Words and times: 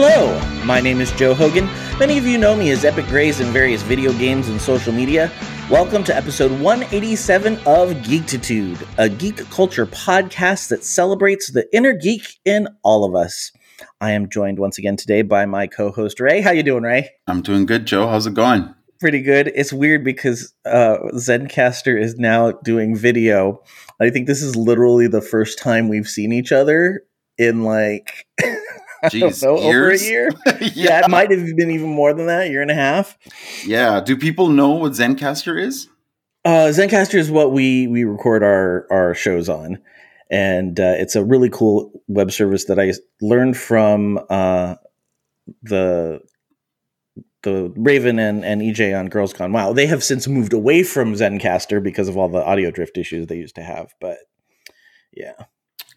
Hello, 0.00 0.38
my 0.64 0.80
name 0.80 1.00
is 1.00 1.10
Joe 1.10 1.34
Hogan. 1.34 1.66
Many 1.98 2.18
of 2.18 2.24
you 2.24 2.38
know 2.38 2.54
me 2.54 2.70
as 2.70 2.84
Epic 2.84 3.06
Grays 3.06 3.40
in 3.40 3.48
various 3.48 3.82
video 3.82 4.12
games 4.12 4.48
and 4.48 4.60
social 4.60 4.92
media. 4.92 5.28
Welcome 5.68 6.04
to 6.04 6.14
episode 6.14 6.52
187 6.60 7.54
of 7.66 7.90
Geektitude, 8.04 8.86
a 8.96 9.08
geek 9.08 9.38
culture 9.50 9.86
podcast 9.86 10.68
that 10.68 10.84
celebrates 10.84 11.50
the 11.50 11.66
inner 11.76 11.94
geek 11.94 12.38
in 12.44 12.68
all 12.84 13.04
of 13.04 13.16
us. 13.16 13.50
I 14.00 14.12
am 14.12 14.28
joined 14.28 14.60
once 14.60 14.78
again 14.78 14.96
today 14.96 15.22
by 15.22 15.46
my 15.46 15.66
co-host 15.66 16.20
Ray. 16.20 16.42
How 16.42 16.52
you 16.52 16.62
doing, 16.62 16.84
Ray? 16.84 17.10
I'm 17.26 17.42
doing 17.42 17.66
good, 17.66 17.84
Joe. 17.84 18.06
How's 18.06 18.28
it 18.28 18.34
going? 18.34 18.72
Pretty 19.00 19.20
good. 19.20 19.50
It's 19.56 19.72
weird 19.72 20.04
because 20.04 20.54
uh, 20.64 20.98
Zencastr 21.14 22.00
is 22.00 22.14
now 22.20 22.52
doing 22.52 22.94
video. 22.94 23.64
I 24.00 24.10
think 24.10 24.28
this 24.28 24.42
is 24.44 24.54
literally 24.54 25.08
the 25.08 25.22
first 25.22 25.58
time 25.58 25.88
we've 25.88 26.08
seen 26.08 26.30
each 26.30 26.52
other 26.52 27.02
in 27.36 27.64
like 27.64 28.28
Jeez, 29.04 29.42
know, 29.42 29.56
over 29.58 29.90
a 29.90 29.98
year. 29.98 30.30
yeah. 30.46 30.58
yeah, 30.74 31.04
it 31.04 31.10
might 31.10 31.30
have 31.30 31.44
been 31.56 31.70
even 31.70 31.88
more 31.88 32.12
than 32.12 32.26
that, 32.26 32.50
year 32.50 32.62
and 32.62 32.70
a 32.70 32.74
half. 32.74 33.16
Yeah. 33.64 34.00
Do 34.00 34.16
people 34.16 34.48
know 34.48 34.70
what 34.70 34.92
Zencastr 34.92 35.60
is? 35.60 35.88
Uh, 36.44 36.70
Zencastr 36.70 37.14
is 37.14 37.30
what 37.30 37.52
we 37.52 37.86
we 37.88 38.04
record 38.04 38.42
our 38.42 38.86
our 38.90 39.14
shows 39.14 39.48
on, 39.48 39.78
and 40.30 40.78
uh, 40.80 40.94
it's 40.96 41.16
a 41.16 41.24
really 41.24 41.50
cool 41.50 41.92
web 42.08 42.32
service 42.32 42.64
that 42.66 42.78
I 42.78 42.92
learned 43.20 43.56
from 43.56 44.18
uh, 44.30 44.76
the 45.62 46.20
the 47.42 47.72
Raven 47.76 48.18
and, 48.18 48.44
and 48.44 48.60
EJ 48.60 48.98
on 48.98 49.08
Girls 49.08 49.32
Gone 49.32 49.52
Wow. 49.52 49.72
They 49.72 49.86
have 49.86 50.02
since 50.02 50.26
moved 50.26 50.52
away 50.52 50.82
from 50.82 51.14
Zencastr 51.14 51.82
because 51.82 52.08
of 52.08 52.16
all 52.16 52.28
the 52.28 52.44
audio 52.44 52.70
drift 52.70 52.98
issues 52.98 53.26
they 53.26 53.36
used 53.36 53.54
to 53.56 53.62
have. 53.62 53.94
But 54.00 54.18
yeah, 55.12 55.34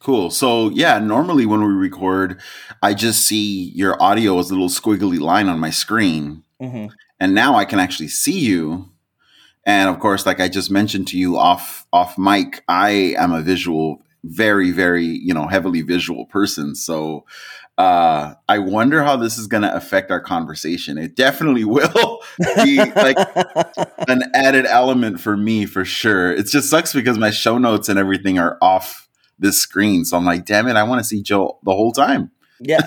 Cool. 0.01 0.31
So 0.31 0.69
yeah, 0.69 0.97
normally 0.99 1.45
when 1.45 1.61
we 1.61 1.67
record, 1.73 2.41
I 2.81 2.93
just 2.93 3.25
see 3.25 3.71
your 3.75 4.01
audio 4.01 4.39
as 4.39 4.49
a 4.49 4.53
little 4.53 4.67
squiggly 4.69 5.19
line 5.19 5.47
on 5.47 5.59
my 5.59 5.69
screen. 5.69 6.43
hmm 6.59 6.87
And 7.19 7.35
now 7.35 7.55
I 7.55 7.65
can 7.65 7.79
actually 7.79 8.07
see 8.07 8.39
you. 8.39 8.89
And 9.65 9.89
of 9.89 9.99
course, 9.99 10.25
like 10.25 10.39
I 10.39 10.47
just 10.49 10.71
mentioned 10.71 11.07
to 11.09 11.17
you 11.17 11.37
off 11.37 11.85
off 11.93 12.17
mic, 12.17 12.63
I 12.67 13.15
am 13.17 13.31
a 13.31 13.41
visual, 13.41 14.01
very, 14.23 14.71
very, 14.71 15.05
you 15.05 15.33
know, 15.33 15.47
heavily 15.47 15.81
visual 15.83 16.25
person. 16.25 16.73
So 16.75 17.25
uh 17.77 18.33
I 18.49 18.59
wonder 18.59 19.03
how 19.03 19.17
this 19.17 19.37
is 19.37 19.47
gonna 19.47 19.71
affect 19.73 20.11
our 20.11 20.21
conversation. 20.21 20.97
It 20.97 21.15
definitely 21.15 21.63
will 21.75 22.21
be 22.63 22.77
like 22.95 23.17
an 24.07 24.23
added 24.33 24.65
element 24.65 25.19
for 25.21 25.37
me 25.37 25.65
for 25.67 25.85
sure. 25.85 26.31
It 26.33 26.47
just 26.47 26.69
sucks 26.71 26.93
because 26.93 27.19
my 27.19 27.29
show 27.29 27.59
notes 27.59 27.87
and 27.87 27.99
everything 27.99 28.39
are 28.39 28.57
off 28.61 29.07
this 29.41 29.57
screen. 29.59 30.05
So 30.05 30.15
I'm 30.17 30.25
like, 30.25 30.45
damn 30.45 30.67
it, 30.67 30.75
I 30.77 30.83
want 30.83 30.99
to 30.99 31.03
see 31.03 31.21
Joe 31.21 31.59
the 31.63 31.71
whole 31.73 31.91
time. 31.91 32.31
yeah. 32.61 32.79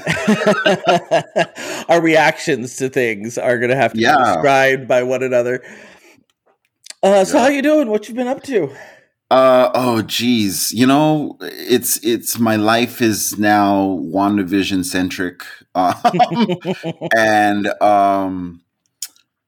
Our 1.89 2.01
reactions 2.01 2.77
to 2.77 2.89
things 2.89 3.37
are 3.39 3.59
going 3.59 3.71
to 3.71 3.77
have 3.77 3.93
to 3.93 3.99
Yeah. 4.01 4.17
be 4.17 4.25
described 4.25 4.89
by 4.89 5.03
one 5.03 5.23
another. 5.23 5.63
Uh, 7.03 7.25
so 7.25 7.37
Yeah. 7.37 7.43
how 7.43 7.49
you 7.49 7.61
doing? 7.63 7.89
What 7.89 8.09
you 8.09 8.15
been 8.15 8.29
up 8.29 8.43
to? 8.45 8.71
Uh 9.31 9.71
oh 9.75 10.03
geez. 10.03 10.73
You 10.73 10.87
know, 10.87 11.37
it's 11.41 11.99
it's 12.05 12.39
my 12.39 12.57
life 12.57 13.01
is 13.03 13.39
now 13.39 13.99
WandaVision 14.01 14.85
centric. 14.85 15.43
Um, 15.75 15.95
and 17.17 17.67
um 17.83 18.61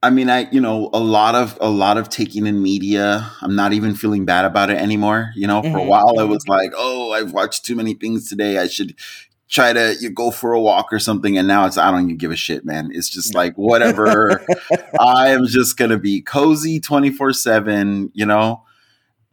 I 0.07 0.11
mean 0.11 0.31
I 0.31 0.49
you 0.53 0.61
know 0.61 0.89
a 0.93 1.01
lot 1.01 1.35
of 1.35 1.59
a 1.61 1.69
lot 1.69 1.99
of 1.99 2.09
taking 2.09 2.47
in 2.47 2.63
media. 2.63 3.29
I'm 3.43 3.57
not 3.57 3.73
even 3.73 3.97
feeling 3.97 4.25
bad 4.25 4.45
about 4.45 4.71
it 4.71 4.79
anymore. 4.79 5.33
You 5.35 5.49
know, 5.49 5.63
for 5.63 5.81
a 5.81 5.83
Mhm, 5.83 5.87
while 5.89 6.15
I 6.21 6.23
was 6.23 6.47
like, 6.47 6.71
"Oh, 6.77 7.11
I've 7.11 7.33
watched 7.33 7.65
too 7.65 7.75
many 7.75 7.95
things 7.95 8.29
today. 8.29 8.59
I 8.59 8.69
should 8.69 8.95
try 9.49 9.73
to 9.73 9.97
you 10.01 10.11
go 10.11 10.31
for 10.31 10.53
a 10.53 10.61
walk 10.61 10.93
or 10.93 11.01
something." 11.01 11.37
And 11.37 11.49
now 11.49 11.67
it's 11.67 11.77
I 11.77 11.91
don't 11.91 12.05
even 12.05 12.19
give 12.19 12.31
a 12.31 12.37
shit, 12.37 12.65
man. 12.65 12.91
It's 12.93 13.09
just 13.09 13.35
like 13.35 13.57
whatever. 13.57 14.47
I 14.99 15.31
am 15.31 15.47
just 15.47 15.77
going 15.77 15.91
to 15.91 15.99
be 15.99 16.21
cozy 16.23 16.79
24/7, 16.79 18.11
you 18.15 18.27
know, 18.27 18.63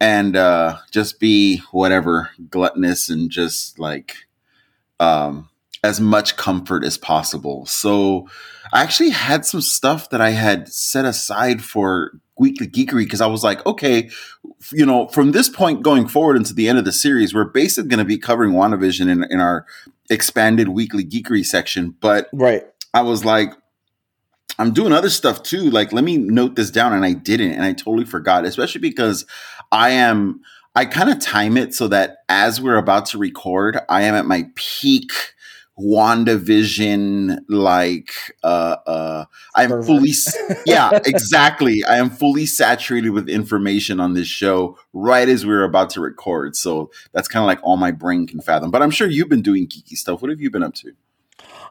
and 0.00 0.36
uh 0.36 0.78
just 0.90 1.20
be 1.20 1.58
whatever 1.70 2.30
gluttonous 2.50 3.08
and 3.10 3.30
just 3.30 3.78
like 3.78 4.16
um 5.00 5.48
as 5.84 6.00
much 6.00 6.36
comfort 6.36 6.84
as 6.84 6.98
possible. 6.98 7.66
So 7.66 8.28
I 8.74 8.82
actually 8.82 9.10
had 9.10 9.46
some 9.46 9.60
stuff 9.60 10.10
that 10.10 10.20
I 10.20 10.30
had 10.30 10.68
set 10.68 11.04
aside 11.04 11.62
for 11.62 12.10
weekly 12.36 12.66
geekery 12.66 13.04
because 13.04 13.20
I 13.20 13.28
was 13.28 13.44
like, 13.44 13.64
okay, 13.64 14.10
you 14.72 14.84
know, 14.84 15.06
from 15.08 15.30
this 15.30 15.48
point 15.48 15.82
going 15.82 16.08
forward 16.08 16.36
into 16.36 16.52
the 16.52 16.68
end 16.68 16.78
of 16.78 16.84
the 16.84 16.90
series, 16.90 17.32
we're 17.32 17.44
basically 17.44 17.88
going 17.88 17.98
to 17.98 18.04
be 18.04 18.18
covering 18.18 18.50
WandaVision 18.50 19.08
in, 19.08 19.24
in 19.30 19.38
our 19.38 19.64
expanded 20.10 20.70
weekly 20.70 21.04
geekery 21.04 21.46
section. 21.46 21.94
But 22.00 22.28
right. 22.32 22.64
I 22.92 23.02
was 23.02 23.24
like, 23.24 23.52
I'm 24.58 24.72
doing 24.72 24.92
other 24.92 25.10
stuff 25.10 25.44
too. 25.44 25.70
Like, 25.70 25.92
let 25.92 26.02
me 26.02 26.16
note 26.16 26.56
this 26.56 26.72
down. 26.72 26.92
And 26.92 27.04
I 27.04 27.12
didn't. 27.12 27.52
And 27.52 27.62
I 27.62 27.74
totally 27.74 28.04
forgot, 28.04 28.44
especially 28.44 28.80
because 28.80 29.24
I 29.70 29.90
am, 29.90 30.40
I 30.74 30.84
kind 30.86 31.10
of 31.10 31.20
time 31.20 31.56
it 31.56 31.74
so 31.74 31.86
that 31.88 32.24
as 32.28 32.60
we're 32.60 32.76
about 32.76 33.06
to 33.06 33.18
record, 33.18 33.78
I 33.88 34.02
am 34.02 34.16
at 34.16 34.26
my 34.26 34.48
peak 34.56 35.12
WandaVision, 35.78 37.40
like, 37.48 38.12
uh, 38.42 38.76
uh, 38.86 39.24
I'm 39.54 39.70
Fervor. 39.70 39.86
fully, 39.86 40.12
yeah, 40.66 40.90
exactly. 41.06 41.82
I 41.84 41.96
am 41.96 42.10
fully 42.10 42.46
saturated 42.46 43.10
with 43.10 43.28
information 43.28 44.00
on 44.00 44.14
this 44.14 44.28
show 44.28 44.78
right 44.92 45.28
as 45.28 45.44
we 45.44 45.52
were 45.52 45.64
about 45.64 45.90
to 45.90 46.00
record. 46.00 46.54
So 46.56 46.90
that's 47.12 47.28
kind 47.28 47.42
of 47.42 47.46
like 47.46 47.60
all 47.62 47.76
my 47.76 47.90
brain 47.90 48.26
can 48.26 48.40
fathom. 48.40 48.70
But 48.70 48.82
I'm 48.82 48.90
sure 48.90 49.08
you've 49.08 49.28
been 49.28 49.42
doing 49.42 49.66
geeky 49.66 49.96
stuff. 49.96 50.22
What 50.22 50.30
have 50.30 50.40
you 50.40 50.50
been 50.50 50.62
up 50.62 50.74
to? 50.74 50.92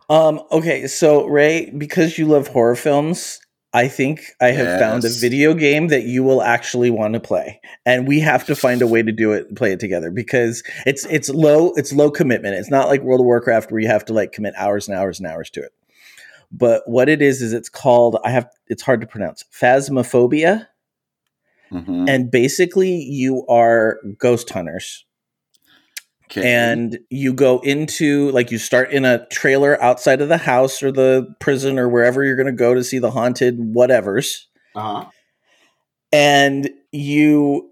Um, 0.10 0.42
okay, 0.52 0.88
so 0.88 1.26
Ray, 1.26 1.70
because 1.70 2.18
you 2.18 2.28
love 2.28 2.48
horror 2.48 2.76
films, 2.76 3.40
I 3.76 3.88
think 3.88 4.22
I 4.40 4.50
have 4.52 4.80
found 4.80 5.04
a 5.04 5.10
video 5.10 5.56
game 5.56 5.88
that 5.88 6.04
you 6.04 6.24
will 6.24 6.44
actually 6.44 6.92
want 6.92 7.16
to 7.16 7.20
play, 7.20 7.60
and 7.86 8.08
we 8.08 8.20
have 8.20 8.46
to 8.46 8.56
find 8.56 8.82
a 8.84 8.88
way 8.88 9.02
to 9.02 9.12
do 9.12 9.32
it, 9.32 9.56
play 9.56 9.72
it 9.72 9.80
together 9.80 10.12
because 10.12 10.64
it's 10.86 11.06
it's 11.06 11.30
low 11.30 11.74
it's 11.76 11.92
low 11.92 12.12
commitment. 12.12 12.56
It's 12.56 12.70
not 12.70 12.88
like 12.88 13.02
World 13.02 13.22
of 13.22 13.26
Warcraft 13.26 13.72
where 13.72 13.82
you 13.82 13.88
have 13.88 14.06
to 14.06 14.14
like 14.14 14.32
commit 14.32 14.54
hours 14.58 14.88
and 14.88 14.96
hours 14.96 15.20
and 15.20 15.28
hours 15.28 15.50
to 15.52 15.62
it. 15.62 15.72
But 16.52 16.84
what 16.86 17.10
it 17.10 17.22
is 17.22 17.42
is 17.42 17.52
it's 17.52 17.70
called 17.70 18.18
I 18.24 18.30
have 18.30 18.48
it's 18.68 18.84
hard 18.84 19.02
to 19.02 19.08
pronounce 19.08 19.44
Phasmophobia, 19.52 20.68
Mhm. 21.72 22.08
and 22.08 22.30
basically 22.30 22.92
you 22.96 23.44
are 23.48 24.00
ghost 24.20 24.52
hunters 24.52 25.06
Okay. 26.26 26.52
and 26.52 27.00
you 27.10 27.34
go 27.34 27.60
into 27.60 28.32
like 28.32 28.50
you 28.50 28.58
start 28.58 28.92
in 28.92 29.06
a 29.06 29.26
trailer 29.28 29.82
outside 29.82 30.22
of 30.22 30.30
the 30.30 30.38
house 30.38 30.82
or 30.82 30.92
the 30.92 31.28
prison 31.40 31.78
or 31.78 31.90
wherever 31.90 32.24
you're 32.24 32.36
going 32.36 32.48
to 32.48 32.52
go 32.52 32.74
to 32.74 32.84
see 32.84 32.98
the 32.98 33.12
haunted 33.12 33.60
whatevers 33.60 34.46
uh-huh. 34.74 35.06
and 36.12 36.70
you 36.92 37.70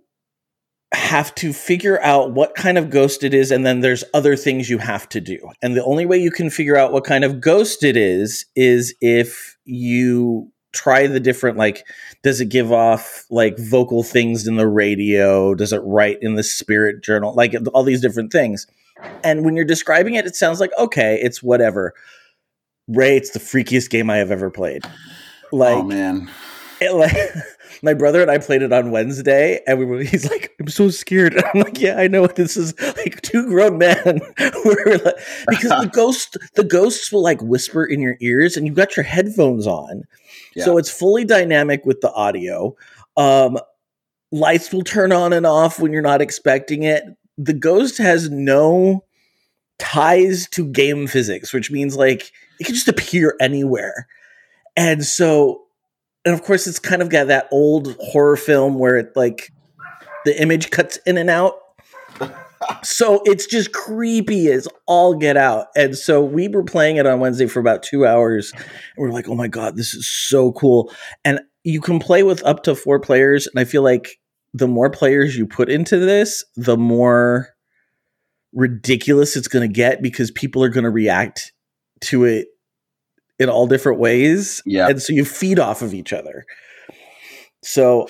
have 0.94 1.34
to 1.36 1.54
figure 1.54 2.02
out 2.04 2.34
what 2.34 2.54
kind 2.54 2.78
of 2.78 2.90
ghost 2.90 3.24
it 3.24 3.34
is 3.34 3.52
and 3.52 3.66
then 3.66 3.80
there's 3.80 4.04
other 4.14 4.36
things 4.36 4.70
you 4.70 4.78
have 4.78 5.08
to 5.10 5.22
do 5.22 5.40
and 5.62 5.76
the 5.76 5.86
only 5.86 6.06
way 6.06 6.18
you 6.18 6.30
can 6.30 6.50
figure 6.50 6.78
out 6.78 6.92
what 6.92 7.06
kind 7.06 7.24
of 7.24 7.40
ghost 7.40 7.84
it 7.84 7.96
is 7.96 8.46
is 8.56 8.94
if 9.02 9.58
you 9.64 10.52
try 10.74 11.08
the 11.08 11.20
different 11.20 11.58
like 11.58 11.86
does 12.24 12.40
it 12.40 12.50
give 12.50 12.72
off 12.72 13.26
like 13.30 13.58
vocal 13.58 14.04
things 14.04 14.48
in 14.48 14.56
the 14.56 14.68
radio 14.68 15.54
does 15.56 15.74
it 15.74 15.82
write 15.84 16.18
in 16.22 16.36
the 16.36 16.44
spirit 16.44 17.04
journal 17.04 17.34
like 17.34 17.56
all 17.74 17.84
these 17.84 18.02
different 18.02 18.32
things 18.32 18.68
and 19.24 19.44
when 19.44 19.56
you're 19.56 19.66
describing 19.66 20.16
it 20.16 20.26
it 20.26 20.36
sounds 20.36 20.60
like 20.60 20.72
okay 20.78 21.20
it's 21.22 21.42
whatever 21.42 21.94
ray 22.88 23.18
it's 23.18 23.32
the 23.32 23.40
freakiest 23.40 23.90
game 23.90 24.10
i 24.10 24.18
have 24.18 24.32
ever 24.32 24.50
played 24.50 24.84
oh, 24.86 25.58
like 25.58 25.78
oh 25.78 25.84
man. 25.84 26.30
it, 26.80 26.94
like 26.94 27.16
my 27.84 27.94
brother 27.94 28.22
and 28.22 28.30
I 28.30 28.38
played 28.38 28.62
it 28.62 28.72
on 28.72 28.92
Wednesday, 28.92 29.62
and 29.66 29.80
we 29.80 29.86
were. 29.86 30.04
He's 30.04 30.30
like, 30.30 30.54
"I'm 30.60 30.68
so 30.68 30.90
scared." 30.90 31.36
I'm 31.54 31.62
like, 31.62 31.80
"Yeah, 31.80 31.98
I 31.98 32.08
know. 32.08 32.28
This 32.28 32.58
is 32.58 32.80
like 32.98 33.22
two 33.22 33.48
grown 33.48 33.78
men." 33.78 34.22
We're 34.66 34.98
like, 34.98 35.16
because 35.48 35.82
the 35.82 35.90
ghost, 35.92 36.38
the 36.56 36.64
ghosts 36.64 37.12
will 37.12 37.24
like 37.24 37.42
whisper 37.42 37.86
in 37.86 38.02
your 38.02 38.18
ears, 38.22 38.58
and 38.58 38.66
you've 38.66 38.76
got 38.76 38.96
your 38.96 39.04
headphones 39.04 39.68
on, 39.68 40.04
so 40.58 40.78
it's 40.78 40.90
fully 40.90 41.26
dynamic 41.26 41.86
with 41.86 42.02
the 42.02 42.12
audio. 42.12 42.76
Um, 43.18 43.58
lights 44.32 44.72
will 44.72 44.84
turn 44.84 45.12
on 45.12 45.34
and 45.34 45.46
off 45.46 45.80
when 45.80 45.92
you're 45.92 46.02
not 46.02 46.22
expecting 46.22 46.84
it. 46.84 47.04
The 47.38 47.54
ghost 47.54 47.98
has 47.98 48.30
no 48.30 49.04
ties 49.80 50.48
to 50.50 50.66
game 50.66 51.08
physics, 51.08 51.54
which 51.54 51.72
means 51.72 51.96
like 51.96 52.32
it 52.60 52.66
can 52.66 52.76
just 52.76 52.88
appear 52.88 53.36
anywhere. 53.40 54.08
And 54.78 55.04
so, 55.04 55.64
and 56.24 56.34
of 56.34 56.44
course, 56.44 56.68
it's 56.68 56.80
kind 56.80 57.02
of 57.02 57.10
got 57.10 57.28
that 57.28 57.48
old 57.52 57.96
horror 58.00 58.38
film 58.38 58.76
where 58.76 58.98
it 58.98 59.16
like 59.16 59.52
the 60.26 60.40
image 60.40 60.70
cuts 60.70 60.98
in 61.06 61.18
and 61.18 61.30
out. 61.30 61.56
So 62.84 63.22
it's 63.26 63.46
just 63.46 63.72
creepy 63.74 64.52
as 64.52 64.68
all 64.88 65.16
get 65.16 65.38
out. 65.38 65.68
And 65.76 65.98
so 65.98 66.24
we 66.24 66.48
were 66.48 66.64
playing 66.64 66.98
it 66.98 67.06
on 67.06 67.20
Wednesday 67.20 67.48
for 67.48 67.60
about 67.60 67.84
two 67.84 68.06
hours. 68.06 68.52
And 68.54 68.64
we're 68.98 69.12
like, 69.12 69.28
oh 69.28 69.36
my 69.36 69.48
God, 69.48 69.78
this 69.78 69.94
is 69.94 70.08
so 70.08 70.52
cool. 70.52 70.92
And 71.24 71.40
you 71.64 71.82
can 71.82 72.00
play 72.00 72.24
with 72.24 72.44
up 72.46 72.64
to 72.64 72.76
four 72.76 73.00
players. 73.00 73.48
And 73.48 73.60
I 73.60 73.66
feel 73.66 73.84
like 73.84 74.20
the 74.54 74.68
more 74.68 74.90
players 74.90 75.38
you 75.38 75.48
put 75.48 75.70
into 75.70 75.98
this, 75.98 76.44
the 76.56 76.78
more 76.78 77.50
ridiculous 78.54 79.36
it's 79.38 79.48
going 79.48 79.68
to 79.68 79.74
get 79.74 80.02
because 80.02 80.32
people 80.32 80.64
are 80.64 80.70
going 80.70 80.84
to 80.84 80.90
react 80.90 81.54
to 82.02 82.26
it 82.26 82.48
in 83.40 83.50
all 83.50 83.66
different 83.68 84.00
ways. 84.00 84.62
Yeah. 84.66 84.88
And 84.90 85.02
so 85.02 85.14
you 85.14 85.26
feed 85.26 85.60
off 85.60 85.82
of 85.82 85.94
each 85.94 86.14
other. 86.14 86.46
So 87.64 88.08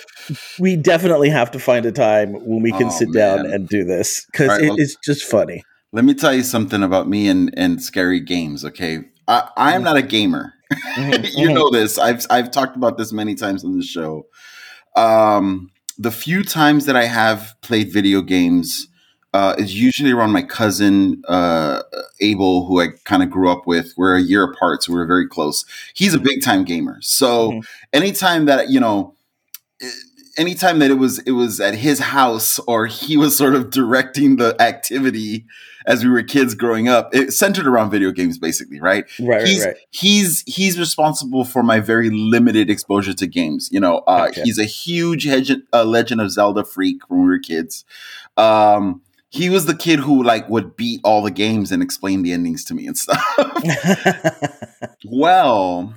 we 0.59 0.75
definitely 0.77 1.29
have 1.29 1.51
to 1.51 1.59
find 1.59 1.85
a 1.85 1.91
time 1.91 2.33
when 2.33 2.61
we 2.61 2.71
can 2.71 2.87
Oh, 2.87 2.89
sit 2.89 3.13
down 3.13 3.45
and 3.45 3.67
do 3.67 3.83
this 3.83 4.25
because 4.31 4.49
right, 4.49 4.61
it 4.61 4.69
well- 4.69 4.79
is 4.79 4.97
just 5.03 5.23
funny. 5.25 5.63
Let 5.93 6.05
me 6.05 6.13
tell 6.13 6.33
you 6.33 6.43
something 6.43 6.83
about 6.83 7.09
me 7.09 7.27
and, 7.27 7.53
and 7.57 7.83
scary 7.83 8.21
games, 8.21 8.63
okay? 8.63 8.99
I, 9.27 9.49
I 9.57 9.75
am 9.75 9.83
not 9.83 9.97
a 9.97 10.01
gamer. 10.01 10.53
Mhm, 10.71 11.29
you 11.37 11.53
know 11.53 11.69
this. 11.69 11.97
I've 11.97 12.25
I've 12.29 12.49
talked 12.49 12.77
about 12.77 12.97
this 12.97 13.11
many 13.11 13.35
times 13.35 13.65
on 13.65 13.75
the 13.77 13.83
show. 13.83 14.25
Um, 14.95 15.69
the 15.97 16.11
few 16.11 16.43
times 16.43 16.85
that 16.85 16.95
I 16.95 17.05
have 17.05 17.55
played 17.61 17.91
video 17.91 18.21
games 18.21 18.87
uh, 19.33 19.55
is 19.57 19.79
usually 19.79 20.11
around 20.11 20.31
my 20.31 20.43
cousin 20.43 21.21
uh, 21.27 21.81
Abel, 22.21 22.65
who 22.67 22.79
I 22.81 22.87
kind 23.03 23.21
of 23.23 23.29
grew 23.29 23.49
up 23.51 23.67
with. 23.67 23.93
We're 23.97 24.15
a 24.15 24.21
year 24.21 24.43
apart, 24.43 24.83
so 24.83 24.93
we're 24.93 25.05
very 25.05 25.27
close. 25.27 25.65
He's 25.93 26.13
a 26.13 26.19
big 26.19 26.41
time 26.41 26.63
gamer. 26.63 26.99
So 27.01 27.51
Mhm. 27.51 27.65
anytime 27.93 28.45
that 28.45 28.69
you 28.69 28.79
know, 28.79 29.15
anytime 30.37 30.79
that 30.79 30.91
it 30.91 30.95
was 30.95 31.19
it 31.19 31.31
was 31.31 31.59
at 31.59 31.75
his 31.75 31.99
house 31.99 32.59
or 32.59 32.87
he 32.87 33.17
was 33.17 33.35
sort 33.37 33.55
of 33.55 33.69
directing 33.69 34.37
the 34.37 34.59
activity 34.61 35.45
as 35.85 36.03
we 36.03 36.11
were 36.11 36.21
kids 36.21 36.53
growing 36.53 36.87
up, 36.87 37.13
it 37.13 37.33
centered 37.33 37.65
around 37.65 37.89
video 37.89 38.11
games, 38.11 38.37
basically, 38.37 38.79
right? 38.79 39.05
Right, 39.19 39.37
right, 39.37 39.47
he's 39.47 39.65
right. 39.65 39.75
he's 39.89 40.43
he's 40.45 40.79
responsible 40.79 41.43
for 41.43 41.63
my 41.63 41.79
very 41.79 42.09
limited 42.09 42.69
exposure 42.69 43.13
to 43.13 43.27
games. 43.27 43.69
You 43.71 43.79
know, 43.79 43.99
uh, 44.07 44.27
Gotcha. 44.27 44.43
he's 44.43 44.59
a 44.59 44.65
huge 44.65 45.25
Legend, 45.27 45.63
uh, 45.73 45.83
Legend 45.83 46.21
of 46.21 46.31
Zelda 46.31 46.63
freak 46.63 47.09
when 47.09 47.23
we 47.23 47.29
were 47.29 47.39
kids. 47.39 47.85
Um, 48.37 49.01
he 49.29 49.49
was 49.49 49.65
the 49.65 49.75
kid 49.75 49.99
who 49.99 50.23
like 50.23 50.49
would 50.49 50.75
beat 50.75 51.01
all 51.03 51.21
the 51.21 51.31
games 51.31 51.71
and 51.71 51.81
explain 51.81 52.21
the 52.21 52.33
endings 52.33 52.65
to 52.65 52.73
me 52.73 52.85
and 52.85 52.97
stuff. 52.97 53.23
well, 55.05 55.95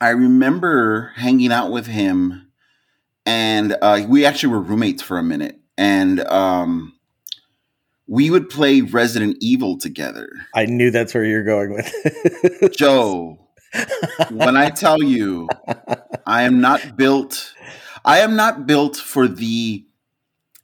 I 0.00 0.10
remember 0.10 1.12
hanging 1.16 1.52
out 1.52 1.72
with 1.72 1.86
him, 1.86 2.51
and 3.26 3.76
uh, 3.80 4.04
we 4.08 4.24
actually 4.24 4.52
were 4.52 4.60
roommates 4.60 5.02
for 5.02 5.18
a 5.18 5.22
minute, 5.22 5.58
and 5.76 6.20
um, 6.20 6.94
we 8.06 8.30
would 8.30 8.50
play 8.50 8.80
Resident 8.80 9.36
Evil 9.40 9.78
together. 9.78 10.28
I 10.54 10.66
knew 10.66 10.90
that's 10.90 11.14
where 11.14 11.24
you're 11.24 11.44
going 11.44 11.72
with. 11.72 12.72
Joe, 12.76 13.38
when 14.30 14.56
I 14.56 14.70
tell 14.70 15.02
you 15.02 15.48
I 16.26 16.42
am 16.42 16.60
not 16.60 16.96
built, 16.96 17.54
I 18.04 18.18
am 18.18 18.36
not 18.36 18.66
built 18.66 18.96
for 18.96 19.28
the 19.28 19.86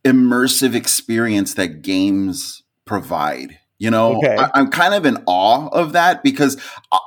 immersive 0.05 0.75
experience 0.75 1.55
that 1.55 1.83
games 1.83 2.63
provide. 2.85 3.59
You 3.79 3.91
know, 3.91 4.17
Okay. 4.17 4.37
I, 4.37 4.51
I'm 4.55 4.71
kind 4.71 4.93
of 4.93 5.07
in 5.07 5.23
awe 5.27 5.69
of 5.69 5.93
that 5.93 6.25
because 6.25 6.61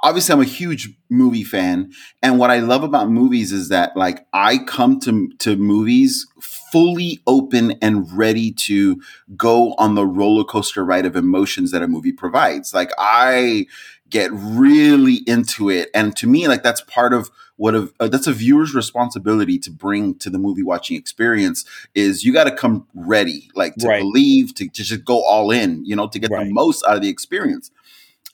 obviously 0.04 0.34
I'm 0.34 0.40
a 0.42 0.46
huge 0.46 0.90
movie 1.10 1.44
fan, 1.44 1.92
and 2.22 2.40
what 2.40 2.50
I 2.50 2.60
love 2.60 2.84
about 2.84 3.10
movies 3.10 3.52
is 3.52 3.68
that 3.70 3.98
like 3.98 4.26
I 4.32 4.58
come 4.60 5.00
to 5.02 5.30
to 5.40 5.58
movies 5.58 6.26
fully 6.72 7.20
open 7.28 7.74
and 7.82 8.10
ready 8.18 8.54
to 8.54 9.02
go 9.36 9.74
on 9.74 9.96
the 9.96 10.06
roller 10.06 10.46
coaster 10.46 10.86
ride 10.86 11.06
of 11.06 11.18
emotions 11.18 11.72
that 11.72 11.84
a 11.84 11.88
movie 11.90 12.14
provides. 12.14 12.74
Like 12.74 12.92
I 12.98 13.66
get 14.10 14.32
really 14.32 15.16
into 15.28 15.70
it, 15.70 15.90
and 15.94 16.16
to 16.16 16.28
me, 16.28 16.48
like 16.48 16.64
that's 16.64 16.82
part 16.82 17.12
of 17.14 17.30
what 17.62 17.76
a, 17.76 17.94
uh, 18.00 18.08
that's 18.08 18.26
a 18.26 18.34
viewer's 18.34 18.74
responsibility 18.74 19.60
to 19.60 19.70
bring 19.70 20.16
to 20.16 20.32
the 20.32 20.40
movie 20.40 20.64
watching 20.64 20.98
experience 20.98 21.64
is 21.94 22.24
you 22.24 22.34
got 22.34 22.46
to 22.46 22.52
come 22.56 22.88
ready, 22.96 23.52
like 23.54 23.76
to 23.76 23.88
Right. 23.88 24.02
believe, 24.02 24.56
to, 24.56 24.68
to 24.68 24.84
just 24.84 25.06
go 25.06 25.24
all 25.24 25.52
in, 25.52 25.86
you 25.86 25.96
know, 25.96 26.08
to 26.08 26.18
get 26.18 26.32
Right. 26.32 26.48
the 26.48 26.52
most 26.54 26.84
out 26.88 26.96
of 26.96 27.04
the 27.04 27.10
experience. 27.10 27.70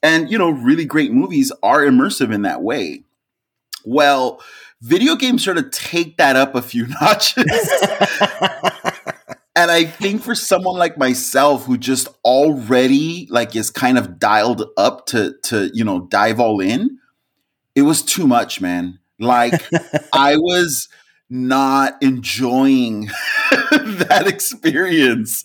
And 0.01 0.31
you 0.31 0.37
know, 0.37 0.49
really 0.49 0.85
great 0.85 1.11
movies 1.11 1.51
are 1.61 1.81
immersive 1.81 2.33
in 2.33 2.43
that 2.43 2.61
way. 2.61 3.03
Well, 3.83 4.41
video 4.81 5.17
games 5.17 5.43
sort 5.43 5.57
of 5.57 5.71
take 5.71 6.15
that 6.15 6.37
up 6.37 6.55
a 6.55 6.61
few 6.61 6.87
notches. 7.01 7.43
and 9.57 9.69
I 9.71 9.83
think 9.83 10.21
for 10.21 10.35
someone 10.35 10.77
like 10.77 10.97
myself 10.97 11.65
who 11.65 11.77
just 11.77 12.07
already 12.23 13.27
like 13.29 13.57
is 13.57 13.71
kind 13.71 13.97
of 13.97 14.19
dialed 14.19 14.63
up 14.77 15.05
to 15.07 15.35
to 15.43 15.69
you 15.73 15.83
know 15.83 16.07
dive 16.07 16.39
all 16.39 16.61
in, 16.61 16.99
it 17.75 17.81
was 17.81 18.01
too 18.01 18.25
much, 18.25 18.61
man. 18.61 18.99
Like 19.19 19.53
I 20.13 20.37
was 20.37 20.87
not 21.29 22.01
enjoying 22.01 23.05
that 23.51 24.23
experience. 24.27 25.43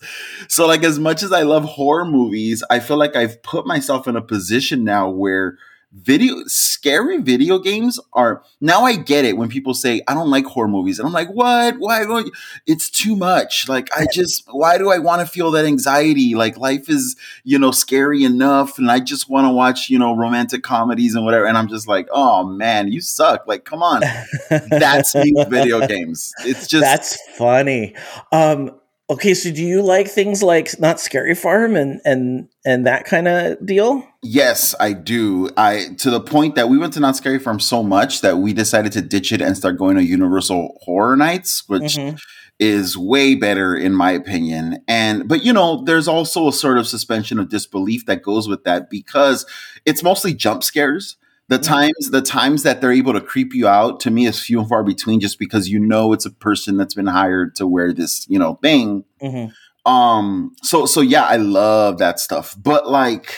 So 0.49 0.67
like 0.67 0.85
as 0.85 0.99
much 0.99 1.23
as 1.23 1.33
I 1.33 1.43
love 1.43 1.65
horror 1.65 2.05
movies, 2.05 2.63
I 2.71 2.79
feel 2.79 2.97
like 2.97 3.17
I've 3.17 3.43
put 3.43 3.67
myself 3.67 4.07
in 4.07 4.17
a 4.17 4.23
position 4.23 4.85
now 4.85 5.09
where 5.11 5.59
video 5.95 6.43
scary 6.47 7.19
video 7.19 7.59
games 7.59 8.01
are 8.15 8.43
now 8.61 8.85
I 8.85 8.97
get 8.97 9.25
it 9.27 9.37
when 9.37 9.51
people 9.51 9.75
say 9.75 10.01
I 10.09 10.15
don't 10.15 10.31
like 10.31 10.47
horror 10.47 10.69
movies. 10.69 10.99
And 10.99 11.07
I'm 11.07 11.13
like 11.13 11.29
what? 11.29 11.77
Why 11.79 12.05
don't 12.05 12.33
it's 12.67 12.89
too 12.89 13.15
much. 13.15 13.69
Like 13.69 13.89
I 13.95 14.07
just 14.13 14.45
why 14.51 14.79
do 14.79 14.91
I 14.91 14.99
want 14.99 15.21
to 15.21 15.27
feel 15.27 15.51
that 15.53 15.67
anxiety? 15.67 16.35
Like 16.35 16.57
life 16.57 16.89
is 16.89 17.17
you 17.45 17.59
know 17.59 17.71
scary 17.71 18.25
enough 18.25 18.79
and 18.79 18.91
I 18.91 19.01
just 19.01 19.29
want 19.29 19.47
to 19.47 19.53
watch 19.53 19.91
you 19.91 19.99
know 19.99 20.17
romantic 20.17 20.63
comedies 20.63 21.15
and 21.15 21.25
whatever. 21.25 21.47
And 21.47 21.59
I'm 21.59 21.69
just 21.69 21.87
like 21.87 22.09
oh 22.11 22.45
man 22.45 22.91
you 22.91 23.01
suck. 23.01 23.47
Like 23.47 23.65
come 23.65 23.83
on. 23.83 24.03
That's 24.71 25.15
me 25.15 25.33
with 25.35 25.49
video 25.49 25.87
games. 25.87 26.33
It's 26.45 26.67
just 26.67 26.83
That's 26.83 27.19
funny. 27.37 27.95
Um, 28.33 28.79
okay, 29.13 29.35
so 29.35 29.51
do 29.53 29.63
you 29.65 29.83
like 29.83 30.09
things 30.09 30.43
like 30.43 30.79
Knott's 30.81 31.03
Scary 31.03 31.35
Farm 31.35 31.77
and 31.77 32.01
and 32.05 32.49
and 32.65 32.87
that 32.87 33.05
kind 33.05 33.29
of 33.29 33.65
deal? 33.65 34.07
Yes, 34.23 34.75
I 34.81 34.93
do. 34.93 35.51
I 35.57 35.89
to 35.99 36.11
the 36.11 36.21
point 36.21 36.55
that 36.55 36.69
we 36.69 36.79
went 36.79 36.93
to 36.95 37.01
Knott's 37.01 37.19
Scary 37.19 37.39
Farm 37.39 37.61
so 37.61 37.83
much 37.83 38.21
that 38.23 38.39
we 38.39 38.53
decided 38.53 38.93
to 38.93 39.03
ditch 39.03 39.33
it 39.33 39.41
and 39.43 39.57
start 39.57 39.79
going 39.79 39.97
to 39.97 40.05
Universal 40.05 40.79
Horror 40.83 41.17
Nights, 41.17 41.65
which 41.69 41.97
Mhm. 41.97 42.19
is 42.59 42.97
way 42.97 43.35
better 43.35 43.75
in 43.77 43.93
my 43.93 44.13
opinion. 44.13 44.79
And 44.89 45.29
but 45.29 45.45
you 45.45 45.53
know, 45.53 45.83
there's 45.85 46.09
also 46.09 46.49
a 46.49 46.53
sort 46.53 46.79
of 46.79 46.87
suspension 46.87 47.39
of 47.39 47.49
disbelief 47.49 48.07
that 48.07 48.23
goes 48.23 48.49
with 48.49 48.65
that 48.65 48.89
because 48.91 49.45
it's 49.85 50.03
mostly 50.03 50.33
jump 50.35 50.63
scares. 50.63 51.17
The 51.53 51.59
times 51.59 52.11
the 52.11 52.23
times 52.23 52.63
that 52.63 52.81
they're 52.81 52.93
able 52.93 53.13
to 53.13 53.21
creep 53.21 53.55
you 53.55 53.69
out 53.69 54.01
to 54.01 54.11
me 54.11 54.27
is 54.27 54.41
few 54.41 54.59
and 54.61 54.69
far 54.69 54.83
between 54.83 55.21
just 55.21 55.39
because 55.39 55.69
you 55.69 55.79
know 55.79 56.13
it's 56.13 56.25
a 56.25 56.31
person 56.31 56.77
that's 56.79 56.95
been 56.95 57.07
hired 57.07 57.55
to 57.57 57.67
wear 57.67 57.93
this, 57.93 58.27
you 58.29 58.39
know, 58.39 58.55
thing 58.63 59.05
Mhm. 59.23 59.53
um 59.85 60.55
so 60.63 60.87
so 60.87 61.01
yeah 61.01 61.25
i 61.25 61.37
love 61.37 61.99
that 61.99 62.21
stuff 62.21 62.55
but 62.57 62.89
like 62.89 63.35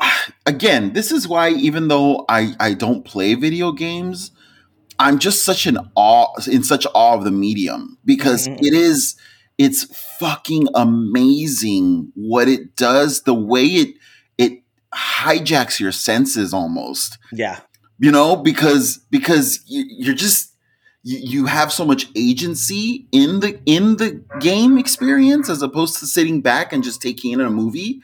again 0.46 0.92
this 0.94 1.12
is 1.12 1.28
why 1.28 1.50
even 1.50 1.88
though 1.88 2.24
i 2.28 2.54
i 2.58 2.74
don't 2.74 3.04
play 3.04 3.34
video 3.34 3.72
games 3.72 4.30
i'm 4.98 5.18
just 5.18 5.44
such 5.44 5.66
an 5.66 5.78
awe 5.94 6.28
in 6.50 6.62
such 6.64 6.86
awe 6.94 7.14
of 7.14 7.24
the 7.24 7.30
medium 7.30 7.98
because 8.04 8.48
Mhm. 8.48 8.58
it 8.62 8.72
is 8.74 9.16
it's 9.58 9.84
fucking 10.18 10.66
amazing 10.74 12.10
what 12.14 12.48
it 12.48 12.74
does 12.74 13.22
the 13.22 13.34
way 13.34 13.66
it 13.66 13.94
hijacks 14.94 15.80
your 15.80 15.92
senses 15.92 16.52
almost 16.52 17.18
Yeah. 17.32 17.60
you 17.98 18.10
know 18.10 18.36
because 18.36 18.98
because 19.10 19.60
you, 19.66 19.84
you're 19.88 20.14
just 20.14 20.50
you, 21.02 21.18
you 21.18 21.46
have 21.46 21.72
so 21.72 21.84
much 21.84 22.08
agency 22.14 23.06
in 23.12 23.40
the 23.40 23.58
in 23.66 23.96
the 23.96 24.22
game 24.40 24.78
experience 24.78 25.48
as 25.48 25.62
opposed 25.62 25.98
to 26.00 26.06
sitting 26.06 26.40
back 26.42 26.72
and 26.72 26.84
just 26.84 27.00
taking 27.02 27.32
in 27.32 27.40
a 27.40 27.50
movie 27.50 28.00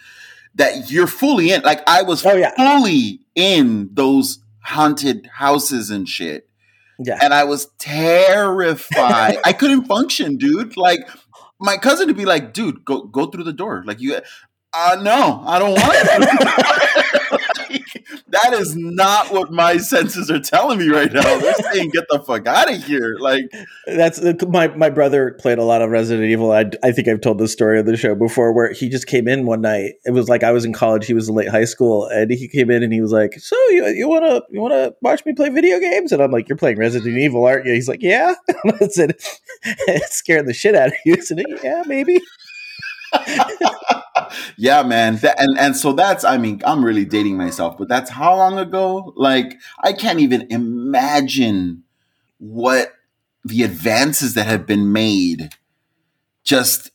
that 0.54 0.90
you're 0.90 1.06
fully 1.06 1.52
in 1.52 1.62
like 1.62 1.80
i 1.86 2.02
was 2.02 2.24
Oh 2.24 2.34
yeah. 2.36 2.52
fully 2.56 3.20
in 3.34 3.90
those 3.92 4.38
haunted 4.60 5.28
houses 5.34 5.90
and 5.90 6.08
shit 6.08 6.48
Yeah. 6.98 7.18
and 7.22 7.32
i 7.34 7.44
was 7.44 7.66
terrified 7.78 9.36
i 9.44 9.52
couldn't 9.52 9.84
function 9.84 10.36
dude 10.36 10.76
like 10.76 11.00
my 11.60 11.76
cousin 11.76 12.06
would 12.06 12.16
be 12.16 12.24
like 12.24 12.52
dude 12.52 12.84
go 12.84 13.02
go 13.02 13.26
through 13.26 13.44
the 13.44 13.52
door 13.52 13.82
like 13.86 14.00
you 14.00 14.18
uh 14.74 14.96
no 15.02 15.42
i 15.46 15.58
don't 15.58 15.72
want 15.72 15.92
to 15.92 17.08
that 18.28 18.52
is 18.54 18.76
not 18.76 19.30
what 19.32 19.50
my 19.50 19.76
senses 19.76 20.30
are 20.30 20.40
telling 20.40 20.78
me 20.78 20.88
right 20.88 21.12
now. 21.12 21.22
They're 21.38 21.54
saying, 21.72 21.90
"Get 21.90 22.04
the 22.10 22.20
fuck 22.20 22.46
out 22.46 22.72
of 22.72 22.82
here!" 22.84 23.16
Like, 23.18 23.50
That's 23.86 24.18
uh, 24.18 24.34
my 24.48 24.68
my 24.68 24.90
brother 24.90 25.32
played 25.32 25.58
a 25.58 25.64
lot 25.64 25.82
of 25.82 25.90
Resident 25.90 26.28
Evil. 26.28 26.52
I, 26.52 26.66
I 26.82 26.92
think 26.92 27.08
I've 27.08 27.20
told 27.20 27.38
this 27.38 27.52
story 27.52 27.78
on 27.78 27.84
the 27.84 27.96
show 27.96 28.14
before, 28.14 28.52
where 28.52 28.72
he 28.72 28.88
just 28.88 29.06
came 29.06 29.28
in 29.28 29.46
one 29.46 29.60
night. 29.60 29.94
It 30.04 30.12
was 30.12 30.28
like 30.28 30.42
I 30.42 30.52
was 30.52 30.64
in 30.64 30.72
college, 30.72 31.06
he 31.06 31.14
was 31.14 31.28
in 31.28 31.34
late 31.34 31.48
high 31.48 31.64
school, 31.64 32.06
and 32.06 32.30
he 32.30 32.48
came 32.48 32.70
in 32.70 32.82
and 32.82 32.92
he 32.92 33.00
was 33.00 33.12
like, 33.12 33.34
"So 33.38 33.56
you 33.70 33.86
you 33.88 34.08
want 34.08 34.24
to 34.24 34.44
you 34.50 34.60
want 34.60 34.72
to 34.74 34.94
watch 35.02 35.24
me 35.24 35.32
play 35.32 35.48
video 35.48 35.78
games?" 35.80 36.12
And 36.12 36.22
I'm 36.22 36.30
like, 36.30 36.48
"You're 36.48 36.58
playing 36.58 36.78
Resident 36.78 37.16
Evil, 37.16 37.44
aren't 37.44 37.66
you?" 37.66 37.72
He's 37.72 37.88
like, 37.88 38.02
"Yeah." 38.02 38.34
And 38.64 38.74
I 38.80 38.88
said, 38.88 39.16
"It's 39.62 40.14
scaring 40.14 40.46
the 40.46 40.54
shit 40.54 40.74
out 40.74 40.88
of 40.88 40.94
you." 41.04 41.14
I 41.14 41.20
said, 41.20 41.42
"Yeah, 41.62 41.82
maybe." 41.86 42.20
yeah, 44.56 44.82
man. 44.82 45.18
And 45.38 45.58
and 45.58 45.76
so 45.76 45.92
that's. 45.92 46.24
I 46.24 46.38
mean, 46.38 46.60
I'm 46.66 46.84
really 46.84 47.04
dating 47.04 47.36
myself, 47.36 47.76
but 47.78 47.88
that's 47.88 48.10
how 48.10 48.36
long 48.36 48.58
ago? 48.58 49.12
Like, 49.16 49.58
I 49.82 49.92
can't 49.92 50.20
even 50.20 50.46
imagine 50.50 51.84
what 52.38 52.92
the 53.44 53.62
advances 53.62 54.34
that 54.34 54.46
have 54.46 54.66
been 54.66 54.92
made. 54.92 55.50
Just 56.44 56.90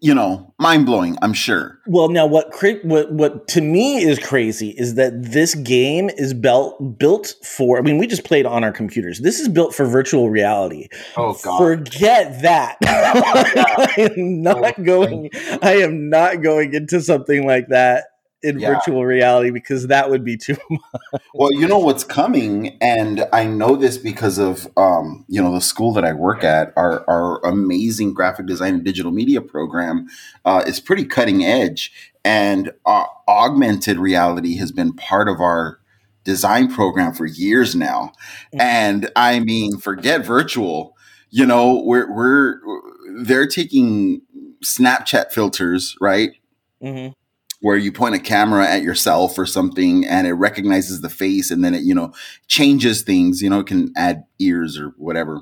you 0.00 0.14
know, 0.14 0.54
mind 0.58 0.86
blowing. 0.86 1.16
I'm 1.22 1.32
sure. 1.32 1.78
Well, 1.86 2.08
now 2.08 2.26
what, 2.26 2.50
cra- 2.50 2.80
what 2.82 3.12
what 3.12 3.48
to 3.48 3.60
me 3.60 4.02
is 4.02 4.18
crazy 4.18 4.70
is 4.70 4.94
that 4.94 5.12
this 5.22 5.54
game 5.54 6.10
is 6.10 6.34
built 6.34 6.98
built 6.98 7.34
for. 7.42 7.78
I 7.78 7.82
mean, 7.82 7.98
we 7.98 8.06
just 8.06 8.24
played 8.24 8.46
on 8.46 8.64
our 8.64 8.72
computers. 8.72 9.20
This 9.20 9.40
is 9.40 9.48
built 9.48 9.74
for 9.74 9.86
virtual 9.86 10.30
reality. 10.30 10.88
Oh 11.16 11.38
God! 11.42 11.58
Forget 11.58 12.42
that. 12.42 12.76
I 12.84 14.10
am 14.16 14.42
not 14.42 14.78
oh, 14.78 14.82
going. 14.82 15.30
I 15.62 15.78
am 15.78 16.08
not 16.08 16.42
going 16.42 16.74
into 16.74 17.00
something 17.00 17.46
like 17.46 17.68
that 17.68 18.04
in 18.44 18.60
Yeah. 18.60 18.74
virtual 18.74 19.04
reality 19.04 19.50
because 19.50 19.88
that 19.88 20.10
would 20.10 20.24
be 20.24 20.36
too 20.36 20.56
much. 20.70 20.80
Well, 21.34 21.52
you 21.52 21.66
know 21.66 21.78
what's 21.78 22.04
coming, 22.04 22.78
and 22.80 23.26
I 23.32 23.44
know 23.44 23.74
this 23.74 23.98
because 23.98 24.38
of 24.38 24.68
um, 24.76 25.24
you 25.28 25.42
know 25.42 25.52
the 25.52 25.60
school 25.60 25.92
that 25.94 26.04
I 26.04 26.12
work 26.12 26.44
at. 26.44 26.72
Our 26.76 27.04
our 27.08 27.44
amazing 27.44 28.14
graphic 28.14 28.46
design 28.46 28.74
and 28.74 28.84
digital 28.84 29.10
media 29.10 29.40
program 29.40 30.06
uh, 30.44 30.62
is 30.66 30.78
pretty 30.78 31.04
cutting 31.04 31.44
edge, 31.44 31.92
and 32.24 32.70
uh, 32.86 33.06
augmented 33.26 33.98
reality 33.98 34.56
has 34.58 34.70
been 34.70 34.92
part 34.92 35.28
of 35.28 35.40
our 35.40 35.80
design 36.22 36.72
program 36.72 37.12
for 37.12 37.26
years 37.26 37.74
now. 37.74 38.12
And 38.58 39.10
I 39.16 39.40
mean, 39.40 39.78
forget 39.78 40.24
virtual. 40.24 40.96
You 41.30 41.46
know, 41.46 41.82
we're 41.84 42.12
we're 42.14 42.60
they're 43.24 43.48
taking 43.48 44.22
Snapchat 44.64 45.32
filters, 45.32 45.96
right? 46.00 46.30
Mm-hmm. 46.82 47.12
Where 47.64 47.78
you 47.78 47.90
point 47.90 48.14
a 48.14 48.18
camera 48.18 48.68
at 48.68 48.82
yourself 48.82 49.38
or 49.38 49.46
something 49.46 50.04
and 50.06 50.26
it 50.26 50.34
recognizes 50.34 51.00
the 51.00 51.08
face 51.08 51.50
and 51.50 51.64
then 51.64 51.72
it 51.74 51.82
you 51.82 51.94
know 51.94 52.12
changes 52.46 53.00
things 53.00 53.40
you 53.40 53.48
know 53.48 53.60
it 53.60 53.66
can 53.66 53.90
add 53.96 54.22
ears 54.38 54.78
or 54.78 54.88
whatever 54.98 55.40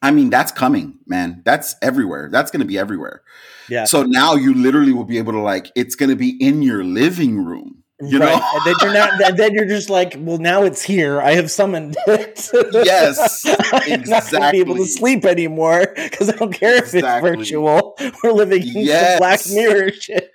i 0.00 0.10
mean 0.10 0.30
that's 0.30 0.50
coming 0.50 0.98
man 1.06 1.42
that's 1.44 1.74
everywhere 1.82 2.30
that's 2.32 2.50
going 2.50 2.60
to 2.60 2.66
be 2.66 2.78
everywhere 2.78 3.20
Yeah. 3.68 3.84
so 3.84 4.02
now 4.04 4.34
you 4.34 4.54
literally 4.54 4.92
will 4.94 5.04
be 5.04 5.18
able 5.18 5.32
to 5.32 5.40
like 5.40 5.70
it's 5.76 5.94
going 5.94 6.08
to 6.10 6.16
be 6.16 6.30
in 6.42 6.62
your 6.62 6.82
living 6.84 7.44
room 7.44 7.82
you 8.00 8.18
right. 8.18 8.34
know 8.34 8.42
and 8.54 8.64
then 8.64 8.74
you're 8.80 8.92
not. 8.94 9.22
and 9.22 9.36
Then 9.38 9.52
you're 9.54 9.66
just 9.66 9.88
like, 9.88 10.16
well, 10.18 10.38
now 10.38 10.64
it's 10.64 10.82
here. 10.82 11.22
I 11.22 11.34
have 11.34 11.52
summoned 11.52 11.96
it. 12.08 12.48
Yes, 12.72 13.44
I'm 13.72 14.02
not 14.02 14.24
to 14.24 14.48
be 14.50 14.58
able 14.58 14.74
to 14.74 14.86
sleep 14.86 15.24
anymore 15.24 15.86
because 15.94 16.28
I 16.28 16.32
don't 16.32 16.52
care 16.52 16.74
if 16.78 16.92
Exactly. 16.94 17.30
it's 17.30 17.38
virtual. 17.38 17.94
We're 18.24 18.32
living 18.32 18.66
in 18.66 18.86
Yes. 18.86 19.12
some 19.12 19.18
Black 19.20 19.40
Mirror 19.54 19.92
shit. 19.92 20.32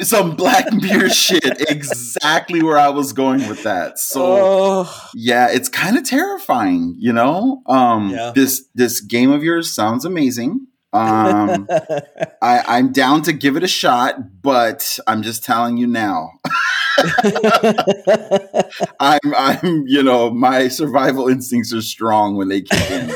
Some 0.00 0.36
black 0.36 0.72
mirror 0.72 1.08
shit 1.08 1.42
exactly 1.70 2.62
where 2.62 2.76
i 2.78 2.88
was 2.88 3.12
going 3.12 3.46
with 3.48 3.62
that 3.62 3.98
so 3.98 4.22
oh, 4.22 5.10
Yeah, 5.14 5.48
it's 5.50 5.68
kind 5.68 5.96
of 5.96 6.04
terrifying, 6.04 6.94
you 6.98 7.12
know. 7.12 7.62
Um, 7.66 8.10
Yeah. 8.10 8.32
This 8.34 8.68
this 8.74 9.00
game 9.00 9.30
of 9.30 9.42
yours 9.42 9.72
sounds 9.72 10.04
amazing. 10.04 10.66
Um, 10.92 11.66
I, 12.42 12.62
I'm 12.66 12.92
down 12.92 13.22
to 13.22 13.32
give 13.32 13.56
it 13.56 13.62
a 13.62 13.68
shot, 13.68 14.42
but 14.42 14.98
I'm 15.06 15.22
just 15.22 15.44
telling 15.44 15.76
you 15.76 15.86
now. 15.86 16.30
I'm 19.00 19.20
I'm 19.36 19.84
you 19.86 20.02
know 20.02 20.30
my 20.30 20.68
survival 20.68 21.28
instincts 21.28 21.72
are 21.74 21.82
strong 21.82 22.36
when 22.36 22.48
they 22.48 22.62
kick 22.62 22.90
in. 22.90 23.10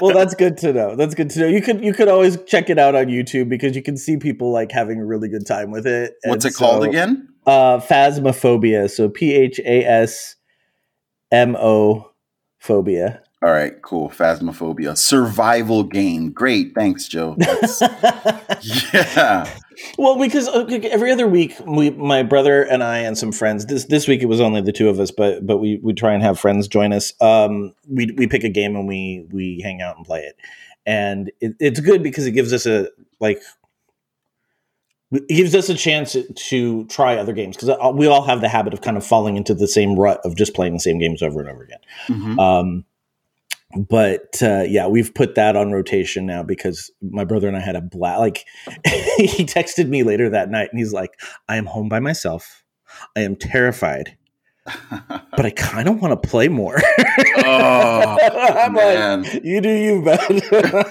Well, 0.00 0.14
that's 0.14 0.34
good 0.34 0.56
to 0.58 0.72
know. 0.72 0.96
That's 0.96 1.14
good 1.14 1.30
to 1.30 1.40
know. 1.40 1.46
You 1.46 1.62
could 1.62 1.82
you 1.82 1.92
could 1.92 2.08
always 2.08 2.42
check 2.44 2.70
it 2.70 2.78
out 2.78 2.94
on 2.94 3.06
YouTube 3.06 3.48
because 3.48 3.74
you 3.74 3.82
can 3.82 3.96
see 3.96 4.16
people 4.16 4.52
like 4.52 4.72
having 4.72 5.00
a 5.00 5.04
really 5.04 5.28
good 5.28 5.46
time 5.46 5.70
with 5.70 5.86
it. 5.86 6.14
What's 6.24 6.44
And 6.44 6.54
it 6.54 6.56
called 6.56 6.84
again? 6.84 7.28
Uh, 7.46 7.78
phasmophobia. 7.78 8.90
So 8.90 9.08
P 9.08 9.32
H 9.34 9.58
A 9.60 9.84
S 9.84 10.36
M 11.32 11.56
O 11.56 12.10
phobia. 12.58 13.22
All 13.42 13.50
right, 13.50 13.80
cool. 13.80 14.10
Phasmophobia, 14.10 14.98
survival 14.98 15.82
game. 15.82 16.30
Great, 16.30 16.74
thanks, 16.74 17.08
Joe. 17.08 17.36
Yeah, 18.92 19.48
well, 19.98 20.18
because 20.18 20.48
every 20.48 21.10
other 21.10 21.26
week, 21.28 21.54
we, 21.66 21.90
my 21.90 22.22
brother 22.22 22.62
and 22.62 22.82
I 22.82 22.98
and 22.98 23.16
some 23.16 23.32
friends. 23.32 23.66
This 23.66 23.84
this 23.86 24.06
week 24.08 24.22
it 24.22 24.26
was 24.26 24.40
only 24.40 24.60
the 24.60 24.72
two 24.72 24.88
of 24.88 25.00
us, 25.00 25.10
but 25.10 25.46
but 25.46 25.58
we 25.58 25.78
we 25.82 25.92
try 25.92 26.12
and 26.12 26.22
have 26.22 26.38
friends 26.38 26.68
join 26.68 26.92
us. 26.92 27.12
Um, 27.20 27.74
we 27.88 28.12
we 28.16 28.26
pick 28.26 28.44
a 28.44 28.48
game 28.48 28.76
and 28.76 28.86
we 28.88 29.26
we 29.30 29.60
hang 29.62 29.80
out 29.82 29.96
and 29.96 30.04
play 30.04 30.20
it, 30.20 30.36
and 30.86 31.30
it, 31.40 31.54
it's 31.60 31.80
good 31.80 32.02
because 32.02 32.26
it 32.26 32.32
gives 32.32 32.52
us 32.52 32.66
a 32.66 32.88
like. 33.20 33.42
It 35.12 35.26
gives 35.28 35.56
us 35.56 35.68
a 35.68 35.74
chance 35.74 36.14
to 36.36 36.84
try 36.84 37.16
other 37.16 37.32
games 37.32 37.56
because 37.56 37.76
we 37.94 38.06
all 38.06 38.22
have 38.22 38.40
the 38.40 38.48
habit 38.48 38.72
of 38.72 38.80
kind 38.80 38.96
of 38.96 39.04
falling 39.04 39.36
into 39.36 39.54
the 39.54 39.66
same 39.66 39.98
rut 39.98 40.20
of 40.24 40.36
just 40.36 40.54
playing 40.54 40.74
the 40.74 40.78
same 40.78 40.98
games 41.00 41.20
over 41.20 41.40
and 41.40 41.50
over 41.50 41.64
again. 41.64 41.80
Mhm. 42.06 42.38
Um, 42.38 42.84
but 43.76 44.42
uh, 44.42 44.64
yeah, 44.66 44.86
we've 44.86 45.14
put 45.14 45.34
that 45.36 45.56
on 45.56 45.72
rotation 45.72 46.26
now 46.26 46.42
because 46.42 46.90
my 47.02 47.24
brother 47.24 47.48
and 47.48 47.56
I 47.56 47.60
had 47.60 47.76
a 47.76 47.80
blast. 47.80 48.20
Like 48.20 48.44
he 49.16 49.44
texted 49.44 49.88
me 49.88 50.02
later 50.02 50.28
that 50.30 50.50
night 50.50 50.68
and 50.70 50.78
he's 50.78 50.92
like, 50.92 51.20
"I 51.48 51.56
am 51.56 51.66
home 51.66 51.88
by 51.88 52.00
myself. 52.00 52.64
I 53.16 53.20
am 53.20 53.36
terrified, 53.36 54.16
but 54.90 55.46
I 55.46 55.50
kind 55.50 55.88
of 55.88 56.00
want 56.00 56.20
to 56.20 56.28
play 56.28 56.48
more." 56.48 56.80
oh 57.44 58.18
I'm 58.56 58.72
man. 58.72 59.22
like, 59.22 59.44
"You 59.44 59.60
do 59.60 59.70
you, 59.70 60.02
bud. 60.02 60.20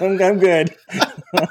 I'm, 0.00 0.22
I'm 0.22 0.38
good. 0.38 0.74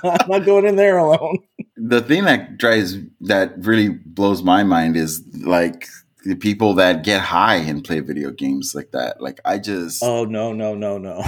I'm 0.04 0.30
not 0.30 0.46
going 0.46 0.66
in 0.66 0.76
there 0.76 0.98
alone." 0.98 1.40
the 1.82 2.02
thing 2.02 2.26
that 2.26 2.58
drives 2.58 2.98
that 3.22 3.54
really 3.60 3.90
blows 3.90 4.44
my 4.44 4.64
mind 4.64 4.98
is 4.98 5.24
like 5.44 5.88
the 6.26 6.36
people 6.36 6.74
that 6.76 7.04
get 7.04 7.22
high 7.22 7.56
and 7.56 7.84
play 7.84 8.00
video 8.02 8.32
games 8.32 8.76
like 8.76 8.92
that. 8.92 9.22
Like 9.22 9.40
I 9.46 9.58
just 9.58 10.04
Oh 10.04 10.26
no, 10.26 10.54
no, 10.54 10.76
no, 10.76 10.98
no. 10.98 11.16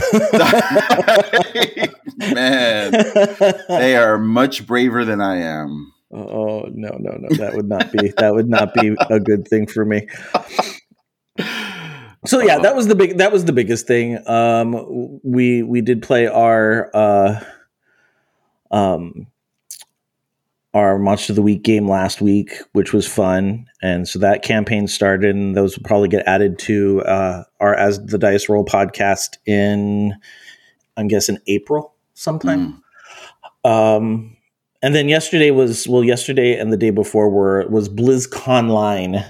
man, 2.17 2.91
they 3.69 3.95
are 3.95 4.17
much 4.17 4.67
braver 4.67 5.05
than 5.05 5.21
I 5.21 5.37
am. 5.37 5.93
Oh 6.11 6.65
no, 6.73 6.97
no, 6.99 7.11
no. 7.17 7.29
That 7.37 7.53
would 7.55 7.69
not 7.69 7.91
be 7.91 8.11
that 8.17 8.33
would 8.33 8.49
not 8.49 8.73
be 8.73 8.95
a 9.09 9.19
good 9.19 9.47
thing 9.47 9.65
for 9.65 9.85
me. 9.85 10.07
So 12.25 12.39
yeah, 12.39 12.59
that 12.59 12.75
was 12.75 12.87
the 12.87 12.95
big 12.95 13.17
that 13.17 13.31
was 13.31 13.45
the 13.45 13.53
biggest 13.53 13.87
thing. 13.87 14.19
Um 14.27 15.19
we 15.23 15.63
we 15.63 15.81
did 15.81 16.03
play 16.03 16.27
our 16.27 16.91
uh 16.93 17.43
um 18.71 19.27
our 20.73 20.97
monster 20.97 21.33
of 21.33 21.35
the 21.35 21.41
week 21.41 21.63
game 21.63 21.87
last 21.87 22.21
week, 22.21 22.53
which 22.71 22.93
was 22.93 23.05
fun. 23.07 23.65
And 23.81 24.07
so 24.07 24.19
that 24.19 24.43
campaign 24.43 24.87
started 24.87 25.35
and 25.35 25.55
those 25.55 25.77
will 25.77 25.83
probably 25.83 26.07
get 26.07 26.25
added 26.25 26.57
to 26.59 27.01
uh 27.01 27.43
our 27.59 27.75
as 27.75 28.03
the 28.05 28.17
dice 28.17 28.47
roll 28.47 28.63
podcast 28.63 29.37
in 29.45 30.13
I'm 30.97 31.07
guessing 31.07 31.39
April 31.47 31.95
sometime. 32.13 32.81
Mm. 33.65 33.69
Um, 33.69 34.37
and 34.81 34.95
then 34.95 35.09
yesterday 35.09 35.51
was 35.51 35.87
well, 35.87 36.03
yesterday 36.03 36.57
and 36.57 36.71
the 36.73 36.77
day 36.77 36.89
before 36.89 37.29
were 37.29 37.67
was 37.69 37.89
BlizzConline, 37.89 39.23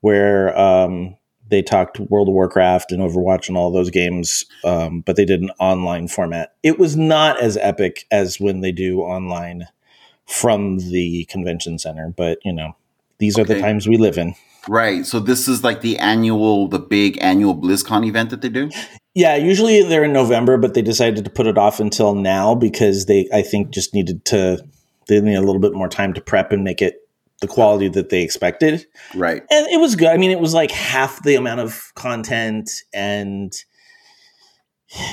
where 0.00 0.56
um, 0.58 1.16
they 1.48 1.62
talked 1.62 2.00
World 2.00 2.28
of 2.28 2.34
Warcraft 2.34 2.92
and 2.92 3.00
Overwatch 3.00 3.48
and 3.48 3.56
all 3.56 3.70
those 3.70 3.90
games, 3.90 4.44
um, 4.64 5.02
but 5.02 5.16
they 5.16 5.24
did 5.24 5.42
an 5.42 5.50
online 5.60 6.08
format. 6.08 6.54
It 6.62 6.78
was 6.78 6.96
not 6.96 7.40
as 7.40 7.56
epic 7.56 8.06
as 8.10 8.40
when 8.40 8.60
they 8.60 8.72
do 8.72 9.00
online 9.00 9.66
from 10.30 10.78
the 10.78 11.24
convention 11.26 11.78
center, 11.78 12.12
but 12.16 12.38
you 12.44 12.52
know, 12.52 12.76
these 13.18 13.38
are 13.38 13.44
the 13.44 13.60
times 13.60 13.86
we 13.88 13.96
live 13.96 14.16
in. 14.16 14.34
Right. 14.68 15.04
So 15.06 15.20
this 15.20 15.48
is 15.48 15.64
like 15.64 15.80
the 15.80 15.98
annual, 15.98 16.68
the 16.68 16.78
big 16.78 17.18
annual 17.20 17.56
BlizzCon 17.56 18.06
event 18.06 18.30
that 18.30 18.42
they 18.42 18.48
do. 18.50 18.70
Yeah, 19.14 19.34
usually 19.36 19.82
they're 19.82 20.04
in 20.04 20.12
November, 20.12 20.56
but 20.58 20.74
they 20.74 20.82
decided 20.82 21.24
to 21.24 21.30
put 21.30 21.46
it 21.46 21.58
off 21.58 21.80
until 21.80 22.14
now 22.14 22.54
because 22.54 23.06
they, 23.06 23.28
I 23.32 23.42
think, 23.42 23.70
just 23.70 23.92
needed 23.94 24.24
to. 24.26 24.64
They 25.08 25.20
need 25.20 25.34
a 25.34 25.40
little 25.40 25.60
bit 25.60 25.72
more 25.72 25.88
time 25.88 26.12
to 26.14 26.20
prep 26.20 26.52
and 26.52 26.62
make 26.62 26.80
it 26.80 27.08
the 27.40 27.48
quality 27.48 27.88
that 27.88 28.10
they 28.10 28.22
expected, 28.22 28.86
Right. 29.14 29.42
and 29.50 29.66
it 29.68 29.80
was 29.80 29.96
good. 29.96 30.08
I 30.08 30.18
mean, 30.18 30.30
it 30.30 30.40
was 30.40 30.52
like 30.52 30.70
half 30.70 31.22
the 31.22 31.36
amount 31.36 31.60
of 31.60 31.90
content, 31.94 32.70
and 32.92 33.52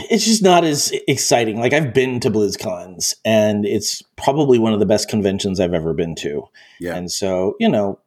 it's 0.09 0.25
just 0.25 0.41
not 0.41 0.63
as 0.63 0.91
exciting. 1.07 1.59
Like 1.59 1.73
I've 1.73 1.93
been 1.93 2.19
to 2.21 2.31
BlizzCons, 2.31 3.15
and 3.23 3.65
it's 3.65 4.01
probably 4.15 4.57
one 4.59 4.73
of 4.73 4.79
the 4.79 4.85
best 4.85 5.09
conventions 5.09 5.59
I've 5.59 5.73
ever 5.73 5.93
been 5.93 6.15
to. 6.15 6.47
Yeah. 6.79 6.95
And 6.95 7.11
so, 7.11 7.55
you 7.59 7.69
know, 7.69 7.99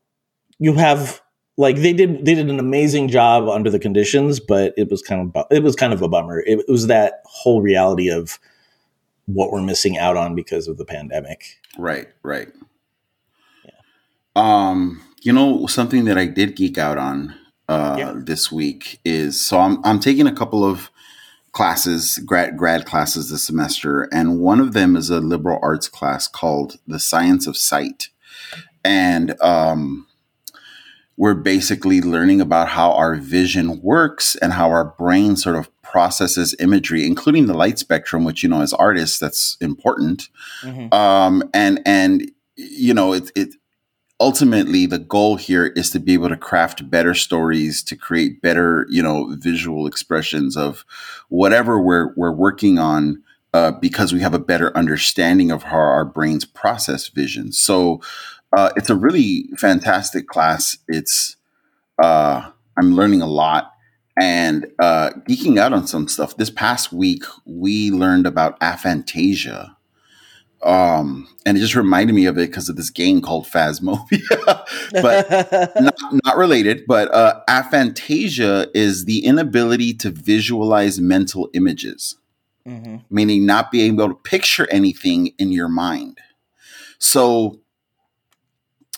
you 0.59 0.75
have 0.75 1.21
like 1.57 1.77
they 1.77 1.93
did 1.93 2.25
they 2.25 2.35
did 2.35 2.51
an 2.51 2.59
amazing 2.59 3.09
job 3.09 3.49
under 3.49 3.71
the 3.71 3.79
conditions, 3.79 4.41
but 4.41 4.75
it 4.77 4.91
was 4.91 5.03
kind 5.03 5.33
of 5.35 5.47
it 5.51 5.63
was 5.63 5.77
kind 5.77 5.93
of 5.93 6.03
a 6.03 6.09
bummer. 6.09 6.41
It, 6.41 6.61
it 6.61 6.69
was 6.69 6.89
that 6.89 7.23
whole 7.25 7.63
reality 7.63 8.11
of 8.11 8.39
what 9.27 9.53
we're 9.53 9.63
missing 9.63 9.97
out 9.97 10.17
on 10.17 10.35
because 10.35 10.67
of 10.67 10.77
the 10.77 10.85
pandemic. 10.85 11.61
Right, 11.79 12.09
right. 12.25 12.49
Yeah. 13.65 13.71
Um, 14.35 15.03
you 15.23 15.33
know, 15.33 15.67
something 15.67 16.05
that 16.07 16.19
I 16.19 16.27
did 16.27 16.57
geek 16.57 16.79
out 16.79 16.99
on 16.99 17.37
uh 17.69 17.95
Yeah. 17.97 18.15
this 18.17 18.51
week 18.51 18.99
is 19.05 19.41
so 19.41 19.61
I'm 19.61 19.85
I'm 19.85 20.01
taking 20.01 20.27
a 20.27 20.35
couple 20.35 20.65
of 20.65 20.91
classes, 21.53 22.19
grad 22.19 22.57
grad 22.57 22.87
classes 22.87 23.31
this 23.31 23.45
semester, 23.45 24.09
and 24.13 24.41
one 24.41 24.61
of 24.61 24.73
them 24.73 24.97
is 24.97 25.11
a 25.11 25.21
liberal 25.21 25.59
arts 25.63 25.89
class 25.89 26.29
called 26.29 26.79
The 26.87 26.99
Science 27.01 27.47
of 27.47 27.57
Sight. 27.57 28.09
And 28.85 29.41
um 29.41 30.07
we're 31.21 31.35
basically 31.35 32.01
learning 32.01 32.41
about 32.41 32.69
how 32.69 32.93
our 32.93 33.15
vision 33.15 33.83
works 33.83 34.37
and 34.37 34.55
how 34.55 34.71
our 34.71 34.87
brain 34.87 35.37
sort 35.37 35.55
of 35.55 35.69
processes 35.83 36.55
imagery, 36.59 37.05
including 37.05 37.45
the 37.45 37.53
light 37.53 37.79
spectrum, 37.79 38.25
which 38.25 38.43
you 38.43 38.49
know, 38.49 38.63
as 38.63 38.73
artists, 38.73 39.19
that's 39.19 39.59
important. 39.61 40.31
Mm-hmm. 40.63 40.95
Um, 40.95 41.43
and 41.53 41.83
and 41.85 42.31
you 42.57 42.95
know, 42.95 43.13
it 43.13 43.31
it 43.37 43.51
ultimately 44.21 44.85
the 44.85 44.99
goal 44.99 45.37
here 45.37 45.69
is 45.69 45.91
to 45.91 45.99
be 45.99 46.13
able 46.13 46.29
to 46.29 46.37
craft 46.37 46.89
better 46.91 47.15
stories 47.15 47.83
to 47.83 47.97
create 47.97 48.43
better 48.43 48.87
you 48.91 49.03
know 49.03 49.35
visual 49.39 49.87
expressions 49.87 50.57
of 50.57 50.85
whatever 51.31 51.81
we're 51.81 52.13
we're 52.17 52.31
working 52.31 52.79
on 52.79 53.23
uh, 53.53 53.73
because 53.73 54.13
we 54.13 54.21
have 54.21 54.35
a 54.35 54.39
better 54.39 54.77
understanding 54.77 55.51
of 55.51 55.65
how 55.65 55.77
our 55.77 56.05
brains 56.05 56.45
process 56.45 57.09
vision. 57.09 57.51
So 57.51 58.01
uh, 58.57 58.71
it's 58.77 58.91
a 58.91 58.95
really 58.95 59.49
fantastic 59.57 60.29
class. 60.29 60.77
It's 60.87 61.37
uh, 62.03 62.51
i'm 62.77 62.95
learning 62.95 63.21
a 63.21 63.27
lot 63.27 63.73
and 64.19 64.67
uh, 64.79 65.11
geeking 65.29 65.59
out 65.59 65.73
on 65.73 65.87
some 65.87 66.09
stuff. 66.09 66.37
This 66.37 66.51
past 66.51 66.93
week 66.93 67.25
we 67.45 67.91
learned 67.91 68.27
about 68.27 68.59
aphantasia 68.61 69.75
um, 70.63 71.27
and 71.47 71.57
it 71.57 71.61
just 71.61 71.75
reminded 71.75 72.13
me 72.13 72.27
of 72.27 72.37
it 72.37 72.51
because 72.51 72.69
of 72.69 72.77
this 72.77 72.91
game 72.91 73.23
called 73.23 73.47
Phasmophobia, 73.47 74.65
but 74.93 75.75
not, 75.81 75.95
not, 76.25 76.37
related. 76.37 76.85
But 76.87 77.13
uh, 77.15 77.41
aphantasia 77.49 78.69
is 78.75 79.07
the 79.07 79.25
inability 79.25 79.95
to 79.95 80.11
visualize 80.11 81.01
mental 81.01 81.49
images, 81.55 82.17
mm-hmm. 82.67 82.97
meaning 83.09 83.47
not 83.47 83.71
being 83.71 83.95
able 83.95 84.09
to 84.09 84.15
picture 84.15 84.69
anything 84.71 85.29
in 85.39 85.51
your 85.51 85.69
mind. 85.69 86.19
So, 86.99 87.61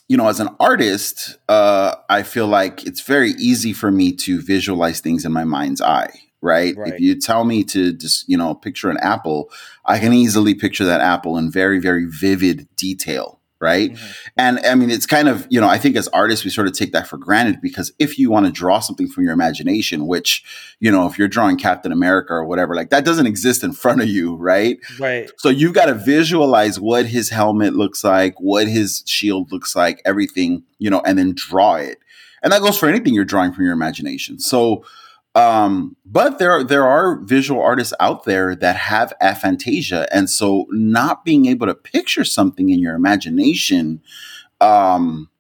you 0.09 0.16
know, 0.16 0.28
as 0.28 0.40
an 0.40 0.49
artist, 0.59 1.38
uh, 1.49 1.95
I 2.09 2.25
feel 2.25 2.49
like 2.49 2.85
it's 2.85 3.02
very 3.02 3.31
easy 3.33 3.73
for 3.73 3.92
me 3.92 4.12
to 4.14 4.42
visualize 4.42 4.99
things 4.99 5.25
in 5.25 5.31
my 5.31 5.45
mind's 5.45 5.81
eye 5.81 6.22
right? 6.43 6.77
right? 6.77 6.93
If 6.93 7.01
you 7.01 7.19
tell 7.19 7.45
me 7.45 7.65
to 7.65 7.93
just, 7.93 8.29
you 8.29 8.37
know, 8.37 8.55
picture 8.55 8.91
an 8.91 8.99
apple, 8.99 9.51
I 9.87 9.99
can 9.99 10.13
easily 10.13 10.55
picture 10.55 10.85
that 10.85 11.01
apple 11.01 11.39
in 11.39 11.51
very, 11.51 11.79
very 11.79 12.05
vivid 12.05 12.69
detail, 12.77 13.41
right? 13.61 13.93
Mm-hmm. 13.93 14.29
And 14.37 14.59
I 14.61 14.75
mean, 14.75 14.91
it's 14.91 15.07
kind 15.07 15.29
of, 15.29 15.47
you 15.49 15.61
know, 15.61 15.69
I 15.69 15.79
think 15.79 15.95
as 15.97 16.09
artists, 16.09 16.45
we 16.45 16.51
sort 16.51 16.67
of 16.67 16.73
take 16.73 16.93
that 16.93 17.07
for 17.07 17.17
granted 17.17 17.61
because 17.63 17.93
if 18.01 18.19
you 18.19 18.29
want 18.29 18.47
to 18.47 18.53
draw 18.53 18.81
something 18.81 19.07
from 19.07 19.23
your 19.23 19.33
imagination, 19.33 20.09
which, 20.09 20.45
you 20.81 20.91
know, 20.91 21.07
if 21.07 21.17
you're 21.17 21.29
drawing 21.29 21.57
Captain 21.57 21.93
America 21.93 22.33
or 22.33 22.45
whatever, 22.45 22.75
like 22.75 22.91
that 22.91 23.05
doesn't 23.05 23.27
exist 23.27 23.63
in 23.63 23.73
front 23.73 24.03
of 24.03 24.09
you, 24.09 24.35
right? 24.35 24.79
Right. 24.99 25.31
So 25.39 25.49
you've 25.49 25.75
got 25.75 25.87
to 25.87 25.95
visualize 25.95 26.81
what 26.81 27.07
his 27.07 27.31
helmet 27.31 27.75
looks 27.75 28.03
like, 28.03 28.35
what 28.41 28.67
his 28.67 29.05
shield 29.07 29.53
looks 29.53 29.77
like, 29.77 30.03
everything, 30.05 30.65
you 30.79 30.91
know, 30.91 31.03
and 31.07 31.17
then 31.17 31.35
draw 31.37 31.77
it. 31.77 31.99
And 32.43 32.53
that 32.53 32.63
goes 32.63 32.77
for 32.77 32.89
anything 32.89 33.15
you're 33.15 33.25
drawing 33.25 33.53
from 33.53 33.65
your 33.65 33.73
imagination. 33.73 34.41
So, 34.41 34.85
um, 35.35 35.97
but 36.05 36.39
there 36.39 36.62
there 36.62 36.87
are 36.87 37.17
visual 37.21 37.62
artists 37.62 37.95
out 38.01 38.25
there 38.25 38.55
that 38.57 38.77
have 38.77 39.12
aphantasia, 39.23 40.07
and 40.12 40.29
so 40.29 40.67
not 40.71 41.25
being 41.25 41.47
able 41.47 41.67
to 41.67 41.75
picture 41.75 42.25
something 42.25 42.69
in 42.69 42.81
your 42.81 42.95
imagination 42.95 44.02
um, 44.61 45.30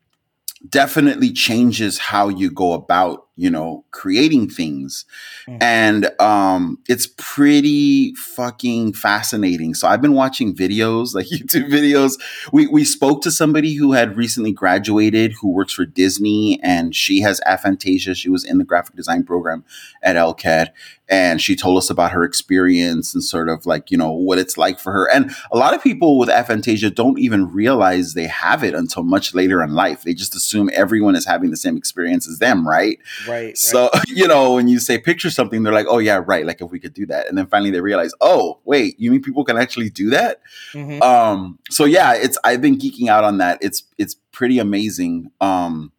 definitely 0.68 1.32
changes 1.32 1.98
how 1.98 2.28
you 2.28 2.50
go 2.50 2.72
about 2.72 3.28
you 3.36 3.50
know 3.50 3.84
creating 3.90 4.48
things. 4.48 5.04
Mm-hmm. 5.48 5.58
and 5.60 6.20
um 6.20 6.78
it's 6.88 7.08
pretty 7.16 8.14
fucking 8.14 8.92
fascinating. 8.92 9.74
So 9.74 9.88
i've 9.88 10.02
been 10.02 10.14
watching 10.14 10.54
videos 10.54 11.14
like 11.14 11.26
youtube 11.32 11.68
videos. 11.68 12.20
We 12.52 12.66
we 12.66 12.84
spoke 12.84 13.22
to 13.22 13.30
somebody 13.30 13.74
who 13.74 13.92
had 13.92 14.16
recently 14.16 14.52
graduated 14.52 15.32
who 15.40 15.50
works 15.50 15.72
for 15.72 15.84
disney 15.84 16.60
and 16.62 16.94
she 16.94 17.20
has 17.20 17.40
aphantasia. 17.46 18.14
She 18.16 18.28
was 18.28 18.44
in 18.44 18.58
the 18.58 18.64
graphic 18.64 18.96
design 18.96 19.24
program 19.24 19.64
at 20.02 20.16
lcad 20.16 20.68
and 21.08 21.42
she 21.42 21.54
told 21.54 21.76
us 21.76 21.90
about 21.90 22.12
her 22.12 22.24
experience 22.24 23.12
and 23.14 23.22
sort 23.22 23.48
of 23.48 23.66
like 23.66 23.90
you 23.90 23.96
know 23.96 24.12
what 24.12 24.38
it's 24.38 24.56
like 24.56 24.78
for 24.78 24.92
her. 24.92 25.10
And 25.12 25.34
a 25.52 25.58
lot 25.58 25.74
of 25.74 25.82
people 25.82 26.18
with 26.18 26.28
aphantasia 26.28 26.94
don't 26.94 27.18
even 27.18 27.52
realize 27.52 28.14
they 28.14 28.26
have 28.26 28.64
it 28.64 28.74
until 28.74 29.02
much 29.02 29.34
later 29.34 29.62
in 29.62 29.74
life. 29.74 30.02
They 30.02 30.14
just 30.14 30.34
assume 30.34 30.70
everyone 30.72 31.14
is 31.14 31.26
having 31.26 31.50
the 31.50 31.56
same 31.56 31.76
experience 31.76 32.28
as 32.28 32.38
them 32.38 32.66
right 32.66 32.98
right 33.28 33.56
so 33.56 33.90
right. 33.94 34.04
you 34.08 34.26
know 34.26 34.54
when 34.54 34.68
you 34.68 34.78
say 34.78 34.98
picture 34.98 35.30
something 35.30 35.62
they're 35.62 35.72
like 35.72 35.86
oh 35.88 35.98
yeah 35.98 36.20
right 36.26 36.46
like 36.46 36.60
if 36.60 36.70
we 36.70 36.78
could 36.78 36.94
do 36.94 37.06
that. 37.06 37.28
And 37.28 37.36
then 37.36 37.46
finally 37.46 37.70
they 37.70 37.80
realize 37.80 38.12
oh 38.20 38.60
wait 38.64 38.98
you 38.98 39.10
mean 39.10 39.22
people 39.22 39.44
can 39.44 39.56
actually 39.56 39.90
do 39.90 40.10
that? 40.10 40.40
Mm-hmm. 40.72 41.02
um 41.02 41.58
so 41.70 41.84
yeah 41.84 42.14
it's 42.14 42.38
i've 42.44 42.60
been 42.60 42.78
geeking 42.78 43.08
out 43.08 43.24
on 43.24 43.38
that. 43.38 43.58
It's 43.60 43.84
it's 43.98 44.14
pretty 44.32 44.58
amazing. 44.58 45.30
Um 45.40 45.92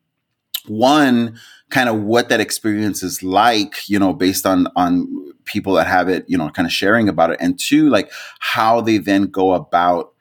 one 0.68 1.38
kind 1.70 1.90
of 1.90 2.02
what 2.02 2.30
that 2.30 2.40
experience 2.40 3.04
is 3.04 3.24
like, 3.24 3.90
you 3.90 4.00
know, 4.00 4.14
based 4.14 4.46
on 4.46 4.68
on 4.76 5.34
people 5.46 5.74
that 5.74 5.88
have 5.88 6.08
it, 6.08 6.24
you 6.28 6.38
know, 6.38 6.50
kind 6.50 6.66
of 6.66 6.72
sharing 6.72 7.10
about 7.10 7.32
it, 7.32 7.38
and 7.40 7.60
two, 7.60 7.90
like 7.90 8.12
how 8.40 8.80
they 8.80 8.98
then 8.98 9.26
go 9.26 9.54
about 9.54 10.14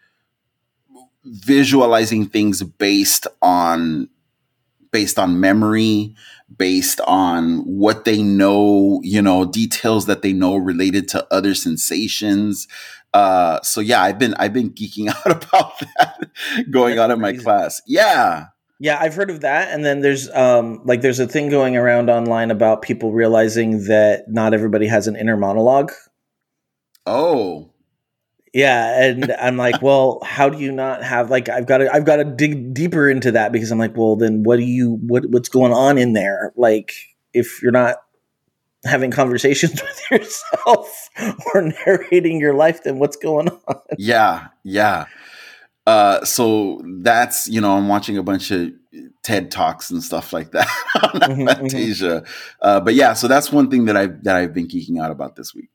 visualizing 1.25 2.27
things 2.27 2.63
based 2.63 3.27
on 3.41 4.09
based 4.91 5.19
on 5.19 5.41
memory 5.41 6.15
based 6.57 7.01
on 7.03 7.59
what 7.59 8.05
they 8.05 8.23
know 8.23 9.01
you 9.03 9.23
know 9.23 9.45
details 9.45 10.07
that 10.07 10.23
they 10.23 10.33
know 10.33 10.57
related 10.57 11.09
to 11.09 11.27
other 11.33 11.55
sensations 11.55 12.67
uh 13.15 13.61
so 13.63 13.81
yeah 13.81 14.03
i've 14.03 14.19
been 14.19 14.35
i've 14.35 14.53
been 14.53 14.71
geeking 14.71 15.09
out 15.27 15.45
about 15.45 15.79
that 15.97 16.31
going 16.71 16.97
That's 16.97 17.05
on 17.05 17.11
in 17.13 17.21
my 17.21 17.33
class 17.35 17.81
yeah 17.87 18.47
yeah, 18.83 18.99
I've 19.01 19.15
heard 19.15 19.31
of 19.31 19.43
that. 19.43 19.73
And 19.73 19.85
then 19.85 20.01
there's 20.01 20.29
um 20.31 20.81
like 20.85 21.03
there's 21.03 21.21
a 21.21 21.29
thing 21.29 21.51
going 21.51 21.77
around 21.77 22.11
online 22.11 22.51
about 22.51 22.83
people 22.83 23.13
realizing 23.13 23.85
that 23.85 24.25
not 24.27 24.55
everybody 24.55 24.89
has 24.89 25.07
an 25.07 25.15
inner 25.15 25.37
monologue. 25.37 25.93
Oh. 27.07 27.72
Yeah, 28.53 29.05
and 29.05 29.33
I'm 29.41 29.57
like, 29.57 29.81
well, 29.83 30.21
how 30.25 30.49
do 30.49 30.59
you 30.59 30.73
not 30.73 31.03
have 31.03 31.31
like 31.31 31.49
I've 31.49 31.67
got 31.67 31.79
to 31.79 31.93
I've 31.93 32.05
got 32.05 32.17
to 32.17 32.25
dig 32.25 32.75
deeper 32.75 33.09
into 33.09 33.33
that 33.33 33.53
because 33.53 33.71
I'm 33.71 33.79
like, 33.79 33.97
well, 33.97 34.17
then 34.17 34.43
what 34.43 34.57
do 34.57 34.65
you 34.65 34.99
what 35.07 35.27
what's 35.27 35.49
going 35.49 35.73
on 35.73 35.99
in 35.99 36.13
there? 36.13 36.53
Like 36.57 36.93
if 37.33 37.63
you're 37.63 37.73
not 37.73 37.97
having 38.85 39.11
conversations 39.11 39.81
with 40.11 40.11
yourself 40.11 41.09
or 41.55 41.73
narrating 41.87 42.41
your 42.41 42.55
life, 42.55 42.83
then 42.85 42.99
what's 42.99 43.17
going 43.17 43.49
on? 43.49 43.81
Yeah, 43.99 44.49
yeah. 44.65 45.07
Uh, 45.87 46.25
so 46.25 46.81
that's 47.01 47.49
you 47.49 47.61
know 47.61 47.77
I'm 47.77 47.89
watching 47.89 48.17
a 48.17 48.23
bunch 48.23 48.51
of 48.51 48.73
TED 49.23 49.51
talks 49.51 49.91
and 49.91 50.03
stuff 50.03 50.33
like 50.33 50.53
that 50.53 50.69
on 51.03 51.21
mm-hmm, 51.21 51.47
Fantasia. 51.47 52.21
Mm-hmm. 52.21 52.55
Uh, 52.61 52.81
but 52.81 52.95
yeah, 52.95 53.15
so 53.15 53.27
that's 53.29 53.51
one 53.51 53.71
thing 53.71 53.87
that 53.87 53.97
I 53.97 54.07
that 54.23 54.37
I've 54.37 54.55
been 54.55 54.69
geeking 54.69 55.03
out 55.03 55.11
about 55.11 55.37
this 55.37 55.55
week. 55.55 55.71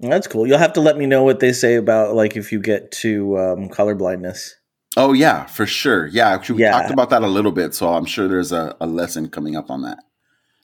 That's 0.00 0.26
cool. 0.26 0.46
You'll 0.46 0.58
have 0.58 0.74
to 0.74 0.80
let 0.80 0.98
me 0.98 1.06
know 1.06 1.22
what 1.22 1.40
they 1.40 1.52
say 1.52 1.76
about 1.76 2.14
like 2.14 2.36
if 2.36 2.52
you 2.52 2.60
get 2.60 2.92
to 2.92 3.38
um, 3.38 3.68
color 3.68 3.94
blindness. 3.94 4.54
Oh 4.96 5.12
yeah, 5.12 5.46
for 5.46 5.66
sure. 5.66 6.06
Yeah, 6.06 6.30
actually, 6.30 6.56
we 6.56 6.62
yeah. 6.62 6.72
talked 6.72 6.90
about 6.90 7.10
that 7.10 7.22
a 7.22 7.28
little 7.28 7.52
bit, 7.52 7.74
so 7.74 7.88
I'm 7.88 8.06
sure 8.06 8.28
there's 8.28 8.52
a, 8.52 8.76
a 8.80 8.86
lesson 8.86 9.28
coming 9.28 9.56
up 9.56 9.70
on 9.70 9.82
that. 9.82 9.98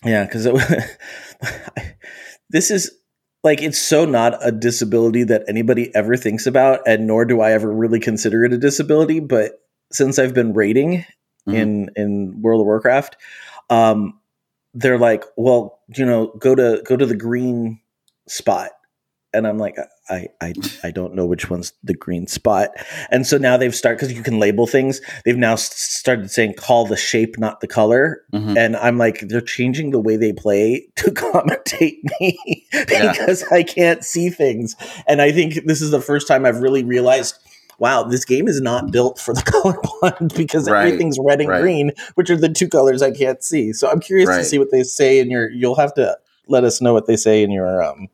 Yeah, 0.04 0.24
because 0.24 0.44
this 2.50 2.70
is 2.70 2.90
like 3.44 3.60
it's 3.60 3.78
so 3.78 4.04
not 4.04 4.34
a 4.46 4.52
disability 4.52 5.24
that 5.24 5.44
anybody 5.48 5.94
ever 5.94 6.16
thinks 6.16 6.46
about 6.46 6.80
and 6.86 7.06
nor 7.06 7.24
do 7.24 7.40
i 7.40 7.52
ever 7.52 7.72
really 7.72 8.00
consider 8.00 8.44
it 8.44 8.52
a 8.52 8.58
disability 8.58 9.20
but 9.20 9.60
since 9.90 10.18
i've 10.18 10.34
been 10.34 10.52
raiding 10.52 11.04
mm-hmm. 11.48 11.54
in 11.54 11.90
in 11.96 12.42
world 12.42 12.60
of 12.60 12.66
warcraft 12.66 13.16
um 13.70 14.18
they're 14.74 14.98
like 14.98 15.24
well 15.36 15.80
you 15.96 16.04
know 16.04 16.32
go 16.38 16.54
to 16.54 16.82
go 16.86 16.96
to 16.96 17.06
the 17.06 17.16
green 17.16 17.80
spot 18.28 18.70
and 19.34 19.46
I'm 19.46 19.58
like, 19.58 19.76
I, 20.10 20.28
I, 20.40 20.52
I 20.84 20.90
don't 20.90 21.14
know 21.14 21.24
which 21.24 21.48
one's 21.48 21.72
the 21.82 21.94
green 21.94 22.26
spot. 22.26 22.70
And 23.10 23.26
so 23.26 23.38
now 23.38 23.56
they've 23.56 23.74
started 23.74 23.98
because 23.98 24.12
you 24.12 24.22
can 24.22 24.38
label 24.38 24.66
things. 24.66 25.00
They've 25.24 25.36
now 25.36 25.54
started 25.56 26.30
saying 26.30 26.54
call 26.54 26.86
the 26.86 26.96
shape, 26.96 27.38
not 27.38 27.60
the 27.60 27.66
color. 27.66 28.22
Mm-hmm. 28.32 28.58
And 28.58 28.76
I'm 28.76 28.98
like, 28.98 29.20
they're 29.20 29.40
changing 29.40 29.90
the 29.90 30.00
way 30.00 30.16
they 30.16 30.32
play 30.32 30.86
to 30.96 31.10
commentate 31.10 31.98
me 32.20 32.66
because 32.72 33.42
yeah. 33.42 33.56
I 33.56 33.62
can't 33.62 34.04
see 34.04 34.28
things. 34.30 34.76
And 35.06 35.22
I 35.22 35.32
think 35.32 35.64
this 35.64 35.80
is 35.80 35.90
the 35.90 36.00
first 36.00 36.28
time 36.28 36.44
I've 36.44 36.60
really 36.60 36.84
realized. 36.84 37.36
Wow, 37.78 38.04
this 38.04 38.24
game 38.24 38.46
is 38.46 38.60
not 38.60 38.92
built 38.92 39.18
for 39.18 39.34
the 39.34 39.40
colorblind 40.02 40.36
because 40.36 40.70
right. 40.70 40.86
everything's 40.86 41.18
red 41.18 41.40
and 41.40 41.48
right. 41.48 41.62
green, 41.62 41.90
which 42.14 42.30
are 42.30 42.36
the 42.36 42.50
two 42.50 42.68
colors 42.68 43.02
I 43.02 43.10
can't 43.10 43.42
see. 43.42 43.72
So 43.72 43.90
I'm 43.90 43.98
curious 43.98 44.28
right. 44.28 44.38
to 44.38 44.44
see 44.44 44.58
what 44.58 44.70
they 44.70 44.84
say 44.84 45.18
in 45.18 45.30
your. 45.30 45.50
You'll 45.50 45.74
have 45.74 45.92
to 45.94 46.16
let 46.46 46.62
us 46.62 46.80
know 46.80 46.92
what 46.92 47.06
they 47.06 47.16
say 47.16 47.42
in 47.42 47.50
your 47.50 47.82
um, 47.82 48.08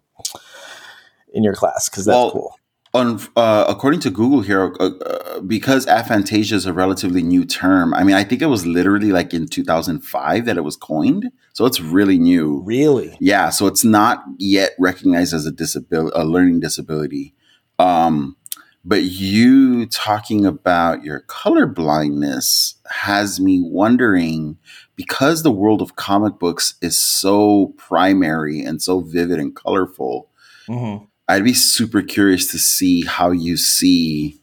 in 1.38 1.44
your 1.44 1.55
class 1.55 1.88
because 1.88 2.05
that's 2.05 2.16
well, 2.16 2.31
cool. 2.33 2.51
On, 2.94 3.20
uh, 3.37 3.64
according 3.68 4.01
to 4.01 4.11
Google 4.11 4.40
here, 4.40 4.74
uh, 4.81 4.85
uh, 4.85 5.40
because 5.40 5.87
aphantasia 5.87 6.55
is 6.55 6.66
a 6.66 6.72
relatively 6.72 7.22
new 7.22 7.44
term. 7.44 7.92
I 7.94 8.03
mean, 8.03 8.16
I 8.16 8.24
think 8.24 8.40
it 8.42 8.46
was 8.46 8.66
literally 8.66 9.12
like 9.12 9.35
in 9.35 9.46
2005 9.46 10.46
that 10.46 10.57
it 10.57 10.64
was 10.64 10.77
coined, 10.77 11.31
so 11.53 11.66
it's 11.66 11.81
really 11.81 12.18
new. 12.18 12.62
Really? 12.64 13.16
Yeah. 13.20 13.51
So 13.51 13.66
it's 13.66 13.85
not 13.85 14.24
yet 14.38 14.70
recognized 14.79 15.35
as 15.35 15.46
a 15.46 15.53
disability, 15.53 16.16
a 16.18 16.24
learning 16.24 16.61
disability. 16.61 17.35
Um, 17.79 18.37
But 18.85 19.03
you 19.03 19.87
talking 19.87 20.46
about 20.46 21.05
your 21.05 21.20
color 21.20 21.66
blindness 21.66 22.77
has 22.90 23.38
me 23.38 23.61
wondering 23.62 24.57
because 24.96 25.42
the 25.42 25.51
world 25.51 25.83
of 25.83 25.96
comic 25.96 26.38
books 26.38 26.74
is 26.81 26.98
so 26.98 27.74
primary 27.77 28.62
and 28.62 28.81
so 28.81 29.01
vivid 29.01 29.38
and 29.40 29.55
colorful. 29.55 30.31
Mm-hmm. 30.68 31.05
I'd 31.29 31.45
be 31.45 31.55
super 31.55 32.03
curious 32.03 32.51
to 32.53 32.59
see 32.59 33.05
how 33.05 33.31
you 33.31 33.57
see 33.57 34.41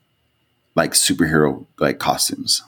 like 0.76 0.92
superhero 0.92 1.66
like 1.80 2.00
costumes. 2.00 2.64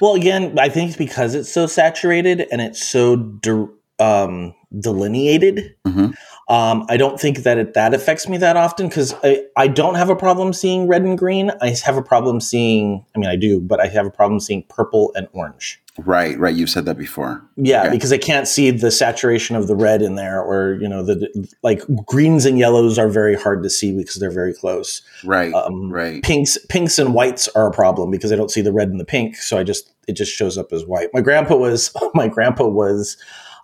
Well, 0.00 0.14
again, 0.14 0.58
I 0.58 0.68
think 0.68 0.88
it's 0.88 0.98
because 0.98 1.34
it's 1.34 1.50
so 1.50 1.66
saturated 1.66 2.46
and 2.52 2.60
it's 2.60 2.86
so 2.86 3.16
de- 3.16 3.68
um, 3.98 4.54
delineated. 4.78 5.74
Mm-hmm. 5.86 6.10
Um, 6.52 6.86
I 6.88 6.96
don't 6.96 7.18
think 7.18 7.38
that 7.38 7.58
it, 7.58 7.74
that 7.74 7.92
affects 7.92 8.28
me 8.28 8.36
that 8.38 8.56
often 8.56 8.88
because 8.88 9.14
I, 9.24 9.44
I 9.56 9.66
don't 9.68 9.96
have 9.96 10.10
a 10.10 10.16
problem 10.16 10.52
seeing 10.52 10.86
red 10.86 11.02
and 11.02 11.18
green. 11.18 11.50
I 11.60 11.74
have 11.84 11.96
a 11.96 12.02
problem 12.02 12.40
seeing, 12.40 13.04
I 13.14 13.18
mean, 13.18 13.28
I 13.28 13.36
do, 13.36 13.60
but 13.60 13.80
I 13.80 13.88
have 13.88 14.06
a 14.06 14.10
problem 14.10 14.38
seeing 14.38 14.64
purple 14.68 15.12
and 15.16 15.26
orange. 15.32 15.80
Right, 15.98 16.38
right. 16.38 16.54
You've 16.54 16.70
said 16.70 16.84
that 16.84 16.98
before. 16.98 17.42
Yeah, 17.56 17.82
okay. 17.82 17.90
because 17.90 18.12
I 18.12 18.18
can't 18.18 18.46
see 18.46 18.70
the 18.70 18.90
saturation 18.90 19.56
of 19.56 19.66
the 19.66 19.74
red 19.74 20.02
in 20.02 20.14
there, 20.14 20.40
or 20.42 20.74
you 20.74 20.88
know, 20.88 21.02
the 21.02 21.48
like 21.62 21.82
greens 22.04 22.44
and 22.44 22.58
yellows 22.58 22.98
are 22.98 23.08
very 23.08 23.34
hard 23.34 23.62
to 23.62 23.70
see 23.70 23.96
because 23.96 24.16
they're 24.16 24.30
very 24.30 24.52
close. 24.52 25.02
Right, 25.24 25.54
um, 25.54 25.90
right. 25.90 26.22
Pinks, 26.22 26.58
pinks 26.68 26.98
and 26.98 27.14
whites 27.14 27.48
are 27.48 27.68
a 27.68 27.72
problem 27.72 28.10
because 28.10 28.30
I 28.30 28.36
don't 28.36 28.50
see 28.50 28.60
the 28.60 28.72
red 28.72 28.88
and 28.88 29.00
the 29.00 29.04
pink, 29.04 29.36
so 29.36 29.56
I 29.56 29.62
just 29.62 29.94
it 30.06 30.12
just 30.12 30.32
shows 30.32 30.58
up 30.58 30.72
as 30.72 30.84
white. 30.84 31.08
My 31.14 31.22
grandpa 31.22 31.56
was 31.56 31.90
my 32.14 32.28
grandpa 32.28 32.66
was 32.66 33.16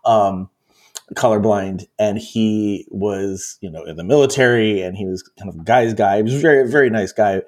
um, 0.06 0.48
colorblind, 1.14 1.86
and 1.98 2.16
he 2.16 2.86
was 2.88 3.58
you 3.60 3.70
know 3.70 3.84
in 3.84 3.96
the 3.96 4.04
military, 4.04 4.80
and 4.80 4.96
he 4.96 5.04
was 5.04 5.22
kind 5.38 5.50
of 5.50 5.56
a 5.56 5.64
guy's 5.64 5.92
guy. 5.92 6.16
He 6.16 6.22
was 6.22 6.34
a 6.34 6.38
very 6.38 6.70
very 6.70 6.88
nice 6.88 7.12
guy 7.12 7.42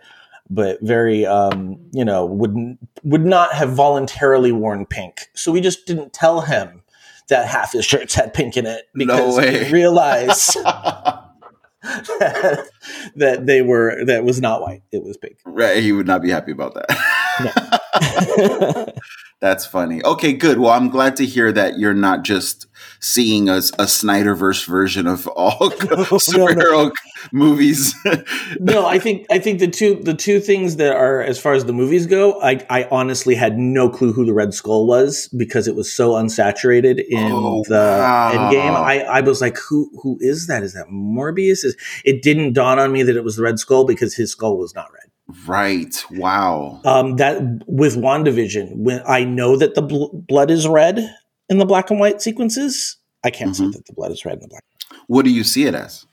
but 0.51 0.79
very 0.83 1.27
um, 1.27 1.79
you 1.93 2.05
know 2.05 2.27
would 2.27 2.79
would 3.03 3.25
not 3.25 3.53
have 3.55 3.73
voluntarily 3.73 4.53
worn 4.53 4.87
pink. 4.87 5.31
So 5.35 5.53
we 5.53 5.61
just 5.61 5.87
didn't 5.87 6.13
tell 6.13 6.43
him 6.43 6.83
that 7.29 7.47
half 7.47 7.73
his 7.73 7.85
shirts 7.85 8.15
had 8.15 8.35
pink 8.35 8.57
in 8.57 8.67
it 8.67 8.85
because 8.95 9.37
no 9.37 9.43
we 9.43 9.71
realized 9.73 10.55
that, 10.63 11.31
that 13.17 13.47
they 13.47 13.63
were 13.63 14.05
that 14.05 14.25
was 14.25 14.41
not 14.41 14.61
white. 14.61 14.83
It 14.93 15.03
was 15.03 15.17
pink. 15.17 15.39
Right. 15.45 15.83
He 15.83 15.93
would 15.93 16.07
not 16.07 16.23
be 16.23 16.31
happy 16.31 16.53
about 16.53 16.75
that. 16.75 16.89
That's 19.45 19.67
funny. 19.67 20.03
Okay, 20.03 20.33
good. 20.33 20.59
Well, 20.59 20.71
I'm 20.71 20.89
glad 20.89 21.17
to 21.17 21.27
hear 21.27 21.53
that 21.53 21.79
you're 21.79 21.93
not 21.93 22.23
just 22.23 22.67
seeing 22.99 23.51
a, 23.51 23.57
a 23.57 23.85
Snyderverse 23.85 24.67
version 24.67 25.07
of 25.07 25.29
all 25.29 25.59
superhero 25.71 26.57
no, 26.57 26.85
no. 26.85 26.93
movies. 27.31 27.95
no, 28.59 28.87
I 28.87 28.99
think 28.99 29.27
I 29.31 29.39
think 29.39 29.59
the 29.59 29.69
two 29.69 29.97
the 29.97 30.15
two 30.15 30.41
things 30.41 30.77
that 30.77 30.97
are 30.97 31.21
as 31.21 31.39
far 31.39 31.53
as 31.53 31.67
the 31.67 31.75
movies 31.75 32.07
go, 32.07 32.41
I, 32.41 32.65
I 32.71 32.89
honestly 32.91 33.35
had 33.35 33.59
no 33.59 33.91
clue 33.91 34.15
who 34.15 34.25
the 34.25 34.33
Red 34.33 34.55
Skull 34.55 34.87
was 34.87 35.29
because 35.37 35.69
it 35.69 35.77
was 35.77 35.93
so 35.93 36.13
unsaturated 36.13 37.05
in 37.07 37.31
oh, 37.31 37.65
the 37.69 37.75
wow. 37.75 38.33
Endgame. 38.33 38.75
I, 38.75 39.01
I 39.01 39.21
was 39.21 39.43
like, 39.43 39.59
who 39.59 39.91
who 40.03 40.17
is 40.23 40.47
that? 40.47 40.63
Is 40.63 40.73
that 40.73 40.89
Morbius? 40.89 41.67
Is 41.67 41.77
it 42.03 42.23
didn't 42.23 42.55
dawn 42.55 42.79
on 42.79 42.93
me 42.93 43.03
that 43.03 43.15
it 43.15 43.25
was 43.25 43.37
the 43.37 43.43
Red 43.43 43.59
Skull 43.59 43.85
because 43.85 44.15
his 44.15 44.31
skull 44.31 44.57
was 44.57 44.75
not 44.75 44.91
red. 44.91 45.04
Right. 45.47 46.05
Wow. 46.11 46.81
Um, 46.85 47.17
that 47.17 47.41
with 47.67 47.97
WandaVision, 47.97 48.77
when 48.77 49.03
I 49.07 49.25
know 49.25 49.57
that 49.57 49.75
the 49.75 49.83
bl- 49.83 50.09
blood 50.13 50.51
is 50.51 50.69
red 50.69 51.15
in 51.49 51.59
the 51.59 51.65
black 51.65 51.91
and 51.91 51.99
white 51.99 52.21
sequences, 52.21 52.99
I 53.25 53.31
can't 53.31 53.53
mm-hmm. 53.53 53.71
say 53.71 53.79
that 53.79 53.87
the 53.87 53.95
blood 53.95 54.13
is 54.13 54.25
red 54.25 54.35
in 54.35 54.41
the 54.41 54.49
black. 54.49 54.65
What 55.07 55.25
do 55.25 55.31
you 55.31 55.45
see 55.45 55.65
it 55.65 55.75
as? 55.75 56.07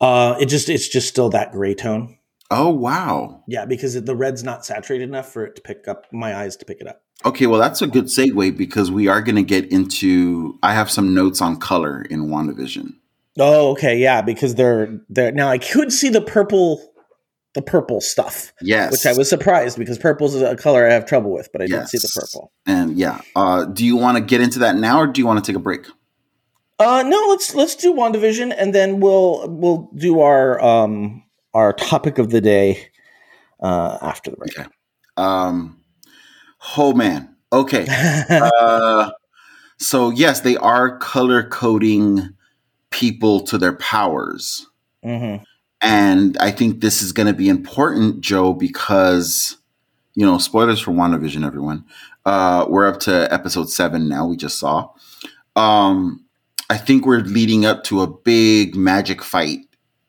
Uh, 0.00 0.36
it 0.40 0.46
just 0.46 0.68
it's 0.68 0.88
just 0.88 1.08
still 1.08 1.28
that 1.30 1.52
gray 1.52 1.74
tone. 1.74 2.18
Oh 2.50 2.68
wow. 2.68 3.42
Yeah, 3.48 3.64
because 3.64 4.00
the 4.00 4.16
red's 4.16 4.44
not 4.44 4.64
saturated 4.64 5.08
enough 5.08 5.32
for 5.32 5.44
it 5.44 5.56
to 5.56 5.62
pick 5.62 5.88
up 5.88 6.06
my 6.12 6.36
eyes 6.36 6.56
to 6.58 6.64
pick 6.64 6.80
it 6.80 6.86
up. 6.86 7.02
Okay, 7.24 7.46
well 7.46 7.60
that's 7.60 7.82
a 7.82 7.86
good 7.86 8.06
segue 8.06 8.56
because 8.56 8.90
we 8.90 9.08
are 9.08 9.22
going 9.22 9.36
to 9.36 9.42
get 9.42 9.70
into. 9.72 10.58
I 10.62 10.74
have 10.74 10.90
some 10.90 11.14
notes 11.14 11.40
on 11.40 11.58
color 11.58 12.02
in 12.02 12.26
WandaVision. 12.26 12.94
Oh, 13.38 13.70
okay, 13.70 13.96
yeah, 13.96 14.22
because 14.22 14.54
they're 14.54 15.00
they're 15.08 15.32
now 15.32 15.48
I 15.48 15.58
could 15.58 15.92
see 15.92 16.08
the 16.08 16.20
purple 16.20 16.91
the 17.54 17.62
purple 17.62 18.00
stuff. 18.00 18.52
Yes. 18.60 18.92
Which 18.92 19.06
I 19.06 19.16
was 19.16 19.28
surprised 19.28 19.78
because 19.78 19.98
purple 19.98 20.26
is 20.26 20.40
a 20.40 20.56
color 20.56 20.86
I 20.86 20.92
have 20.92 21.06
trouble 21.06 21.32
with, 21.32 21.50
but 21.52 21.62
I 21.62 21.66
yes. 21.66 21.90
did 21.90 22.00
see 22.00 22.06
the 22.06 22.20
purple. 22.20 22.52
And 22.66 22.96
yeah. 22.96 23.20
Uh, 23.36 23.66
do 23.66 23.84
you 23.84 23.96
want 23.96 24.16
to 24.16 24.22
get 24.22 24.40
into 24.40 24.58
that 24.60 24.76
now 24.76 25.00
or 25.00 25.06
do 25.06 25.20
you 25.20 25.26
want 25.26 25.44
to 25.44 25.52
take 25.52 25.56
a 25.56 25.62
break? 25.62 25.86
Uh, 26.78 27.02
no, 27.06 27.26
let's 27.28 27.54
let's 27.54 27.76
do 27.76 27.94
WandaVision 27.94 28.52
and 28.56 28.74
then 28.74 28.98
we'll 28.98 29.46
we'll 29.48 29.90
do 29.94 30.20
our 30.20 30.60
um 30.60 31.22
our 31.54 31.72
topic 31.72 32.18
of 32.18 32.30
the 32.30 32.40
day 32.40 32.88
uh 33.62 33.98
after 34.02 34.30
the 34.30 34.36
break. 34.36 34.58
Okay. 34.58 34.68
Um 35.16 35.80
oh 36.76 36.92
man. 36.92 37.36
Okay. 37.52 37.86
uh 38.30 39.10
so 39.78 40.10
yes, 40.10 40.40
they 40.40 40.56
are 40.56 40.98
color 40.98 41.46
coding 41.48 42.30
people 42.90 43.40
to 43.40 43.58
their 43.58 43.74
powers. 43.74 44.66
Mm-hmm. 45.04 45.44
And 45.82 46.38
I 46.38 46.52
think 46.52 46.80
this 46.80 47.02
is 47.02 47.12
going 47.12 47.26
to 47.26 47.32
be 47.32 47.48
important, 47.48 48.20
Joe, 48.20 48.54
because, 48.54 49.56
you 50.14 50.24
know, 50.24 50.38
spoilers 50.38 50.80
for 50.80 50.92
WandaVision, 50.92 51.44
everyone. 51.44 51.84
Uh, 52.24 52.66
we're 52.68 52.86
up 52.86 53.00
to 53.00 53.32
episode 53.32 53.68
seven 53.68 54.08
now, 54.08 54.26
we 54.26 54.36
just 54.36 54.60
saw. 54.60 54.90
Um, 55.56 56.24
I 56.70 56.76
think 56.76 57.04
we're 57.04 57.18
leading 57.18 57.66
up 57.66 57.82
to 57.84 58.00
a 58.00 58.06
big 58.06 58.76
magic 58.76 59.22
fight 59.22 59.58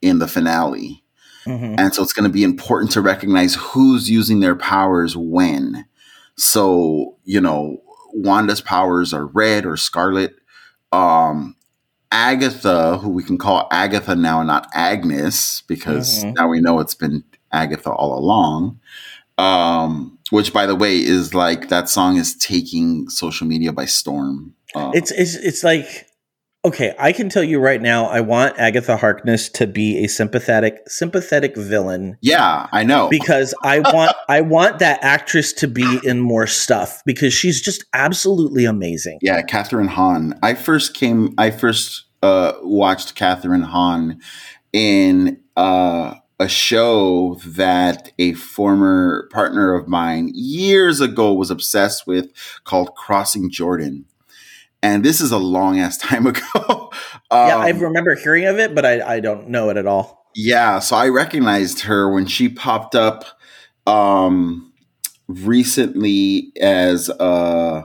in 0.02 0.20
the 0.20 0.28
finale. 0.28 1.04
Mm-hmm. 1.46 1.76
And 1.78 1.94
so 1.94 2.04
it's 2.04 2.14
going 2.14 2.30
to 2.30 2.34
be 2.34 2.44
important 2.44 2.92
to 2.92 3.02
recognize 3.02 3.56
who's 3.56 4.10
using 4.10 4.40
their 4.40 4.56
powers 4.56 5.18
when. 5.18 5.86
So, 6.38 7.18
you 7.26 7.42
know, 7.42 7.82
Wanda's 8.14 8.62
powers 8.62 9.14
are 9.14 9.26
red 9.26 9.66
or 9.66 9.76
scarlet. 9.76 10.36
Um, 10.92 11.56
Agatha, 12.14 13.00
who 13.00 13.10
we 13.10 13.24
can 13.24 13.38
call 13.40 13.68
Agatha 13.72 14.16
now, 14.16 14.40
and 14.40 14.48
not 14.48 14.70
Agnes, 14.74 15.64
because 15.68 16.24
mm-hmm. 16.24 16.34
now 16.34 16.48
we 16.48 16.62
know 16.62 16.80
it's 16.80 16.94
been 16.94 17.24
Agatha 17.52 17.92
all 17.92 18.18
along. 18.18 18.80
Um, 19.40 20.20
which, 20.30 20.54
by 20.54 20.68
the 20.68 20.76
way, 20.76 20.96
is 20.98 21.34
like 21.34 21.70
that 21.70 21.90
song 21.90 22.18
is 22.18 22.36
taking 22.36 23.10
social 23.10 23.48
media 23.48 23.74
by 23.74 23.86
storm. 23.86 24.54
Uh, 24.76 24.92
it's 24.94 25.12
it's 25.12 25.36
it's 25.36 25.64
like 25.64 26.08
okay, 26.66 26.96
I 26.98 27.12
can 27.12 27.30
tell 27.30 27.44
you 27.44 27.60
right 27.60 27.82
now, 27.82 28.06
I 28.06 28.22
want 28.22 28.58
Agatha 28.58 28.98
Harkness 28.98 29.50
to 29.50 29.68
be 29.68 30.04
a 30.04 30.08
sympathetic 30.08 30.82
sympathetic 30.88 31.56
villain. 31.56 32.18
Yeah, 32.22 32.68
I 32.72 32.84
know. 32.84 33.10
Because 33.10 33.54
I 33.64 33.80
want 33.94 34.16
I 34.30 34.42
want 34.42 34.80
that 34.80 35.04
actress 35.04 35.54
to 35.54 35.68
be 35.68 36.00
in 36.04 36.20
more 36.20 36.48
stuff 36.48 37.02
because 37.06 37.34
she's 37.34 37.62
just 37.62 37.84
absolutely 37.94 38.66
amazing. 38.66 39.20
Yeah, 39.22 39.42
Kathryn 39.42 39.88
Hahn. 39.88 40.40
I 40.42 40.54
first 40.54 40.94
came 40.94 41.34
I 41.38 41.52
first 41.52 42.06
uh 42.22 42.54
watched 42.62 43.16
Kathryn 43.16 43.64
Hahn 43.64 44.22
in 44.72 45.40
uh 45.58 46.16
a 46.40 46.48
show 46.48 47.40
that 47.46 48.12
a 48.18 48.34
former 48.34 49.30
partner 49.32 49.76
of 49.76 49.88
mine 49.88 50.32
years 50.34 51.00
ago 51.00 51.32
was 51.32 51.52
obsessed 51.52 52.08
with 52.08 52.32
called 52.64 52.96
Crossing 52.96 53.52
Jordan 53.52 54.06
and 54.84 55.04
this 55.04 55.22
is 55.22 55.32
a 55.32 55.38
long 55.38 55.80
ass 55.80 55.98
time 55.98 56.28
ago. 56.28 56.42
um, 57.32 57.48
yeah, 57.48 57.58
I 57.58 57.70
remember 57.70 58.14
hearing 58.16 58.46
of 58.46 58.60
it, 58.60 58.76
but 58.76 58.86
I, 58.86 59.16
I 59.16 59.20
don't 59.20 59.50
know 59.50 59.70
it 59.70 59.78
at 59.78 59.88
all. 59.88 60.30
Yeah, 60.36 60.80
so 60.80 60.96
I 60.96 61.10
recognized 61.10 61.82
her 61.82 62.12
when 62.12 62.26
she 62.26 62.50
popped 62.50 62.94
up 62.94 63.26
um, 63.88 64.74
recently 65.28 66.52
as 66.60 67.10
uh, 67.10 67.84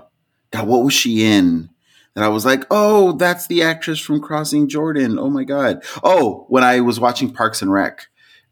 God, 0.50 0.66
what 0.66 0.84
was 0.84 0.94
she 0.94 1.24
in? 1.24 1.70
And 2.16 2.24
I 2.24 2.28
was 2.28 2.44
like, 2.44 2.64
oh, 2.70 3.12
that's 3.12 3.46
the 3.46 3.62
actress 3.62 4.00
from 4.00 4.20
Crossing 4.20 4.68
Jordan. 4.68 5.18
Oh 5.18 5.30
my 5.30 5.44
god. 5.44 5.84
Oh, 6.02 6.46
when 6.48 6.64
I 6.64 6.80
was 6.80 6.98
watching 6.98 7.32
Parks 7.32 7.62
and 7.62 7.72
Rec, 7.72 8.06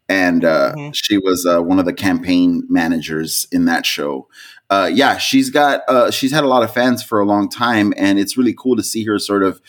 and 0.08 0.44
uh, 0.44 0.72
mm-hmm. 0.76 0.90
she 0.92 1.18
was 1.18 1.44
uh, 1.44 1.60
one 1.60 1.80
of 1.80 1.84
the 1.84 1.92
campaign 1.92 2.62
managers 2.68 3.48
in 3.50 3.64
that 3.64 3.84
show 3.84 4.28
uh, 4.70 4.90
yeah, 4.92 5.16
she's 5.18 5.50
got 5.50 5.82
uh, 5.88 6.10
she's 6.10 6.32
had 6.32 6.44
a 6.44 6.48
lot 6.48 6.62
of 6.62 6.72
fans 6.72 7.02
for 7.02 7.20
a 7.20 7.24
long 7.24 7.48
time, 7.48 7.92
and 7.96 8.18
it's 8.18 8.36
really 8.36 8.54
cool 8.54 8.76
to 8.76 8.82
see 8.82 9.04
her 9.04 9.18
sort 9.18 9.42
of 9.42 9.60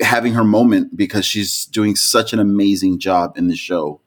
having 0.00 0.34
her 0.34 0.44
moment 0.44 0.96
because 0.96 1.24
she's 1.24 1.64
doing 1.66 1.96
such 1.96 2.32
an 2.32 2.38
amazing 2.38 2.98
job 3.00 3.36
in 3.36 3.48
the 3.48 3.56
show. 3.56 4.00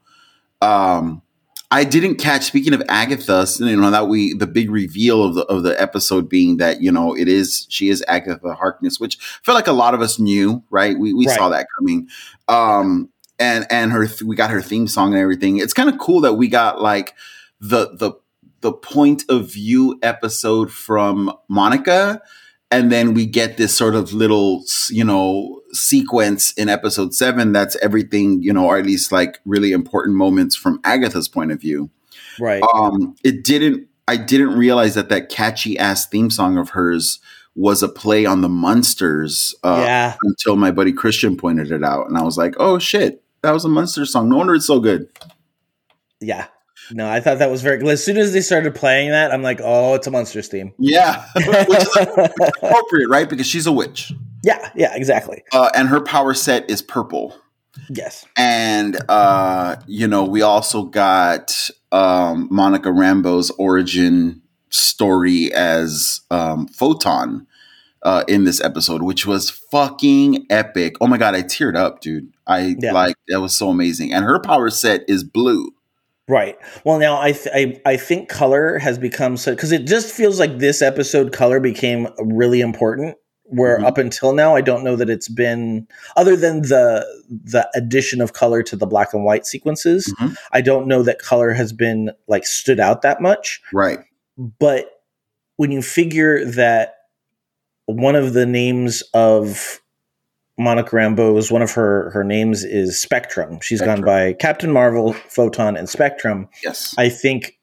Um, 0.62 1.22
I 1.70 1.84
didn't 1.84 2.16
catch. 2.16 2.44
Speaking 2.44 2.74
of 2.74 2.84
Agatha, 2.88 3.46
you 3.60 3.76
know 3.76 3.92
that 3.92 4.08
we 4.08 4.34
the 4.34 4.48
big 4.48 4.70
reveal 4.70 5.24
of 5.24 5.36
the 5.36 5.42
of 5.46 5.64
the 5.64 5.80
episode 5.82 6.30
being 6.30 6.58
that 6.58 6.82
you 6.82 6.92
know 6.92 7.16
it 7.16 7.28
is 7.28 7.66
she 7.70 7.90
is 7.90 8.04
Agatha 8.08 8.54
Harkness, 8.54 9.00
which 9.00 9.18
I 9.18 9.46
feel 9.46 9.56
like 9.56 9.68
a 9.68 9.74
lot 9.74 9.94
of 9.94 10.02
us 10.02 10.18
knew, 10.18 10.64
right? 10.70 10.98
We 10.98 11.14
we 11.14 11.28
right. 11.28 11.38
saw 11.38 11.50
that 11.50 11.68
coming. 11.78 12.08
Um, 12.48 13.10
and 13.40 13.66
and 13.70 13.92
her 13.92 14.08
we 14.26 14.36
got 14.36 14.52
her 14.52 14.62
theme 14.62 14.88
song 14.88 15.14
and 15.14 15.22
everything. 15.22 15.58
It's 15.58 15.74
kind 15.74 15.90
of 15.90 15.98
cool 15.98 16.22
that 16.22 16.34
we 16.34 16.48
got 16.48 16.82
like 16.82 17.16
the 17.60 17.96
the 17.96 18.14
the 18.62 18.72
point 18.72 19.24
of 19.30 19.52
view 19.52 20.00
episode 20.02 20.72
from 20.72 21.34
Monica. 21.48 22.22
And 22.70 22.92
then 22.92 23.14
we 23.14 23.26
get 23.26 23.58
this 23.58 23.76
sort 23.76 23.96
of 23.96 24.14
little, 24.14 24.64
you 24.90 25.04
know, 25.04 25.62
sequence 25.74 26.54
in 26.54 26.70
episode 26.70 27.14
seven 27.14 27.52
that's 27.52 27.76
everything, 27.78 28.42
you 28.42 28.54
know, 28.54 28.66
or 28.66 28.78
at 28.78 28.86
least 28.86 29.12
like 29.12 29.40
really 29.46 29.72
important 29.74 30.16
moments 30.16 30.56
from 30.56 30.80
Agatha's 30.84 31.28
point 31.28 31.52
of 31.52 31.60
view. 31.60 31.90
Right. 32.40 32.64
Um, 32.74 33.16
it 33.24 33.44
didn't. 33.44 33.88
I 34.08 34.18
didn't 34.18 34.58
realize 34.58 34.96
that 34.96 35.10
that 35.10 35.30
catchy 35.30 35.78
ass 35.78 36.08
theme 36.08 36.30
song 36.30 36.58
of 36.58 36.72
hers 36.72 37.20
was 37.56 37.84
a 37.84 37.90
play 37.90 38.26
on 38.26 38.42
the 38.42 38.50
Munsters. 38.50 39.54
Uh, 39.64 39.84
yeah. 39.86 40.16
Until 40.24 40.56
my 40.56 40.72
buddy 40.72 40.94
Christian 40.94 41.38
pointed 41.38 41.72
it 41.72 41.84
out, 41.84 42.08
and 42.08 42.18
I 42.18 42.24
was 42.24 42.38
like, 42.38 42.56
"Oh 42.58 42.80
shit, 42.80 43.24
that 43.42 43.52
was 43.52 43.66
a 43.66 43.70
Munster 43.70 44.06
song. 44.06 44.30
No 44.30 44.38
wonder 44.38 44.56
it's 44.56 44.68
so 44.68 44.80
good." 44.80 45.08
Yeah. 46.20 46.48
No, 46.94 47.10
I 47.10 47.20
thought 47.20 47.40
that 47.40 47.50
was 47.50 47.62
very. 47.62 47.88
As 47.90 48.04
soon 48.04 48.18
as 48.18 48.34
they 48.34 48.42
started 48.42 48.76
playing 48.76 49.12
that, 49.12 49.32
I'm 49.34 49.42
like, 49.42 49.60
"Oh, 49.64 49.94
it's 49.96 50.08
a 50.08 50.12
Munsters 50.12 50.48
theme." 50.48 50.74
Yeah, 50.78 51.26
which 51.36 51.48
is 51.48 51.98
appropriate, 52.62 53.10
right? 53.10 53.30
Because 53.30 53.48
she's 53.48 53.66
a 53.68 53.72
witch. 53.72 54.12
Yeah. 54.44 54.72
Yeah. 54.76 54.96
Exactly. 54.96 55.44
Uh, 55.54 55.70
and 55.76 55.88
her 55.90 56.02
power 56.02 56.34
set 56.34 56.70
is 56.70 56.82
purple. 56.82 57.36
Yes. 57.90 58.26
And 58.36 58.98
uh, 59.10 59.78
you 59.88 60.08
know, 60.08 60.26
we 60.26 60.42
also 60.42 60.84
got 60.84 61.70
um, 61.92 62.48
Monica 62.52 62.90
Rambeau's 62.90 63.52
origin 63.52 64.42
story 64.70 65.54
as 65.54 66.22
um, 66.32 66.68
Photon 66.68 67.46
uh, 68.04 68.24
in 68.28 68.44
this 68.46 68.60
episode, 68.62 69.04
which 69.04 69.26
was 69.28 69.50
fucking 69.50 70.46
epic. 70.50 70.96
Oh 71.02 71.08
my 71.08 71.18
god, 71.18 71.36
I 71.36 71.44
teared 71.44 71.76
up, 71.78 72.02
dude. 72.02 72.34
I 72.48 72.76
Yeah. 72.80 72.94
like 72.94 73.16
that 73.28 73.42
was 73.42 73.56
so 73.56 73.70
amazing. 73.70 74.12
And 74.12 74.26
her 74.26 74.40
power 74.40 74.70
set 74.70 75.04
is 75.08 75.24
blue. 75.24 75.70
Right. 76.32 76.58
Well, 76.86 76.98
now 76.98 77.20
I 77.22 77.34
th- 77.34 77.50
I 77.54 77.82
I 77.86 77.98
think 77.98 78.30
color 78.30 78.78
has 78.78 78.98
become 78.98 79.36
so 79.36 79.54
because 79.54 79.74
it 79.74 79.86
just 79.86 80.14
feels 80.14 80.40
like 80.40 80.60
this 80.60 80.82
episode 80.82 81.34
color 81.34 81.60
became 81.60 82.08
really 82.20 82.62
important. 82.62 83.18
Where 83.44 83.80
Mhm. 83.80 83.86
up 83.86 83.98
until 83.98 84.32
now, 84.32 84.56
I 84.56 84.62
don't 84.62 84.82
know 84.86 84.96
that 84.96 85.10
it's 85.10 85.28
been 85.28 85.86
other 86.16 86.38
than 86.38 86.62
the 86.62 87.06
the 87.30 87.70
addition 87.76 88.22
of 88.22 88.32
color 88.32 88.64
to 88.64 88.78
the 88.78 88.88
black 88.88 89.14
and 89.14 89.26
white 89.26 89.46
sequences. 89.46 90.06
Mhm. 90.22 90.38
I 90.54 90.62
don't 90.62 90.88
know 90.88 91.04
that 91.04 91.20
color 91.20 91.52
has 91.52 91.74
been 91.74 92.12
like 92.30 92.48
stood 92.48 92.80
out 92.80 93.02
that 93.02 93.20
much. 93.22 93.62
Right. 93.74 94.00
But 94.38 94.90
when 95.58 95.70
you 95.72 95.82
figure 95.82 96.46
that 96.46 96.96
one 97.88 98.16
of 98.16 98.32
the 98.32 98.46
names 98.46 99.04
of 99.14 99.81
Monica 100.62 100.96
Rambeau's 100.96 101.52
one 101.52 101.62
of 101.62 101.72
her 101.72 102.12
her 102.12 102.24
names 102.24 102.64
is 102.64 103.02
Spectrum. 103.02 103.60
She's 103.62 103.82
gone 103.82 104.02
by 104.02 104.34
Captain 104.34 104.72
Marvel, 104.72 105.14
Photon, 105.14 105.76
and 105.76 105.90
Spectrum. 105.90 106.48
Yes. 106.64 106.94
I 106.98 107.10
think 107.10 107.58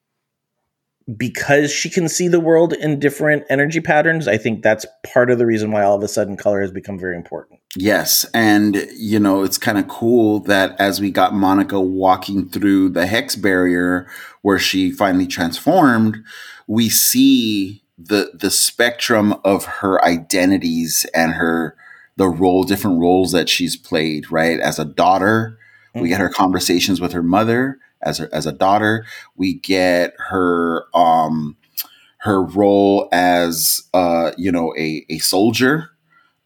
because 1.17 1.73
she 1.73 1.89
can 1.89 2.09
see 2.09 2.29
the 2.29 2.41
world 2.41 2.75
in 2.75 2.99
different 2.99 3.45
energy 3.49 3.81
patterns, 3.81 4.29
I 4.29 4.37
think 4.37 4.63
that's 4.63 4.85
part 5.07 5.31
of 5.31 5.39
the 5.39 5.47
reason 5.47 5.71
why 5.71 5.83
all 5.83 5.97
of 5.97 6.03
a 6.03 6.09
sudden 6.09 6.37
color 6.37 6.61
has 6.61 6.71
become 6.71 6.99
very 6.99 7.17
important. 7.17 7.61
Yes, 7.77 8.27
and 8.35 8.87
you 8.95 9.19
know 9.19 9.43
it's 9.43 9.59
kind 9.59 9.79
of 9.79 9.89
cool 9.89 10.41
that 10.41 10.79
as 10.81 11.01
we 11.01 11.11
got 11.11 11.35
Monica 11.35 11.81
walking 11.81 12.49
through 12.49 12.91
the 12.91 13.07
hex 13.07 13.37
barrier 13.37 14.07
where 14.43 14.59
she 14.59 14.91
finally 14.91 15.27
transformed, 15.27 16.23
we 16.67 16.89
see 16.89 17.83
the 17.97 18.33
the 18.35 18.51
spectrum 18.51 19.35
of 19.45 19.65
her 19.65 20.05
identities 20.05 21.07
and 21.15 21.35
her 21.35 21.77
the 22.19 22.29
role 22.29 22.65
different 22.65 23.01
roles 23.01 23.31
that 23.33 23.49
she's 23.49 23.77
played, 23.77 24.31
right? 24.31 24.59
As 24.59 24.79
a 24.79 24.85
daughter, 24.85 25.57
we 25.95 26.09
get 26.09 26.21
her 26.21 26.29
conversations 26.29 27.01
with 27.01 27.13
her 27.13 27.23
mother 27.23 27.79
as 28.03 28.19
her, 28.19 28.29
as 28.33 28.45
a 28.45 28.53
daughter. 28.53 29.07
We 29.37 29.55
get 29.55 30.15
her 30.19 30.85
um 30.95 31.57
her 32.19 32.43
role 32.43 33.09
as 33.13 33.83
uh 33.95 34.33
you 34.37 34.51
know 34.51 34.75
a 34.77 35.07
a 35.09 35.19
soldier 35.19 35.91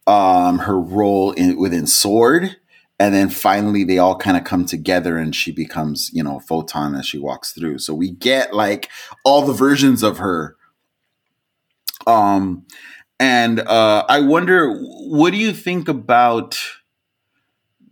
um 0.06 0.58
her 0.58 0.78
role 0.78 1.32
in 1.32 1.56
within 1.58 1.85
S.W.O.R.D. 1.85 2.50
and 2.98 3.14
then 3.14 3.30
finally 3.30 3.82
they 3.82 3.96
all 3.96 4.16
kind 4.16 4.37
of 4.37 4.44
come 4.44 4.66
together 4.66 5.16
and 5.16 5.35
she 5.35 5.50
becomes 5.50 6.11
you 6.12 6.22
know 6.22 6.40
photon 6.40 6.94
as 6.94 7.06
she 7.06 7.18
walks 7.18 7.52
through 7.52 7.78
so 7.78 7.94
we 7.94 8.11
get 8.11 8.52
like 8.52 8.90
all 9.24 9.42
the 9.42 9.54
versions 9.54 10.02
of 10.02 10.18
her 10.18 10.56
um 12.06 12.66
and 13.22 13.61
uh 13.61 14.04
i 14.08 14.20
wonder 14.20 14.74
what 14.82 15.30
do 15.30 15.37
you 15.37 15.52
think 15.52 15.88
about 15.88 16.58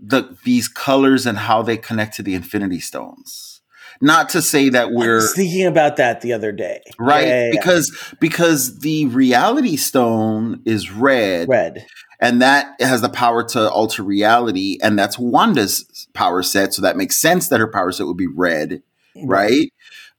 the 0.00 0.36
these 0.44 0.66
colors 0.66 1.24
and 1.24 1.38
how 1.38 1.62
they 1.62 1.76
connect 1.76 2.16
to 2.16 2.22
the 2.22 2.34
infinity 2.34 2.80
stones 2.80 3.62
not 4.02 4.30
to 4.30 4.40
say 4.42 4.70
that 4.70 4.92
we're 4.92 5.16
was 5.16 5.34
thinking 5.34 5.66
about 5.66 5.96
that 5.96 6.22
the 6.22 6.32
other 6.32 6.52
day. 6.52 6.80
right 6.98 7.26
Yeah, 7.26 7.34
yeah, 7.34 7.44
yeah. 7.44 7.50
because 7.60 8.14
because 8.18 8.78
the 8.80 9.06
reality 9.06 9.76
stone 9.76 10.62
is 10.64 10.90
red 10.90 11.48
red. 11.48 11.86
and 12.20 12.40
that 12.42 12.74
has 12.80 13.02
the 13.02 13.10
power 13.10 13.44
to 13.50 13.70
alter 13.70 14.02
reality 14.02 14.78
and 14.82 14.98
that's 14.98 15.18
wanda's 15.18 16.08
power 16.14 16.42
set 16.42 16.74
so 16.74 16.82
that 16.82 16.96
makes 16.96 17.20
sense 17.20 17.48
that 17.48 17.60
her 17.60 17.68
power 17.68 17.92
set 17.92 18.06
would 18.06 18.16
be 18.16 18.26
red 18.26 18.82
right 19.24 19.70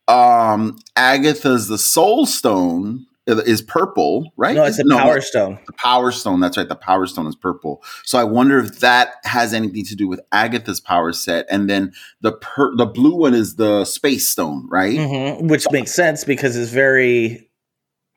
um 0.07 0.77
agatha's 0.95 1.67
the 1.67 1.77
soul 1.77 2.25
stone 2.25 3.07
is 3.39 3.61
purple 3.61 4.31
right 4.37 4.55
No, 4.55 4.63
it's 4.65 4.79
a 4.79 4.83
No, 4.83 4.97
power 4.97 5.21
stone. 5.21 5.59
the 5.65 5.73
power 5.73 6.11
stone 6.11 6.39
that's 6.39 6.57
right 6.57 6.67
the 6.67 6.75
power 6.75 7.05
stone 7.07 7.27
is 7.27 7.35
purple 7.35 7.83
so 8.03 8.17
i 8.19 8.23
wonder 8.23 8.59
if 8.59 8.79
that 8.79 9.15
has 9.23 9.53
anything 9.53 9.85
to 9.85 9.95
do 9.95 10.07
with 10.07 10.19
agatha's 10.31 10.79
power 10.79 11.11
set 11.13 11.45
and 11.49 11.69
then 11.69 11.93
the 12.21 12.31
per- 12.33 12.75
the 12.75 12.85
blue 12.85 13.15
one 13.15 13.33
is 13.33 13.55
the 13.55 13.85
space 13.85 14.27
stone 14.27 14.67
right 14.69 14.97
Mhm, 14.97 15.47
Which 15.49 15.65
makes 15.71 15.91
sense 15.91 16.23
because 16.23 16.55
it's 16.57 16.71
very 16.71 17.49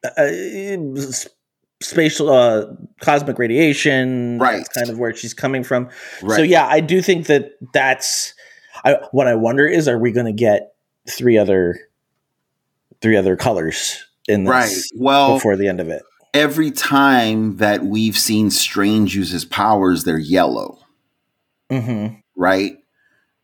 uh, 0.04 0.22
s- 0.22 1.26
spatial, 1.82 2.28
uh, 2.30 2.66
cosmic 3.00 3.38
radiation. 3.38 4.38
Right. 4.38 4.56
That's 4.58 4.68
kind 4.68 4.90
of 4.90 4.98
where 4.98 5.14
she's 5.14 5.32
coming 5.34 5.64
from. 5.64 5.88
right 6.22 6.36
So 6.36 6.42
yeah, 6.42 6.66
I 6.66 6.80
do 6.80 7.00
think 7.00 7.26
that 7.28 7.52
that's. 7.72 8.34
I, 8.84 8.98
what 9.12 9.26
I 9.28 9.34
wonder 9.34 9.66
is, 9.66 9.88
are 9.88 9.98
we 9.98 10.12
going 10.12 10.26
to 10.26 10.32
get 10.32 10.74
three 11.08 11.38
other, 11.38 11.78
three 13.00 13.16
other 13.16 13.34
colors 13.36 14.04
in 14.28 14.44
this 14.44 14.50
right 14.50 15.00
well 15.00 15.34
before 15.34 15.56
the 15.56 15.68
end 15.68 15.80
of 15.80 15.88
it? 15.88 16.02
every 16.34 16.72
time 16.72 17.56
that 17.56 17.84
we've 17.84 18.18
seen 18.18 18.50
Strange 18.50 19.14
use 19.14 19.30
his 19.30 19.44
powers, 19.44 20.04
they're 20.04 20.18
yellow, 20.18 20.78
hmm 21.70 22.08
right? 22.36 22.76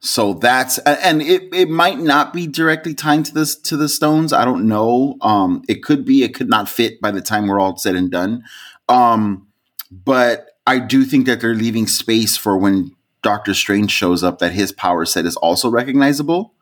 So 0.01 0.35
that's 0.35 0.79
and 0.79 1.23
it, 1.23 1.55
it 1.55 1.69
might 1.69 1.99
not 1.99 2.33
be 2.33 2.47
directly 2.47 2.95
tied 2.95 3.27
to 3.27 3.35
this 3.35 3.55
to 3.63 3.77
the 3.77 3.89
stones. 3.89 4.33
I 4.33 4.45
don't 4.45 4.67
know. 4.67 5.17
Um, 5.21 5.63
it 5.69 5.83
could 5.83 6.05
be. 6.05 6.23
It 6.23 6.35
could 6.35 6.49
not 6.49 6.69
fit 6.69 7.01
by 7.01 7.11
the 7.11 7.21
time 7.21 7.47
we're 7.47 7.61
all 7.61 7.77
said 7.77 7.95
and 7.95 8.11
done. 8.11 8.43
Um, 8.89 9.47
but 9.91 10.49
I 10.67 10.79
do 10.79 11.05
think 11.05 11.27
that 11.27 11.41
they're 11.41 11.55
leaving 11.55 11.87
space 11.87 12.37
for 12.37 12.57
when 12.57 12.97
Doctor 13.23 13.53
Strange 13.53 13.91
shows 13.91 14.25
up 14.25 14.39
that 14.39 14.53
his 14.53 14.73
power 14.73 15.05
set 15.05 15.27
is 15.27 15.37
also 15.37 15.71
recognizable. 15.71 16.55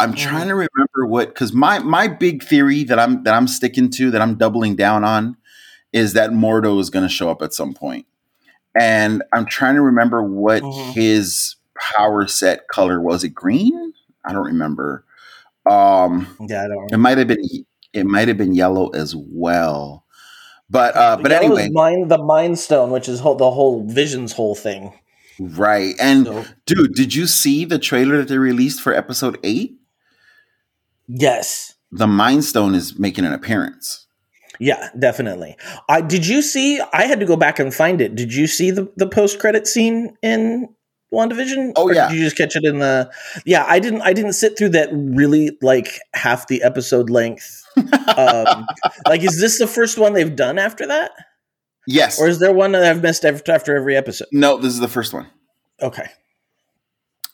I'm 0.00 0.12
Mhm. 0.14 0.16
trying 0.18 0.48
to 0.48 0.54
remember 0.54 1.06
what 1.06 1.28
because 1.28 1.52
my 1.52 1.78
my 1.78 2.08
big 2.08 2.42
theory 2.42 2.84
that 2.84 2.98
I'm 2.98 3.22
that 3.24 3.34
I'm 3.34 3.46
sticking 3.48 3.90
to 3.90 4.10
that 4.10 4.20
I'm 4.20 4.34
doubling 4.36 4.74
down 4.76 5.04
on 5.04 5.36
is 5.92 6.12
that 6.14 6.30
Mordo 6.30 6.80
is 6.80 6.90
going 6.90 7.04
to 7.04 7.08
show 7.08 7.30
up 7.30 7.40
at 7.42 7.54
some 7.54 7.72
point, 7.74 8.06
and 8.78 9.22
I'm 9.32 9.46
trying 9.46 9.76
to 9.76 9.82
remember 9.82 10.22
what 10.22 10.62
Mhm. 10.62 10.92
his 10.94 11.56
power 11.78 12.26
set 12.26 12.66
color 12.68 13.00
was. 13.00 13.22
It 13.24 13.30
green? 13.30 13.92
I 14.24 14.32
don't 14.32 14.46
remember. 14.46 15.04
Um, 15.66 16.26
Yeah, 16.48 16.64
I 16.64 16.68
don't. 16.68 16.92
it 16.92 16.98
might 16.98 17.18
have 17.18 17.28
been 17.28 17.42
it 17.92 18.06
might 18.06 18.26
have 18.28 18.36
been 18.36 18.54
yellow 18.54 18.88
as 18.88 19.14
well, 19.16 20.04
but 20.68 20.96
uh, 20.96 21.16
but 21.22 21.30
Yellow 21.30 21.44
anyway, 21.56 21.68
mind 21.72 22.10
the 22.10 22.18
Mind 22.18 22.58
Stone, 22.58 22.90
which 22.90 23.08
is 23.08 23.20
whole, 23.20 23.36
the 23.36 23.50
whole 23.52 23.84
Vision's 23.86 24.32
whole 24.32 24.56
thing. 24.56 24.92
right. 25.38 25.94
And 26.00 26.26
So, 26.26 26.44
dude, 26.66 26.94
did 26.94 27.14
you 27.14 27.26
see 27.28 27.64
the 27.64 27.78
trailer 27.78 28.16
that 28.18 28.28
they 28.28 28.38
released 28.38 28.80
for 28.80 28.92
episode 28.92 29.38
eight? 29.44 29.76
Yes, 31.08 31.74
The 31.92 32.06
Mind 32.06 32.44
Stone 32.44 32.74
is 32.74 32.98
making 32.98 33.24
an 33.24 33.32
appearance. 33.32 34.06
yeah, 34.60 34.88
definitely. 34.98 35.56
I 35.88 36.00
did 36.00 36.26
you 36.26 36.42
see? 36.42 36.80
I 36.92 37.04
had 37.06 37.20
to 37.20 37.26
go 37.26 37.36
back 37.36 37.58
and 37.58 37.72
find 37.74 38.00
it. 38.00 38.14
Did 38.14 38.32
you 38.34 38.46
see 38.46 38.70
the 38.70 38.90
the 38.96 39.06
post 39.08 39.38
credit 39.38 39.66
scene 39.66 40.16
in 40.22 40.68
WandaVision? 41.12 41.72
Oh, 41.76 41.84
Or 41.84 41.94
yeah. 41.94 42.08
Did 42.08 42.18
you 42.18 42.24
just 42.24 42.36
catch 42.36 42.56
it 42.56 42.64
in 42.64 42.78
the? 42.80 43.10
Yeah, 43.44 43.64
I 43.68 43.78
didn't. 43.78 44.02
I 44.02 44.12
didn't 44.12 44.32
sit 44.34 44.56
through 44.58 44.70
that 44.70 44.88
really 44.92 45.56
like 45.62 46.00
half 46.14 46.46
the 46.48 46.62
episode 46.62 47.10
length. 47.10 47.62
Um, 47.76 48.66
like, 49.08 49.22
is 49.22 49.40
this 49.40 49.58
the 49.58 49.66
first 49.66 49.98
one 49.98 50.12
they've 50.12 50.34
done 50.36 50.58
after 50.58 50.86
that, 50.86 51.10
yes. 51.88 52.20
or 52.20 52.28
is 52.28 52.38
there 52.38 52.52
one 52.52 52.72
that 52.72 52.84
I've 52.84 53.02
missed 53.02 53.24
after, 53.24 53.50
after 53.52 53.76
every 53.76 53.96
episode? 53.96 54.28
no, 54.32 54.56
this 54.56 54.72
is 54.72 54.78
the 54.80 54.88
first 54.88 55.12
one. 55.12 55.26
Okay. 55.82 56.06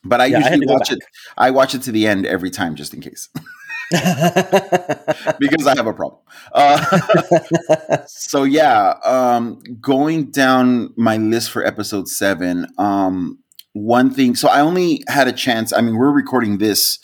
But 0.02 0.22
I 0.22 0.26
Yeah, 0.26 0.38
usually 0.38 0.64
go 0.66 0.72
watch 0.72 0.90
it. 0.90 0.98
I 1.36 1.50
watch 1.50 1.74
it 1.74 1.82
to 1.82 1.92
the 1.92 2.06
end 2.06 2.24
every 2.24 2.50
time, 2.50 2.74
just 2.74 2.94
in 2.94 3.02
case, 3.02 3.28
because 5.40 5.66
I 5.66 5.74
have 5.76 5.86
a 5.86 5.92
problem. 5.92 6.20
Uh, 6.52 7.96
so 8.06 8.44
yeah, 8.44 8.94
um, 9.04 9.60
going 9.80 10.30
down 10.30 10.92
my 10.96 11.16
list 11.16 11.50
for 11.50 11.64
episode 11.64 12.08
seven. 12.08 12.66
Um, 12.78 13.40
one 13.72 14.10
thing. 14.10 14.36
So 14.36 14.48
I 14.48 14.60
only 14.60 15.02
had 15.08 15.26
a 15.26 15.32
chance. 15.32 15.72
I 15.72 15.80
mean, 15.80 15.96
we're 15.96 16.12
recording 16.12 16.58
this 16.58 16.98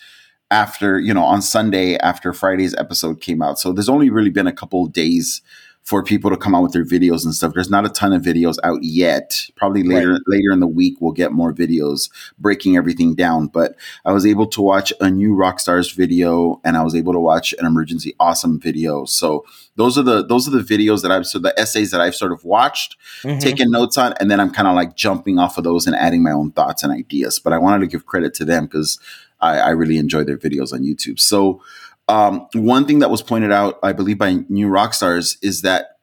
after 0.53 1.01
you 1.01 1.13
know 1.13 1.25
on 1.25 1.43
Sunday 1.43 1.97
after 1.97 2.33
Friday's 2.33 2.75
episode 2.75 3.21
came 3.21 3.43
out. 3.43 3.59
So 3.59 3.73
there's 3.73 3.89
only 3.89 4.11
really 4.11 4.31
been 4.31 4.47
a 4.47 4.53
couple 4.53 4.87
days 4.87 5.43
for 5.87 6.03
people 6.03 6.31
to 6.31 6.37
come 6.37 6.53
out 6.53 6.65
with 6.65 6.73
their 6.73 6.85
videos 6.85 7.25
and 7.25 7.33
stuff. 7.33 7.53
There's 7.55 7.71
not 7.71 7.87
a 7.87 7.89
ton 7.89 8.13
of 8.13 8.21
videos 8.21 8.57
out 8.65 8.83
yet. 8.83 9.47
Probably 9.55 9.85
later 9.85 10.15
right. 10.15 10.21
later 10.27 10.51
in 10.51 10.59
the 10.59 10.67
week 10.67 10.97
we'll 11.01 11.13
get 11.13 11.31
more 11.31 11.53
videos 11.53 12.11
breaking 12.41 12.77
everything 12.77 13.15
down. 13.15 13.47
But 13.47 13.77
I 14.05 14.13
was 14.13 14.27
able 14.27 14.49
to 14.49 14.61
watch 14.61 14.93
a 15.01 15.09
new 15.09 15.37
Rockstars 15.37 15.95
video 15.95 16.61
and 16.65 16.77
I 16.77 16.83
was 16.83 16.97
able 16.97 17.13
to 17.13 17.21
watch 17.21 17.55
an 17.61 17.67
emergency 17.67 18.17
awesome 18.19 18.59
video. 18.59 19.05
So 19.05 19.47
those 19.77 19.97
are 19.97 20.03
the 20.03 20.27
those 20.27 20.49
are 20.49 20.51
the 20.51 20.59
videos 20.59 21.03
that 21.03 21.13
I've 21.13 21.25
so 21.25 21.39
the 21.39 21.59
essays 21.59 21.93
that 21.93 22.01
I've 22.01 22.17
sort 22.17 22.33
of 22.33 22.45
watched, 22.45 22.97
mm-hmm. 23.23 23.39
taken 23.39 23.71
notes 23.71 23.97
on, 23.97 24.13
and 24.19 24.29
then 24.29 24.41
I'm 24.41 24.51
kind 24.51 24.67
of 24.67 24.75
like 24.75 24.97
jumping 24.97 25.39
off 25.39 25.57
of 25.57 25.63
those 25.63 25.87
and 25.87 25.95
adding 25.95 26.21
my 26.21 26.33
own 26.33 26.51
thoughts 26.51 26.83
and 26.83 26.93
ideas. 26.93 27.39
But 27.39 27.53
I 27.53 27.59
wanted 27.59 27.83
to 27.83 27.87
give 27.87 28.07
credit 28.07 28.35
to 28.35 28.45
them 28.45 28.65
because 28.65 28.99
I, 29.41 29.59
I 29.59 29.71
really 29.71 29.99
enjoy 29.99 30.25
their 30.25 30.39
videos 30.39 30.73
on 30.73 30.83
YouTube. 30.83 31.21
So 31.21 31.63
um, 32.09 32.47
one 32.55 32.87
thing 32.87 33.01
that 33.01 33.11
was 33.11 33.23
pointed 33.23 33.53
out, 33.53 33.79
I 33.83 33.93
believe, 33.93 34.19
by 34.19 34.45
New 34.49 34.69
Rockstars 34.69 35.37
is 35.43 35.63
that 35.63 35.99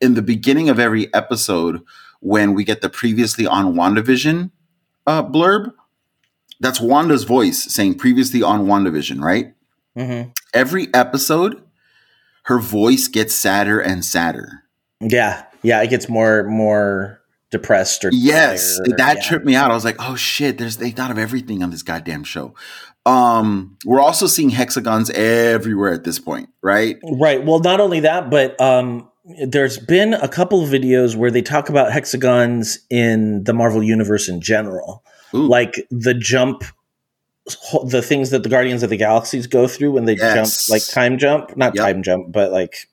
in 0.00 0.14
the 0.14 0.22
beginning 0.22 0.68
of 0.68 0.78
every 0.78 1.12
episode, 1.14 1.82
when 2.20 2.54
we 2.54 2.64
get 2.64 2.82
the 2.82 2.88
previously 2.88 3.46
on 3.46 3.74
WandaVision 3.74 4.50
uh, 5.06 5.22
blurb, 5.22 5.72
that's 6.60 6.80
Wanda's 6.80 7.24
voice 7.24 7.64
saying 7.64 7.96
previously 7.96 8.42
on 8.42 8.66
WandaVision, 8.66 9.20
right? 9.20 9.54
Mm-hmm. 9.96 10.30
Every 10.52 10.92
episode, 10.94 11.62
her 12.44 12.58
voice 12.58 13.08
gets 13.08 13.34
sadder 13.34 13.80
and 13.80 14.04
sadder. 14.04 14.64
Yeah, 15.00 15.44
yeah, 15.62 15.82
it 15.82 15.90
gets 15.90 16.08
more 16.08 16.44
more 16.44 17.20
depressed 17.50 18.04
or 18.04 18.10
yes, 18.12 18.78
that 18.96 19.16
yeah. 19.16 19.22
tripped 19.22 19.44
me 19.44 19.54
out. 19.54 19.70
I 19.70 19.74
was 19.74 19.84
like, 19.84 19.96
oh 19.98 20.16
shit, 20.16 20.58
there's 20.58 20.78
they 20.78 20.90
thought 20.90 21.10
of 21.10 21.18
everything 21.18 21.62
on 21.62 21.70
this 21.70 21.82
goddamn 21.82 22.24
show. 22.24 22.54
Um, 23.06 23.78
we're 23.84 24.00
also 24.00 24.26
seeing 24.26 24.50
hexagons 24.50 25.10
everywhere 25.10 25.94
at 25.94 26.04
this 26.04 26.18
point, 26.18 26.48
right? 26.60 26.96
Right. 27.04 27.44
Well, 27.44 27.60
not 27.60 27.80
only 27.80 28.00
that, 28.00 28.30
but 28.30 28.60
um, 28.60 29.08
there's 29.46 29.78
been 29.78 30.12
a 30.14 30.28
couple 30.28 30.62
of 30.62 30.68
videos 30.68 31.14
where 31.14 31.30
they 31.30 31.40
talk 31.40 31.68
about 31.68 31.92
hexagons 31.92 32.80
in 32.90 33.44
the 33.44 33.52
Marvel 33.52 33.82
universe 33.82 34.28
in 34.28 34.40
general, 34.40 35.04
Ooh. 35.32 35.46
like 35.46 35.86
the 35.90 36.14
jump, 36.14 36.64
the 37.84 38.02
things 38.02 38.30
that 38.30 38.42
the 38.42 38.48
Guardians 38.48 38.82
of 38.82 38.90
the 38.90 38.96
Galaxies 38.96 39.46
go 39.46 39.68
through 39.68 39.92
when 39.92 40.04
they 40.04 40.16
yes. 40.16 40.66
jump, 40.66 40.74
like 40.74 40.86
time 40.88 41.16
jump, 41.16 41.56
not 41.56 41.76
yep. 41.76 41.84
time 41.84 42.02
jump, 42.02 42.32
but 42.32 42.50
like 42.50 42.88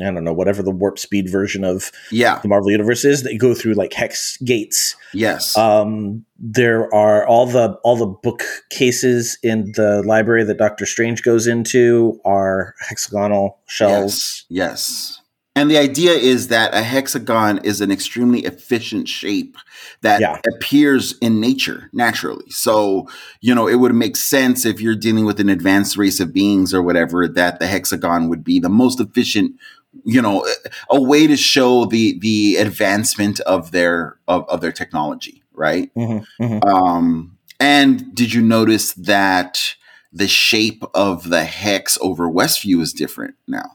I 0.00 0.04
don't 0.04 0.24
know, 0.24 0.32
whatever 0.32 0.62
the 0.62 0.70
warp 0.70 0.98
speed 0.98 1.28
version 1.30 1.64
of 1.64 1.92
yeah. 2.10 2.38
the 2.40 2.48
Marvel 2.48 2.70
universe 2.70 3.04
is, 3.04 3.24
they 3.24 3.36
go 3.36 3.54
through 3.54 3.74
like 3.74 3.92
hex 3.92 4.38
gates. 4.38 4.96
Yes. 5.12 5.56
Um, 5.56 6.24
there 6.38 6.92
are 6.94 7.26
all 7.26 7.46
the 7.46 7.78
all 7.84 7.96
the 7.96 8.06
bookcases 8.06 9.38
in 9.42 9.72
the 9.76 10.02
library 10.06 10.44
that 10.44 10.56
Doctor 10.56 10.86
Strange 10.86 11.22
goes 11.22 11.46
into 11.46 12.18
are 12.24 12.74
hexagonal 12.88 13.58
shells. 13.66 14.46
Yes. 14.48 15.18
yes. 15.18 15.18
And 15.54 15.70
the 15.70 15.76
idea 15.76 16.12
is 16.12 16.48
that 16.48 16.74
a 16.74 16.82
hexagon 16.82 17.58
is 17.62 17.82
an 17.82 17.90
extremely 17.90 18.40
efficient 18.40 19.06
shape 19.06 19.58
that 20.00 20.20
yeah. 20.20 20.40
appears 20.46 21.18
in 21.18 21.40
nature 21.40 21.90
naturally. 21.92 22.48
So, 22.48 23.06
you 23.42 23.54
know, 23.54 23.68
it 23.68 23.74
would 23.74 23.94
make 23.94 24.16
sense 24.16 24.64
if 24.64 24.80
you're 24.80 24.96
dealing 24.96 25.26
with 25.26 25.40
an 25.40 25.50
advanced 25.50 25.98
race 25.98 26.20
of 26.20 26.32
beings 26.32 26.72
or 26.72 26.82
whatever, 26.82 27.28
that 27.28 27.60
the 27.60 27.66
hexagon 27.66 28.30
would 28.30 28.42
be 28.42 28.60
the 28.60 28.70
most 28.70 28.98
efficient 28.98 29.54
you 30.04 30.20
know 30.20 30.46
a 30.90 31.00
way 31.00 31.26
to 31.26 31.36
show 31.36 31.84
the 31.84 32.18
the 32.20 32.56
advancement 32.56 33.40
of 33.40 33.70
their 33.70 34.18
of, 34.28 34.48
of 34.48 34.60
their 34.60 34.72
technology 34.72 35.42
right? 35.54 35.94
Mm-hmm, 35.94 36.44
mm-hmm. 36.44 36.68
um 36.68 37.38
and 37.60 38.14
did 38.14 38.32
you 38.32 38.42
notice 38.42 38.92
that 38.94 39.76
the 40.12 40.28
shape 40.28 40.82
of 40.94 41.28
the 41.28 41.44
hex 41.44 41.96
over 42.00 42.28
westview 42.28 42.80
is 42.80 42.92
different 42.92 43.34
now? 43.46 43.70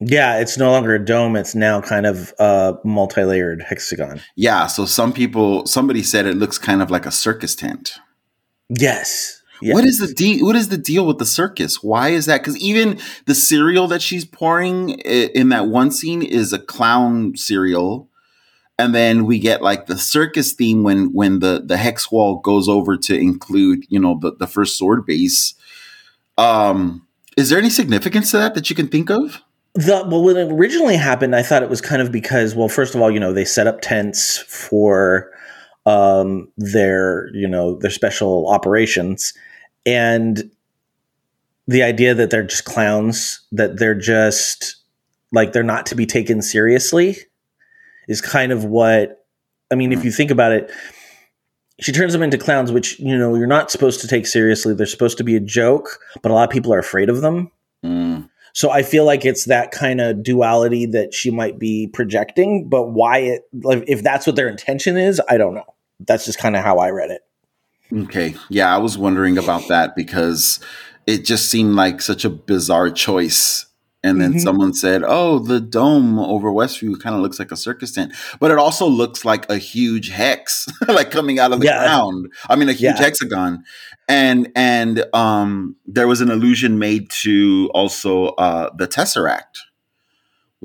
Yeah 0.00 0.38
it's 0.38 0.58
no 0.58 0.70
longer 0.70 0.94
a 0.94 1.04
dome 1.04 1.36
it's 1.36 1.54
now 1.54 1.80
kind 1.80 2.06
of 2.06 2.32
a 2.38 2.74
multi-layered 2.84 3.62
hexagon. 3.62 4.20
Yeah 4.34 4.66
so 4.66 4.84
some 4.84 5.12
people 5.12 5.66
somebody 5.66 6.02
said 6.02 6.26
it 6.26 6.36
looks 6.36 6.58
kind 6.58 6.82
of 6.82 6.90
like 6.90 7.06
a 7.06 7.12
circus 7.12 7.54
tent. 7.54 7.98
Yes 8.68 9.42
What 9.62 9.84
is 9.84 9.98
the 9.98 10.12
deal? 10.12 10.44
What 10.44 10.56
is 10.56 10.68
the 10.68 10.78
deal 10.78 11.06
with 11.06 11.18
the 11.18 11.26
circus? 11.26 11.82
Why 11.82 12.10
is 12.10 12.26
that? 12.26 12.40
Because 12.40 12.58
even 12.58 12.98
the 13.26 13.34
cereal 13.34 13.88
that 13.88 14.02
she's 14.02 14.24
pouring 14.24 14.90
in 14.90 15.48
that 15.50 15.68
one 15.68 15.90
scene 15.90 16.22
is 16.22 16.52
a 16.52 16.58
clown 16.58 17.36
cereal, 17.36 18.08
and 18.78 18.94
then 18.94 19.26
we 19.26 19.38
get 19.38 19.62
like 19.62 19.86
the 19.86 19.98
circus 19.98 20.52
theme 20.52 20.82
when 20.82 21.12
when 21.12 21.38
the 21.38 21.62
the 21.64 21.76
hex 21.76 22.10
wall 22.10 22.40
goes 22.40 22.68
over 22.68 22.96
to 22.96 23.16
include 23.16 23.84
you 23.88 23.98
know 23.98 24.18
the 24.20 24.32
the 24.32 24.46
first 24.46 24.76
S.W.O.R.D 24.76 25.04
base. 25.06 25.54
Um, 26.38 27.06
is 27.36 27.50
there 27.50 27.58
any 27.58 27.70
significance 27.70 28.30
to 28.30 28.38
that 28.38 28.54
that 28.54 28.70
you 28.70 28.76
can 28.76 28.88
think 28.88 29.10
of? 29.10 29.42
The, 29.74 30.06
well, 30.08 30.22
when 30.22 30.38
it 30.38 30.50
originally 30.50 30.96
happened, 30.96 31.36
I 31.36 31.42
thought 31.42 31.62
it 31.62 31.68
was 31.68 31.82
kind 31.82 32.00
of 32.00 32.10
because, 32.10 32.54
well, 32.54 32.68
first 32.68 32.94
of 32.94 33.02
all, 33.02 33.10
you 33.10 33.20
know, 33.20 33.34
they 33.34 33.44
set 33.44 33.66
up 33.66 33.82
tents 33.82 34.38
for 34.38 35.30
um, 35.84 36.50
their, 36.56 37.28
you 37.34 37.46
know, 37.46 37.76
their 37.76 37.90
special 37.90 38.48
operations, 38.48 39.34
and 39.86 40.50
the 41.66 41.82
idea 41.82 42.14
that 42.14 42.30
they're 42.30 42.44
just 42.44 42.64
clowns, 42.64 43.40
that 43.52 43.78
they're 43.78 43.94
just 43.94 44.76
like 45.32 45.52
they're 45.52 45.62
not 45.62 45.86
to 45.86 45.94
be 45.94 46.06
taken 46.06 46.42
seriously, 46.42 47.16
is 48.08 48.20
kind 48.20 48.52
of 48.52 48.64
what 48.64 49.24
I 49.72 49.76
mean. 49.76 49.92
If 49.92 50.04
you 50.04 50.10
think 50.10 50.30
about 50.30 50.52
it, 50.52 50.70
she 51.80 51.92
turns 51.92 52.12
them 52.12 52.22
into 52.22 52.38
clowns, 52.38 52.72
which 52.72 52.98
you 53.00 53.16
know 53.16 53.34
you're 53.34 53.46
not 53.46 53.70
supposed 53.70 54.00
to 54.00 54.08
take 54.08 54.26
seriously. 54.26 54.74
They're 54.74 54.86
supposed 54.86 55.18
to 55.18 55.24
be 55.24 55.36
a 55.36 55.40
joke, 55.40 56.00
but 56.22 56.30
a 56.30 56.34
lot 56.34 56.44
of 56.44 56.50
people 56.50 56.74
are 56.74 56.78
afraid 56.78 57.08
of 57.08 57.20
them. 57.20 57.50
Mm. 57.84 58.28
So 58.52 58.70
I 58.70 58.82
feel 58.82 59.04
like 59.04 59.26
it's 59.26 59.44
that 59.44 59.70
kind 59.70 60.00
of 60.00 60.22
duality 60.22 60.86
that 60.86 61.12
she 61.12 61.30
might 61.30 61.58
be 61.58 61.88
projecting. 61.92 62.70
But 62.70 62.84
why 62.84 63.18
it, 63.18 63.42
like, 63.52 63.84
if 63.86 64.02
that's 64.02 64.26
what 64.26 64.34
their 64.34 64.48
intention 64.48 64.96
is, 64.96 65.20
I 65.28 65.36
don't 65.36 65.54
know. 65.54 65.74
That's 66.00 66.24
just 66.24 66.38
kind 66.38 66.56
of 66.56 66.64
how 66.64 66.78
I 66.78 66.88
read 66.88 67.10
it. 67.10 67.20
Okay. 67.92 68.34
Yeah, 68.48 68.74
I 68.74 68.78
was 68.78 68.98
wondering 68.98 69.38
about 69.38 69.68
that 69.68 69.94
because 69.94 70.60
it 71.06 71.24
just 71.24 71.50
seemed 71.50 71.74
like 71.74 72.02
such 72.02 72.24
a 72.24 72.30
bizarre 72.30 72.90
choice. 72.90 73.66
And 74.02 74.20
then 74.20 74.32
mm-hmm. 74.32 74.40
someone 74.40 74.72
said, 74.72 75.02
"Oh, 75.04 75.40
the 75.40 75.58
dome 75.58 76.20
over 76.20 76.52
Westview 76.52 77.00
kind 77.00 77.16
of 77.16 77.22
looks 77.22 77.40
like 77.40 77.50
a 77.50 77.56
circus 77.56 77.90
tent, 77.90 78.12
but 78.38 78.52
it 78.52 78.58
also 78.58 78.86
looks 78.86 79.24
like 79.24 79.50
a 79.50 79.58
huge 79.58 80.10
hex, 80.10 80.68
like 80.88 81.10
coming 81.10 81.40
out 81.40 81.52
of 81.52 81.58
the 81.58 81.66
yeah. 81.66 81.82
ground. 81.82 82.32
I 82.48 82.54
mean, 82.54 82.68
a 82.68 82.72
huge 82.72 82.94
yeah. 82.94 83.02
hexagon." 83.02 83.64
And 84.08 84.52
and 84.54 85.04
um, 85.12 85.74
there 85.86 86.06
was 86.06 86.20
an 86.20 86.30
allusion 86.30 86.78
made 86.78 87.10
to 87.22 87.68
also 87.74 88.26
uh, 88.26 88.70
the 88.76 88.86
Tesseract, 88.86 89.58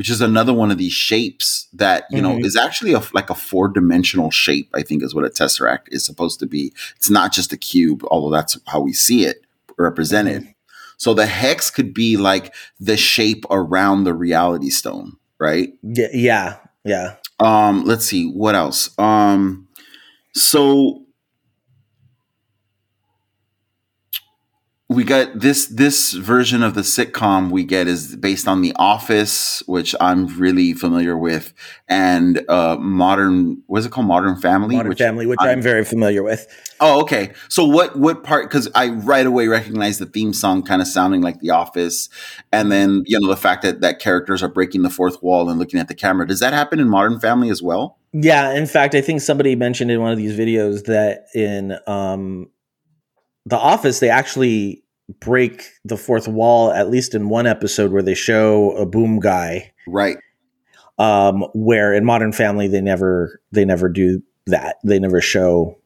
which 0.01 0.09
is 0.09 0.19
another 0.19 0.51
one 0.51 0.71
of 0.71 0.79
these 0.79 0.93
shapes 0.93 1.67
that 1.73 2.05
you 2.09 2.23
mm-hmm. 2.23 2.39
know 2.39 2.43
is 2.43 2.55
actually 2.55 2.91
a, 2.93 3.03
like 3.13 3.29
a 3.29 3.35
four 3.35 3.67
dimensional 3.67 4.31
shape. 4.31 4.67
I 4.73 4.81
think 4.81 5.03
is 5.03 5.13
what 5.13 5.25
a 5.25 5.29
tesseract 5.29 5.89
is 5.89 6.03
supposed 6.03 6.39
to 6.39 6.47
be. 6.47 6.73
It's 6.95 7.11
not 7.11 7.31
just 7.31 7.53
a 7.53 7.57
cube, 7.57 8.03
although 8.09 8.35
that's 8.35 8.57
how 8.65 8.81
we 8.81 8.93
see 8.93 9.25
it 9.25 9.45
represented. 9.77 10.41
Mm-hmm. 10.41 10.51
So 10.97 11.13
the 11.13 11.27
hex 11.27 11.69
could 11.69 11.93
be 11.93 12.17
like 12.17 12.51
the 12.79 12.97
shape 12.97 13.45
around 13.51 14.05
the 14.05 14.15
reality 14.15 14.71
stone, 14.71 15.17
right? 15.37 15.71
Yeah, 15.83 16.07
yeah, 16.13 16.57
yeah. 16.83 17.17
Um, 17.39 17.83
let's 17.85 18.05
see 18.05 18.25
what 18.25 18.55
else. 18.55 18.97
Um, 18.97 19.67
so 20.33 21.03
we 24.91 25.05
got 25.05 25.39
this 25.39 25.67
this 25.67 26.11
version 26.11 26.63
of 26.63 26.73
the 26.73 26.81
sitcom 26.81 27.49
we 27.49 27.63
get 27.63 27.87
is 27.87 28.13
based 28.17 28.45
on 28.45 28.61
The 28.61 28.73
Office, 28.75 29.63
which 29.65 29.95
I'm 30.01 30.27
really 30.37 30.73
familiar 30.73 31.17
with, 31.17 31.53
and 31.87 32.43
uh, 32.49 32.75
Modern 32.77 33.63
what's 33.67 33.85
it 33.85 33.91
called, 33.91 34.07
Modern 34.07 34.35
Family, 34.35 34.75
Modern 34.75 34.89
which 34.89 34.97
Family, 34.97 35.25
which 35.25 35.37
I'm, 35.39 35.47
I'm, 35.47 35.61
very 35.61 35.85
familiar 35.85 36.23
with. 36.23 36.45
Oh, 36.81 37.01
okay. 37.03 37.31
So 37.47 37.63
what 37.63 37.97
what 37.97 38.23
part? 38.23 38.49
Because 38.49 38.67
I 38.75 38.89
right 38.89 39.25
away 39.25 39.47
recognize 39.47 39.97
the 39.97 40.05
theme 40.05 40.33
song, 40.33 40.61
kind 40.61 40.81
of 40.81 40.89
sounding 40.89 41.21
like 41.21 41.39
The 41.39 41.51
Office, 41.51 42.09
and 42.51 42.69
then 42.69 43.03
you 43.05 43.17
know 43.17 43.29
the 43.29 43.37
fact 43.37 43.61
that 43.61 43.79
that 43.79 43.99
characters 43.99 44.43
are 44.43 44.49
breaking 44.49 44.81
the 44.81 44.89
fourth 44.89 45.23
wall 45.23 45.49
and 45.49 45.57
looking 45.57 45.79
at 45.79 45.87
the 45.87 45.95
camera. 45.95 46.27
Does 46.27 46.41
that 46.41 46.51
happen 46.51 46.81
in 46.81 46.89
Modern 46.89 47.17
Family 47.17 47.49
as 47.49 47.61
well? 47.61 47.97
Yeah, 48.11 48.51
in 48.51 48.65
fact, 48.65 48.93
I 48.93 48.99
think 48.99 49.21
somebody 49.21 49.55
mentioned 49.55 49.89
in 49.89 50.01
one 50.01 50.11
of 50.11 50.17
these 50.17 50.37
videos 50.37 50.83
that 50.85 51.27
in 51.33 51.77
um, 51.87 52.49
the 53.45 53.57
Office, 53.57 53.99
they 53.99 54.09
actually 54.09 54.83
break 55.19 55.71
the 55.83 55.97
fourth 55.97 56.27
wall 56.27 56.71
at 56.71 56.89
least 56.89 57.13
in 57.13 57.29
one 57.29 57.45
episode 57.45 57.91
where 57.91 58.01
they 58.01 58.15
show 58.15 58.71
a 58.77 58.85
boom 58.85 59.19
guy. 59.19 59.73
Right. 59.87 60.17
Um, 60.97 61.45
where 61.53 61.93
in 61.93 62.05
Modern 62.05 62.31
Family 62.31 62.67
they 62.67 62.81
never 62.81 63.41
they 63.51 63.65
never 63.65 63.89
do 63.89 64.21
that. 64.47 64.77
They 64.83 64.99
never 64.99 65.21
show 65.21 65.77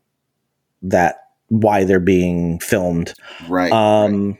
that 0.84 1.16
why 1.47 1.84
they're 1.84 1.99
being 1.99 2.60
filmed. 2.60 3.14
Right. 3.47 3.72
Um 3.72 4.32
right 4.32 4.39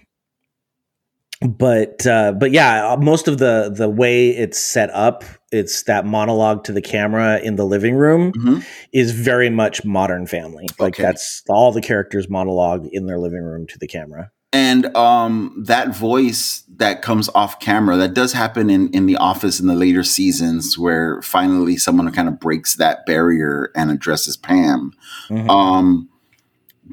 but 1.41 2.05
uh, 2.07 2.32
but 2.34 2.51
yeah, 2.51 2.95
most 2.99 3.28
of 3.28 3.38
the 3.38 3.72
the 3.76 3.89
way 3.89 4.30
it's 4.30 4.59
set 4.59 4.89
up, 4.91 5.24
it's 5.56 5.84
that 5.84 6.06
monologue 6.06 6.64
to 6.66 6.72
the 6.72 6.82
camera 6.82 7.39
in 7.39 7.56
the 7.56 7.66
living 7.66 7.95
room 7.95 8.34
mm-hmm. 8.34 8.60
is 8.93 9.12
very 9.12 9.49
much 9.49 9.86
Modern 9.86 10.28
Family. 10.28 10.68
Like 10.80 10.95
okay. 10.95 11.03
that's 11.03 11.43
all 11.49 11.72
the 11.72 11.82
characters 11.82 12.30
monologue 12.30 12.88
in 12.91 13.06
their 13.06 13.20
living 13.20 13.43
room 13.43 13.68
to 13.68 13.80
the 13.80 13.88
camera. 13.88 14.32
And 14.53 14.95
um, 14.95 15.64
that 15.66 15.93
voice 15.93 16.64
that 16.78 17.01
comes 17.01 17.30
off 17.36 17.60
camera. 17.60 17.97
That 17.97 18.14
does 18.14 18.32
happen 18.32 18.70
in 18.70 18.89
in 18.91 19.06
the 19.06 19.18
office 19.18 19.60
in 19.60 19.68
the 19.68 19.76
later 19.76 20.03
seasons, 20.03 20.78
where 20.78 21.22
finally 21.22 21.76
someone 21.76 22.10
kind 22.14 22.30
of 22.30 22.39
breaks 22.39 22.76
that 22.76 23.06
barrier 23.06 23.72
and 23.76 23.91
addresses 23.91 24.38
Pam. 24.38 24.93
Mhm. 25.30 25.49
Um, 25.49 26.10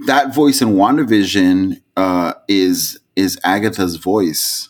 that 0.07 0.35
voice 0.35 0.61
in 0.61 0.71
WandaVision 0.71 1.81
uh, 1.97 2.35
is 2.49 2.99
is 3.15 3.39
Agatha's 3.45 3.97
voice, 3.97 4.69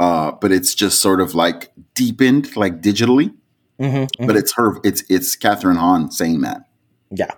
uh, 0.00 0.32
but 0.32 0.50
it's 0.50 0.74
just 0.74 1.00
sort 1.00 1.20
of 1.20 1.34
like 1.34 1.70
deepened, 1.94 2.56
like 2.56 2.80
digitally. 2.80 3.32
Mhm, 3.78 4.08
But 4.26 4.36
it's 4.36 4.52
her. 4.56 4.78
It's 4.82 5.02
it's 5.08 5.36
Kathryn 5.36 5.76
Hahn 5.76 6.10
saying 6.10 6.40
that, 6.42 6.62
yeah, 7.10 7.30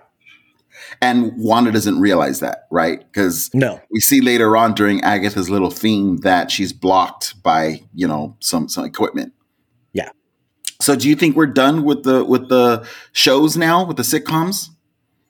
and 1.01 1.31
Wanda 1.37 1.71
doesn't 1.71 1.99
realize 1.99 2.39
that, 2.41 2.67
right? 2.71 2.99
Because 2.99 3.49
no, 3.53 3.79
we 3.91 3.99
see 4.01 4.19
later 4.19 4.57
on 4.57 4.73
during 4.73 5.01
Agatha's 5.01 5.49
little 5.49 5.69
theme 5.71 6.17
that 6.17 6.51
she's 6.51 6.73
blocked 6.73 7.41
by 7.43 7.81
you 7.93 8.07
know 8.07 8.35
some 8.39 8.67
some 8.67 8.83
equipment. 8.83 9.31
Yeah. 9.93 10.09
So 10.81 10.95
do 10.97 11.07
you 11.07 11.15
think 11.15 11.37
we're 11.37 11.45
done 11.45 11.83
with 11.83 12.03
the 12.03 12.25
with 12.25 12.49
the 12.49 12.85
shows 13.13 13.55
now 13.55 13.85
with 13.85 13.95
the 13.97 14.03
sitcoms? 14.03 14.69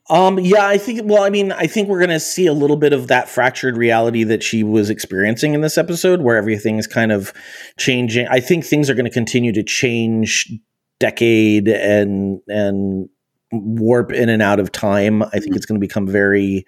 Um, 0.09 0.37
yeah, 0.39 0.67
I 0.67 0.77
think. 0.77 1.01
Well, 1.05 1.23
I 1.23 1.29
mean, 1.29 1.51
I 1.51 1.65
think 1.65 1.87
we're 1.87 1.99
going 1.99 2.09
to 2.09 2.19
see 2.19 2.45
a 2.45 2.53
little 2.53 2.75
bit 2.75 2.91
of 2.91 3.07
that 3.07 3.29
fractured 3.29 3.77
reality 3.77 4.23
that 4.25 4.43
she 4.43 4.63
was 4.63 4.89
experiencing 4.89 5.53
in 5.53 5.61
this 5.61 5.77
episode, 5.77 6.21
where 6.21 6.35
everything's 6.35 6.87
kind 6.87 7.11
of 7.11 7.33
changing. 7.77 8.27
I 8.27 8.39
think 8.41 8.65
things 8.65 8.89
are 8.89 8.95
going 8.95 9.05
to 9.05 9.11
continue 9.11 9.53
to 9.53 9.63
change, 9.63 10.51
decade 10.99 11.67
and 11.69 12.41
and 12.47 13.09
warp 13.51 14.11
in 14.11 14.29
and 14.29 14.41
out 14.41 14.59
of 14.59 14.71
time. 14.71 15.23
I 15.23 15.39
think 15.39 15.55
it's 15.55 15.65
going 15.65 15.79
to 15.79 15.85
become 15.85 16.07
very 16.07 16.65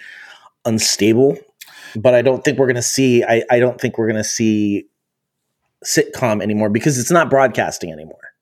unstable. 0.63 1.37
But 1.95 2.13
I 2.13 2.21
don't 2.21 2.43
think 2.43 2.57
we're 2.57 2.67
going 2.67 2.75
to 2.75 2.81
see. 2.81 3.23
I, 3.23 3.43
I 3.49 3.59
don't 3.59 3.79
think 3.79 3.97
we're 3.97 4.07
going 4.07 4.17
to 4.17 4.23
see 4.23 4.87
sitcom 5.85 6.41
anymore 6.41 6.69
because 6.69 6.97
it's 6.97 7.11
not 7.11 7.29
broadcasting 7.29 7.91
anymore. 7.91 8.33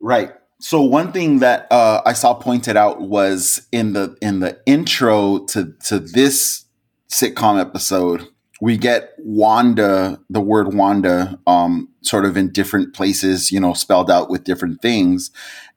Right. 0.00 0.32
So 0.62 0.80
one 0.80 1.10
thing 1.10 1.40
that 1.40 1.66
uh, 1.72 2.02
I 2.06 2.12
saw 2.12 2.34
pointed 2.34 2.76
out 2.76 3.00
was 3.00 3.66
in 3.72 3.94
the 3.94 4.16
in 4.22 4.38
the 4.38 4.60
intro 4.64 5.40
to 5.46 5.74
to 5.86 5.98
this 5.98 6.66
sitcom 7.10 7.60
episode, 7.60 8.28
we 8.60 8.76
get 8.76 9.10
Wanda, 9.18 10.20
the 10.30 10.40
word 10.40 10.72
Wanda, 10.72 11.36
um, 11.48 11.88
sort 12.02 12.24
of 12.24 12.36
in 12.36 12.52
different 12.52 12.94
places, 12.94 13.50
you 13.50 13.58
know, 13.58 13.72
spelled 13.74 14.08
out 14.08 14.30
with 14.30 14.44
different 14.44 14.80
things, 14.80 15.32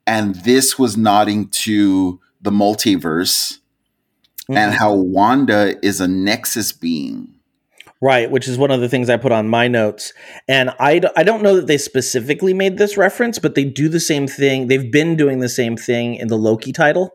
and 0.06 0.36
this 0.44 0.78
was 0.78 0.96
nodding 0.96 1.48
to 1.48 2.20
the 2.40 2.52
multiverse 2.52 3.58
and 4.48 4.72
how 4.72 4.94
Wanda 4.94 5.84
is 5.84 6.00
a 6.00 6.06
Nexus 6.06 6.70
being. 6.70 7.35
Right, 8.02 8.30
which 8.30 8.46
is 8.46 8.58
one 8.58 8.70
of 8.70 8.80
the 8.82 8.88
things 8.90 9.08
I 9.08 9.16
put 9.16 9.32
on 9.32 9.48
my 9.48 9.68
notes. 9.68 10.12
And 10.46 10.70
I, 10.78 10.98
d- 10.98 11.08
I 11.16 11.22
don't 11.22 11.42
know 11.42 11.56
that 11.56 11.66
they 11.66 11.78
specifically 11.78 12.52
made 12.52 12.76
this 12.76 12.98
reference, 12.98 13.38
but 13.38 13.54
they 13.54 13.64
do 13.64 13.88
the 13.88 14.00
same 14.00 14.26
thing. 14.28 14.66
They've 14.68 14.92
been 14.92 15.16
doing 15.16 15.40
the 15.40 15.48
same 15.48 15.78
thing 15.78 16.14
in 16.14 16.28
the 16.28 16.36
Loki 16.36 16.72
title, 16.72 17.12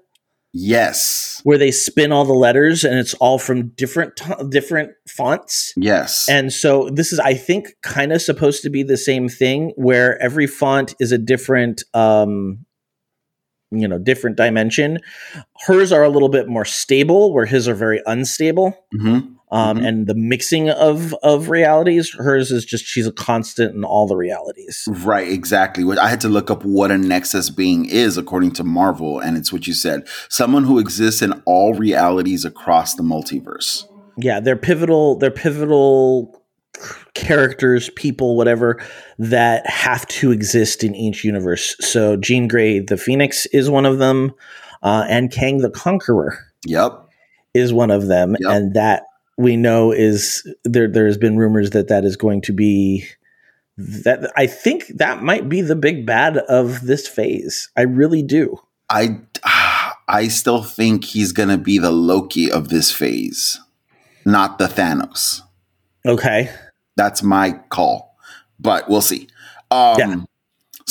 Yes. 0.53 1.39
where 1.43 1.59
they 1.59 1.69
spin 1.71 2.11
all 2.11 2.25
the 2.25 2.33
letters 2.33 2.83
and 2.83 2.97
it's 2.97 3.13
all 3.15 3.37
from 3.37 3.69
different 3.69 4.15
t- 4.17 4.33
different 4.49 4.91
fonts. 5.07 5.71
Yes. 5.77 6.27
And 6.27 6.51
so 6.51 6.89
this 6.89 7.13
is, 7.13 7.19
I 7.19 7.35
think, 7.35 7.69
kind 7.83 8.11
of 8.11 8.21
supposed 8.21 8.63
to 8.63 8.69
be 8.71 8.81
the 8.83 8.97
same 8.97 9.29
thing, 9.29 9.71
where 9.75 10.21
every 10.21 10.47
font 10.47 10.95
is 10.99 11.11
a 11.11 11.17
different, 11.17 11.83
um, 11.93 12.65
you 13.71 13.87
know, 13.87 13.97
different 13.99 14.35
dimension. 14.35 14.97
Hers 15.67 15.91
are 15.93 16.03
a 16.03 16.09
little 16.09 16.27
bit 16.27 16.47
more 16.49 16.65
stable, 16.65 17.33
where 17.33 17.45
his 17.45 17.67
are 17.69 17.75
very 17.75 18.01
unstable. 18.05 18.75
Mhm. 18.93 19.35
Um, 19.51 19.79
Mhm. 19.79 19.87
and 19.87 20.07
the 20.07 20.15
mixing 20.15 20.69
of 20.69 21.13
of 21.23 21.49
realities. 21.49 22.11
Hers 22.17 22.51
is 22.51 22.63
just 22.65 22.85
she's 22.85 23.07
a 23.07 23.11
constant 23.11 23.75
in 23.75 23.83
all 23.83 24.07
the 24.07 24.15
realities. 24.15 24.87
Right, 24.87 25.27
exactly. 25.27 25.83
I 25.97 26.07
had 26.09 26.21
to 26.21 26.29
look 26.29 26.49
up 26.49 26.63
what 26.63 26.91
a 26.91 26.97
nexus 26.97 27.49
being 27.49 27.85
is 27.85 28.17
according 28.17 28.51
to 28.53 28.63
Marvel, 28.63 29.19
and 29.19 29.37
it's 29.37 29.51
what 29.51 29.67
you 29.67 29.73
said: 29.73 30.07
someone 30.29 30.63
who 30.63 30.79
exists 30.79 31.21
in 31.21 31.33
all 31.45 31.73
realities 31.73 32.45
across 32.45 32.95
the 32.95 33.03
multiverse. 33.03 33.85
Yeah, 34.17 34.39
they're 34.39 34.55
pivotal. 34.57 35.17
They're 35.17 35.31
pivotal 35.31 36.37
characters, 37.13 37.89
people, 37.95 38.35
whatever 38.37 38.79
that 39.19 39.67
have 39.67 40.07
to 40.07 40.31
exist 40.31 40.83
in 40.83 40.95
each 40.95 41.23
universe. 41.23 41.75
So 41.81 42.15
Jean 42.15 42.47
Grey, 42.47 42.79
the 42.79 42.97
Phoenix, 42.97 43.45
is 43.47 43.69
one 43.69 43.85
of 43.85 43.97
them, 43.99 44.31
uh, 44.81 45.05
and 45.09 45.31
Kang 45.31 45.57
the 45.59 45.69
Conqueror 45.69 46.37
Yep. 46.65 46.93
is 47.53 47.73
one 47.73 47.91
of 47.91 48.07
them, 48.07 48.35
Yep. 48.39 48.51
and 48.51 48.73
that 48.73 49.03
we 49.41 49.57
know 49.57 49.91
is 49.91 50.47
there. 50.63 50.87
There's 50.87 51.17
been 51.17 51.37
rumors 51.37 51.71
that 51.71 51.87
that 51.89 52.05
is 52.05 52.15
going 52.15 52.41
to 52.43 52.53
be. 52.53 53.05
That 53.77 54.31
I 54.35 54.47
think 54.47 54.87
that 54.97 55.23
might 55.23 55.49
be 55.49 55.61
the 55.61 55.75
big 55.75 56.05
bad 56.05 56.37
of 56.37 56.81
this 56.81 57.07
phase. 57.07 57.69
I 57.75 57.81
really 57.81 58.21
do. 58.21 58.59
I 58.89 59.19
I 60.07 60.27
still 60.27 60.61
think 60.63 61.05
he's 61.05 61.31
gonna 61.31 61.57
be 61.57 61.77
the 61.77 61.91
Loki 61.91 62.51
of 62.51 62.69
this 62.69 62.91
phase, 62.91 63.59
not 64.25 64.59
the 64.59 64.67
Thanos. 64.67 65.41
Okay. 66.05 66.49
That's 66.97 67.23
my 67.23 67.53
call, 67.69 68.17
but 68.59 68.89
we'll 68.89 69.01
see. 69.01 69.27
Um, 69.71 69.95
Yeah. 69.97 70.15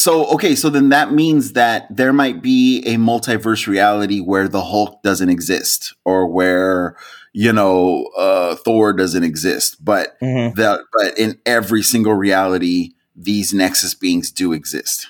So 0.01 0.27
okay, 0.29 0.55
so 0.55 0.71
then 0.71 0.89
that 0.89 1.13
means 1.13 1.53
that 1.53 1.87
there 1.95 2.13
might 2.13 2.41
be 2.43 2.83
a 2.87 2.97
multiverse 2.97 3.67
reality 3.67 4.21
where 4.21 4.49
the 4.49 4.63
Hulk 4.63 5.03
doesn't 5.03 5.29
exist, 5.29 5.95
or 6.07 6.27
where 6.27 6.97
you 7.35 7.53
know 7.53 8.07
uh, 8.17 8.57
Thor 8.57 8.95
doesn't 8.95 9.25
exist, 9.25 9.85
but 9.85 10.19
Mhm. 10.21 10.55
that 10.57 10.81
but 10.97 11.19
in 11.19 11.39
every 11.45 11.83
single 11.83 12.15
reality, 12.15 12.93
these 13.15 13.53
Nexus 13.53 13.95
beings 13.95 14.31
do 14.31 14.55
exist, 14.55 15.09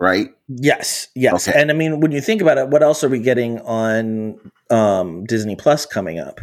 right? 0.00 0.30
Yes, 0.48 1.06
yes. 1.14 1.46
Okay. 1.48 1.60
And 1.60 1.70
I 1.70 1.74
mean, 1.74 2.00
when 2.00 2.10
you 2.10 2.20
think 2.20 2.42
about 2.42 2.58
it, 2.58 2.68
what 2.68 2.82
else 2.82 3.04
are 3.04 3.08
we 3.08 3.20
getting 3.20 3.60
on 3.60 4.40
um, 4.70 5.24
Disney 5.26 5.54
Plus 5.54 5.86
coming 5.86 6.18
up? 6.18 6.40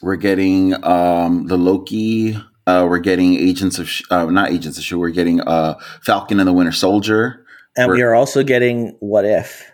We're 0.00 0.16
getting 0.16 0.74
um, 0.84 1.46
the 1.46 1.58
Loki. 1.58 2.36
Uh, 2.66 2.86
we're 2.88 2.98
getting 3.00 3.34
Agents 3.34 3.78
of 3.78 3.88
Sh- 3.88 4.02
uh, 4.10 4.26
not 4.26 4.50
Agents 4.50 4.78
of 4.78 4.84
Shield. 4.84 5.00
We're 5.00 5.10
getting 5.10 5.40
uh, 5.40 5.74
Falcon 6.04 6.38
and 6.38 6.48
the 6.48 6.52
Winter 6.52 6.72
Soldier. 6.72 7.44
And 7.76 7.90
we 7.90 7.98
We're- 8.02 8.16
also 8.16 8.42
getting 8.42 8.96
What 9.00 9.24
If. 9.24 9.70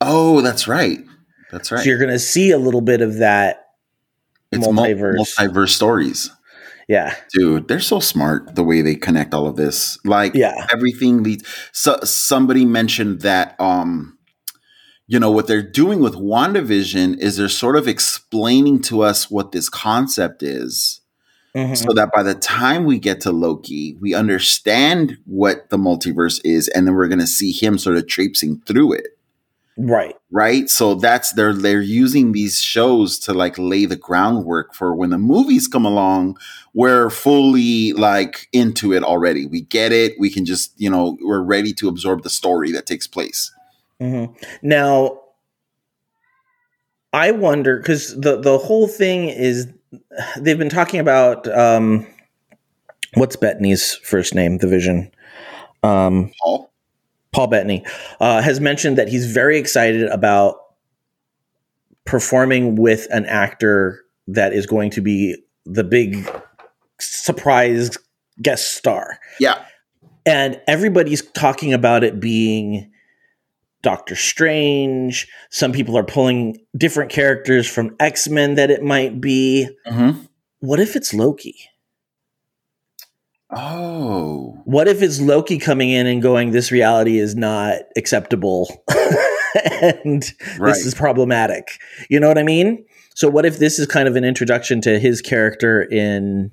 Oh, 0.00 0.40
that's 0.42 0.68
right. 0.68 0.98
That's 1.50 1.70
right. 1.72 1.82
So 1.82 1.88
you're 1.88 1.98
going 1.98 2.10
to 2.10 2.18
see 2.18 2.50
a 2.50 2.58
little 2.58 2.80
bit 2.82 3.00
of 3.00 3.18
that. 3.18 3.68
it's 4.52 4.60
mul- 4.66 4.72
multiverse. 4.84 5.16
multiverse 5.16 5.70
stories. 5.70 6.30
Yeah. 6.88 7.14
Dude, 7.32 7.68
they're 7.68 7.80
so 7.80 7.98
smart 8.00 8.54
the 8.56 8.62
way 8.64 8.82
they 8.82 8.96
connect 8.96 9.32
all 9.32 9.46
of 9.46 9.56
this. 9.56 9.98
Like 10.04 10.34
Yeah. 10.34 10.66
everything 10.70 11.22
leads 11.22 11.48
so 11.72 11.98
somebody 12.04 12.66
mentioned 12.66 13.22
that 13.22 13.58
um 13.58 14.18
you 15.06 15.18
know 15.18 15.30
what 15.30 15.46
they're 15.46 15.62
doing 15.62 16.00
with 16.00 16.14
WandaVision 16.14 17.18
is 17.18 17.36
they're 17.38 17.48
sort 17.48 17.76
of 17.76 17.88
explaining 17.88 18.80
to 18.82 19.00
us 19.02 19.30
what 19.30 19.52
this 19.52 19.68
concept 19.70 20.42
is 20.42 21.00
Mhm. 21.56 21.76
so 21.76 21.92
that 21.94 22.10
by 22.12 22.22
the 22.22 22.34
time 22.34 22.84
we 22.84 22.98
get 22.98 23.20
to 23.22 23.30
Loki, 23.32 23.96
we 24.00 24.14
understand 24.14 25.16
what 25.26 25.70
the 25.70 25.76
multiverse 25.78 26.40
is 26.44 26.68
and 26.68 26.86
then 26.86 26.94
we're 26.94 27.08
going 27.08 27.20
to 27.20 27.26
see 27.26 27.52
him 27.52 27.78
sort 27.78 27.96
of 27.96 28.06
traipsing 28.06 28.60
through 28.66 28.94
it. 28.94 29.08
Right. 29.76 30.14
right? 30.30 30.70
So 30.70 30.94
that's 30.94 31.32
they're 31.32 31.52
they're 31.52 31.80
using 31.80 32.30
these 32.30 32.60
shows 32.60 33.18
to 33.20 33.34
like 33.34 33.58
lay 33.58 33.86
the 33.86 33.96
groundwork 33.96 34.72
for 34.72 34.94
when 34.94 35.10
the 35.10 35.18
movies 35.18 35.66
come 35.66 35.84
along 35.84 36.36
we're 36.74 37.08
fully 37.10 37.92
like 37.92 38.48
into 38.52 38.92
it 38.92 39.02
already. 39.02 39.46
We 39.46 39.62
get 39.62 39.92
it. 39.92 40.14
We 40.18 40.30
can 40.30 40.44
just 40.44 40.72
you 40.76 40.90
know 40.90 41.16
we're 41.22 41.42
ready 41.42 41.72
to 41.74 41.88
absorb 41.88 42.22
the 42.22 42.30
story 42.30 42.72
that 42.72 42.86
takes 42.86 43.06
place. 43.08 43.52
Hmm 44.00 44.26
Now, 44.62 45.20
I 47.12 47.30
wonder 47.32 47.78
because 47.78 48.14
the 48.20 48.40
the 48.40 48.58
whole 48.58 48.88
thing 48.88 49.28
is 49.28 49.66
they've 50.38 50.58
been 50.58 50.68
talking 50.68 51.00
about 51.00 51.46
um, 51.48 52.06
what's 53.14 53.36
Bettany's 53.36 53.94
first 53.94 54.34
name, 54.34 54.58
the 54.58 54.68
Vision. 54.68 55.10
Um, 55.82 56.32
paul 56.42 56.70
Paul 57.32 57.48
Bettany 57.48 57.84
uh, 58.20 58.40
has 58.40 58.60
mentioned 58.60 58.96
that 58.96 59.08
he's 59.08 59.30
very 59.30 59.58
excited 59.58 60.04
about 60.04 60.56
performing 62.04 62.76
with 62.76 63.06
an 63.10 63.26
actor 63.26 64.04
that 64.28 64.52
is 64.52 64.66
going 64.66 64.90
to 64.90 65.00
be 65.00 65.36
the 65.66 65.84
big 65.84 66.30
surprise 67.00 67.98
guest 68.40 68.74
star. 68.76 69.18
yeah 69.40 69.64
And 70.24 70.60
everybody's 70.66 71.22
talking 71.32 71.72
about 71.72 72.04
it 72.04 72.20
being 72.20 72.90
Doctor 73.84 74.16
Strange. 74.16 75.28
Some 75.50 75.70
people 75.70 75.96
are 75.96 76.02
pulling 76.04 76.58
different 76.76 77.12
characters 77.12 77.68
from 77.68 77.94
X 78.00 78.28
Men 78.28 78.56
that 78.56 78.70
it 78.70 78.82
might 78.82 79.20
be. 79.20 79.68
Mhm. 79.86 80.28
What 80.58 80.80
if 80.80 80.96
it's 80.96 81.14
Loki? 81.14 81.54
oh 83.56 84.58
What 84.64 84.88
if 84.88 85.00
it's 85.00 85.20
Loki 85.20 85.58
coming 85.58 85.90
in 85.90 86.08
and 86.08 86.20
going, 86.20 86.50
This 86.50 86.72
reality 86.72 87.18
is 87.18 87.36
not 87.36 87.82
acceptable 87.96 88.82
and 89.80 90.32
right 90.58 90.72
this 90.74 90.84
is 90.84 90.94
problematic? 90.94 91.78
You 92.10 92.18
know 92.18 92.26
what 92.26 92.38
I 92.38 92.42
mean? 92.42 92.84
So, 93.14 93.28
what 93.28 93.46
if 93.46 93.58
this 93.58 93.78
is 93.78 93.86
kind 93.86 94.08
of 94.08 94.16
an 94.16 94.24
introduction 94.24 94.80
to 94.80 94.98
his 94.98 95.20
character 95.20 95.80
in 95.82 96.50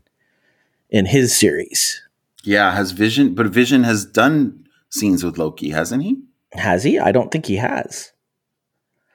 in 0.92 1.06
his 1.06 1.38
series. 1.38 2.02
Yeah, 2.44 2.76
has 2.76 2.92
Vision, 2.92 3.34
but 3.34 3.48
Vision 3.48 3.84
has 3.84 4.06
done 4.06 4.66
scenes 4.90 5.24
with 5.24 5.38
Loki, 5.38 5.70
hasn't 5.70 6.04
he? 6.04 6.18
Has 6.54 6.84
he? 6.84 7.00
I 7.00 7.12
don't 7.12 7.32
think 7.32 7.46
he 7.46 7.56
has. 7.56 8.12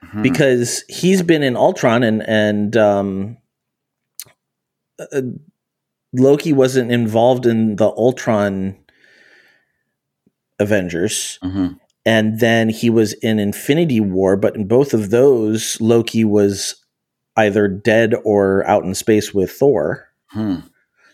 Hmm. 0.01 0.21
Because 0.21 0.83
he's 0.87 1.21
been 1.21 1.43
in 1.43 1.55
Ultron 1.55 2.03
and 2.03 2.27
and 2.27 2.77
um, 2.77 3.37
uh, 4.99 5.21
Loki 6.13 6.53
wasn't 6.53 6.91
involved 6.91 7.45
in 7.45 7.75
the 7.75 7.87
Ultron 7.87 8.77
Avengers. 10.59 11.39
Mm-hmm. 11.43 11.73
And 12.05 12.39
then 12.39 12.69
he 12.69 12.89
was 12.89 13.13
in 13.13 13.37
Infinity 13.37 13.99
War, 13.99 14.37
but 14.37 14.55
in 14.55 14.67
both 14.67 14.93
of 14.93 15.09
those, 15.09 15.79
Loki 15.81 16.23
was 16.23 16.75
either 17.35 17.67
dead 17.67 18.15
or 18.23 18.65
out 18.65 18.83
in 18.83 18.95
space 18.95 19.33
with 19.33 19.51
Thor. 19.51 20.07
Hmm. 20.27 20.59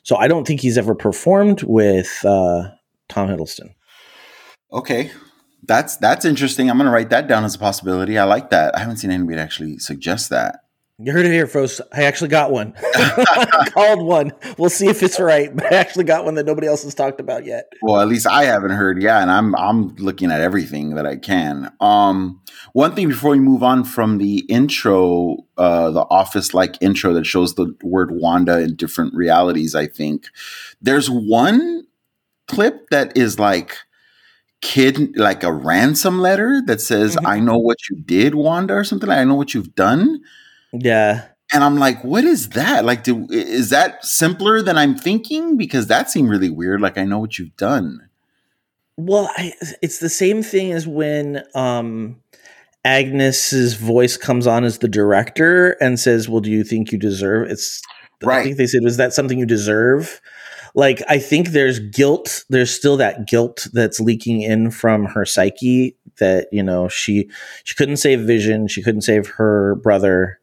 So 0.03 0.15
I 0.17 0.27
don't 0.27 0.45
think 0.45 0.59
he's 0.59 0.77
ever 0.77 0.93
performed 0.93 1.63
with 1.63 2.23
uh, 2.25 2.69
Tom 3.09 3.29
Hiddleston. 3.29 3.73
Okay, 4.71 5.11
that's 5.65 5.97
that's 5.97 6.25
interesting. 6.25 6.69
I'm 6.69 6.77
going 6.77 6.85
to 6.85 6.91
write 6.91 7.09
that 7.09 7.27
down 7.27 7.43
as 7.43 7.55
a 7.55 7.59
possibility. 7.59 8.17
I 8.17 8.23
like 8.25 8.49
that. 8.51 8.75
I 8.75 8.79
haven't 8.79 8.97
seen 8.97 9.11
anybody 9.11 9.39
actually 9.39 9.79
suggest 9.79 10.29
that. 10.29 10.63
You 10.99 11.11
heard 11.11 11.25
it 11.25 11.31
here, 11.31 11.47
folks. 11.47 11.81
I 11.91 12.03
actually 12.03 12.27
got 12.27 12.51
one. 12.51 12.75
called 13.71 14.05
one. 14.05 14.31
We'll 14.59 14.69
see 14.69 14.87
if 14.87 15.01
it's 15.01 15.19
right, 15.19 15.53
but 15.53 15.73
I 15.73 15.77
actually 15.77 16.03
got 16.03 16.23
one 16.23 16.35
that 16.35 16.45
nobody 16.45 16.67
else 16.67 16.83
has 16.83 16.93
talked 16.93 17.19
about 17.19 17.45
yet. 17.45 17.65
Well, 17.81 17.99
at 17.99 18.07
least 18.07 18.27
I 18.27 18.43
haven't 18.43 18.71
heard. 18.71 19.01
Yeah, 19.01 19.21
and 19.21 19.31
I'm 19.31 19.55
I'm 19.55 19.95
looking 19.95 20.31
at 20.31 20.39
everything 20.39 20.95
that 20.95 21.07
I 21.07 21.15
can. 21.15 21.73
Um, 21.79 22.41
one 22.73 22.93
thing 22.93 23.07
before 23.07 23.31
we 23.31 23.39
move 23.39 23.63
on 23.63 23.83
from 23.83 24.19
the 24.19 24.45
intro, 24.49 25.37
uh, 25.57 25.89
the 25.89 26.05
office 26.11 26.53
like 26.53 26.77
intro 26.79 27.13
that 27.13 27.25
shows 27.25 27.55
the 27.55 27.75
word 27.81 28.11
Wanda 28.11 28.59
in 28.59 28.75
different 28.75 29.15
realities. 29.15 29.73
I 29.73 29.87
think 29.87 30.27
there's 30.79 31.09
one 31.09 31.87
clip 32.47 32.89
that 32.91 33.17
is 33.17 33.39
like 33.39 33.77
kid 34.63 35.17
like 35.17 35.43
a 35.43 35.51
ransom 35.51 36.19
letter 36.19 36.61
that 36.65 36.79
says 36.79 37.15
mm-hmm. 37.17 37.27
i 37.27 37.37
know 37.39 37.57
what 37.57 37.77
you 37.89 37.97
did 38.05 38.33
wanda 38.33 38.73
or 38.73 38.83
something 38.83 39.09
like 39.09 39.19
i 39.19 39.23
know 39.23 39.35
what 39.35 39.53
you've 39.53 39.75
done 39.75 40.21
yeah. 40.73 41.25
And 41.53 41.63
I'm 41.63 41.77
like, 41.77 42.03
what 42.03 42.23
is 42.23 42.49
that? 42.49 42.83
Like, 42.83 43.03
do, 43.03 43.27
is 43.29 43.69
that 43.69 44.03
simpler 44.03 44.61
than 44.61 44.75
I'm 44.75 44.95
thinking? 44.95 45.55
Because 45.55 45.87
that 45.87 46.09
seemed 46.09 46.29
really 46.29 46.49
weird. 46.49 46.81
Like, 46.81 46.97
I 46.97 47.03
know 47.03 47.19
what 47.19 47.37
you've 47.37 47.55
done. 47.57 48.09
Well, 48.97 49.29
I, 49.35 49.53
it's 49.81 49.99
the 49.99 50.09
same 50.09 50.41
thing 50.41 50.71
as 50.71 50.87
when 50.87 51.43
um, 51.53 52.19
Agnes's 52.83 53.75
voice 53.75 54.17
comes 54.17 54.47
on 54.47 54.63
as 54.63 54.79
the 54.79 54.87
director 54.87 55.71
and 55.81 55.99
says, 55.99 56.29
"Well, 56.29 56.41
do 56.41 56.51
you 56.51 56.63
think 56.63 56.91
you 56.91 56.99
deserve?" 56.99 57.49
It's 57.49 57.81
right. 58.21 58.39
I 58.39 58.43
think 58.43 58.57
they 58.57 58.67
said, 58.67 58.83
"Was 58.83 58.97
that 58.97 59.13
something 59.13 59.39
you 59.39 59.47
deserve?" 59.47 60.21
Like, 60.75 61.03
I 61.07 61.19
think 61.19 61.49
there's 61.49 61.79
guilt. 61.79 62.45
There's 62.49 62.73
still 62.73 62.97
that 62.97 63.27
guilt 63.27 63.67
that's 63.73 63.99
leaking 63.99 64.41
in 64.41 64.71
from 64.71 65.05
her 65.05 65.25
psyche 65.25 65.95
that 66.19 66.47
you 66.51 66.63
know 66.63 66.87
she 66.87 67.29
she 67.63 67.75
couldn't 67.75 67.97
save 67.97 68.21
Vision, 68.21 68.67
she 68.67 68.81
couldn't 68.81 69.01
save 69.01 69.27
her 69.27 69.75
brother, 69.75 70.39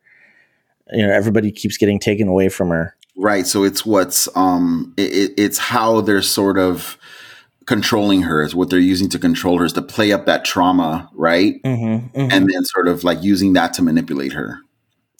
you 0.92 1.06
know 1.06 1.12
everybody 1.12 1.50
keeps 1.50 1.76
getting 1.76 1.98
taken 1.98 2.28
away 2.28 2.48
from 2.48 2.68
her 2.70 2.96
right 3.16 3.46
so 3.46 3.64
it's 3.64 3.84
what's 3.84 4.28
um 4.36 4.92
it, 4.96 5.32
it's 5.36 5.58
how 5.58 6.00
they're 6.00 6.22
sort 6.22 6.58
of 6.58 6.98
controlling 7.66 8.22
her 8.22 8.42
is 8.42 8.54
what 8.54 8.70
they're 8.70 8.78
using 8.78 9.08
to 9.08 9.18
control 9.18 9.58
her 9.58 9.64
is 9.64 9.72
to 9.72 9.82
play 9.82 10.12
up 10.12 10.26
that 10.26 10.44
trauma 10.44 11.08
right 11.14 11.62
mm-hmm, 11.62 12.06
mm-hmm. 12.06 12.30
and 12.30 12.50
then 12.50 12.64
sort 12.64 12.88
of 12.88 13.04
like 13.04 13.22
using 13.22 13.52
that 13.52 13.72
to 13.72 13.82
manipulate 13.82 14.32
her 14.32 14.58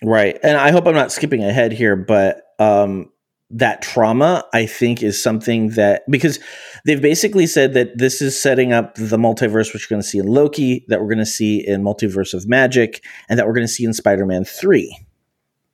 right 0.03 0.39
and 0.43 0.57
i 0.57 0.71
hope 0.71 0.87
i'm 0.87 0.95
not 0.95 1.13
skipping 1.13 1.45
ahead 1.45 1.73
here 1.73 1.97
but 1.97 2.55
um 2.59 3.11
that 3.51 3.83
trauma 3.83 4.45
i 4.55 4.65
think 4.65 5.03
is 5.03 5.21
something 5.21 5.71
that 5.71 6.03
because 6.09 6.39
they've 6.85 7.03
basically 7.03 7.47
said 7.47 7.75
that 7.75 7.99
this 7.99 8.23
is 8.23 8.41
setting 8.41 8.73
up 8.73 8.95
the 8.95 9.17
multiverse 9.17 9.73
which 9.73 9.91
you're 9.91 9.97
going 9.97 10.03
to 10.03 10.09
see 10.09 10.19
in 10.19 10.27
loki 10.27 10.85
that 10.89 11.01
we're 11.01 11.09
going 11.09 11.19
to 11.19 11.27
see 11.27 11.67
in 11.67 11.83
multiverse 11.83 12.33
of 12.33 12.49
magic 12.49 13.03
and 13.29 13.39
that 13.39 13.47
we're 13.47 13.55
going 13.55 13.67
to 13.67 13.73
see 13.73 13.85
in 13.85 13.93
spider-man 13.93 14.45
3 14.45 14.97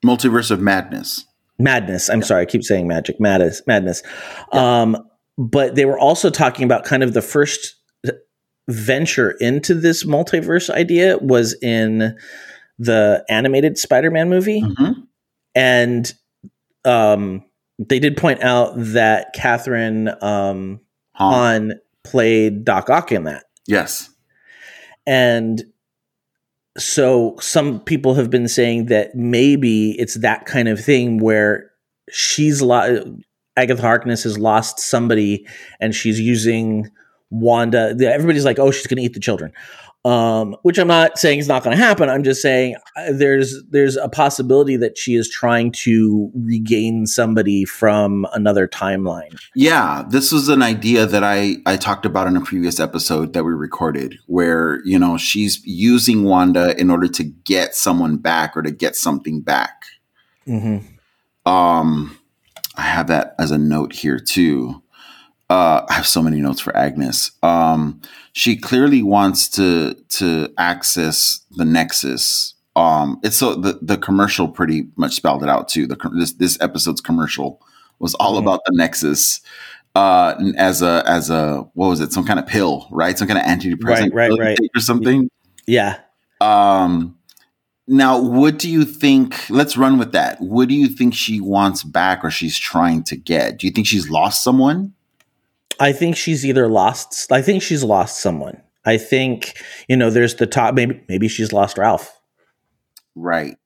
Multiverse 0.05 0.51
of 0.51 0.61
Madness. 0.61 1.25
Madness. 1.59 2.09
I'm 2.09 2.21
yeah. 2.21 2.27
sorry, 2.27 2.43
I 2.43 2.45
keep 2.45 2.63
saying 2.63 2.87
magic. 2.87 3.19
Madness. 3.21 3.63
Madness. 3.67 4.03
Yeah. 4.53 4.83
Um, 4.83 5.09
but 5.39 5.75
they 5.75 5.85
were 5.85 5.99
also 5.99 6.31
talking 6.31 6.65
about 6.65 6.85
kind 6.85 7.03
of 7.03 7.15
the 7.15 7.23
first 7.23 7.75
venture 8.69 9.33
into 9.41 9.75
this 9.75 10.05
multiverse 10.05 10.71
idea 10.71 11.19
was 11.19 11.57
in 11.63 12.17
the 12.79 13.25
animated 13.29 13.79
Spider-Man 13.79 14.29
movie, 14.29 14.61
mm-hmm. 14.61 15.01
and 15.55 16.13
um, 16.85 17.45
they 17.79 17.99
did 17.99 18.17
point 18.17 18.43
out 18.43 18.73
that 18.77 19.35
Kathryn 19.35 20.23
um, 20.23 20.81
Hahn 21.13 21.75
played 22.05 22.65
Doc 22.65 22.91
Ock 22.91 23.13
in 23.13 23.25
that. 23.25 23.45
Yes, 23.67 24.11
and 25.07 25.63
so 26.79 27.37
some 27.41 27.81
people 27.81 28.15
have 28.15 28.31
been 28.31 28.49
saying 28.49 28.87
that 28.87 29.15
maybe 29.15 29.93
it's 29.99 30.15
that 30.15 30.47
kind 30.47 30.69
of 30.69 30.83
thing 30.83 31.19
where 31.19 31.71
she's 32.11 32.61
lo- 32.63 33.19
Agatha 33.57 33.83
Harkness 33.83 34.25
has 34.25 34.39
lost 34.39 34.79
somebody 34.79 35.47
and 35.81 35.95
she's 35.95 36.21
using 36.21 36.91
Wanda. 37.31 37.97
Everybody's 38.01 38.45
like, 38.45 38.59
"Oh, 38.59 38.71
she's 38.71 38.87
going 38.87 38.99
to 38.99 39.03
eat 39.03 39.15
the 39.15 39.21
children." 39.21 39.53
Um, 40.07 40.57
which 40.63 40.79
I'm 40.79 40.87
not 40.87 41.19
saying 41.19 41.41
is 41.41 41.49
not 41.49 41.65
going 41.65 41.77
to 41.77 41.83
happen. 41.83 42.09
I'm 42.09 42.23
just 42.23 42.41
saying 42.41 42.77
uh, 42.95 43.11
there's 43.11 43.61
there's 43.71 43.97
a 43.97 44.09
possibility 44.09 44.77
that 44.77 44.97
she 44.97 45.17
is 45.17 45.29
trying 45.29 45.73
to 45.73 46.31
regain 46.33 47.07
somebody 47.07 47.65
from 47.65 48.25
another 48.33 48.69
timeline. 48.69 49.37
Yeah, 49.57 50.05
this 50.09 50.31
was 50.31 50.49
an 50.49 50.63
idea 50.63 51.07
that 51.07 51.25
I 51.25 51.57
I 51.67 51.77
talked 51.77 52.07
about 52.07 52.29
in 52.29 52.37
a 52.37 52.41
previous 52.41 52.79
episode 52.79 53.33
that 53.33 53.43
we 53.43 53.53
recorded, 53.53 54.17
where 54.27 54.81
you 54.85 54.97
know 54.97 55.19
she's 55.19 55.61
using 55.67 56.23
Wanda 56.23 56.81
in 56.81 56.89
order 56.89 57.09
to 57.09 57.25
get 57.25 57.75
someone 57.75 58.17
back 58.17 58.57
or 58.57 58.63
to 58.63 58.71
get 58.71 58.95
something 58.95 59.41
back. 59.41 59.87
Mm-hmm. 60.47 61.51
Um, 61.51 62.17
I 62.77 62.83
have 62.83 63.09
that 63.09 63.35
as 63.41 63.51
a 63.51 63.59
note 63.59 63.93
here 63.93 64.21
too. 64.21 64.85
Uh, 65.49 65.87
I 65.89 65.93
have 65.93 66.07
so 66.07 66.23
many 66.23 66.41
notes 66.41 66.61
for 66.61 66.77
Agnes. 66.77 67.31
Um, 67.43 68.01
she 68.37 68.55
clearly 68.55 69.03
wants 69.03 69.49
to 69.49 69.95
to 70.11 70.53
access 70.59 71.41
the 71.53 71.65
nexus. 71.65 72.53
Um 72.77 73.19
it's 73.23 73.39
so 73.39 73.55
the 73.55 73.79
the 73.81 73.97
commercial 73.97 74.47
pretty 74.47 74.89
much 74.97 75.15
spelled 75.15 75.43
it 75.43 75.49
out 75.49 75.69
too. 75.69 75.87
The 75.87 75.97
this 76.19 76.35
this 76.35 76.61
episode's 76.61 77.01
commercial 77.01 77.63
was 77.99 78.15
all 78.17 78.35
mm-hmm. 78.35 78.47
about 78.47 78.61
the 78.67 78.77
nexus 78.77 79.41
uh 79.95 80.35
as 80.59 80.83
a 80.83 81.03
as 81.07 81.31
a 81.31 81.67
what 81.73 81.89
was 81.89 82.01
it? 82.01 82.13
Some 82.13 82.27
kind 82.27 82.39
of 82.39 82.47
pill 82.47 82.87
right? 82.91 83.17
Some 83.17 83.27
kind 83.27 83.39
of 83.39 83.47
antidepressant 83.47 84.13
right 84.13 84.31
right, 84.31 84.39
right. 84.39 84.59
or 84.77 84.81
something? 84.83 85.31
Yeah. 85.67 85.99
Um 86.43 87.17
now 87.89 88.21
what 88.21 88.59
do 88.59 88.71
you 88.71 88.85
think 88.85 89.49
let's 89.49 89.79
run 89.79 89.97
with 89.97 90.13
that. 90.13 90.43
What 90.43 90.69
do 90.69 90.75
you 90.75 90.89
think 90.89 91.15
she 91.15 91.41
wants 91.41 91.83
back 91.85 92.23
or 92.23 92.31
she's 92.31 92.59
trying 92.59 93.03
to 93.05 93.17
get? 93.17 93.57
Do 93.57 93.67
you 93.67 93.73
think 93.73 93.87
she's 93.87 94.11
lost 94.11 94.45
someone 94.45 94.93
I 95.81 95.93
think 95.93 96.17
she's 96.17 96.45
either 96.45 96.69
lost. 96.69 97.31
I 97.31 97.43
think 97.43 97.63
she's 97.63 97.85
lost 97.85 98.21
someone. 98.21 98.63
I 98.85 98.99
think 98.99 99.63
you 99.89 99.97
know. 99.97 100.11
There's 100.11 100.37
the 100.37 100.47
top. 100.47 100.75
Maybe 100.75 101.03
maybe 101.09 101.29
she's 101.29 101.53
lost 101.53 101.79
Ralph. 101.79 102.21
Right. 103.15 103.57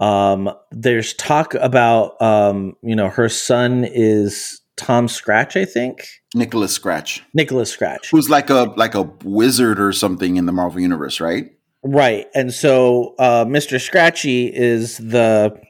Um. 0.00 0.50
There's 0.70 1.14
talk 1.14 1.54
about 1.54 2.20
um. 2.22 2.74
You 2.82 2.96
know, 2.96 3.08
her 3.08 3.28
son 3.28 3.84
is 3.84 4.60
Tom 4.76 5.08
Scratch. 5.08 5.56
I 5.56 5.64
think 5.64 6.06
Nicholas 6.34 6.72
Scratch. 6.72 7.22
Nicholas 7.34 7.70
Scratch, 7.70 8.10
who's 8.10 8.30
like 8.30 8.50
a 8.50 8.72
like 8.76 8.94
a 8.94 9.02
wizard 9.24 9.80
or 9.80 9.92
something 9.92 10.36
in 10.36 10.46
the 10.46 10.52
Marvel 10.52 10.80
universe, 10.80 11.20
right? 11.20 11.50
Right. 11.84 12.28
And 12.34 12.52
so 12.52 13.14
uh, 13.18 13.44
Mr. 13.44 13.78
Scratchy 13.78 14.50
is 14.52 14.96
the 14.96 15.60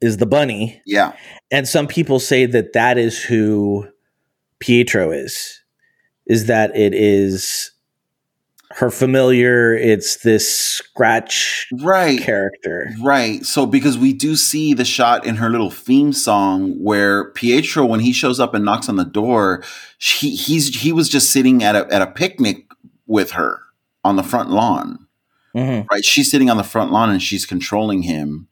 is 0.00 0.16
the 0.16 0.26
bunny. 0.26 0.80
Yeah. 0.86 1.12
And 1.50 1.68
some 1.68 1.86
people 1.86 2.18
say 2.18 2.46
that 2.46 2.72
that 2.72 2.96
is 2.96 3.22
who 3.22 3.86
Pietro 4.60 5.10
is. 5.10 5.60
Is 6.26 6.46
that 6.46 6.76
it 6.76 6.94
is 6.94 7.72
her 8.72 8.90
familiar 8.90 9.74
it's 9.74 10.18
this 10.18 10.54
scratch 10.54 11.68
right. 11.80 12.20
character. 12.20 12.90
Right. 13.02 13.44
So 13.44 13.66
because 13.66 13.98
we 13.98 14.12
do 14.12 14.36
see 14.36 14.74
the 14.74 14.84
shot 14.84 15.26
in 15.26 15.36
her 15.36 15.50
little 15.50 15.70
theme 15.70 16.12
song 16.12 16.80
where 16.80 17.32
pietro 17.32 17.84
when 17.84 18.00
he 18.00 18.12
shows 18.12 18.38
up 18.38 18.54
and 18.54 18.64
knocks 18.64 18.88
on 18.88 18.96
the 18.96 19.04
door 19.04 19.64
he 19.98 20.36
he's 20.36 20.82
he 20.82 20.92
was 20.92 21.08
just 21.08 21.30
sitting 21.30 21.64
at 21.64 21.74
a 21.74 21.92
at 21.92 22.00
a 22.00 22.06
picnic 22.06 22.66
with 23.06 23.32
her 23.32 23.60
on 24.04 24.16
the 24.16 24.22
front 24.22 24.50
lawn. 24.50 25.06
Mm-hmm. 25.54 25.88
right? 25.90 26.04
She's 26.04 26.30
sitting 26.30 26.48
on 26.48 26.58
the 26.58 26.62
front 26.62 26.92
lawn 26.92 27.10
and 27.10 27.20
she's 27.20 27.44
controlling 27.44 28.02
him 28.02 28.46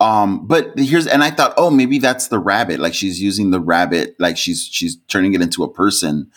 um, 0.00 0.46
but 0.46 0.72
here's 0.78 1.06
and 1.06 1.22
I 1.24 1.30
thought, 1.30 1.54
oh, 1.56 1.70
maybe 1.70 1.98
that's 1.98 2.28
the 2.28 2.38
rabbit. 2.38 2.80
Like 2.80 2.94
she's 2.94 3.20
using 3.20 3.50
the 3.50 3.60
rabbit, 3.60 4.14
like 4.18 4.36
she's 4.36 4.62
she's 4.70 4.96
turning 5.08 5.34
it 5.34 5.42
into 5.42 5.64
a 5.64 5.72
person. 5.72 6.30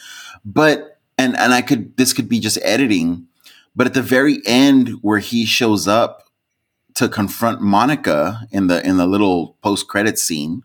But 0.43 0.99
and 1.18 1.38
and 1.38 1.53
I 1.53 1.62
could 1.62 1.95
this 1.97 2.14
could 2.14 2.28
be 2.30 2.39
just 2.39 2.57
editing, 2.64 3.28
but 3.76 3.88
at 3.88 3.93
the 3.93 4.01
very 4.01 4.39
end 4.45 4.89
where 5.01 5.20
he 5.20 5.45
shows 5.45 5.88
up 5.88 6.24
to 6.95 7.07
confront 7.07 7.62
Monica 7.62 8.41
in 8.51 8.68
the 8.68 8.86
in 8.86 8.97
the 8.97 9.05
little 9.05 9.55
post 9.62 9.88
credit 9.88 10.18
scene, 10.18 10.64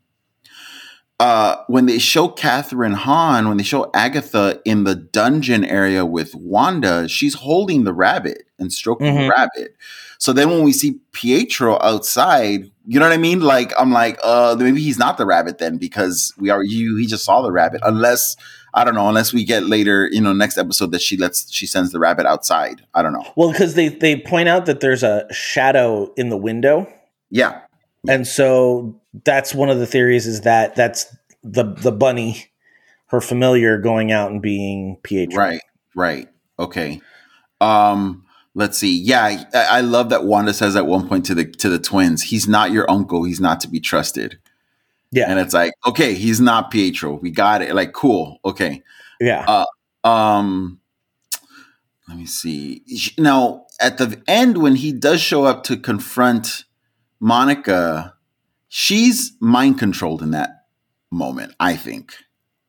uh, 1.20 1.56
when 1.66 1.86
they 1.86 1.98
show 1.98 2.28
Kathryn 2.28 2.94
Hahn, 2.94 3.48
when 3.48 3.56
they 3.56 3.62
show 3.62 3.90
Agatha 3.94 4.60
in 4.64 4.84
the 4.84 4.94
dungeon 4.94 5.64
area 5.64 6.04
with 6.04 6.34
Wanda, 6.34 7.08
she's 7.08 7.34
holding 7.34 7.84
the 7.84 7.92
rabbit 7.94 8.44
and 8.58 8.72
stroking 8.72 9.14
Mhm. 9.14 9.20
the 9.26 9.28
rabbit. 9.30 9.76
So 10.18 10.32
then 10.32 10.50
when 10.50 10.62
we 10.62 10.72
see 10.72 10.98
Pietro 11.12 11.78
outside, 11.82 12.70
you 12.86 13.00
know 13.00 13.06
what 13.06 13.12
I 13.12 13.18
mean? 13.18 13.40
Like 13.40 13.72
I'm 13.78 13.90
like, 13.90 14.18
uh, 14.22 14.56
maybe 14.58 14.80
he's 14.80 14.98
not 14.98 15.18
the 15.18 15.26
rabbit 15.26 15.58
then 15.58 15.76
because 15.76 16.32
we 16.38 16.50
are 16.50 16.62
you. 16.62 16.96
He 16.96 17.06
just 17.06 17.24
saw 17.24 17.42
the 17.42 17.52
rabbit. 17.52 17.80
Unless 17.84 18.36
I 18.74 18.84
don't 18.84 18.94
know. 18.94 19.08
Unless 19.08 19.32
we 19.32 19.44
get 19.44 19.64
later, 19.64 20.08
you 20.12 20.20
know, 20.20 20.32
next 20.32 20.58
episode 20.58 20.92
that 20.92 21.00
she 21.00 21.16
lets 21.16 21.50
she 21.50 21.66
sends 21.66 21.92
the 21.92 21.98
rabbit 21.98 22.26
outside. 22.26 22.82
I 22.94 23.02
don't 23.02 23.12
know. 23.12 23.24
Well, 23.34 23.50
because 23.50 23.74
they 23.74 23.88
they 23.88 24.20
point 24.20 24.48
out 24.48 24.66
that 24.66 24.80
there's 24.80 25.02
a 25.02 25.26
shadow 25.32 26.12
in 26.16 26.28
the 26.28 26.36
window, 26.36 26.86
Yeah, 27.30 27.62
and 28.08 28.26
so 28.26 29.00
that's 29.24 29.54
one 29.54 29.70
of 29.70 29.78
the 29.78 29.86
theories 29.86 30.26
is 30.26 30.42
that 30.42 30.76
that's 30.76 31.06
the 31.42 31.64
the 31.64 31.92
bunny, 31.92 32.46
her 33.06 33.20
familiar, 33.20 33.78
going 33.78 34.12
out 34.12 34.30
and 34.30 34.42
being 34.42 34.98
Pietro. 35.02 35.38
Right, 35.38 35.62
right. 35.94 36.28
Okay. 36.58 37.00
Um, 37.60 38.25
let's 38.56 38.78
see. 38.78 38.98
Yeah, 38.98 39.22
I, 39.22 39.46
I 39.54 39.80
love 39.82 40.08
that 40.08 40.24
Wanda 40.24 40.52
says 40.52 40.74
at 40.74 40.86
one 40.86 41.06
point 41.06 41.26
to 41.26 41.34
the 41.34 41.44
to 41.44 41.68
the 41.68 41.78
twins, 41.78 42.22
he's 42.22 42.48
not 42.48 42.72
your 42.72 42.90
uncle, 42.90 43.22
he's 43.22 43.40
not 43.40 43.60
to 43.60 43.68
be 43.68 43.78
trusted. 43.78 44.38
Yeah. 45.12 45.30
And 45.30 45.38
it's 45.38 45.54
like, 45.54 45.72
okay, 45.86 46.14
he's 46.14 46.40
not 46.40 46.72
Pietro. 46.72 47.14
We 47.14 47.30
got 47.30 47.62
it. 47.62 47.74
Like, 47.74 47.92
cool. 47.92 48.40
Okay. 48.44 48.82
Yeah. 49.20 49.64
Um 50.02 50.80
let 52.08 52.16
me 52.16 52.26
see. 52.26 52.82
Now, 53.18 53.66
at 53.80 53.98
the 53.98 54.20
end 54.26 54.58
when 54.58 54.76
he 54.76 54.92
does 54.92 55.20
show 55.20 55.44
up 55.44 55.62
to 55.64 55.76
confront 55.76 56.64
Monica, 57.20 58.14
she's 58.68 59.32
mind 59.40 59.78
controlled 59.78 60.22
in 60.22 60.32
that 60.32 60.66
moment, 61.10 61.54
I 61.60 61.76
think. 61.76 62.14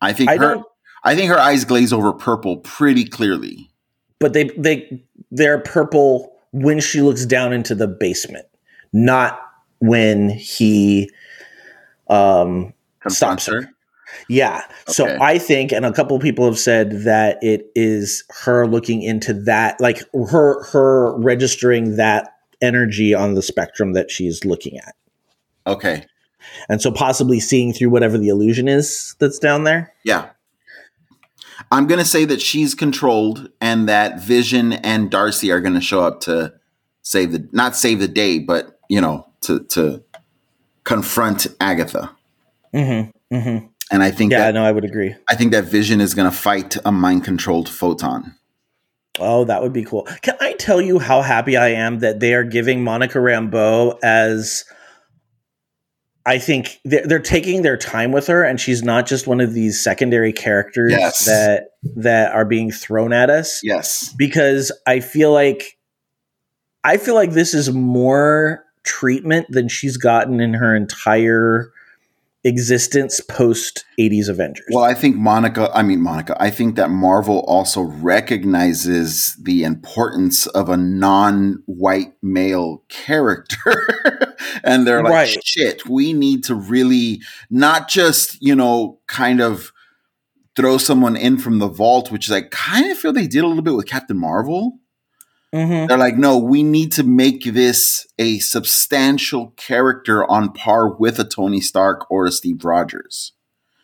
I 0.02 0.14
think 0.14 0.30
I 0.30 0.38
her. 0.38 0.62
I 1.04 1.16
think 1.16 1.30
her 1.30 1.40
eyes 1.40 1.64
glaze 1.66 1.94
over 1.94 2.12
purple 2.14 2.58
pretty 2.58 3.06
clearly. 3.06 3.70
But 4.20 4.34
they 4.34 4.46
they 4.58 5.02
they're 5.32 5.60
purple 5.60 6.34
when 6.52 6.80
she 6.80 7.02
looks 7.02 7.26
down 7.26 7.54
into 7.54 7.76
the 7.76 7.88
basement, 7.88 8.46
not 8.94 9.40
when 9.80 10.30
he 10.30 11.10
um 12.10 12.74
Confronts 13.02 13.18
Stops 13.18 13.46
her. 13.48 13.62
her. 13.64 13.70
Yeah. 14.30 14.62
So 14.88 15.18
I 15.22 15.38
think, 15.38 15.72
and 15.72 15.86
a 15.86 15.92
couple 15.94 16.18
people 16.20 16.46
have 16.46 16.58
said 16.58 17.04
that 17.04 17.38
it 17.44 17.70
is 17.76 18.24
her 18.44 18.66
looking 18.66 19.04
into 19.04 19.34
that, 19.34 19.80
like 19.80 20.02
her 20.30 20.64
her 20.64 21.16
registering 21.20 21.98
that 21.98 22.34
energy 22.62 23.14
on 23.14 23.36
the 23.36 23.42
spectrum 23.42 23.94
that 23.94 24.10
she's 24.10 24.44
looking 24.44 24.78
at, 24.80 24.96
Okay. 25.68 26.04
and 26.70 26.82
so 26.82 26.90
possibly 26.92 27.40
seeing 27.40 27.72
through 27.74 27.90
whatever 27.90 28.18
the 28.18 28.30
illusion 28.30 28.68
is 28.68 29.16
that's 29.20 29.38
down 29.38 29.64
there. 29.66 29.94
Yeah. 30.04 30.30
I'm 31.72 31.88
going 31.88 32.00
to 32.00 32.06
say 32.06 32.26
that 32.26 32.42
she's 32.42 32.76
controlled 32.76 33.50
and 33.60 33.88
that 33.90 34.22
Vision 34.22 34.74
and 34.74 35.10
Darcy 35.10 35.52
are 35.52 35.62
going 35.62 35.74
to 35.74 35.82
show 35.82 36.04
up 36.04 36.22
to 36.22 36.54
save 37.02 37.32
the 37.32 37.48
not 37.52 37.76
save 37.76 38.00
the 38.00 38.08
day, 38.08 38.40
but 38.40 38.80
you 38.90 39.02
know, 39.02 39.28
to 39.42 39.64
to 39.66 40.04
confront 40.84 41.48
Agatha. 41.60 42.12
Mm-hmm. 42.74 43.36
Mm-hmm. 43.36 43.68
And 43.92 44.04
I 44.04 44.12
think 44.12 44.32
Yeah, 44.32 44.40
that 44.40 44.54
no, 44.54 44.64
I 44.64 44.72
would 44.72 44.86
agree. 44.86 45.16
I 45.30 45.36
think 45.36 45.52
that 45.52 45.66
Vision 45.66 46.02
is 46.02 46.14
going 46.14 46.30
to 46.30 46.36
fight 46.36 46.78
a 46.86 46.92
mind 46.92 47.24
controlled 47.24 47.70
photon. 47.70 48.36
Oh, 49.20 49.46
that 49.46 49.62
would 49.62 49.74
be 49.74 49.84
cool. 49.84 50.08
Can 50.22 50.36
I 50.40 50.54
tell 50.54 50.82
you 50.82 51.00
how 51.00 51.22
happy 51.22 51.58
I 51.58 51.70
am 51.70 52.00
that 52.00 52.20
they 52.20 52.34
are 52.34 52.44
giving 52.44 52.84
Monica 52.84 53.18
Rambeau 53.18 53.98
as 54.04 54.66
I 56.28 56.40
think 56.40 56.80
they're, 56.84 57.08
they're 57.08 57.20
taking 57.20 57.62
their 57.62 57.78
time 57.78 58.12
with 58.12 58.28
her, 58.28 58.44
and 58.44 58.60
she's 58.60 58.84
not 58.84 59.08
just 59.08 59.28
one 59.28 59.40
of 59.40 59.54
these 59.54 59.82
secondary 59.82 60.34
characters 60.34 60.92
Yes. 60.92 61.24
that 61.26 61.70
that 61.96 62.34
are 62.34 62.44
being 62.44 62.70
thrown 62.70 63.14
at 63.14 63.30
us. 63.30 63.62
Yes. 63.64 64.14
Because 64.18 64.72
I 64.86 65.00
feel 65.00 65.32
like 65.32 65.78
I 66.84 66.98
feel 66.98 67.16
like 67.16 67.32
this 67.32 67.54
is 67.54 67.72
more 67.72 68.66
treatment 68.84 69.48
than 69.50 69.70
she's 69.70 69.96
gotten 69.96 70.42
in 70.42 70.54
her 70.56 70.76
entire 70.76 71.72
existence 72.44 73.20
post 73.20 73.86
80s 74.00 74.30
Avengers. 74.30 74.68
Well, 74.72 74.84
I 74.84 74.94
think 74.94 75.16
Monica, 75.16 75.70
I 75.74 75.84
mean, 75.84 76.02
Monica, 76.02 76.36
I 76.42 76.50
think 76.50 76.76
that 76.76 76.90
Marvel 76.90 77.40
also 77.48 77.82
recognizes 77.82 79.36
the 79.42 79.64
importance 79.64 80.46
of 80.48 80.70
a 80.70 80.78
non 80.78 81.64
white 81.68 82.14
male 82.22 82.84
character. 82.90 84.26
and 84.64 84.86
they're 84.86 85.04
like, 85.04 85.12
Right. 85.14 85.38
shit, 85.46 85.88
we 85.88 86.14
need 86.14 86.44
to 86.46 86.56
really 86.56 87.22
not 87.50 87.88
just, 87.90 88.42
you 88.42 88.56
know, 88.56 89.00
kind 89.08 89.42
of 89.42 89.72
throw 90.56 90.78
someone 90.78 91.16
in 91.16 91.38
from 91.38 91.60
the 91.60 91.68
vault, 91.68 92.12
which 92.12 92.26
is 92.26 92.32
I 92.32 92.42
kind 92.42 92.92
of 92.92 92.98
feel 92.98 93.14
they 93.14 93.28
did 93.28 93.44
a 93.44 93.48
little 93.48 93.64
bit 93.64 93.76
with 93.76 93.86
Captain 93.86 94.18
Marvel. 94.18 94.80
Mhm. 95.54 95.88
They're 95.88 95.98
like, 95.98 96.18
no, 96.18 96.38
we 96.38 96.62
need 96.64 96.92
to 96.94 97.04
make 97.04 97.44
this 97.46 98.06
a 98.20 98.40
substantial 98.40 99.54
character 99.56 100.30
on 100.30 100.52
par 100.52 100.90
with 100.96 101.20
a 101.20 101.24
Tony 101.24 101.62
Stark 101.62 102.10
or 102.12 102.26
a 102.26 102.32
Steve 102.32 102.66
Rogers. 102.66 103.32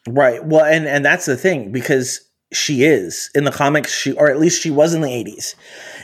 Right. 0.07 0.43
Well, 0.45 0.65
and 0.65 0.85
and 0.87 1.05
that's 1.05 1.25
the 1.25 1.37
thing 1.37 1.71
because 1.71 2.19
she 2.51 2.83
is 2.83 3.29
in 3.33 3.45
the 3.45 3.51
comics. 3.51 3.93
She 3.93 4.11
or 4.13 4.29
at 4.29 4.39
least 4.39 4.61
she 4.61 4.69
was 4.69 4.93
in 4.93 5.01
the 5.01 5.09
eighties. 5.09 5.55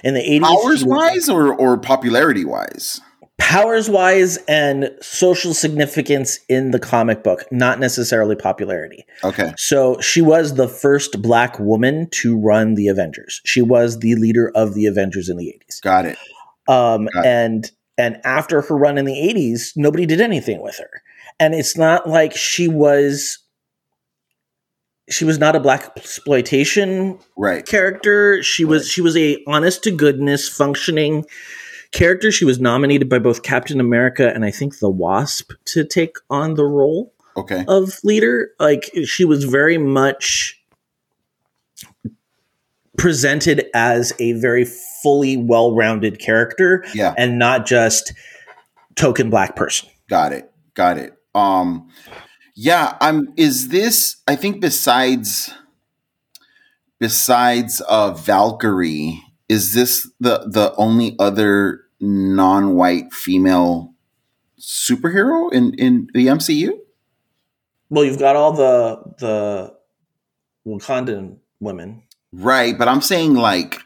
In 0.03 0.13
the 0.13 0.21
eighties, 0.21 0.47
powers 0.47 0.85
wise 0.85 1.27
or 1.27 1.53
or 1.53 1.77
popularity 1.77 2.45
wise 2.45 3.01
powers 3.39 3.89
wise, 3.89 4.37
and 4.47 4.91
social 5.01 5.53
significance 5.53 6.39
in 6.49 6.71
the 6.71 6.79
comic 6.79 7.23
book, 7.23 7.43
not 7.51 7.79
necessarily 7.79 8.35
popularity. 8.35 9.05
okay 9.23 9.53
So 9.57 9.99
she 10.01 10.21
was 10.21 10.53
the 10.55 10.67
first 10.67 11.21
black 11.21 11.57
woman 11.59 12.07
to 12.11 12.37
run 12.37 12.75
the 12.75 12.87
Avengers. 12.89 13.41
She 13.45 13.61
was 13.61 13.99
the 13.99 14.15
leader 14.15 14.51
of 14.55 14.73
the 14.75 14.85
Avengers 14.85 15.29
in 15.29 15.37
the 15.37 15.49
eighties. 15.49 15.79
got 15.81 16.05
it 16.05 16.17
Um, 16.67 17.07
Got 17.13 17.25
it. 17.25 17.27
and 17.27 17.71
and 17.97 18.21
after 18.23 18.61
her 18.61 18.77
run 18.77 18.97
in 18.97 19.03
the 19.03 19.11
80s, 19.11 19.73
nobody 19.75 20.05
did 20.05 20.21
anything 20.21 20.61
with 20.61 20.77
her. 20.77 21.01
And 21.37 21.53
it's 21.53 21.75
not 21.77 22.07
like 22.07 22.33
she 22.35 22.67
was 22.69 23.39
she 25.09 25.25
was 25.25 25.37
not 25.39 25.55
a 25.55 25.59
blaxploitation 25.59 27.19
right 27.37 27.65
character. 27.65 28.41
She 28.43 28.63
was 28.63 28.87
she 28.89 29.01
was 29.01 29.17
a 29.17 29.43
honest 29.47 29.83
to 29.83 29.91
goodness 29.91 30.47
functioning 30.47 31.25
character. 31.91 32.31
She 32.31 32.45
was 32.45 32.59
nominated 32.59 33.09
by 33.09 33.19
both 33.19 33.43
Captain 33.43 33.79
America 33.79 34.31
and 34.33 34.45
I 34.45 34.51
think 34.51 34.79
the 34.79 34.89
Wasp 34.89 35.51
to 35.65 35.83
take 35.83 36.15
on 36.29 36.55
the 36.55 36.65
role 36.65 37.13
okay 37.37 37.65
of 37.67 37.99
leader. 38.03 38.51
Like 38.59 38.91
she 39.05 39.25
was 39.25 39.43
very 39.43 39.77
much 39.77 40.59
presented 42.99 43.65
as 43.73 44.13
a 44.19 44.33
very 44.33 44.65
fully 45.01 45.37
well-rounded 45.37 46.19
character 46.19 46.83
yeah 46.93 47.13
and 47.17 47.39
not 47.39 47.65
just 47.65 48.11
token 48.95 49.29
black 49.29 49.55
person. 49.55 49.87
got 50.09 50.33
it 50.33 50.51
got 50.73 50.97
it 50.97 51.13
um 51.33 51.87
yeah 52.55 52.97
i'm 52.99 53.33
is 53.37 53.69
this 53.69 54.17
i 54.27 54.35
think 54.35 54.59
besides 54.59 55.49
besides 56.99 57.79
uh 57.87 58.11
valkyrie 58.11 59.23
is 59.49 59.73
this 59.73 60.09
the 60.19 60.47
the 60.47 60.73
only 60.77 61.15
other 61.19 61.81
non-white 61.99 63.11
female 63.11 63.93
superhero 64.59 65.51
in 65.51 65.73
in 65.73 66.07
the 66.13 66.27
mcu 66.27 66.71
Well, 67.89 68.05
you've 68.05 68.19
got 68.19 68.35
all 68.35 68.53
the 68.53 69.01
the 69.17 69.75
Wakandan 70.65 71.37
women. 71.59 72.03
Right, 72.31 72.77
but 72.77 72.87
I'm 72.87 73.01
saying 73.01 73.33
like 73.33 73.79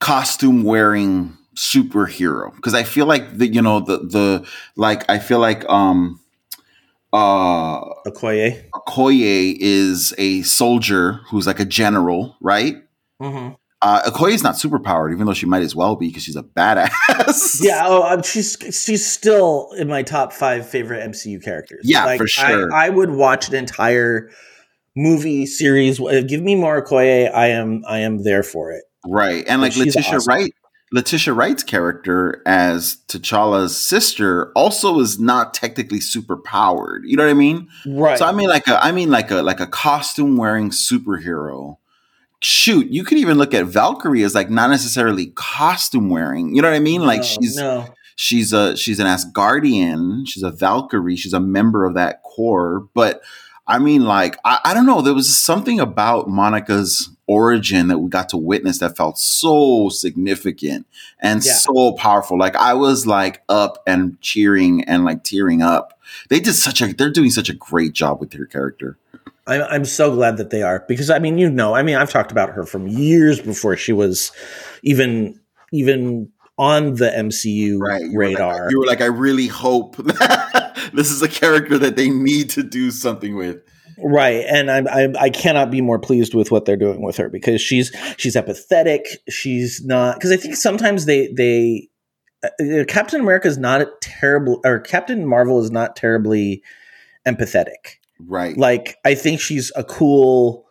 costume 0.00 0.64
wearing 0.64 1.36
superhero 1.56 2.54
because 2.56 2.74
I 2.74 2.82
feel 2.82 3.06
like 3.06 3.38
the 3.38 3.46
you 3.46 3.62
know 3.62 3.80
the 3.80 3.98
the 3.98 4.48
like 4.76 5.08
I 5.08 5.18
feel 5.18 5.38
like 5.38 5.68
um 5.68 6.20
uh 7.12 7.80
Okoye. 8.06 8.68
Okoye 8.70 9.56
is 9.58 10.14
a 10.18 10.42
soldier 10.42 11.20
who's 11.28 11.46
like 11.46 11.60
a 11.60 11.64
general, 11.64 12.36
right? 12.40 12.76
Mm-hmm. 13.20 13.54
Uh, 13.82 14.00
Okoye 14.08 14.32
is 14.32 14.44
not 14.44 14.54
superpowered, 14.54 15.12
even 15.12 15.26
though 15.26 15.34
she 15.34 15.44
might 15.44 15.62
as 15.62 15.74
well 15.74 15.96
be 15.96 16.06
because 16.06 16.22
she's 16.22 16.36
a 16.36 16.42
badass. 16.44 17.60
Yeah, 17.60 17.82
oh, 17.84 18.02
um, 18.04 18.22
she's 18.22 18.56
she's 18.70 19.04
still 19.04 19.70
in 19.76 19.88
my 19.88 20.02
top 20.02 20.32
five 20.32 20.68
favorite 20.68 21.02
MCU 21.10 21.42
characters. 21.42 21.80
Yeah, 21.84 22.16
for 22.16 22.26
sure. 22.28 22.72
I, 22.72 22.86
I 22.86 22.88
would 22.90 23.10
watch 23.10 23.48
an 23.48 23.54
entire 23.56 24.30
movie 24.96 25.46
series. 25.46 26.00
Uh, 26.00 26.22
Give 26.26 26.42
me 26.42 26.54
more 26.54 26.82
Okoye. 26.84 27.32
I 27.34 27.48
am 27.48 27.82
I 27.88 27.98
am 27.98 28.22
there 28.22 28.42
for 28.42 28.70
it. 28.70 28.84
right. 29.06 29.44
And 29.48 29.60
like 29.60 29.76
Letitia 29.76 30.16
awesome. 30.16 30.32
Wright, 30.32 30.54
Letitia 30.92 31.32
Wright's 31.32 31.62
character 31.62 32.42
as 32.46 32.98
T'Challa's 33.08 33.76
sister 33.76 34.52
also 34.54 35.00
is 35.00 35.18
not 35.18 35.54
technically 35.54 36.00
super 36.00 36.36
powered. 36.36 37.04
You 37.06 37.16
know 37.16 37.24
what 37.24 37.30
I 37.30 37.34
mean? 37.34 37.68
Right. 37.86 38.18
So 38.18 38.26
I 38.26 38.32
mean 38.32 38.48
like 38.48 38.68
a 38.68 38.84
I 38.84 38.92
mean 38.92 39.10
like 39.10 39.30
a 39.30 39.42
like 39.42 39.60
a 39.60 39.66
costume 39.66 40.36
wearing 40.36 40.70
superhero. 40.70 41.78
Shoot, 42.44 42.88
you 42.90 43.04
could 43.04 43.18
even 43.18 43.38
look 43.38 43.54
at 43.54 43.66
Valkyrie 43.66 44.24
as 44.24 44.34
like 44.34 44.50
not 44.50 44.68
necessarily 44.70 45.26
costume 45.36 46.10
wearing. 46.10 46.54
You 46.56 46.62
know 46.62 46.68
what 46.70 46.76
I 46.76 46.80
mean? 46.80 47.02
Like 47.02 47.20
No, 47.20 47.24
she's 47.24 47.56
no. 47.56 47.94
she's 48.16 48.52
a 48.52 48.76
she's 48.76 48.98
an 48.98 49.06
Asgardian, 49.06 50.26
she's 50.26 50.42
a 50.42 50.50
Valkyrie, 50.50 51.14
she's 51.16 51.32
a 51.32 51.40
member 51.40 51.84
of 51.84 51.94
that 51.94 52.22
corps, 52.24 52.88
but 52.94 53.22
I 53.64 53.78
mean, 53.78 54.02
like, 54.02 54.36
I, 54.44 54.58
I 54.64 54.74
don't 54.74 54.86
know. 54.86 55.02
There 55.02 55.14
was 55.14 55.34
something 55.38 55.78
about 55.78 56.28
Monica's 56.28 57.10
origin 57.28 57.86
that 57.88 57.98
we 58.00 58.10
got 58.10 58.28
to 58.30 58.36
witness 58.36 58.78
that 58.80 58.96
felt 58.96 59.18
so 59.20 59.88
significant 59.88 60.84
and 61.20 61.44
Yeah. 61.44 61.52
so 61.52 61.92
powerful. 61.92 62.36
Like, 62.36 62.56
I 62.56 62.74
was 62.74 63.06
like 63.06 63.42
up 63.48 63.80
and 63.86 64.20
cheering 64.20 64.82
and 64.84 65.04
like 65.04 65.22
tearing 65.22 65.62
up. 65.62 65.96
They 66.28 66.40
did 66.40 66.54
such 66.54 66.82
a, 66.82 66.92
they're 66.92 67.08
doing 67.12 67.30
such 67.30 67.48
a 67.48 67.54
great 67.54 67.92
job 67.92 68.18
with 68.18 68.32
her 68.32 68.46
character. 68.46 68.98
I'm, 69.46 69.62
I'm 69.62 69.84
so 69.84 70.14
glad 70.14 70.36
that 70.36 70.50
they 70.50 70.62
are 70.62 70.84
because 70.88 71.10
I 71.10 71.18
mean, 71.18 71.38
you 71.38 71.50
know, 71.50 71.74
I 71.74 71.82
mean, 71.82 71.96
I've 71.96 72.10
talked 72.10 72.32
about 72.32 72.50
her 72.50 72.64
from 72.64 72.86
years 72.86 73.40
before 73.40 73.76
she 73.76 73.92
was 73.92 74.32
even 74.82 75.38
even 75.72 76.30
on 76.58 76.94
the 76.94 77.10
MCU 77.10 77.78
Right. 77.80 78.02
You 78.02 78.16
were 78.16 78.24
like- 78.28 78.38
radar. 78.38 78.70
you 78.70 78.78
were 78.78 78.86
like, 78.86 79.00
I 79.00 79.06
really 79.06 79.46
hope 79.48 79.96
this 80.92 81.10
is 81.10 81.22
a 81.22 81.28
character 81.28 81.78
that 81.78 81.96
they 81.96 82.08
need 82.10 82.50
to 82.50 82.62
do 82.62 82.90
something 82.90 83.34
with. 83.36 83.58
Right, 84.04 84.44
and 84.48 84.70
I'm, 84.70 84.88
I'm 84.88 85.16
I 85.18 85.28
cannot 85.30 85.70
be 85.70 85.80
more 85.80 85.98
pleased 85.98 86.34
with 86.34 86.50
what 86.50 86.64
they're 86.64 86.76
doing 86.76 87.02
with 87.02 87.16
her 87.18 87.28
because 87.28 87.60
she's 87.60 87.94
she's 88.16 88.34
empathetic. 88.34 89.00
She's 89.28 89.84
not 89.84 90.16
because 90.16 90.32
I 90.32 90.36
think 90.38 90.56
sometimes 90.56 91.04
they 91.04 91.28
they 91.28 91.88
uh, 92.42 92.84
Captain 92.88 93.20
America 93.20 93.46
is 93.46 93.58
not 93.58 93.82
a 93.82 93.90
terrible 94.00 94.60
or 94.64 94.80
Captain 94.80 95.24
Marvel 95.26 95.60
is 95.62 95.70
not 95.70 95.94
terribly 95.94 96.62
empathetic. 97.28 97.98
Right. 98.26 98.56
Like 98.56 98.96
I 99.04 99.14
think 99.14 99.40
she's 99.40 99.72
a 99.76 99.84
cool 99.84 100.66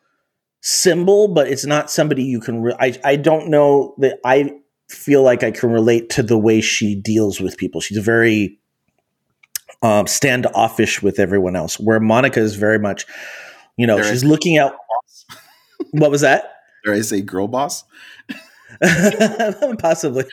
symbol, 0.62 1.28
but 1.28 1.48
it's 1.48 1.66
not 1.66 1.92
somebody 1.92 2.24
you 2.24 2.40
can. 2.40 2.62
Re- 2.62 2.76
I 2.80 3.00
I 3.04 3.16
don't 3.16 3.50
know 3.50 3.96
that 4.00 4.20
I 4.26 4.52
feel 4.90 5.24
like 5.24 5.44
I 5.44 5.52
can 5.52 5.72
relate 5.72 6.10
to 6.12 6.24
the 6.24 6.38
way 6.38 6.62
she 6.62 6.96
deals 6.96 7.40
with 7.40 7.58
people. 7.58 7.82
She's 7.82 7.98
very 7.98 8.60
um, 9.82 10.08
standoffish 10.08 11.02
with 11.02 11.20
everyone 11.20 11.56
else, 11.56 11.80
where 11.80 12.00
Monica 12.00 12.40
is 12.40 12.56
very 12.56 12.80
much, 12.80 13.06
you 13.78 13.88
know, 13.88 13.98
There 13.98 14.12
she's 14.12 14.24
looking 14.24 14.58
out. 14.58 14.76
What 15.94 16.12
was 16.12 16.22
that? 16.22 16.54
Dare 16.86 16.94
I 16.94 17.02
say 17.02 17.22
girl 17.22 17.48
boss? 17.48 17.84
Possibly. 19.80 20.26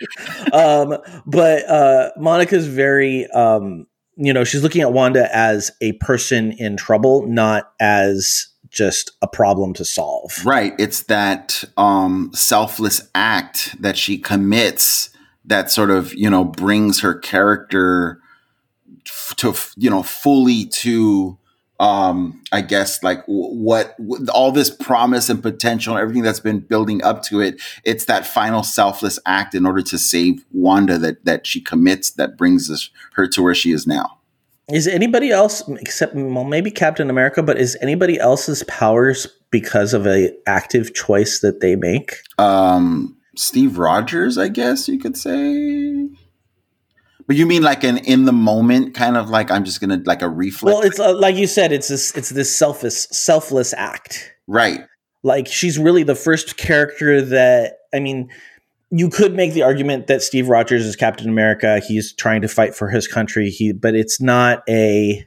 Um, 0.53 0.99
but 1.27 1.69
uh, 1.69 2.11
Monica's 2.19 2.66
very, 2.66 3.27
um, 3.29 3.87
you 4.19 4.33
know, 4.33 4.43
she's 4.43 4.62
looking 4.62 4.83
at 4.83 4.93
Wanda 4.93 5.35
as 5.35 5.71
a 5.81 5.93
person 5.93 6.53
in 6.53 6.77
trouble, 6.77 7.27
not 7.27 7.73
as 7.81 8.49
just 8.69 9.12
a 9.23 9.29
problem 9.29 9.73
to 9.75 9.85
solve. 9.85 10.33
Right. 10.45 10.75
It's 10.79 11.05
that 11.05 11.64
um, 11.77 12.33
selfless 12.35 13.09
act 13.14 13.81
that 13.81 13.97
she 13.97 14.19
commits 14.19 15.11
that 15.45 15.71
sort 15.71 15.91
of, 15.91 16.12
you 16.14 16.29
know, 16.29 16.45
brings 16.45 17.01
her 17.01 17.14
character 17.14 18.21
to, 19.37 19.55
you 19.77 19.89
know, 19.89 20.03
fully 20.03 20.66
to, 20.66 21.39
um, 21.81 22.43
I 22.51 22.61
guess, 22.61 23.03
like 23.03 23.20
w- 23.26 23.55
what 23.55 23.95
all 24.35 24.51
this 24.51 24.70
promise 24.70 25.29
and 25.29 25.43
potential, 25.43 25.95
and 25.95 26.03
everything 26.03 26.22
that's 26.22 26.41
been 26.41 26.61
building 26.61 27.03
up 27.05 27.22
to 27.24 27.41
it. 27.41 27.61
It's 27.85 28.07
that 28.07 28.26
final 28.26 28.62
selfless 28.62 29.18
act 29.26 29.55
in 29.55 29.64
order 29.64 29.83
to 29.83 29.99
save 29.99 30.45
Wanda 30.53 30.99
that 30.99 31.24
that 31.24 31.47
she 31.47 31.61
commits 31.61 32.11
that 32.12 32.37
brings 32.37 32.70
us, 32.70 32.91
her 33.14 33.29
to 33.29 33.43
where 33.43 33.55
she 33.55 33.72
is 33.72 33.87
now. 33.87 34.18
Is 34.70 34.87
anybody 34.87 35.31
else, 35.31 35.66
except 35.68 36.14
well, 36.14 36.45
maybe 36.45 36.70
Captain 36.70 37.09
America, 37.11 37.43
but 37.43 37.59
is 37.59 37.76
anybody 37.81 38.18
else's 38.18 38.64
powers 38.64 39.26
because 39.51 39.95
of 39.95 40.07
a 40.07 40.31
active 40.47 40.95
choice 40.95 41.41
that 41.41 41.61
they 41.61 41.76
make? 41.76 42.16
um 42.39 43.14
Steve 43.37 43.79
Rogers, 43.79 44.37
I 44.37 44.49
guess 44.49 44.89
you 44.89 44.99
could 44.99 45.16
say. 45.16 46.09
But 47.29 47.37
you 47.37 47.47
mean 47.47 47.62
like 47.62 47.85
an 47.85 47.99
in 47.99 48.24
the 48.24 48.33
moment 48.33 48.95
kind 48.95 49.16
of 49.16 49.29
like 49.31 49.51
I'm 49.53 49.64
just 49.64 49.81
gonna 49.81 50.01
like 50.05 50.22
a 50.22 50.29
reflex, 50.29 50.74
Well, 50.74 50.83
it's 50.83 50.99
uh, 50.99 51.14
like 51.16 51.37
you 51.37 51.47
said, 51.47 51.70
it's 51.72 51.87
this, 51.89 52.16
it's 52.16 52.31
this 52.31 52.55
selfless, 52.59 53.05
selfless 53.12 53.72
act. 53.74 54.33
right? 54.49 54.81
like 55.24 55.47
she's 55.49 55.79
really 55.79 56.05
the 56.05 56.14
first 56.14 56.57
character 56.57 57.20
that 57.20 57.79
I 57.93 57.99
mean 58.01 58.31
you 58.91 59.11
could 59.11 59.35
make 59.35 59.53
the 59.53 59.62
argument 59.62 60.07
that 60.07 60.22
Steve 60.22 60.49
Rogers 60.49 60.87
is 60.87 60.95
Captain 60.97 61.29
America 61.29 61.81
he's 61.81 62.12
trying 62.14 62.41
to 62.43 62.49
fight 62.49 62.74
for 62.74 62.89
his 62.89 63.07
country 63.09 63.51
he 63.51 63.72
but 63.72 63.95
it's 63.97 64.20
not 64.20 64.62
a 64.68 65.26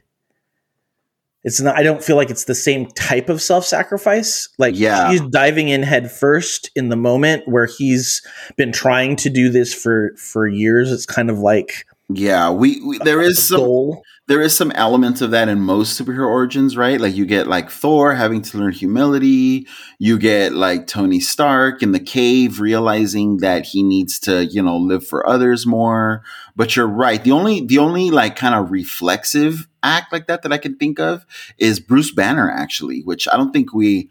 it's 1.44 1.60
not 1.60 1.76
I 1.76 1.82
don't 1.82 2.02
feel 2.02 2.16
like 2.16 2.30
it's 2.30 2.44
the 2.44 2.54
same 2.54 2.86
type 2.86 3.28
of 3.28 3.42
self-sacrifice 3.42 4.48
like 4.58 4.74
Yeah. 4.78 5.10
he's 5.10 5.20
diving 5.20 5.68
in 5.68 5.82
head 5.82 6.10
first 6.10 6.70
in 6.74 6.88
the 6.88 6.96
moment 6.96 7.46
where 7.46 7.66
he's 7.66 8.22
been 8.56 8.72
trying 8.72 9.14
to 9.16 9.30
do 9.30 9.50
this 9.50 9.74
for 9.74 10.12
for 10.16 10.48
years 10.48 10.90
it's 10.90 11.06
kind 11.06 11.28
of 11.30 11.38
like 11.38 11.84
Yeah, 12.14 12.50
we, 12.50 12.80
we 12.80 12.98
there 12.98 13.20
is 13.20 13.46
some 13.46 13.60
goal 13.60 14.02
there 14.28 14.40
is 14.40 14.56
some 14.56 14.70
elements 14.72 15.20
of 15.20 15.32
that 15.32 15.48
in 15.48 15.60
most 15.60 16.00
superhero 16.00 16.28
origins, 16.28 16.76
right? 16.76 17.00
Like 17.00 17.14
you 17.14 17.26
get 17.26 17.48
like 17.48 17.70
Thor 17.70 18.14
having 18.14 18.40
to 18.42 18.58
learn 18.58 18.72
humility. 18.72 19.66
You 19.98 20.16
get 20.16 20.52
like 20.52 20.86
Tony 20.86 21.18
Stark 21.18 21.82
in 21.82 21.90
the 21.90 22.00
cave 22.00 22.60
realizing 22.60 23.38
that 23.38 23.66
he 23.66 23.82
needs 23.82 24.20
to, 24.20 24.44
you 24.46 24.62
know, 24.62 24.76
live 24.76 25.04
for 25.04 25.28
others 25.28 25.66
more. 25.66 26.22
But 26.54 26.76
you're 26.76 26.86
right. 26.86 27.22
The 27.22 27.32
only 27.32 27.66
the 27.66 27.78
only 27.78 28.10
like 28.10 28.36
kind 28.36 28.54
of 28.54 28.70
reflexive 28.70 29.66
act 29.82 30.12
like 30.12 30.28
that 30.28 30.42
that 30.42 30.52
I 30.52 30.58
can 30.58 30.76
think 30.76 31.00
of 31.00 31.26
is 31.58 31.80
Bruce 31.80 32.12
Banner 32.12 32.48
actually, 32.48 33.00
which 33.00 33.26
I 33.26 33.36
don't 33.36 33.52
think 33.52 33.74
we 33.74 34.08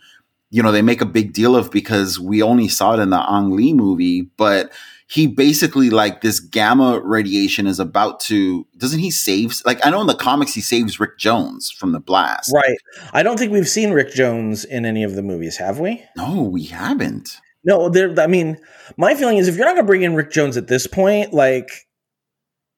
you 0.54 0.62
know, 0.62 0.74
they 0.74 0.82
make 0.82 1.00
a 1.00 1.06
big 1.06 1.32
deal 1.32 1.56
of 1.56 1.72
because 1.72 2.20
we 2.20 2.44
only 2.44 2.68
saw 2.68 2.94
it 2.94 3.00
in 3.00 3.10
the 3.10 3.32
Ang 3.32 3.52
Lee 3.52 3.74
movie, 3.74 4.24
but 4.36 4.70
he 5.12 5.28
basically 5.28 5.90
like 5.90 6.22
this 6.22 6.40
gamma 6.40 7.02
radiation 7.04 7.68
is 7.68 7.80
about 7.80 8.20
to 8.22 8.66
doesn't 8.78 9.00
he 9.00 9.12
save 9.12 9.62
like 9.66 9.86
I 9.86 9.90
know 9.90 10.02
in 10.02 10.08
the 10.08 10.16
comics 10.16 10.54
he 10.54 10.62
saves 10.62 11.00
Rick 11.00 11.18
Jones 11.18 11.70
from 11.70 11.92
the 11.92 12.00
blast. 12.00 12.52
right 12.54 12.78
I 13.14 13.22
don't 13.22 13.38
think 13.38 13.52
we've 13.52 13.68
seen 13.68 13.92
Rick 13.92 14.14
Jones 14.14 14.64
in 14.64 14.86
any 14.86 15.04
of 15.04 15.16
the 15.16 15.22
movies 15.22 15.58
have 15.58 15.80
we 15.80 16.04
No, 16.16 16.44
we 16.44 16.64
haven't. 16.64 17.40
No, 17.64 17.90
there. 17.90 18.20
I 18.20 18.28
mean, 18.28 18.58
my 18.98 19.16
feeling 19.16 19.38
is 19.38 19.48
if 19.48 19.56
you're 19.56 19.66
not 19.66 19.76
going 19.76 19.86
to 19.86 19.88
bring 19.88 20.04
in 20.04 20.16
Rick 20.16 20.32
Jones 20.32 20.58
at 20.58 20.68
this 20.68 20.88
point, 20.88 21.34
like, 21.34 21.88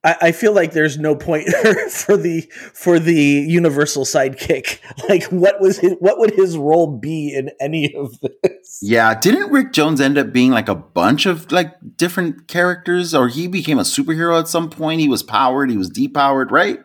I, 0.03 0.15
I 0.21 0.31
feel 0.31 0.53
like 0.53 0.73
there's 0.73 0.97
no 0.97 1.15
point 1.15 1.47
for 1.89 2.17
the 2.17 2.41
for 2.73 2.99
the 2.99 3.15
universal 3.15 4.05
sidekick. 4.05 4.79
Like, 5.09 5.23
what 5.25 5.59
was 5.59 5.79
his, 5.79 5.93
what 5.99 6.17
would 6.19 6.31
his 6.31 6.57
role 6.57 6.87
be 6.87 7.33
in 7.33 7.51
any 7.59 7.93
of 7.93 8.19
this? 8.21 8.79
Yeah, 8.81 9.19
didn't 9.19 9.51
Rick 9.51 9.73
Jones 9.73 9.99
end 9.99 10.17
up 10.17 10.31
being 10.31 10.51
like 10.51 10.69
a 10.69 10.75
bunch 10.75 11.25
of 11.25 11.51
like 11.51 11.73
different 11.97 12.47
characters 12.47 13.13
or 13.13 13.27
he 13.27 13.47
became 13.47 13.79
a 13.79 13.83
superhero 13.83 14.39
at 14.39 14.47
some 14.47 14.69
point? 14.69 15.01
He 15.01 15.09
was 15.09 15.21
powered, 15.21 15.69
he 15.69 15.77
was 15.77 15.89
depowered, 15.89 16.51
right? 16.51 16.79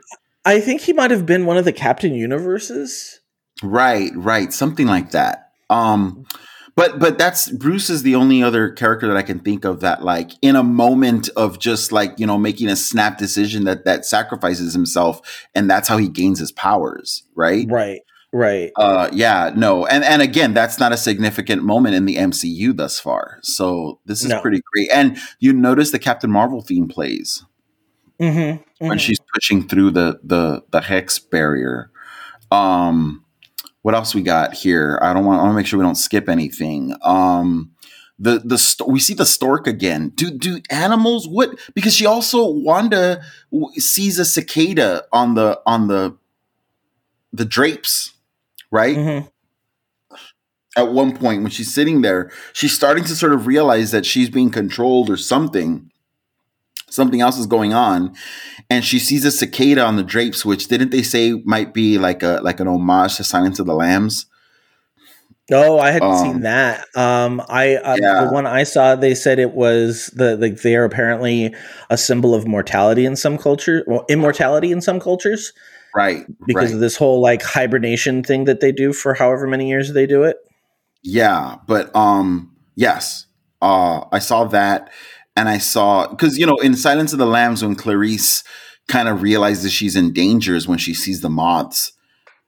I 0.45 0.61
think 0.61 0.81
he 0.81 0.93
might 0.93 1.11
have 1.11 1.27
been 1.27 1.47
one 1.47 1.57
of 1.57 1.65
the 1.65 1.73
Captain 1.73 2.13
Universes. 2.13 3.21
Right, 3.63 4.11
right, 4.17 4.53
something 4.53 4.87
like 4.87 5.13
that. 5.13 5.53
Um 5.71 6.27
but 6.79 7.01
but 7.01 7.19
that's 7.19 7.51
Bruce 7.51 7.91
is 7.91 8.05
the 8.05 8.15
only 8.15 8.41
other 8.41 8.71
character 8.71 9.09
that 9.09 9.17
I 9.17 9.23
can 9.23 9.41
think 9.41 9.65
of 9.65 9.81
that 9.81 10.05
like 10.05 10.31
in 10.43 10.55
a 10.55 10.63
moment 10.63 11.29
of 11.37 11.59
just 11.59 11.91
like, 11.91 12.15
you 12.19 12.27
know, 12.27 12.39
making 12.39 12.69
a 12.69 12.77
snap 12.77 13.19
decision 13.19 13.65
that 13.65 13.85
that 13.85 14.05
sacrifices 14.07 14.75
himself 14.75 15.21
and 15.57 15.69
that's 15.69 15.89
how 15.89 15.97
he 15.97 16.09
gains 16.09 16.39
his 16.39 16.53
powers, 16.53 17.25
right? 17.35 17.67
Right. 17.69 18.03
Right. 18.33 18.71
Uh 18.77 19.09
yeah, 19.13 19.51
no. 19.57 19.87
And 19.87 20.05
and 20.05 20.23
again, 20.23 20.55
that's 20.55 20.79
not 20.79 20.93
a 20.93 20.97
significant 20.97 21.65
moment 21.65 21.97
in 21.97 22.05
the 22.05 22.15
MCU 22.15 22.77
thus 22.77 23.01
far. 23.01 23.41
So 23.43 23.99
this 24.07 24.23
is 24.23 24.29
No. 24.29 24.41
pretty 24.41 24.61
great. 24.73 24.89
And 24.95 25.19
you 25.41 25.53
notice 25.53 25.91
the 25.91 25.99
Captain 25.99 26.31
Marvel 26.31 26.61
theme 26.63 26.87
plays 26.87 27.45
Mm-hmm, 28.21 28.87
when 28.87 28.99
she's 28.99 29.19
pushing 29.35 29.67
through 29.67 29.91
the 29.93 30.21
the 30.23 30.63
the 30.71 30.81
hex 30.81 31.19
barrier. 31.19 31.91
Um, 32.53 33.25
what 33.89 33.95
else 33.95 34.15
we 34.15 34.21
got 34.21 34.53
here? 34.53 34.99
I 35.01 35.15
don't 35.15 35.25
want. 35.25 35.41
I 35.41 35.45
want 35.45 35.53
to 35.53 35.57
make 35.57 35.67
sure 35.67 35.79
we 35.79 35.83
don't 35.83 35.95
skip 35.95 36.29
anything. 36.29 36.95
Um, 37.01 37.71
the 38.19 38.39
the 38.45 38.59
st- 38.59 38.87
we 38.87 39.01
see 39.01 39.15
the 39.15 39.25
stork 39.25 39.67
again. 39.67 40.11
Do 40.15 40.31
do 40.31 40.61
animals 40.69 41.27
what? 41.27 41.59
Because 41.75 41.95
she 41.95 42.05
also 42.05 42.51
Wanda 42.51 43.23
w- 43.51 43.81
sees 43.81 44.19
a 44.19 44.27
cicada 44.27 45.05
on 45.11 45.37
the 45.37 45.59
on 45.65 45.89
the 45.89 46.15
the 47.33 47.47
drapes, 47.47 48.13
right? 48.71 48.95
Mhm. 48.95 49.31
At 50.77 50.93
one 50.93 51.17
point 51.17 51.41
when 51.41 51.51
she's 51.51 51.73
sitting 51.73 52.03
there, 52.03 52.31
she's 52.53 52.75
starting 52.75 53.05
to 53.05 53.17
sort 53.17 53.33
of 53.33 53.47
realize 53.47 53.91
that 53.93 54.05
she's 54.05 54.29
being 54.29 54.51
controlled 54.51 55.09
or 55.09 55.17
something. 55.17 55.91
Something 56.91 57.21
else 57.21 57.39
is 57.39 57.47
going 57.47 57.75
on, 57.75 58.15
and 58.71 58.85
she 58.85 58.99
sees 58.99 59.25
a 59.25 59.31
cicada 59.31 59.85
on 59.85 59.97
the 59.97 60.03
drapes, 60.03 60.45
which 60.45 60.69
didn't 60.69 60.91
they 60.91 61.03
say 61.03 61.33
might 61.45 61.75
be 61.75 61.99
like 61.99 62.23
a 62.23 62.41
like 62.43 62.61
an 62.61 62.69
homage 62.69 63.17
to 63.17 63.25
Silence 63.25 63.59
of 63.59 63.67
the 63.67 63.75
Lambs? 63.75 64.27
Oh, 65.51 65.79
I 65.79 65.91
hadn't 65.93 66.11
Um, 66.11 66.23
seen 66.23 66.41
that. 66.43 66.85
Um, 66.95 67.43
I 67.49 67.77
uh, 67.77 67.97
Yeah. 67.97 68.25
the 68.27 68.33
one 68.33 68.47
I 68.47 68.65
saw, 68.65 68.95
they 68.97 69.15
said 69.15 69.39
it 69.39 69.53
was 69.55 70.09
the 70.15 70.37
like 70.37 70.61
they 70.61 70.77
are 70.77 70.85
apparently 70.85 71.55
a 71.89 71.97
symbol 71.97 72.35
of 72.35 72.47
mortality 72.47 73.07
in 73.07 73.17
some 73.17 73.39
cultures, 73.39 73.83
well, 73.87 74.05
immortality 74.11 74.73
in 74.73 74.83
some 74.83 75.01
cultures, 75.01 75.53
Right, 75.95 76.27
because 76.47 76.67
right. 76.67 76.75
of 76.75 76.81
this 76.81 76.97
whole 76.97 77.23
like 77.23 77.43
hibernation 77.43 78.23
thing 78.23 78.45
that 78.45 78.61
they 78.61 78.73
do 78.73 78.93
for 78.93 79.15
however 79.15 79.47
many 79.47 79.69
years 79.71 79.93
they 79.95 80.07
do 80.07 80.23
it. 80.25 80.37
Yeah, 81.03 81.57
but 81.67 81.95
um 81.95 82.55
yes. 82.75 83.27
Uh 83.61 84.05
I 84.13 84.19
saw 84.19 84.45
that 84.45 84.91
and 85.39 85.49
I 85.49 85.59
saw 85.59 86.07
cuz 86.21 86.39
you 86.39 86.47
know 86.47 86.57
in 86.69 86.75
Silence 86.77 87.13
of 87.15 87.19
the 87.19 87.27
Lambs 87.37 87.63
when 87.63 87.75
Clarice 87.77 88.43
kind 88.89 89.09
of 89.09 89.23
realizes 89.23 89.73
she's 89.73 89.97
in 89.97 90.13
danger 90.13 90.55
is 90.57 90.67
when 90.71 90.79
she 90.79 90.95
sees 90.95 91.21
the 91.21 91.29
moths 91.43 91.93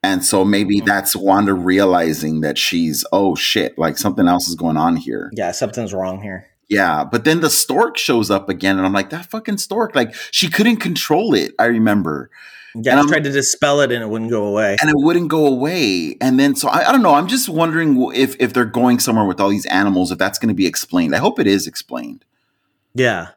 And 0.02 0.24
so 0.24 0.44
maybe 0.46 0.80
Mhm. 0.80 0.86
that's 0.86 1.14
Wanda 1.14 1.52
realizing 1.52 2.40
that 2.40 2.56
she's, 2.56 3.04
oh 3.12 3.34
shit, 3.36 3.70
like 3.84 3.98
something 3.98 4.26
else 4.26 4.48
is 4.48 4.54
going 4.54 4.78
on 4.78 4.96
here. 4.96 5.30
Yeah, 5.40 5.50
something's 5.52 5.92
wrong 5.92 6.22
here. 6.22 6.46
Yeah. 6.70 7.04
But 7.04 7.24
then 7.26 7.40
the 7.42 7.50
stork 7.50 7.98
shows 7.98 8.30
up 8.30 8.48
again, 8.48 8.78
and 8.78 8.86
I'm 8.86 8.94
like, 8.94 9.10
that 9.10 9.26
fucking 9.30 9.58
stork, 9.58 9.94
like 9.94 10.14
she 10.30 10.48
couldn't 10.48 10.78
control 10.88 11.34
it. 11.34 11.52
I 11.58 11.66
remember. 11.66 12.30
Yeah, 12.74 12.92
And 12.92 13.00
I 13.00 13.06
tried 13.12 13.24
to 13.24 13.30
dispel 13.42 13.80
it 13.84 13.92
and 13.92 14.02
it 14.02 14.08
wouldn't 14.08 14.30
go 14.30 14.44
away. 14.46 14.76
And 14.80 14.88
it 14.88 14.96
wouldn't 15.06 15.28
go 15.28 15.44
away. 15.46 16.16
And 16.24 16.38
then, 16.40 16.54
so 16.56 16.68
I, 16.70 16.88
I 16.88 16.92
don't 16.92 17.02
know. 17.02 17.14
I'm 17.20 17.28
just 17.28 17.48
wondering 17.50 17.90
if, 18.14 18.36
if 18.40 18.54
they're 18.54 18.64
going 18.82 19.00
somewhere 19.00 19.26
with 19.26 19.38
all 19.40 19.50
these 19.50 19.66
animals, 19.66 20.10
if 20.12 20.18
that's 20.18 20.38
going 20.38 20.48
to 20.56 20.60
be 20.62 20.66
explained. 20.72 21.14
I 21.14 21.18
hope 21.18 21.38
it 21.38 21.46
is 21.56 21.66
explained. 21.66 22.24
Yeah. 22.94 23.28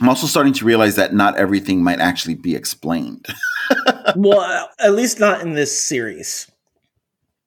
I'm 0.00 0.08
also 0.08 0.26
starting 0.26 0.52
to 0.54 0.64
realize 0.64 0.96
that 0.96 1.14
not 1.14 1.36
everything 1.38 1.82
might 1.82 2.00
actually 2.00 2.34
be 2.34 2.54
explained. 2.54 3.26
well, 4.16 4.68
at 4.78 4.92
least 4.92 5.18
not 5.20 5.40
in 5.40 5.54
this 5.54 5.80
series. 5.80 6.50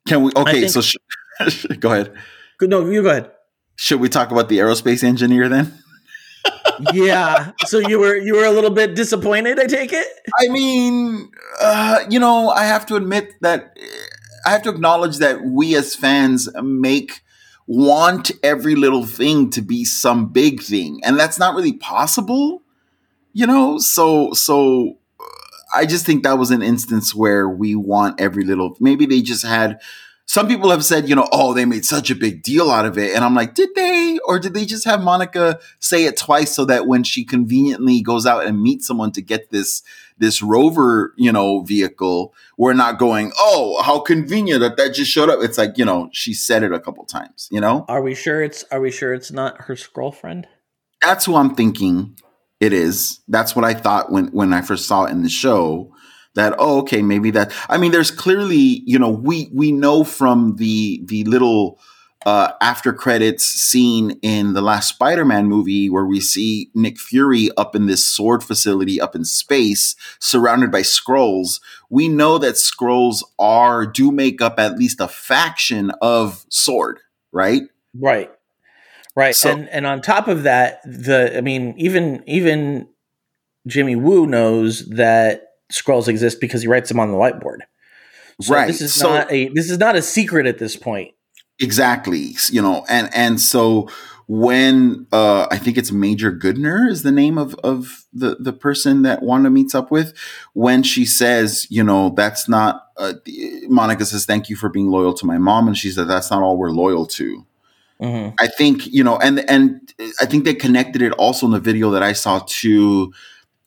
Can 0.07 0.23
we? 0.23 0.31
Okay, 0.35 0.61
think- 0.61 0.71
so 0.71 0.81
sh- 0.81 0.95
go 1.79 1.91
ahead. 1.91 2.13
No, 2.61 2.89
you 2.89 3.03
go 3.03 3.09
ahead. 3.11 3.31
Should 3.75 3.99
we 4.01 4.09
talk 4.09 4.31
about 4.31 4.49
the 4.49 4.57
aerospace 4.57 5.03
engineer 5.03 5.47
then? 5.49 5.73
Yeah. 6.93 7.51
so 7.65 7.77
you 7.79 7.99
were 7.99 8.15
you 8.15 8.35
were 8.35 8.45
a 8.45 8.51
little 8.51 8.69
bit 8.69 8.95
disappointed. 8.95 9.59
I 9.59 9.65
take 9.65 9.91
it. 9.91 10.07
I 10.39 10.47
mean, 10.47 11.29
uh, 11.61 12.05
you 12.09 12.19
know, 12.19 12.49
I 12.49 12.63
have 12.63 12.85
to 12.87 12.95
admit 12.95 13.33
that 13.41 13.77
I 14.45 14.51
have 14.51 14.63
to 14.63 14.69
acknowledge 14.69 15.17
that 15.17 15.43
we 15.43 15.75
as 15.75 15.93
fans 15.93 16.47
make 16.63 17.21
want 17.69 18.31
every 18.41 18.73
little 18.73 19.05
thing 19.05 19.51
to 19.51 19.61
be 19.61 19.85
some 19.85 20.29
big 20.29 20.59
thing, 20.59 20.99
and 21.03 21.19
that's 21.19 21.37
not 21.37 21.53
really 21.53 21.73
possible. 21.73 22.63
You 23.31 23.45
know, 23.45 23.77
so 23.77 24.33
so 24.33 24.97
uh, 25.19 25.23
I 25.75 25.85
just 25.85 26.03
think 26.03 26.23
that 26.23 26.39
was 26.39 26.49
an 26.49 26.63
instance 26.63 27.13
where 27.13 27.47
we 27.47 27.75
want 27.75 28.19
every 28.19 28.43
little. 28.43 28.75
Maybe 28.79 29.05
they 29.05 29.21
just 29.21 29.45
had. 29.45 29.79
Some 30.25 30.47
people 30.47 30.69
have 30.69 30.85
said, 30.85 31.09
you 31.09 31.15
know, 31.15 31.27
oh, 31.31 31.55
they 31.55 31.65
made 31.65 31.85
such 31.85 32.11
a 32.11 32.15
big 32.15 32.43
deal 32.43 32.69
out 32.69 32.85
of 32.85 32.97
it, 32.97 33.15
and 33.15 33.23
I'm 33.23 33.35
like, 33.35 33.53
did 33.53 33.69
they, 33.75 34.19
or 34.25 34.39
did 34.39 34.53
they 34.53 34.65
just 34.65 34.85
have 34.85 35.01
Monica 35.01 35.59
say 35.79 36.05
it 36.05 36.17
twice 36.17 36.55
so 36.55 36.65
that 36.65 36.87
when 36.87 37.03
she 37.03 37.23
conveniently 37.23 38.01
goes 38.01 38.25
out 38.25 38.45
and 38.45 38.61
meets 38.61 38.85
someone 38.87 39.11
to 39.13 39.21
get 39.21 39.49
this 39.51 39.83
this 40.19 40.41
rover, 40.41 41.13
you 41.17 41.31
know, 41.31 41.61
vehicle, 41.61 42.33
we're 42.57 42.73
not 42.73 42.99
going, 42.99 43.31
oh, 43.39 43.81
how 43.81 43.99
convenient 43.99 44.61
that 44.61 44.77
that 44.77 44.93
just 44.93 45.11
showed 45.11 45.29
up. 45.29 45.39
It's 45.41 45.57
like, 45.57 45.77
you 45.77 45.85
know, 45.85 46.09
she 46.11 46.33
said 46.33 46.63
it 46.63 46.71
a 46.71 46.79
couple 46.79 47.05
times, 47.05 47.47
you 47.51 47.59
know? 47.59 47.85
Are 47.87 48.01
we 48.01 48.13
sure 48.13 48.43
it's 48.43 48.63
Are 48.71 48.81
we 48.81 48.91
sure 48.91 49.13
it's 49.13 49.31
not 49.31 49.61
her 49.61 49.77
girlfriend? 49.93 50.47
That's 51.01 51.25
who 51.25 51.35
I'm 51.35 51.55
thinking 51.55 52.17
it 52.59 52.73
is. 52.73 53.21
That's 53.27 53.55
what 53.55 53.65
I 53.65 53.73
thought 53.73 54.11
when 54.11 54.27
when 54.27 54.53
I 54.53 54.61
first 54.61 54.85
saw 54.85 55.05
it 55.05 55.11
in 55.11 55.23
the 55.23 55.29
show. 55.29 55.93
That 56.35 56.53
oh, 56.59 56.81
okay, 56.81 57.01
maybe 57.01 57.31
that. 57.31 57.51
I 57.69 57.77
mean, 57.77 57.91
there's 57.91 58.11
clearly, 58.11 58.83
you 58.85 58.99
know, 58.99 59.09
we 59.09 59.49
we 59.53 59.71
know 59.71 60.03
from 60.03 60.57
the 60.57 61.01
the 61.05 61.23
little 61.23 61.79
uh, 62.25 62.51
after 62.61 62.91
credits 62.91 63.45
scene 63.45 64.19
in 64.21 64.53
the 64.53 64.61
last 64.61 64.89
Spider-Man 64.89 65.45
movie 65.47 65.89
where 65.89 66.05
we 66.05 66.19
see 66.19 66.69
Nick 66.75 66.99
Fury 66.99 67.49
up 67.55 67.75
in 67.75 67.85
this 67.87 68.03
S.W.O.R.D 68.05 68.45
facility 68.45 68.99
up 68.99 69.15
in 69.15 69.23
space, 69.23 69.95
surrounded 70.19 70.71
by 70.71 70.81
Skrulls. 70.81 71.61
We 71.89 72.09
know 72.09 72.37
that 72.37 72.55
Skrulls 72.55 73.23
are 73.39 73.85
do 73.85 74.11
make 74.11 74.41
up 74.41 74.59
at 74.59 74.77
least 74.77 74.99
a 74.99 75.07
faction 75.07 75.91
of 76.01 76.45
S.W.O.R.D, 76.51 76.99
right? 77.31 77.61
Right. 77.97 78.29
Right. 79.15 79.35
So- 79.35 79.49
and 79.51 79.69
and 79.69 79.85
on 79.85 80.01
top 80.01 80.27
of 80.27 80.43
that, 80.43 80.81
the 80.83 81.37
I 81.37 81.41
mean, 81.41 81.73
even 81.77 82.23
even 82.27 82.87
Jimmy 83.67 83.95
Woo 83.95 84.25
knows 84.27 84.85
that 84.89 85.53
Skrulls 85.71 86.07
exist 86.07 86.39
because 86.41 86.61
he 86.61 86.67
writes 86.67 86.89
them 86.89 86.99
on 86.99 87.11
the 87.11 87.17
whiteboard. 87.17 87.59
So 88.41 88.53
Right. 88.53 88.67
This 88.67 88.81
is 88.81 88.93
So- 88.93 89.09
not 89.09 89.31
a 89.31 89.49
this 89.49 89.69
is 89.71 89.77
not 89.77 89.95
a 89.95 90.01
secret 90.01 90.45
at 90.45 90.57
this 90.59 90.75
point. 90.75 91.13
Exactly. 91.59 92.35
You 92.51 92.61
know, 92.61 92.85
and 92.89 93.09
and 93.13 93.39
so 93.39 93.89
when 94.27 95.07
uh 95.11 95.47
I 95.51 95.57
think 95.57 95.77
it's 95.77 95.91
Major 95.91 96.31
Goodner 96.31 96.89
is 96.89 97.03
the 97.03 97.11
name 97.11 97.37
of 97.37 97.55
of 97.55 98.05
the 98.13 98.37
the 98.39 98.53
person 98.53 99.01
that 99.01 99.23
Wanda 99.23 99.49
meets 99.49 99.75
up 99.75 99.91
with 99.91 100.13
when 100.53 100.83
she 100.83 101.05
says, 101.05 101.67
you 101.69 101.83
know, 101.83 102.09
that's 102.15 102.47
not 102.47 102.87
uh, 102.97 103.13
Monica 103.67 104.05
says 104.05 104.25
thank 104.25 104.49
you 104.49 104.55
for 104.55 104.69
being 104.69 104.89
loyal 104.89 105.13
to 105.15 105.25
my 105.25 105.37
mom 105.37 105.67
and 105.67 105.77
she 105.77 105.89
said 105.89 106.07
that's 106.07 106.31
not 106.31 106.43
all 106.43 106.57
we're 106.57 106.71
loyal 106.71 107.05
to. 107.07 107.45
Mhm. 108.01 108.33
I 108.39 108.47
think, 108.47 108.87
you 108.87 109.03
know, 109.03 109.17
and 109.17 109.39
and 109.49 109.93
I 110.21 110.25
think 110.25 110.45
they 110.45 110.53
connected 110.53 111.01
it 111.01 111.11
also 111.13 111.45
in 111.45 111.51
the 111.51 111.59
video 111.59 111.91
that 111.91 112.03
I 112.03 112.13
saw 112.13 112.39
to 112.47 113.11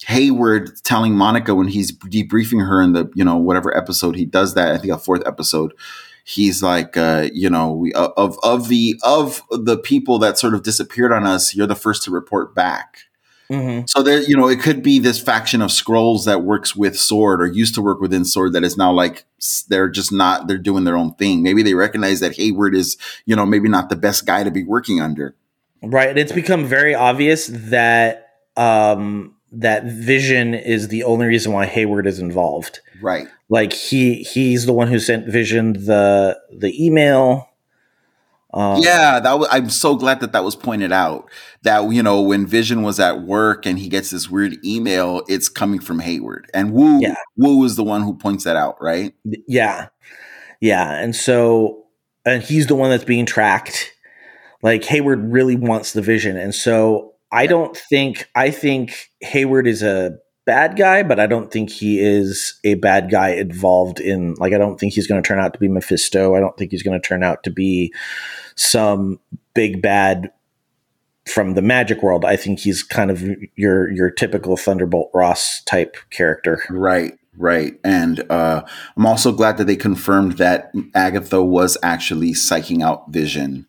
Hayward 0.07 0.83
telling 0.85 1.15
Monica 1.15 1.55
when 1.55 1.69
he's 1.69 1.93
debriefing 1.93 2.67
her 2.67 2.81
in 2.83 2.93
the, 2.95 3.11
you 3.15 3.25
know, 3.25 3.37
whatever 3.37 3.77
episode 3.77 4.17
he 4.17 4.25
does 4.25 4.55
that, 4.55 4.73
I 4.73 4.79
think 4.79 4.93
a 4.93 4.99
fourth 4.99 5.23
episode, 5.27 5.73
he's 6.25 6.63
like, 6.63 6.97
uh, 6.97 7.29
you 7.33 7.51
know, 7.51 7.73
we 7.73 7.93
uh, 7.93 8.09
of 8.17 8.39
of 8.43 8.69
the 8.69 8.99
of 9.03 9.43
the 9.51 9.79
people 9.79 10.19
that 10.21 10.39
sort 10.39 10.55
of 10.55 10.63
disappeared 10.63 11.13
on 11.13 11.27
us, 11.27 11.55
you're 11.55 11.67
the 11.67 11.75
first 11.75 12.03
to 12.05 12.11
report 12.11 12.55
back. 12.55 12.99
Mhm. 13.51 13.89
So 13.89 14.03
there, 14.03 14.23
you 14.23 14.37
know, 14.37 14.49
it 14.49 14.61
could 14.61 14.83
be 14.83 14.99
this 14.99 15.21
faction 15.21 15.61
of 15.61 15.71
Skrulls 15.71 16.25
that 16.25 16.43
works 16.43 16.75
with 16.75 16.95
S.W.O.R.D 16.95 17.43
or 17.43 17.47
used 17.47 17.75
to 17.75 17.83
work 17.83 18.01
within 18.01 18.23
S.W.O.R.D 18.23 18.55
that 18.55 18.65
is 18.65 18.79
now 18.79 18.93
like 18.93 19.25
they're 19.69 19.91
just 19.91 20.11
not 20.11 20.47
they're 20.47 20.57
doing 20.57 20.85
their 20.85 20.97
own 20.97 21.15
thing. 21.15 21.43
Maybe 21.43 21.63
they 21.63 21.75
recognize 21.75 22.21
that 22.21 22.37
Hayward 22.37 22.75
is, 22.75 22.97
you 23.27 23.37
know, 23.37 23.45
maybe 23.45 23.69
not 23.69 23.91
the 23.91 23.97
best 23.97 24.25
guy 24.25 24.43
to 24.43 24.51
be 24.51 24.65
working 24.65 25.01
under. 25.01 25.35
Right. 25.83 26.09
And 26.09 26.19
it's 26.19 26.33
become 26.33 26.65
very 26.65 26.95
obvious 26.95 27.51
that 27.53 28.29
um 28.57 29.35
that 29.53 29.85
Vision 29.85 30.55
is 30.55 30.89
the 30.89 31.05
only 31.05 31.27
reason 31.27 31.53
why 31.53 31.67
Hayward 31.67 32.07
is 32.07 32.19
involved. 32.19 32.81
Right. 33.01 33.29
Like 33.49 33.73
he 33.73 34.23
he's 34.23 34.67
the 34.67 34.73
one 34.73 34.89
who 34.89 34.99
sent 34.99 35.27
Vision 35.27 35.75
the 35.75 36.39
the 36.51 36.85
email. 36.85 37.49
Um, 38.55 38.83
Yeah, 38.83 39.19
that 39.21 39.39
was, 39.39 39.49
I'm 39.51 39.71
so 39.71 39.95
glad 39.95 40.21
that 40.21 40.33
that 40.33 40.45
was 40.45 40.57
pointed 40.57 40.93
out. 40.93 41.31
That 41.63 41.91
you 41.91 42.03
know, 42.03 42.21
when 42.23 42.47
Vision 42.47 42.83
was 42.83 43.01
at 43.01 43.23
work 43.23 43.67
and 43.67 43.79
he 43.79 43.89
gets 43.89 44.11
this 44.11 44.29
weird 44.29 44.57
email, 44.65 45.23
it's 45.29 45.49
coming 45.49 45.81
from 45.81 46.01
Hayward, 46.01 46.51
and 46.55 46.73
Woo 46.73 47.01
Yeah. 47.01 47.15
Woo 47.37 47.65
is 47.65 47.77
the 47.77 47.85
one 47.85 48.03
who 48.03 48.15
points 48.15 48.45
that 48.45 48.57
out, 48.57 48.77
right? 48.81 49.15
Yeah. 49.25 49.89
Yeah. 50.61 50.93
And 50.93 51.15
so, 51.17 51.87
and 52.25 52.43
he's 52.43 52.69
the 52.69 52.77
one 52.77 52.91
that's 52.91 53.05
being 53.05 53.27
tracked. 53.27 53.93
Like 54.63 54.85
Hayward 54.85 55.33
really 55.33 55.57
wants 55.57 55.93
the 55.93 56.03
vision. 56.03 56.37
And 56.37 56.55
so 56.55 57.12
I 57.33 57.47
don't 57.47 57.75
think, 57.75 58.29
I 58.35 58.51
think 58.51 59.11
Hayward 59.23 59.67
is 59.67 59.83
a 59.83 60.19
bad 60.45 60.77
guy, 60.77 61.03
but 61.03 61.19
I 61.19 61.27
don't 61.27 61.51
think 61.51 61.71
he 61.71 61.99
is 61.99 62.59
a 62.63 62.75
bad 62.75 63.11
guy 63.11 63.31
involved 63.31 64.01
in, 64.01 64.35
like, 64.35 64.53
I 64.53 64.59
don't 64.59 64.79
think 64.79 64.93
he's 64.93 65.07
going 65.07 65.23
to 65.23 65.27
turn 65.27 65.41
out 65.41 65.55
to 65.55 65.59
be 65.59 65.69
Mephisto. 65.69 66.35
I 66.35 66.41
don't 66.41 66.57
think 66.59 66.73
he's 66.73 66.83
going 66.83 67.01
to 67.01 67.09
turn 67.09 67.23
out 67.23 67.43
to 67.45 67.51
be 67.51 67.95
some 68.55 69.19
big 69.55 69.81
bad 69.81 70.31
from 71.27 71.55
the 71.55 71.63
magic 71.63 72.03
world. 72.03 72.25
I 72.25 72.37
think 72.37 72.59
he's 72.59 72.83
kind 72.83 73.11
of 73.11 73.23
your, 73.57 73.91
your 73.91 74.11
typical 74.11 74.57
Thunderbolt 74.57 75.11
Ross 75.15 75.63
type 75.65 75.97
character. 76.11 76.63
Right, 76.69 77.15
right. 77.39 77.75
And 77.85 78.25
uh, 78.31 78.63
I'm 78.97 79.07
also 79.07 79.33
glad 79.33 79.57
that 79.57 79.69
they 79.69 79.77
confirmed 79.77 80.33
that 80.33 80.73
Agatha 80.95 81.43
was 81.43 81.79
actually 81.83 82.33
psyching 82.33 82.83
out 82.83 83.11
Vision 83.11 83.69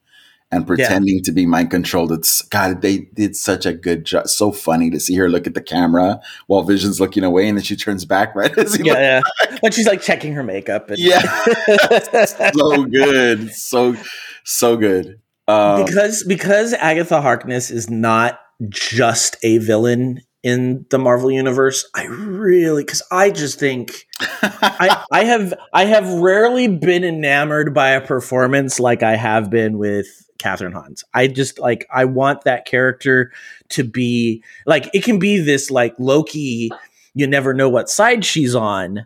and 0.54 0.68
pretending 0.68 1.22
to 1.24 1.32
be 1.32 1.46
mind 1.46 1.72
controlled. 1.72 2.12
It's 2.12 2.42
God, 2.44 2.82
they 2.82 3.10
did 3.14 3.36
such 3.36 3.66
a 3.66 3.74
good 3.74 4.06
job. 4.06 4.28
So 4.28 4.52
funny 4.52 4.90
to 4.92 5.00
see 5.00 5.16
her 5.16 5.30
look 5.30 5.48
at 5.48 5.54
the 5.54 5.62
camera 5.62 6.22
while 6.48 6.64
Vision's 6.64 7.00
looking 7.00 7.24
away, 7.24 7.48
and 7.48 7.58
then 7.58 7.64
she 7.64 7.76
turns 7.76 8.06
back 8.06 8.36
right 8.36 8.56
as 8.58 8.76
he 8.76 8.86
Yeah, 8.86 9.22
yeah. 9.50 9.58
But 9.62 9.74
she's 9.74 9.88
like 9.88 10.02
checking 10.02 10.34
her 10.34 10.44
makeup. 10.44 10.90
And 10.90 11.00
Yeah, 11.00 11.22
so 12.54 12.86
good, 12.86 13.52
so 13.52 13.96
so 14.44 14.78
good. 14.78 15.20
Um, 15.48 15.84
because 15.84 16.24
because 16.28 16.74
Agatha 16.74 17.22
Harkness 17.22 17.72
is 17.72 17.90
not 17.90 18.40
just 18.70 19.36
a 19.44 19.58
villain 19.58 20.22
in 20.44 20.86
the 20.90 21.00
Marvel 21.00 21.32
universe. 21.32 21.90
I 21.96 22.06
really 22.06 22.84
because 22.84 23.02
I 23.12 23.32
just 23.32 23.60
think 23.60 24.06
I 24.20 25.04
I 25.12 25.24
have 25.24 25.54
I 25.74 25.86
have 25.86 26.08
rarely 26.08 26.68
been 26.68 27.04
enamored 27.04 27.74
by 27.74 27.92
a 27.92 28.06
performance 28.06 28.80
like 28.80 29.04
I 29.04 29.16
have 29.16 29.50
been 29.50 29.78
with 29.78 30.30
Kathryn 30.44 30.74
Hahn's. 30.74 31.04
I 31.14 31.28
just 31.28 31.60
like 31.60 31.88
I 31.92 32.06
want 32.06 32.44
that 32.44 32.66
character 32.66 33.32
to 33.70 33.84
be 33.84 34.44
like 34.66 34.90
it 34.94 35.04
can 35.04 35.20
be 35.20 35.40
this 35.40 35.72
like 35.72 35.96
Loki. 35.98 36.70
You 37.14 37.28
never 37.28 37.54
know 37.54 37.70
what 37.70 37.90
side 37.90 38.26
she's 38.26 38.56
on, 38.56 39.06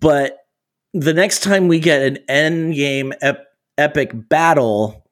but 0.00 0.38
the 0.94 1.14
next 1.14 1.42
time 1.42 1.68
we 1.68 1.78
get 1.78 2.02
an 2.02 2.18
end 2.28 2.74
game 2.74 3.12
ep- 3.20 3.46
epic 3.76 4.10
battle 4.14 5.04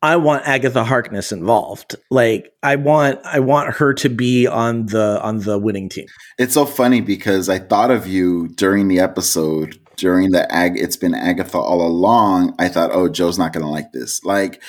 I 0.00 0.16
want 0.16 0.46
Agatha 0.46 0.84
Harkness 0.84 1.32
involved. 1.32 1.96
Like 2.10 2.52
I 2.62 2.76
want 2.76 3.18
I 3.24 3.40
want 3.40 3.74
her 3.74 3.94
to 3.94 4.08
be 4.08 4.46
on 4.46 4.86
the 4.86 5.20
on 5.22 5.40
the 5.40 5.58
winning 5.58 5.88
team. 5.88 6.06
It's 6.38 6.54
so 6.54 6.66
funny 6.66 7.00
because 7.00 7.48
I 7.48 7.58
thought 7.58 7.90
of 7.90 8.06
you 8.06 8.48
during 8.48 8.86
the 8.88 9.00
episode, 9.00 9.80
during 9.98 10.30
the 10.30 10.50
ag 10.52 10.78
it's 10.78 10.96
been 10.96 11.14
Agatha 11.14 11.58
all 11.58 11.86
along. 11.86 12.54
I 12.58 12.68
thought, 12.68 12.90
oh, 12.92 13.08
Joe's 13.08 13.38
not 13.38 13.52
gonna 13.52 13.70
like 13.70 13.92
this. 13.92 14.24
Like 14.24 14.62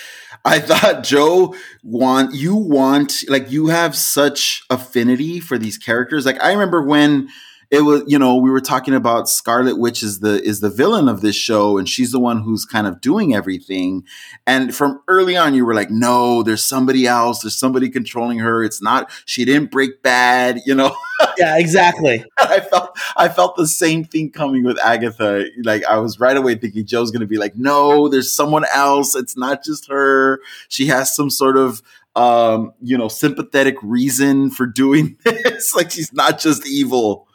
I 0.44 0.60
thought 0.60 1.04
Joe 1.04 1.56
want 1.84 2.34
you 2.36 2.56
want 2.56 3.14
like 3.30 3.52
you 3.52 3.68
have 3.68 3.96
such 3.96 4.64
affinity 4.70 5.40
for 5.40 5.58
these 5.58 5.78
characters. 5.78 6.26
Like 6.26 6.42
I 6.44 6.52
remember 6.52 6.82
when 6.82 7.30
it 7.72 7.82
was 7.82 8.04
you 8.08 8.18
know 8.18 8.36
we 8.36 8.50
were 8.50 8.62
talking 8.62 8.96
about 8.96 9.30
Scarlet 9.30 9.78
Witch 9.78 10.02
is 10.02 10.20
the 10.20 10.42
is 10.44 10.60
the 10.60 10.70
villain 10.70 11.08
of 11.08 11.22
this 11.22 11.36
show 11.36 11.78
and 11.78 11.88
she's 11.88 12.12
the 12.12 12.20
one 12.20 12.42
who's 12.42 12.66
kind 12.66 12.88
of 12.88 13.00
doing 13.00 13.36
everything. 13.36 14.04
And 14.48 14.74
from 14.74 15.02
early 15.08 15.38
on 15.38 15.54
you 15.54 15.66
were 15.66 15.76
like 15.76 15.92
no 15.92 16.42
there's 16.42 16.64
somebody 16.64 17.06
else. 17.06 17.42
There's 17.42 17.56
somebody 17.56 17.90
controlling 17.90 18.40
her. 18.40 18.64
It's 18.64 18.82
not 18.82 19.12
she 19.26 19.46
didn't 19.46 19.72
break 19.72 20.02
bad 20.02 20.60
you 20.66 20.76
know? 20.76 20.96
Yeah 21.38 21.58
exactly. 21.58 22.26
I 22.40 22.62
felt 22.62 22.98
I 23.16 23.28
felt 23.30 23.56
the 23.56 23.68
same 23.68 24.04
thing 24.04 24.32
coming 24.32 24.64
with 24.64 24.80
Agatha. 24.80 25.46
Like 25.64 25.84
I 25.86 25.98
was 25.98 26.20
right 26.20 26.36
away 26.36 26.56
thinking 26.56 26.86
Joe's 26.86 27.12
going 27.12 27.22
to 27.22 27.28
be 27.28 27.38
like 27.38 27.56
no 27.56 28.08
there's 28.08 28.32
someone 28.32 28.66
else. 28.74 29.16
It's 29.16 29.38
not 29.38 29.64
just 29.64 29.90
her. 29.90 30.42
She 30.70 30.88
has 30.88 31.16
some 31.16 31.30
sort 31.30 31.58
of 31.58 31.82
um, 32.16 32.74
you 32.82 32.98
know, 32.98 33.08
sympathetic 33.08 33.78
reason 33.82 34.50
for 34.52 34.66
doing 34.66 35.18
this. 35.24 35.74
like 35.76 35.92
she's 35.92 36.12
not 36.12 36.40
just 36.40 36.68
evil. 36.68 37.29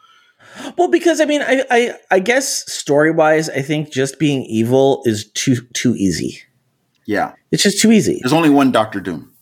Well, 0.77 0.87
because 0.89 1.21
I 1.21 1.25
mean, 1.25 1.41
I 1.41 1.63
I, 1.69 1.93
I 2.11 2.19
guess 2.19 2.71
story 2.71 3.11
wise, 3.11 3.49
I 3.49 3.61
think 3.61 3.91
just 3.91 4.19
being 4.19 4.43
evil 4.43 5.01
is 5.05 5.29
too 5.31 5.61
too 5.73 5.95
easy. 5.95 6.39
Yeah, 7.05 7.33
it's 7.51 7.63
just 7.63 7.81
too 7.81 7.91
easy. 7.91 8.19
There's 8.21 8.33
only 8.33 8.49
one 8.49 8.71
Doctor 8.71 8.99
Doom. 8.99 9.35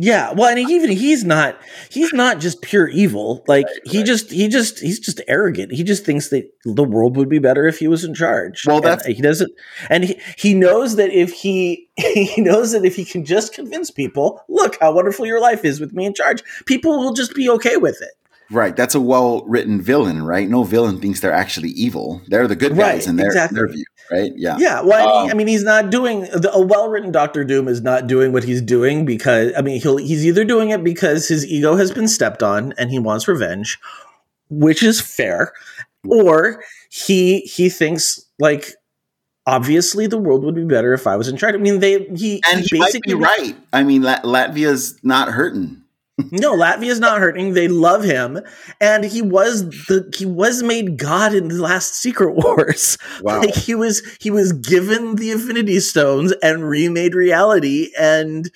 Yeah, 0.00 0.32
well, 0.32 0.48
and 0.48 0.70
even 0.70 0.90
he's 0.90 1.24
not 1.24 1.58
he's 1.90 2.12
not 2.12 2.38
just 2.38 2.62
pure 2.62 2.88
evil. 2.88 3.42
Like 3.48 3.66
right, 3.66 3.80
he 3.84 3.98
right. 3.98 4.06
just 4.06 4.30
he 4.30 4.46
just 4.46 4.78
he's 4.78 5.00
just 5.00 5.20
arrogant. 5.26 5.72
He 5.72 5.82
just 5.82 6.04
thinks 6.04 6.28
that 6.28 6.48
the 6.64 6.84
world 6.84 7.16
would 7.16 7.28
be 7.28 7.40
better 7.40 7.66
if 7.66 7.78
he 7.78 7.88
was 7.88 8.04
in 8.04 8.14
charge. 8.14 8.62
Well, 8.64 8.80
that's 8.80 9.04
and 9.04 9.16
he 9.16 9.22
doesn't, 9.22 9.50
and 9.90 10.04
he 10.04 10.20
he 10.36 10.54
knows 10.54 10.96
that 10.96 11.10
if 11.10 11.32
he 11.32 11.88
he 11.96 12.40
knows 12.40 12.72
that 12.72 12.84
if 12.84 12.94
he 12.94 13.04
can 13.04 13.24
just 13.24 13.52
convince 13.52 13.90
people, 13.90 14.40
look 14.48 14.76
how 14.80 14.92
wonderful 14.92 15.26
your 15.26 15.40
life 15.40 15.64
is 15.64 15.80
with 15.80 15.92
me 15.92 16.06
in 16.06 16.14
charge, 16.14 16.44
people 16.66 16.98
will 16.98 17.12
just 17.12 17.34
be 17.34 17.48
okay 17.50 17.76
with 17.76 18.00
it. 18.00 18.12
Right. 18.50 18.74
That's 18.74 18.94
a 18.94 19.00
well 19.00 19.44
written 19.46 19.80
villain, 19.80 20.22
right? 20.22 20.48
No 20.48 20.64
villain 20.64 21.00
thinks 21.00 21.20
they're 21.20 21.32
actually 21.32 21.70
evil. 21.70 22.22
They're 22.28 22.48
the 22.48 22.56
good 22.56 22.76
guys 22.76 22.78
right, 22.78 23.06
in 23.06 23.16
their, 23.16 23.26
exactly. 23.26 23.56
their 23.56 23.68
view, 23.68 23.84
right? 24.10 24.32
Yeah. 24.36 24.56
Yeah. 24.58 24.80
Well, 24.80 25.08
um, 25.18 25.30
I 25.30 25.34
mean, 25.34 25.48
he's 25.48 25.64
not 25.64 25.90
doing 25.90 26.22
the, 26.22 26.50
a 26.52 26.60
well 26.60 26.88
written 26.88 27.12
Doctor 27.12 27.44
Doom 27.44 27.68
is 27.68 27.82
not 27.82 28.06
doing 28.06 28.32
what 28.32 28.44
he's 28.44 28.62
doing 28.62 29.04
because 29.04 29.52
I 29.56 29.60
mean 29.60 29.80
he'll 29.80 29.98
he's 29.98 30.24
either 30.24 30.44
doing 30.44 30.70
it 30.70 30.82
because 30.82 31.28
his 31.28 31.46
ego 31.46 31.76
has 31.76 31.92
been 31.92 32.08
stepped 32.08 32.42
on 32.42 32.72
and 32.78 32.90
he 32.90 32.98
wants 32.98 33.28
revenge, 33.28 33.78
which 34.48 34.82
is 34.82 34.98
fair, 35.00 35.52
or 36.08 36.64
he 36.88 37.40
he 37.40 37.68
thinks 37.68 38.24
like 38.38 38.72
obviously 39.46 40.06
the 40.06 40.18
world 40.18 40.42
would 40.44 40.54
be 40.54 40.64
better 40.64 40.94
if 40.94 41.06
I 41.06 41.16
was 41.16 41.28
in 41.28 41.36
charge. 41.36 41.54
I 41.54 41.58
mean, 41.58 41.80
they 41.80 42.04
he 42.04 42.42
and 42.50 42.60
he, 42.60 42.76
he 42.76 42.78
basically 42.78 43.14
might 43.14 43.36
be 43.36 43.44
right. 43.44 43.56
I 43.74 43.82
mean, 43.82 44.02
Latveria's 44.02 44.98
not 45.02 45.28
hurting 45.28 45.82
no, 46.32 46.56
Latveria's 46.56 46.98
not 46.98 47.20
hurting. 47.20 47.54
They 47.54 47.68
love 47.68 48.02
him, 48.02 48.40
and 48.80 49.04
he 49.04 49.22
was 49.22 49.68
the 49.86 50.12
he 50.16 50.26
was 50.26 50.62
made 50.62 50.98
God 50.98 51.32
in 51.32 51.48
the 51.48 51.62
last 51.62 51.94
Secret 51.94 52.34
Wars. 52.34 52.98
Wow. 53.22 53.40
Like 53.40 53.54
he 53.54 53.74
was 53.74 54.02
he 54.20 54.30
was 54.30 54.52
given 54.52 55.16
the 55.16 55.32
Infinity 55.32 55.80
Stones 55.80 56.32
and 56.42 56.68
remade 56.68 57.14
reality, 57.14 57.90
and 57.98 58.48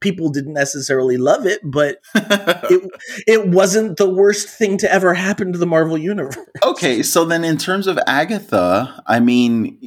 people 0.00 0.30
didn't 0.30 0.54
necessarily 0.54 1.16
love 1.16 1.44
it, 1.44 1.60
but 1.62 1.98
it 2.14 2.90
it 3.26 3.48
wasn't 3.48 3.98
the 3.98 4.08
worst 4.08 4.48
thing 4.48 4.78
to 4.78 4.92
ever 4.92 5.12
happen 5.12 5.52
to 5.52 5.58
the 5.58 5.66
Marvel 5.66 5.98
universe. 5.98 6.38
Okay, 6.62 7.02
so 7.02 7.24
then 7.24 7.44
in 7.44 7.58
terms 7.58 7.86
of 7.86 7.98
Agatha, 8.06 9.02
I 9.06 9.20
mean, 9.20 9.78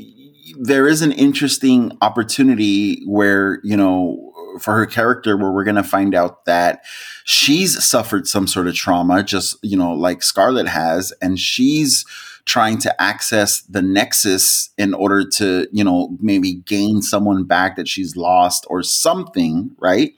there 0.59 0.87
is 0.87 1.01
an 1.01 1.11
interesting 1.11 1.97
opportunity 2.01 3.03
where 3.05 3.59
you 3.63 3.77
know 3.77 4.32
for 4.59 4.75
her 4.75 4.85
character 4.85 5.37
where 5.37 5.51
we're 5.51 5.63
going 5.63 5.75
to 5.75 5.83
find 5.83 6.15
out 6.15 6.45
that 6.45 6.83
she's 7.23 7.83
suffered 7.83 8.27
some 8.27 8.47
sort 8.47 8.67
of 8.67 8.75
trauma, 8.75 9.23
just, 9.23 9.57
you 9.61 9.77
know, 9.77 9.93
like 9.93 10.23
Scarlet 10.23 10.67
has, 10.67 11.13
and 11.21 11.39
she's 11.39 12.05
trying 12.45 12.77
to 12.77 13.01
access 13.01 13.61
the 13.61 13.81
nexus 13.81 14.69
in 14.77 14.93
order 14.93 15.27
to, 15.27 15.67
you 15.71 15.83
know, 15.83 16.17
maybe 16.19 16.55
gain 16.65 17.01
someone 17.01 17.45
back 17.45 17.75
that 17.77 17.87
she's 17.87 18.15
lost 18.15 18.65
or 18.69 18.83
something, 18.83 19.71
right? 19.79 20.11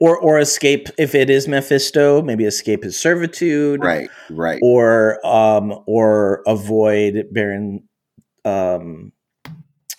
Or, 0.00 0.18
or 0.18 0.38
escape 0.38 0.88
if 0.98 1.14
it 1.14 1.30
is 1.30 1.48
Mephisto, 1.48 2.20
maybe 2.20 2.44
escape 2.44 2.84
his 2.84 3.00
servitude, 3.00 3.82
right, 3.82 4.10
right, 4.28 4.58
or 4.62 5.24
um, 5.24 5.82
or 5.86 6.42
avoid 6.46 7.28
Baron 7.30 7.84
um, 8.44 9.12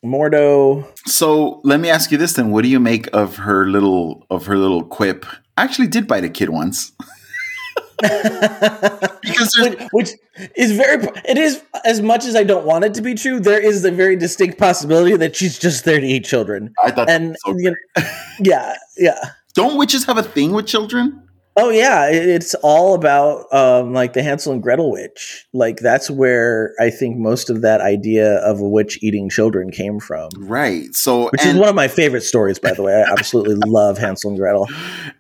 Mordo. 0.05 0.87
So 1.05 1.61
let 1.63 1.79
me 1.79 1.89
ask 1.89 2.11
you 2.11 2.17
this 2.17 2.33
then: 2.33 2.51
What 2.51 2.63
do 2.63 2.69
you 2.69 2.79
make 2.79 3.07
of 3.13 3.37
her 3.37 3.67
little 3.67 4.25
of 4.29 4.45
her 4.45 4.57
little 4.57 4.83
quip? 4.83 5.25
I 5.57 5.63
actually 5.63 5.87
did 5.87 6.07
bite 6.07 6.23
a 6.23 6.29
kid 6.29 6.49
once. 6.49 6.91
because 8.01 9.55
which, 9.57 9.79
which, 9.91 10.09
is 10.55 10.73
very 10.73 11.07
it 11.23 11.37
is 11.37 11.63
as 11.85 12.01
much 12.01 12.25
as 12.25 12.35
I 12.35 12.43
don't 12.43 12.65
want 12.65 12.83
it 12.83 12.93
to 12.95 13.01
be 13.01 13.15
true. 13.15 13.39
There 13.39 13.59
is 13.59 13.85
a 13.85 13.91
very 13.91 14.17
distinct 14.17 14.57
possibility 14.57 15.15
that 15.15 15.35
she's 15.35 15.57
just 15.57 15.85
there 15.85 15.99
to 15.99 16.05
eat 16.05 16.25
children. 16.25 16.73
I 16.83 16.91
thought, 16.91 17.09
and 17.09 17.37
so 17.45 17.55
you 17.57 17.71
know, 17.71 18.03
yeah, 18.39 18.75
yeah. 18.97 19.31
Don't 19.53 19.77
witches 19.77 20.03
have 20.05 20.17
a 20.17 20.23
thing 20.23 20.51
with 20.51 20.67
children? 20.67 21.24
Oh 21.57 21.69
yeah, 21.69 22.09
it's 22.11 22.53
all 22.55 22.95
about 22.95 23.45
um, 23.53 23.93
like 23.93 24.11
the 24.11 24.21
Hansel 24.21 24.51
and 24.51 24.61
Gretel 24.61 24.91
witch. 24.91 25.45
Like 25.53 25.77
that's 25.77 26.11
where 26.11 26.73
I 26.81 26.89
think 26.89 27.17
most 27.17 27.49
of 27.49 27.61
that 27.61 27.79
idea 27.79 28.39
of 28.39 28.59
a 28.59 28.67
witch 28.67 28.99
eating 29.01 29.29
children 29.29 29.71
came 29.71 30.01
from. 30.01 30.29
Right. 30.37 30.93
So, 30.93 31.29
which 31.29 31.41
and, 31.41 31.51
is 31.51 31.55
one 31.57 31.69
of 31.69 31.75
my 31.75 31.87
favorite 31.87 32.23
stories, 32.23 32.59
by 32.59 32.73
the 32.73 32.83
way. 32.83 32.93
I 32.93 33.09
absolutely 33.09 33.55
love 33.65 33.97
Hansel 33.97 34.31
and 34.31 34.39
Gretel. 34.39 34.67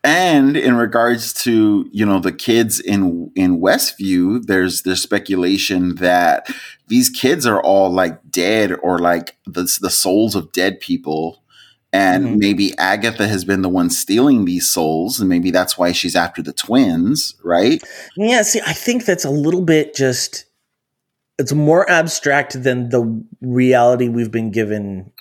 And 0.03 0.57
in 0.57 0.75
regards 0.75 1.31
to 1.43 1.87
you 1.93 2.05
know 2.05 2.19
the 2.19 2.33
kids 2.33 2.81
in 2.81 3.31
in 3.35 3.61
Westview, 3.61 4.45
there's 4.45 4.81
there's 4.81 5.01
speculation 5.01 5.95
that 5.95 6.49
these 6.87 7.09
kids 7.09 7.45
are 7.45 7.61
all 7.61 7.89
like 7.89 8.19
dead 8.29 8.73
or 8.83 8.99
like 8.99 9.37
the 9.45 9.63
the 9.79 9.89
souls 9.89 10.35
of 10.35 10.51
dead 10.51 10.81
people 10.81 11.41
and 11.95 12.25
mm-hmm. 12.25 12.39
maybe 12.39 12.77
Agatha 12.77 13.25
has 13.25 13.45
been 13.45 13.61
the 13.61 13.69
one 13.69 13.89
stealing 13.89 14.43
these 14.43 14.69
souls, 14.69 15.21
and 15.21 15.29
maybe 15.29 15.49
that's 15.49 15.77
why 15.77 15.93
she's 15.93 16.15
after 16.15 16.41
the 16.41 16.51
twins, 16.51 17.35
right? 17.41 17.81
Yeah, 18.17 18.41
see, 18.41 18.59
I 18.65 18.73
think 18.73 19.05
that's 19.05 19.23
a 19.23 19.29
little 19.29 19.61
bit 19.61 19.95
just 19.95 20.45
it's 21.39 21.53
more 21.53 21.89
abstract 21.89 22.63
than 22.63 22.89
the 22.89 23.23
reality 23.41 24.09
we've 24.09 24.31
been 24.31 24.51
given 24.51 25.11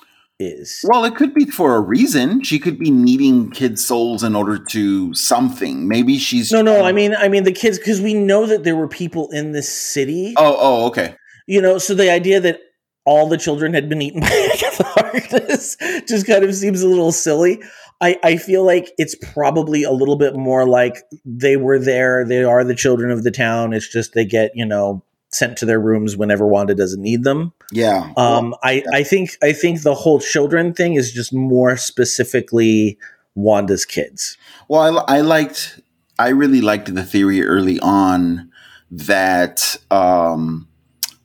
is. 0.41 0.85
Well, 0.89 1.05
it 1.05 1.14
could 1.14 1.33
be 1.33 1.47
for 1.47 1.77
a 1.77 1.81
reason. 1.81 2.43
She 2.43 2.59
could 2.59 2.79
be 2.79 2.91
needing 2.91 3.51
kids' 3.51 3.87
souls 3.87 4.25
in 4.25 4.35
order 4.35 4.59
to 4.59 5.14
something. 5.14 5.87
Maybe 5.87 6.18
she's 6.18 6.51
No, 6.51 6.61
no, 6.61 6.85
I 6.85 6.91
mean 6.91 7.14
I 7.14 7.29
mean 7.29 7.45
the 7.45 7.53
kids 7.53 7.79
because 7.79 8.01
we 8.01 8.14
know 8.14 8.47
that 8.47 8.64
there 8.64 8.77
were 8.77 8.89
people 8.89 9.31
in 9.31 9.53
this 9.53 9.70
city. 9.70 10.35
Oh, 10.37 10.57
oh, 10.59 10.87
okay. 10.87 11.14
You 11.47 11.62
know, 11.62 11.79
so 11.79 11.95
the 11.95 12.11
idea 12.11 12.41
that 12.41 12.59
all 13.05 13.29
the 13.29 13.37
children 13.37 13.75
had 13.75 13.89
been 13.89 14.03
eaten 14.03 14.21
by 14.23 14.51
Agatha 14.55 14.85
Harkness 14.85 15.77
just 16.07 16.27
kind 16.27 16.45
of 16.45 16.55
seems 16.55 16.83
a 16.83 16.89
little 16.89 17.13
silly. 17.13 17.63
I, 18.01 18.19
I 18.23 18.37
feel 18.37 18.65
like 18.65 18.93
it's 18.99 19.15
probably 19.15 19.83
a 19.83 19.93
little 19.93 20.17
bit 20.17 20.35
more 20.35 20.67
like 20.67 21.05
they 21.25 21.57
were 21.57 21.79
there, 21.79 22.25
they 22.27 22.43
are 22.43 22.65
the 22.65 22.75
children 22.75 23.11
of 23.11 23.23
the 23.23 23.31
town. 23.31 23.73
It's 23.73 23.89
just 23.89 24.15
they 24.15 24.25
get, 24.25 24.51
you 24.55 24.67
know, 24.67 25.03
sent 25.31 25.57
to 25.59 25.67
their 25.67 25.81
rooms 25.81 26.17
whenever 26.17 26.47
Wanda 26.47 26.75
doesn't 26.75 27.03
need 27.03 27.25
them. 27.25 27.53
Yeah. 27.73 28.13
Um 28.17 28.55
I, 28.63 28.73
yeah. 28.73 28.83
I 28.93 29.03
think 29.03 29.37
I 29.43 29.53
think 29.53 29.83
the 29.83 29.95
whole 29.95 30.21
children 30.21 30.75
thing 30.75 30.95
is 30.95 31.13
just 31.13 31.33
more 31.33 31.77
specifically 31.77 32.99
Wanda's 33.35 33.85
kids. 33.85 34.37
Well, 34.69 35.05
I, 35.09 35.17
I 35.17 35.21
liked 35.21 35.81
I 36.19 36.29
really 36.29 36.61
liked 36.61 36.95
the 36.95 37.03
theory 37.03 37.43
early 37.43 37.81
on 37.81 38.51
that 38.91 39.77
um 39.91 40.69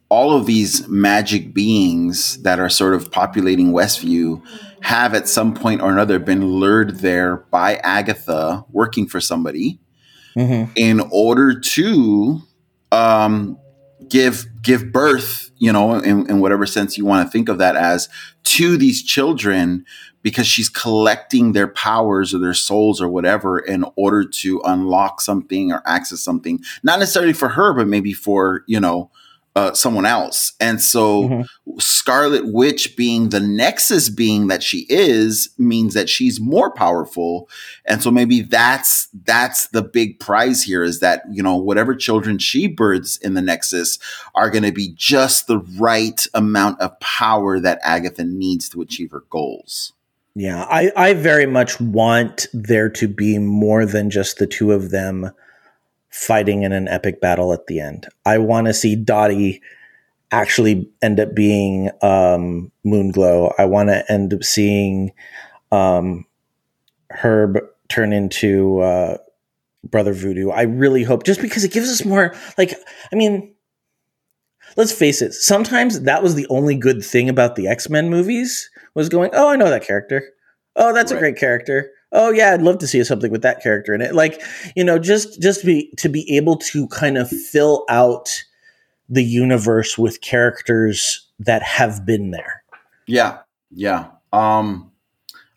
all 0.10 0.34
of 0.34 0.48
these 0.48 0.88
magic 0.88 1.54
beings 1.54 2.42
that 2.42 2.60
are 2.60 2.70
sort 2.70 2.96
of 2.96 3.12
populating 3.12 3.72
Westview 3.72 4.44
have 4.82 5.14
at 5.14 5.28
some 5.28 5.54
point 5.54 5.82
or 5.82 5.92
another 5.92 6.18
been 6.18 6.46
lured 6.46 7.00
there 7.00 7.38
by 7.52 7.76
Agatha 7.78 8.66
working 8.72 9.08
for 9.08 9.22
somebody 9.22 9.80
mm-hmm. 10.36 10.72
in 10.76 11.02
order 11.12 11.60
to 11.60 12.42
um, 12.92 13.58
give 14.08 14.48
give 14.62 14.92
birth, 14.92 15.52
you 15.58 15.72
know, 15.72 15.96
in, 15.96 16.30
in 16.30 16.40
whatever 16.40 16.66
sense 16.66 16.98
you 16.98 17.06
want 17.06 17.26
to 17.26 17.32
think 17.32 17.48
of 17.48 17.60
that 17.60 17.76
as, 17.76 18.10
to 18.44 18.78
these 18.78 19.04
children 19.04 19.86
because 20.22 20.48
she's 20.48 20.70
collecting 20.70 21.54
their 21.54 21.68
powers 21.68 22.34
or 22.34 22.40
their 22.40 22.54
souls 22.54 23.02
or 23.02 23.08
whatever 23.08 23.60
in 23.60 23.86
order 23.96 24.26
to 24.26 24.62
unlock 24.66 25.22
something 25.22 25.72
or 25.72 25.82
access 25.86 26.20
something, 26.20 26.60
not 26.84 27.00
necessarily 27.00 27.32
for 27.32 27.50
her, 27.50 27.74
but 27.74 27.88
maybe 27.88 28.12
for, 28.12 28.64
you 28.68 28.80
know, 28.80 29.10
uh, 29.60 29.74
someone 29.74 30.06
else. 30.06 30.54
And 30.62 30.82
so 30.82 31.24
mm-hmm. 31.24 31.80
Scarlet 31.80 32.44
Witch 32.46 32.96
being 32.96 33.28
the 33.30 33.42
Nexus 33.42 34.08
being 34.08 34.48
that 34.48 34.64
she 34.64 34.86
is 34.88 35.50
means 35.58 35.94
that 35.96 36.08
she's 36.08 36.40
more 36.40 36.72
powerful. 36.72 37.50
And 37.86 38.02
so 38.02 38.10
maybe 38.10 38.42
that's 38.42 39.10
that's 39.26 39.68
the 39.68 39.82
big 39.82 40.18
prize 40.18 40.64
here 40.64 40.82
is 40.82 41.02
that, 41.02 41.24
you 41.30 41.44
know, 41.44 41.58
whatever 41.58 41.94
children 41.94 42.38
she 42.38 42.68
births 42.68 43.18
in 43.18 43.34
the 43.34 43.42
Nexus 43.42 44.00
are 44.34 44.50
going 44.50 44.64
to 44.64 44.72
be 44.72 44.94
just 44.96 45.48
the 45.48 45.60
right 45.78 46.26
amount 46.34 46.80
of 46.80 46.98
power 47.02 47.60
that 47.60 47.82
Agatha 47.84 48.24
needs 48.24 48.70
to 48.70 48.82
achieve 48.82 49.12
her 49.12 49.26
goals. 49.30 49.92
Yeah, 50.36 50.64
I, 50.70 50.92
I 50.96 51.14
very 51.16 51.48
much 51.48 51.82
want 51.82 52.48
there 52.54 52.90
to 52.92 53.10
be 53.10 53.40
more 53.40 53.86
than 53.86 54.10
just 54.10 54.38
the 54.38 54.48
two 54.48 54.72
of 54.72 54.92
them 54.92 55.32
fighting 56.10 56.64
in 56.64 56.72
an 56.72 56.88
epic 56.88 57.22
battle 57.22 57.54
at 57.54 57.68
the 57.68 57.80
end. 57.80 58.08
I 58.26 58.38
want 58.38 58.68
to 58.68 58.74
see 58.74 58.96
Dottie 58.96 59.62
actually 60.32 60.90
end 61.02 61.20
up 61.20 61.34
being 61.36 61.90
um, 62.02 62.72
Moonglow. 62.86 63.54
I 63.58 63.66
want 63.66 63.90
to 63.90 64.10
end 64.12 64.34
up 64.34 64.44
seeing 64.44 65.12
um, 65.72 66.26
Herb 67.10 67.60
turn 67.90 68.14
into 68.14 68.80
uh, 68.80 69.18
Brother 69.84 70.14
Voodoo. 70.14 70.50
I 70.50 70.64
really 70.64 71.04
hope, 71.04 71.24
just 71.24 71.42
because 71.42 71.64
it 71.64 71.72
gives 71.72 71.90
us 71.90 72.06
more. 72.06 72.36
Like, 72.58 72.74
I 73.12 73.16
mean, 73.16 73.54
let's 74.78 74.92
face 74.92 75.22
it. 75.22 75.34
Sometimes 75.34 76.02
that 76.02 76.22
was 76.24 76.36
the 76.36 76.48
only 76.48 76.76
good 76.76 77.04
thing 77.04 77.30
about 77.30 77.56
the 77.56 77.68
X 77.68 77.90
Men 77.90 78.10
movies 78.10 78.70
was 78.94 79.10
going. 79.10 79.32
Oh, 79.34 79.50
I 79.50 79.56
know 79.56 79.70
that 79.70 79.86
character. 79.86 80.24
Oh, 80.76 80.94
that's 80.94 81.12
right. 81.12 81.18
a 81.18 81.20
great 81.20 81.38
character. 81.38 81.92
Oh 82.12 82.32
yeah, 82.32 82.54
I'd 82.54 82.62
love 82.62 82.80
to 82.80 82.88
see 82.88 83.04
something 83.04 83.32
with 83.32 83.44
that 83.44 83.62
character 83.62 83.94
in 83.94 84.02
it. 84.02 84.16
Like, 84.16 84.42
you 84.76 84.84
know, 84.84 84.98
just 84.98 85.42
just 85.42 85.66
be 85.66 85.92
to 85.98 86.10
be 86.10 86.36
able 86.36 86.58
to 86.58 86.88
kind 86.88 87.18
of 87.18 87.30
fill 87.30 87.86
out 87.90 88.44
the 89.08 89.24
universe 89.24 89.98
with 89.98 90.22
characters 90.22 91.28
that 91.40 91.64
have 91.64 92.06
been 92.06 92.32
there. 92.32 92.64
Yeah. 93.08 93.40
Yeah. 93.72 94.08
Um 94.34 94.90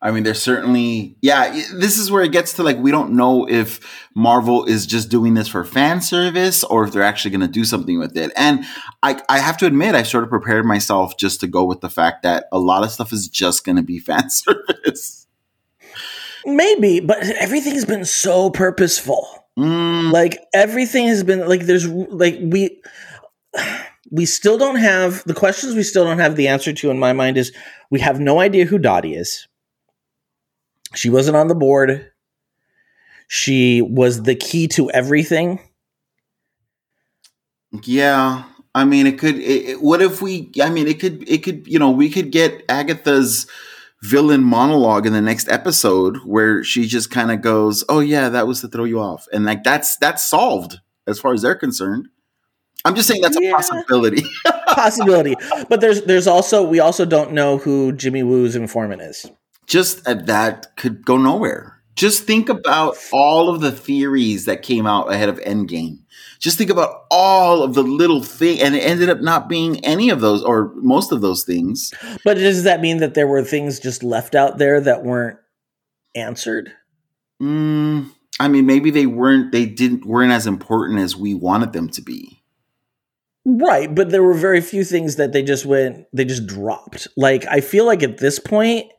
I 0.03 0.11
mean, 0.11 0.25
there's 0.25 0.43
certainly, 0.43 1.17
yeah, 1.23 1.53
this 1.75 1.97
is 1.97 2.11
where 2.11 2.25
it 2.25 2.33
gets 2.33 2.55
to 2.55 2.65
like, 2.65 2.77
we 2.79 2.91
don't 2.91 3.13
know 3.13 3.49
if 3.49 3.79
Marvel 4.17 4.65
is 4.65 4.85
just 4.85 5.11
doing 5.11 5.35
this 5.35 5.47
for 5.47 5.65
fan 5.65 6.01
service 6.01 6.65
or 6.65 6.83
if 6.83 6.93
they're 6.93 7.05
actually 7.05 7.31
going 7.31 7.43
to 7.43 7.47
do 7.47 7.65
something 7.65 8.01
with 8.01 8.17
it. 8.17 8.33
And 8.37 8.65
I, 9.05 9.23
I 9.29 9.39
have 9.39 9.57
to 9.59 9.67
admit, 9.67 9.95
I 9.95 10.03
sort 10.03 10.25
of 10.25 10.31
prepared 10.31 10.67
myself 10.67 11.17
just 11.17 11.39
to 11.41 11.47
go 11.47 11.63
with 11.63 11.83
the 11.83 11.89
fact 11.89 12.25
that 12.25 12.47
a 12.51 12.59
lot 12.59 12.83
of 12.83 12.91
stuff 12.91 13.13
is 13.13 13.29
just 13.29 13.65
going 13.65 13.77
to 13.77 13.83
be 13.83 13.99
fan 14.01 14.29
service. 14.29 15.22
Maybe, 16.45 17.01
but 17.01 17.23
everything's 17.23 17.85
been 17.85 18.05
so 18.05 18.51
purposeful. 18.51 19.27
Mm. 19.59 20.13
Like 20.13 20.39
everything 20.55 21.09
has 21.09 21.23
been 21.23 21.47
like, 21.49 21.63
there's 21.63 21.87
like, 21.87 22.39
we, 22.41 22.81
we 24.11 24.27
still 24.27 24.59
don't 24.59 24.77
have 24.77 25.25
the 25.25 25.35
questions 25.35 25.75
we 25.75 25.83
still 25.83 26.05
don't 26.05 26.19
have 26.19 26.37
the 26.37 26.49
answer 26.49 26.73
to 26.73 26.91
in 26.91 26.99
my 26.99 27.15
mind 27.15 27.39
is 27.39 27.51
we 27.91 27.99
have 28.01 28.21
no 28.21 28.41
idea 28.41 28.67
who 28.67 28.79
Dottie 28.79 29.15
is 29.15 29.49
she 30.95 31.11
wasn't 31.11 31.37
on 31.37 31.49
the 31.49 31.55
board. 31.55 32.11
She 33.29 33.83
was 33.83 34.23
the 34.23 34.35
key 34.35 34.69
to 34.69 34.91
everything. 34.91 35.61
Yeah. 37.83 38.45
I 38.75 38.85
mean, 38.85 39.07
it 39.07 39.19
could. 39.19 39.37
It, 39.37 39.83
what 39.83 40.03
if 40.03 40.23
we? 40.23 40.51
I 40.63 40.71
mean, 40.71 40.87
it 40.87 41.01
could. 41.01 41.29
It 41.29 41.43
could. 41.43 41.67
You 41.67 41.79
know, 41.79 41.91
we 41.91 42.11
could 42.11 42.31
get 42.31 42.63
Agatha's 42.69 43.47
villain 44.03 44.43
monologue 44.43 45.07
in 45.07 45.13
the 45.13 45.21
next 45.21 45.49
episode 45.49 46.19
where 46.25 46.63
she 46.63 46.87
just 46.87 47.11
kind 47.11 47.31
of 47.31 47.41
goes, 47.41 47.85
"Oh 47.89 48.01
yeah, 48.01 48.29
that 48.29 48.47
was 48.47 48.61
to 48.61 48.69
throw 48.69 48.85
you 48.85 49.01
off," 49.01 49.27
and 49.33 49.45
like 49.45 49.65
that's 49.65 49.97
that's 49.97 50.29
solved 50.29 50.81
as 51.07 51.19
far 51.19 51.33
as 51.33 51.43
they're 51.43 51.55
concerned. 51.55 52.09
I'm 52.85 52.95
just 52.97 53.09
saying 53.09 53.23
that's 53.23 53.39
yeah. 53.41 53.51
a 53.51 53.55
possibility. 53.55 54.25
possibility, 54.67 55.37
but 55.69 55.81
there's 55.81 56.03
there's 56.03 56.27
also 56.27 56.63
we 56.63 56.81
also 56.81 57.05
don't 57.05 57.33
know 57.33 57.59
who 57.59 57.93
Jimmy 57.93 58.23
Woo's 58.23 58.57
informant 58.57 59.03
is 59.03 59.31
just 59.67 60.07
uh, 60.07 60.15
that 60.15 60.77
could 60.77 61.05
go 61.05 61.17
nowhere. 61.17 61.82
Just 61.95 62.25
think 62.25 62.49
about 62.49 62.97
all 63.13 63.49
of 63.49 63.61
the 63.61 63.71
theories 63.71 64.47
that 64.47 64.63
came 64.63 64.87
out 64.87 65.13
ahead 65.13 65.29
of 65.29 65.39
Endgame. 65.41 65.99
Just 66.39 66.57
think 66.57 66.71
about 66.71 67.05
all 67.11 67.63
of 67.63 67.75
the 67.75 67.83
little 67.83 68.23
thing, 68.23 68.61
and 68.61 68.75
it 68.75 68.81
ended 68.81 69.11
up 69.11 69.21
not 69.21 69.49
being 69.49 69.85
any 69.85 70.11
of 70.11 70.21
those 70.21 70.43
or 70.43 70.73
most 70.77 71.13
of 71.13 71.21
those 71.21 71.45
things. 71.45 71.93
But 72.25 72.35
does 72.35 72.65
that 72.65 72.81
mean 72.81 72.99
that 72.99 73.15
there 73.15 73.27
were 73.27 73.45
things 73.45 73.79
just 73.79 74.03
left 74.03 74.35
out 74.35 74.59
there 74.59 74.81
that 74.81 75.05
weren't 75.05 75.39
answered? 76.15 76.73
Mm, 77.41 78.11
I 78.41 78.49
mean, 78.49 78.67
maybe 78.67 78.91
they 78.91 79.07
weren't. 79.07 79.53
They 79.53 79.67
didn't 79.67 80.07
weren't 80.07 80.33
as 80.33 80.47
important 80.47 80.99
as 80.99 81.15
we 81.15 81.35
wanted 81.35 81.73
them 81.73 81.89
to 81.91 82.03
be. 82.03 82.43
Right, 83.45 83.93
but 83.93 84.11
there 84.11 84.23
were 84.23 84.35
very 84.35 84.61
few 84.61 84.85
things 84.85 85.17
that 85.17 85.33
they 85.33 85.43
just 85.43 85.67
went. 85.67 86.07
They 86.13 86.25
just 86.25 86.47
dropped. 86.47 87.09
Like 87.17 87.45
I 87.47 87.61
feel 87.61 87.85
like 87.85 88.03
at 88.03 88.19
this 88.19 88.39
point 88.39 88.91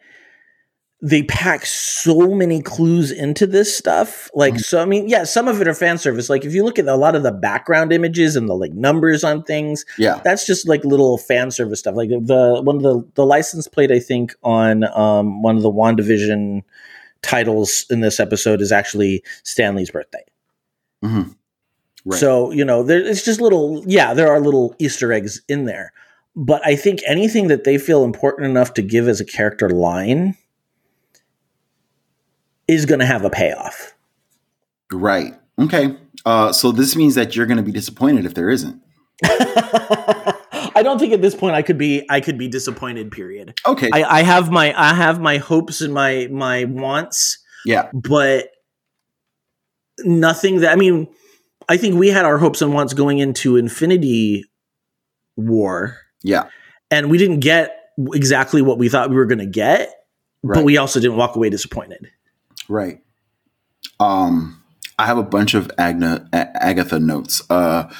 they 1.03 1.21
pack 1.23 1.65
so 1.65 2.33
many 2.33 2.61
clues 2.61 3.11
into 3.11 3.45
this 3.45 3.77
stuff. 3.77 4.31
Like, 4.33 4.53
mm-hmm. 4.53 4.61
so 4.61 4.81
I 4.81 4.85
mean, 4.85 5.09
yeah, 5.09 5.25
some 5.25 5.49
of 5.49 5.59
it 5.59 5.67
are 5.67 5.73
fan 5.73 5.97
service. 5.97 6.29
Like, 6.29 6.45
if 6.45 6.53
you 6.53 6.63
look 6.63 6.79
at 6.79 6.87
a 6.87 6.95
lot 6.95 7.13
of 7.13 7.23
the 7.23 7.31
background 7.31 7.91
images 7.91 8.37
and 8.37 8.47
the 8.47 8.53
like 8.53 8.71
numbers 8.71 9.21
on 9.21 9.43
things, 9.43 9.83
yeah, 9.97 10.21
that's 10.23 10.47
just 10.47 10.65
like 10.65 10.85
little 10.85 11.17
fan 11.17 11.51
service 11.51 11.79
stuff. 11.79 11.95
Like 11.95 12.07
the 12.07 12.61
one 12.63 12.77
of 12.77 12.83
the 12.83 13.05
the 13.15 13.25
license 13.25 13.67
plate, 13.67 13.91
I 13.91 13.99
think, 13.99 14.33
on 14.43 14.85
um, 14.97 15.41
one 15.41 15.57
of 15.57 15.61
the 15.61 15.71
Wandavision 15.71 16.63
titles 17.21 17.85
in 17.89 17.99
this 17.99 18.21
episode 18.21 18.61
is 18.61 18.71
actually 18.71 19.23
Stan 19.43 19.75
Lee's 19.75 19.91
birthday. 19.91 20.23
Mm-hmm. 21.03 21.31
Right. 22.05 22.19
So 22.19 22.51
you 22.51 22.63
know, 22.63 22.81
there 22.81 23.05
it's 23.05 23.25
just 23.25 23.41
little. 23.41 23.83
Yeah, 23.85 24.13
there 24.13 24.31
are 24.31 24.39
little 24.39 24.73
Easter 24.79 25.11
eggs 25.11 25.41
in 25.49 25.65
there, 25.65 25.91
but 26.33 26.65
I 26.65 26.77
think 26.77 27.01
anything 27.05 27.49
that 27.49 27.65
they 27.65 27.77
feel 27.77 28.05
important 28.05 28.47
enough 28.47 28.73
to 28.75 28.81
give 28.81 29.09
as 29.09 29.19
a 29.19 29.25
character 29.25 29.69
line 29.69 30.37
is 32.67 32.85
going 32.85 32.99
to 32.99 33.05
have 33.05 33.25
a 33.25 33.29
payoff. 33.29 33.95
Right. 34.91 35.33
Okay. 35.59 35.97
Uh, 36.25 36.51
so 36.53 36.71
this 36.71 36.95
means 36.95 37.15
that 37.15 37.35
you're 37.35 37.45
going 37.45 37.57
to 37.57 37.63
be 37.63 37.71
disappointed 37.71 38.25
if 38.25 38.33
there 38.33 38.49
isn't. 38.49 38.81
I 40.75 40.81
don't 40.81 40.99
think 40.99 41.13
at 41.13 41.21
this 41.21 41.35
point 41.35 41.55
I 41.55 41.61
could 41.61 41.77
be 41.77 42.05
I 42.09 42.19
could 42.19 42.37
be 42.37 42.47
disappointed. 42.47 43.11
Period. 43.11 43.53
Okay. 43.65 43.89
I, 43.93 44.03
I 44.03 44.23
have 44.23 44.49
my 44.51 44.73
I 44.79 44.93
have 44.93 45.19
my 45.21 45.37
hopes 45.37 45.81
and 45.81 45.93
my 45.93 46.27
my 46.31 46.65
wants. 46.65 47.37
Yeah. 47.65 47.89
But 47.93 48.49
nothing 49.99 50.61
that 50.61 50.71
I 50.71 50.75
mean. 50.75 51.07
I 51.69 51.77
think 51.77 51.95
we 51.95 52.09
had 52.09 52.25
our 52.25 52.37
hopes 52.37 52.61
and 52.61 52.73
wants 52.73 52.93
going 52.93 53.19
into 53.19 53.55
Infinity 53.55 54.43
War. 55.37 55.97
Yeah. 56.21 56.49
And 56.91 57.09
we 57.09 57.17
didn't 57.17 57.39
get 57.39 57.83
exactly 58.13 58.61
what 58.61 58.77
we 58.77 58.89
thought 58.89 59.09
we 59.09 59.15
were 59.15 59.25
going 59.25 59.39
to 59.39 59.45
get, 59.45 59.89
right. 60.43 60.57
but 60.57 60.65
we 60.65 60.75
also 60.75 60.99
didn't 60.99 61.15
walk 61.15 61.37
away 61.37 61.49
disappointed. 61.49 62.09
Right. 62.67 63.01
Um, 63.99 64.63
I 64.97 65.05
have 65.05 65.17
a 65.17 65.23
bunch 65.23 65.53
of 65.53 65.71
Agna, 65.77 66.27
Agatha 66.33 66.99
notes. 66.99 67.41
Uh, 67.49 67.91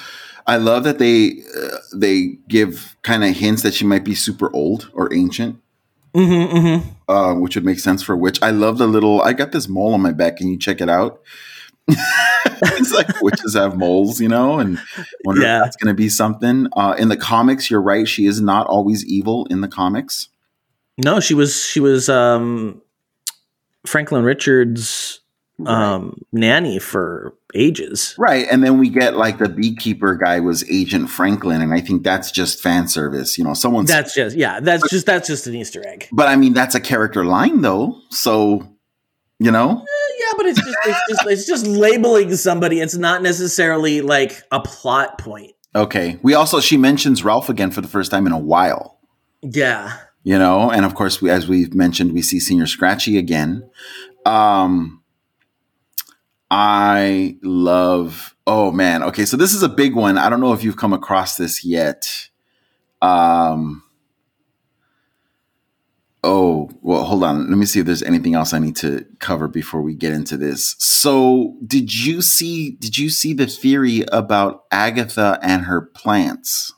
I 0.46 0.56
love 0.56 0.84
that 0.84 0.98
they 0.98 1.42
uh, 1.56 1.76
they 1.94 2.38
give 2.48 2.96
kind 3.02 3.24
of 3.24 3.34
hints 3.34 3.62
that 3.62 3.74
she 3.74 3.84
might 3.84 4.04
be 4.04 4.14
super 4.14 4.54
old 4.54 4.90
or 4.92 5.12
ancient, 5.14 5.58
mm-hmm, 6.14 6.56
mm-hmm. 6.56 6.88
Uh, 7.08 7.34
which 7.34 7.54
would 7.54 7.64
make 7.64 7.78
sense 7.78 8.02
for 8.02 8.16
witch. 8.16 8.38
I 8.42 8.50
love 8.50 8.78
the 8.78 8.86
little. 8.86 9.22
I 9.22 9.32
got 9.32 9.52
this 9.52 9.68
mole 9.68 9.94
on 9.94 10.02
my 10.02 10.12
back. 10.12 10.36
Can 10.36 10.48
you 10.48 10.58
check 10.58 10.80
it 10.80 10.90
out? 10.90 11.22
it's 11.88 12.92
like 12.92 13.20
witches 13.20 13.54
have 13.54 13.76
moles, 13.76 14.20
you 14.20 14.28
know, 14.28 14.58
and 14.58 14.78
wonder 15.24 15.42
yeah. 15.42 15.58
if 15.58 15.64
that's 15.64 15.76
going 15.76 15.94
to 15.94 15.96
be 15.96 16.08
something. 16.08 16.68
Uh, 16.76 16.94
in 16.98 17.08
the 17.08 17.16
comics, 17.16 17.70
you're 17.70 17.82
right. 17.82 18.06
She 18.06 18.26
is 18.26 18.40
not 18.40 18.66
always 18.66 19.04
evil 19.06 19.46
in 19.46 19.60
the 19.62 19.68
comics. 19.68 20.28
No, 20.96 21.20
she 21.20 21.34
was. 21.34 21.64
She 21.64 21.80
was. 21.80 22.08
Um, 22.08 22.82
Franklin 23.86 24.24
Richards 24.24 25.20
um 25.66 26.06
right. 26.06 26.14
nanny 26.32 26.78
for 26.78 27.34
ages. 27.54 28.14
Right. 28.18 28.46
And 28.50 28.64
then 28.64 28.78
we 28.78 28.88
get 28.88 29.16
like 29.16 29.38
the 29.38 29.48
beekeeper 29.48 30.16
guy 30.16 30.40
was 30.40 30.68
Agent 30.68 31.08
Franklin 31.08 31.62
and 31.62 31.72
I 31.72 31.80
think 31.80 32.02
that's 32.02 32.32
just 32.32 32.60
fan 32.60 32.88
service, 32.88 33.38
you 33.38 33.44
know, 33.44 33.54
someone's 33.54 33.88
That's 33.88 34.14
just 34.14 34.36
yeah, 34.36 34.58
that's 34.60 34.82
but, 34.82 34.90
just 34.90 35.06
that's 35.06 35.28
just 35.28 35.46
an 35.46 35.54
easter 35.54 35.86
egg. 35.86 36.08
But 36.10 36.28
I 36.28 36.36
mean 36.36 36.54
that's 36.54 36.74
a 36.74 36.80
character 36.80 37.24
line 37.24 37.60
though. 37.60 38.00
So, 38.10 38.68
you 39.38 39.52
know? 39.52 39.80
Eh, 39.80 40.12
yeah, 40.18 40.32
but 40.36 40.46
it's 40.46 40.60
just 40.60 40.78
it's 40.86 41.00
just 41.08 41.26
it's 41.26 41.46
just 41.46 41.66
labeling 41.66 42.34
somebody. 42.34 42.80
It's 42.80 42.96
not 42.96 43.22
necessarily 43.22 44.00
like 44.00 44.42
a 44.50 44.60
plot 44.60 45.18
point. 45.18 45.52
Okay. 45.76 46.18
We 46.22 46.34
also 46.34 46.58
she 46.58 46.76
mentions 46.76 47.22
Ralph 47.22 47.48
again 47.48 47.70
for 47.70 47.80
the 47.80 47.88
first 47.88 48.10
time 48.10 48.26
in 48.26 48.32
a 48.32 48.38
while. 48.38 48.98
Yeah 49.40 49.98
you 50.24 50.38
know 50.38 50.70
and 50.70 50.84
of 50.84 50.94
course 50.94 51.22
we, 51.22 51.30
as 51.30 51.46
we've 51.46 51.74
mentioned 51.74 52.12
we 52.12 52.22
see 52.22 52.38
Señor 52.38 52.66
Scratchy 52.66 53.16
again. 53.16 53.70
Um 54.26 55.02
i 56.50 57.36
love 57.42 58.34
oh 58.46 58.72
man. 58.72 59.02
Okay 59.04 59.24
so 59.26 59.36
this 59.36 59.54
is 59.54 59.62
a 59.62 59.68
big 59.68 59.94
one. 59.94 60.18
I 60.18 60.28
don't 60.28 60.40
know 60.40 60.52
if 60.52 60.64
you've 60.64 60.76
come 60.76 60.92
across 60.92 61.36
this 61.36 61.64
yet. 61.64 62.28
Um 63.02 63.82
oh 66.22 66.70
well 66.80 67.04
hold 67.04 67.22
on. 67.22 67.50
Let 67.50 67.58
me 67.58 67.66
see 67.66 67.80
if 67.80 67.86
there's 67.86 68.02
anything 68.02 68.34
else 68.34 68.54
i 68.54 68.58
need 68.58 68.76
to 68.76 69.04
cover 69.18 69.46
before 69.46 69.82
we 69.82 69.94
get 69.94 70.14
into 70.14 70.38
this. 70.38 70.74
So 70.78 71.54
did 71.66 71.94
you 71.94 72.22
see 72.22 72.72
did 72.72 72.96
you 72.96 73.10
see 73.10 73.34
the 73.34 73.46
theory 73.46 74.04
about 74.10 74.64
agatha 74.70 75.38
and 75.42 75.64
her 75.66 75.82
plants? 75.82 76.72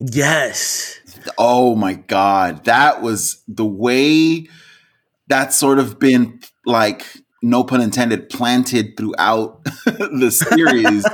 Yes 0.00 1.00
Oh 1.36 1.74
my 1.74 1.94
god, 1.94 2.64
that 2.64 3.02
was 3.02 3.42
the 3.48 3.66
way 3.66 4.48
that's 5.28 5.56
sort 5.56 5.78
of 5.78 5.98
been 5.98 6.40
like 6.64 7.04
no 7.42 7.62
pun 7.62 7.80
intended 7.80 8.28
planted 8.28 8.96
throughout 8.96 9.62
the 9.84 10.30
series. 10.30 11.06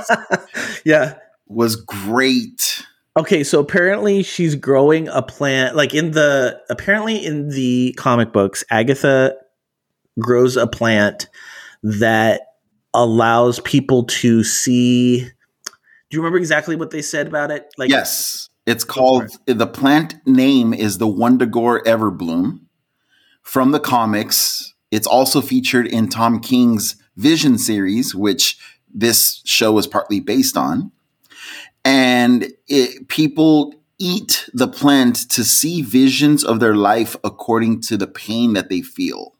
yeah, 0.85 1.15
was 1.47 1.75
great. 1.75 2.83
Okay, 3.17 3.43
so 3.43 3.59
apparently 3.59 4.23
she's 4.23 4.55
growing 4.55 5.07
a 5.07 5.21
plant 5.21 5.75
like 5.75 5.93
in 5.93 6.11
the 6.11 6.59
apparently 6.69 7.23
in 7.25 7.49
the 7.49 7.93
comic 7.97 8.33
books 8.33 8.63
Agatha 8.69 9.35
grows 10.19 10.57
a 10.57 10.67
plant 10.67 11.27
that 11.83 12.41
allows 12.93 13.59
people 13.61 14.05
to 14.05 14.43
see. 14.43 15.19
Do 15.19 16.17
you 16.17 16.19
remember 16.19 16.37
exactly 16.37 16.75
what 16.75 16.91
they 16.91 17.01
said 17.01 17.27
about 17.27 17.51
it? 17.51 17.67
Like, 17.77 17.89
yes, 17.89 18.49
it's 18.65 18.83
called 18.83 19.31
the 19.45 19.67
plant 19.67 20.15
name 20.25 20.73
is 20.73 20.97
the 20.97 21.07
Wundagore 21.07 21.83
Everbloom 21.83 22.61
from 23.41 23.71
the 23.71 23.79
comics. 23.79 24.73
It's 24.91 25.07
also 25.07 25.41
featured 25.41 25.87
in 25.87 26.09
Tom 26.09 26.39
King's 26.39 26.95
Vision 27.15 27.57
series, 27.57 28.13
which 28.15 28.57
this 28.93 29.41
show 29.45 29.77
is 29.77 29.87
partly 29.87 30.19
based 30.19 30.57
on. 30.57 30.91
And 31.83 32.51
it, 32.67 33.07
people 33.07 33.75
eat 33.99 34.49
the 34.53 34.67
plant 34.67 35.29
to 35.29 35.43
see 35.43 35.81
visions 35.81 36.43
of 36.43 36.59
their 36.59 36.75
life 36.75 37.15
according 37.23 37.81
to 37.81 37.97
the 37.97 38.07
pain 38.07 38.53
that 38.53 38.69
they 38.69 38.81
feel 38.81 39.35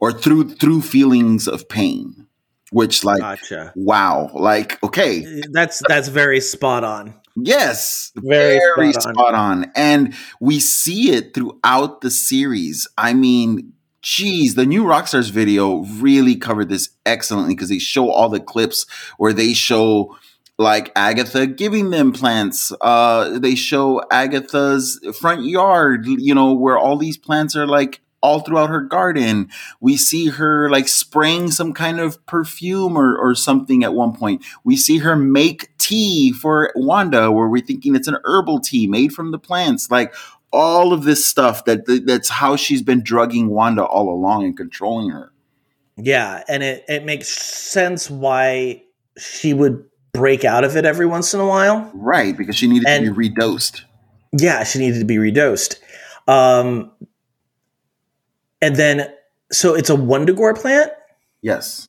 or 0.00 0.12
through 0.12 0.50
through 0.50 0.82
feelings 0.82 1.48
of 1.48 1.68
pain 1.68 2.26
which 2.70 3.04
like 3.04 3.20
gotcha. 3.20 3.72
wow 3.74 4.30
like 4.32 4.80
okay 4.84 5.42
that's 5.50 5.82
that's 5.88 6.08
very 6.08 6.40
spot 6.40 6.84
on 6.84 7.14
yes 7.36 8.12
very, 8.16 8.60
very 8.76 8.92
spot, 8.92 9.14
spot 9.14 9.34
on. 9.34 9.64
on 9.64 9.72
and 9.74 10.14
we 10.40 10.60
see 10.60 11.10
it 11.10 11.34
throughout 11.34 12.00
the 12.00 12.10
series 12.10 12.86
i 12.96 13.12
mean 13.12 13.72
geez, 14.04 14.54
the 14.54 14.66
new 14.66 14.84
Rockstars 14.84 15.30
video 15.30 15.78
really 15.98 16.36
covered 16.36 16.68
this 16.68 16.90
excellently 17.06 17.54
because 17.54 17.70
they 17.70 17.78
show 17.78 18.10
all 18.10 18.28
the 18.28 18.38
clips 18.38 18.86
where 19.16 19.32
they 19.32 19.54
show 19.54 20.14
like 20.58 20.92
Agatha 20.94 21.46
giving 21.46 21.90
them 21.90 22.12
plants. 22.12 22.70
Uh, 22.80 23.38
they 23.38 23.54
show 23.54 24.02
Agatha's 24.10 25.00
front 25.18 25.44
yard, 25.44 26.06
you 26.06 26.34
know, 26.34 26.52
where 26.52 26.78
all 26.78 26.96
these 26.96 27.16
plants 27.16 27.56
are 27.56 27.66
like 27.66 28.00
all 28.24 28.40
throughout 28.40 28.70
her 28.70 28.80
garden. 28.80 29.50
We 29.80 29.98
see 29.98 30.28
her 30.28 30.70
like 30.70 30.88
spraying 30.88 31.50
some 31.50 31.74
kind 31.74 32.00
of 32.00 32.24
perfume 32.24 32.96
or, 32.96 33.18
or 33.18 33.34
something 33.34 33.84
at 33.84 33.92
one 33.92 34.14
point. 34.14 34.42
We 34.64 34.76
see 34.76 34.96
her 34.98 35.14
make 35.14 35.76
tea 35.76 36.32
for 36.32 36.72
Wanda, 36.74 37.30
where 37.30 37.48
we're 37.48 37.62
thinking 37.62 37.94
it's 37.94 38.08
an 38.08 38.16
herbal 38.24 38.60
tea 38.60 38.86
made 38.86 39.12
from 39.12 39.30
the 39.30 39.38
plants. 39.38 39.90
Like 39.90 40.14
all 40.52 40.94
of 40.94 41.04
this 41.04 41.26
stuff 41.26 41.66
that 41.66 41.84
that's 42.06 42.30
how 42.30 42.56
she's 42.56 42.80
been 42.80 43.02
drugging 43.02 43.48
Wanda 43.48 43.84
all 43.84 44.08
along 44.08 44.44
and 44.44 44.56
controlling 44.56 45.10
her. 45.10 45.30
Yeah, 45.96 46.42
and 46.48 46.62
it 46.62 46.84
it 46.88 47.04
makes 47.04 47.28
sense 47.28 48.08
why 48.08 48.84
she 49.18 49.52
would 49.52 49.84
break 50.14 50.46
out 50.46 50.64
of 50.64 50.76
it 50.76 50.86
every 50.86 51.06
once 51.06 51.34
in 51.34 51.40
a 51.40 51.46
while. 51.46 51.90
Right, 51.92 52.34
because 52.34 52.56
she 52.56 52.68
needed 52.68 52.88
and, 52.88 53.04
to 53.04 53.12
be 53.12 53.28
redosed. 53.28 53.82
Yeah, 54.32 54.64
she 54.64 54.78
needed 54.78 55.00
to 55.00 55.04
be 55.04 55.16
redosed. 55.16 55.76
Um, 56.26 56.90
and 58.64 58.76
then, 58.76 59.12
so 59.52 59.74
it's 59.74 59.90
a 59.90 59.94
Wundagore 59.94 60.56
plant? 60.58 60.90
Yes. 61.42 61.86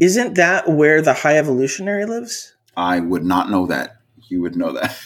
Isn't 0.00 0.34
that 0.36 0.68
where 0.70 1.02
the 1.02 1.12
High 1.12 1.36
Evolutionary 1.38 2.04
lives? 2.06 2.54
I 2.76 3.00
would 3.00 3.24
not 3.24 3.50
know 3.50 3.66
that. 3.66 3.96
You 4.28 4.40
would 4.42 4.54
know 4.56 4.72
that. 4.72 4.98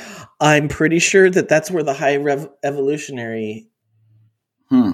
I'm 0.40 0.68
pretty 0.68 0.98
sure 0.98 1.28
that 1.28 1.48
that's 1.48 1.70
where 1.70 1.82
the 1.82 1.92
High 1.92 2.16
Rev- 2.16 2.48
Evolutionary. 2.64 3.68
Hmm. 4.70 4.92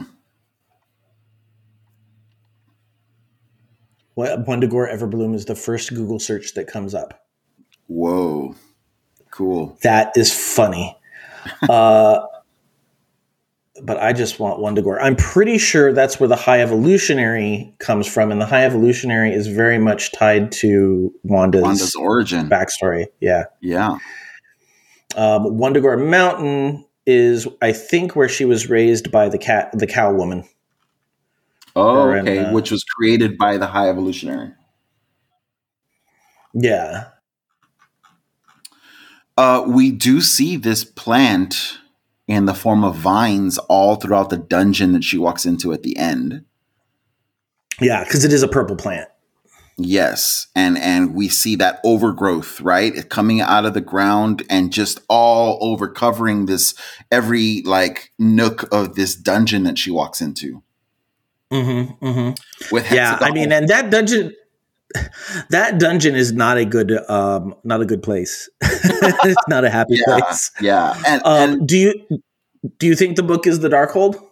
What 4.15 4.47
Wundagore 4.47 4.93
Everbloom 4.93 5.35
is 5.35 5.45
the 5.45 5.55
first 5.55 5.95
Google 5.95 6.19
search 6.19 6.55
that 6.55 6.67
comes 6.67 6.95
up. 6.95 7.25
Whoa, 7.87 8.55
cool. 9.31 9.77
That 9.83 10.13
is 10.17 10.33
funny. 10.33 10.97
uh, 11.69 12.21
but 13.83 14.01
I 14.01 14.13
just 14.13 14.39
want 14.39 14.61
Wundagore. 14.61 14.99
I'm 15.01 15.17
pretty 15.17 15.59
sure 15.59 15.93
that's 15.93 16.21
where 16.21 16.29
the 16.29 16.37
High 16.37 16.61
Evolutionary 16.61 17.75
comes 17.79 18.07
from, 18.07 18.31
and 18.31 18.41
the 18.41 18.47
High 18.47 18.65
Evolutionary 18.65 19.33
is 19.33 19.49
very 19.49 19.79
much 19.79 20.13
tied 20.13 20.53
to 20.53 21.13
Wanda's, 21.25 21.63
Wanda's 21.63 21.95
origin 21.95 22.49
backstory. 22.49 23.07
Yeah, 23.21 23.45
yeah. 23.61 23.99
Um, 25.17 25.59
Wundagore 25.59 25.99
Mountain 26.09 26.85
is, 27.07 27.49
I 27.61 27.73
think, 27.73 28.15
where 28.15 28.29
she 28.29 28.45
was 28.45 28.71
raised 28.71 29.11
by 29.11 29.29
the 29.29 29.39
cat, 29.39 29.71
the 29.73 29.87
cow 29.87 30.13
woman. 30.13 30.45
Oh, 31.77 32.11
okay. 32.11 32.39
Uh, 32.39 32.53
Which 32.53 32.71
was 32.71 32.85
created 32.85 33.37
by 33.37 33.57
the 33.57 33.67
High 33.67 33.89
Evolutionary. 33.89 34.53
Yeah. 36.55 37.07
Uh, 39.37 39.65
we 39.67 39.91
do 39.91 40.21
see 40.21 40.57
this 40.57 40.85
plant 40.85 41.79
in 42.27 42.47
the 42.47 42.55
form 42.55 42.85
of 42.85 42.97
vines 42.97 43.59
all 43.59 43.97
throughout 43.97 44.31
the 44.31 44.37
dungeon 44.37 44.93
that 44.93 45.05
she 45.05 45.19
walks 45.19 45.45
into 45.45 45.73
at 45.73 45.83
the 45.83 45.97
end. 45.97 46.45
Yeah, 47.81 48.05
because 48.05 48.25
it 48.25 48.33
is 48.33 48.43
a 48.43 48.49
purple 48.49 48.77
plant. 48.77 49.09
Yes, 49.77 50.47
and 50.55 50.79
and 50.79 51.15
we 51.15 51.29
see 51.29 51.57
that 51.57 51.81
overgrowth, 51.85 52.61
right, 52.61 53.09
coming 53.09 53.41
out 53.41 53.65
of 53.65 53.75
the 53.75 53.81
ground 53.81 54.45
and 54.49 54.73
just 54.73 55.01
all 55.09 55.59
over 55.61 55.89
covering 55.89 56.47
this 56.47 56.75
every 57.11 57.63
like 57.63 58.13
nook 58.17 58.73
of 58.73 58.95
this 58.95 59.17
dungeon 59.17 59.65
that 59.65 59.77
she 59.77 59.91
walks 59.91 60.21
into. 60.21 60.63
Mm-hmm, 61.53 62.07
mm-hmm. 62.07 62.75
With 62.75 62.93
yeah, 62.93 63.19
I 63.21 63.33
mean, 63.33 63.51
and 63.51 63.69
that 63.69 63.91
dungeon, 63.91 64.35
that 65.51 65.79
dungeon 65.79 66.15
is 66.15 66.33
not 66.33 66.57
a 66.57 66.65
good, 66.65 66.93
um, 67.11 67.55
not 67.65 67.81
a 67.81 67.85
good 67.85 68.03
place. 68.03 68.49
it's 68.63 69.49
not 69.49 69.65
a 69.65 69.71
happy 69.71 69.97
yeah, 70.07 70.19
place. 70.19 70.51
Yeah. 70.61 71.01
And, 71.07 71.23
um, 71.25 71.51
and, 71.51 71.69
do 71.69 71.77
you 71.77 72.23
do 72.79 72.87
you 72.87 72.95
think 72.95 73.17
the 73.17 73.23
book 73.23 73.47
is 73.47 73.61
the 73.61 73.69
Darkhold? 73.69 74.23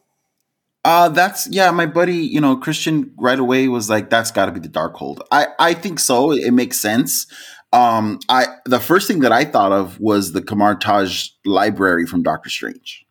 Uh, 0.84 1.08
that's 1.08 1.48
yeah. 1.50 1.70
My 1.70 1.86
buddy, 1.86 2.16
you 2.16 2.40
know, 2.40 2.56
Christian, 2.56 3.12
right 3.16 3.38
away 3.38 3.68
was 3.68 3.88
like, 3.88 4.10
"That's 4.10 4.30
got 4.32 4.46
to 4.46 4.52
be 4.52 4.58
the 4.58 4.68
Darkhold." 4.68 5.20
I 5.30 5.48
I 5.58 5.74
think 5.74 6.00
so. 6.00 6.32
It 6.32 6.50
makes 6.50 6.80
sense. 6.80 7.26
Um, 7.72 8.18
I 8.28 8.46
the 8.64 8.80
first 8.80 9.06
thing 9.06 9.20
that 9.20 9.32
I 9.32 9.44
thought 9.44 9.72
of 9.72 10.00
was 10.00 10.32
the 10.32 10.42
Kamar-Taj 10.42 11.28
library 11.44 12.06
from 12.06 12.22
Doctor 12.22 12.50
Strange. 12.50 13.06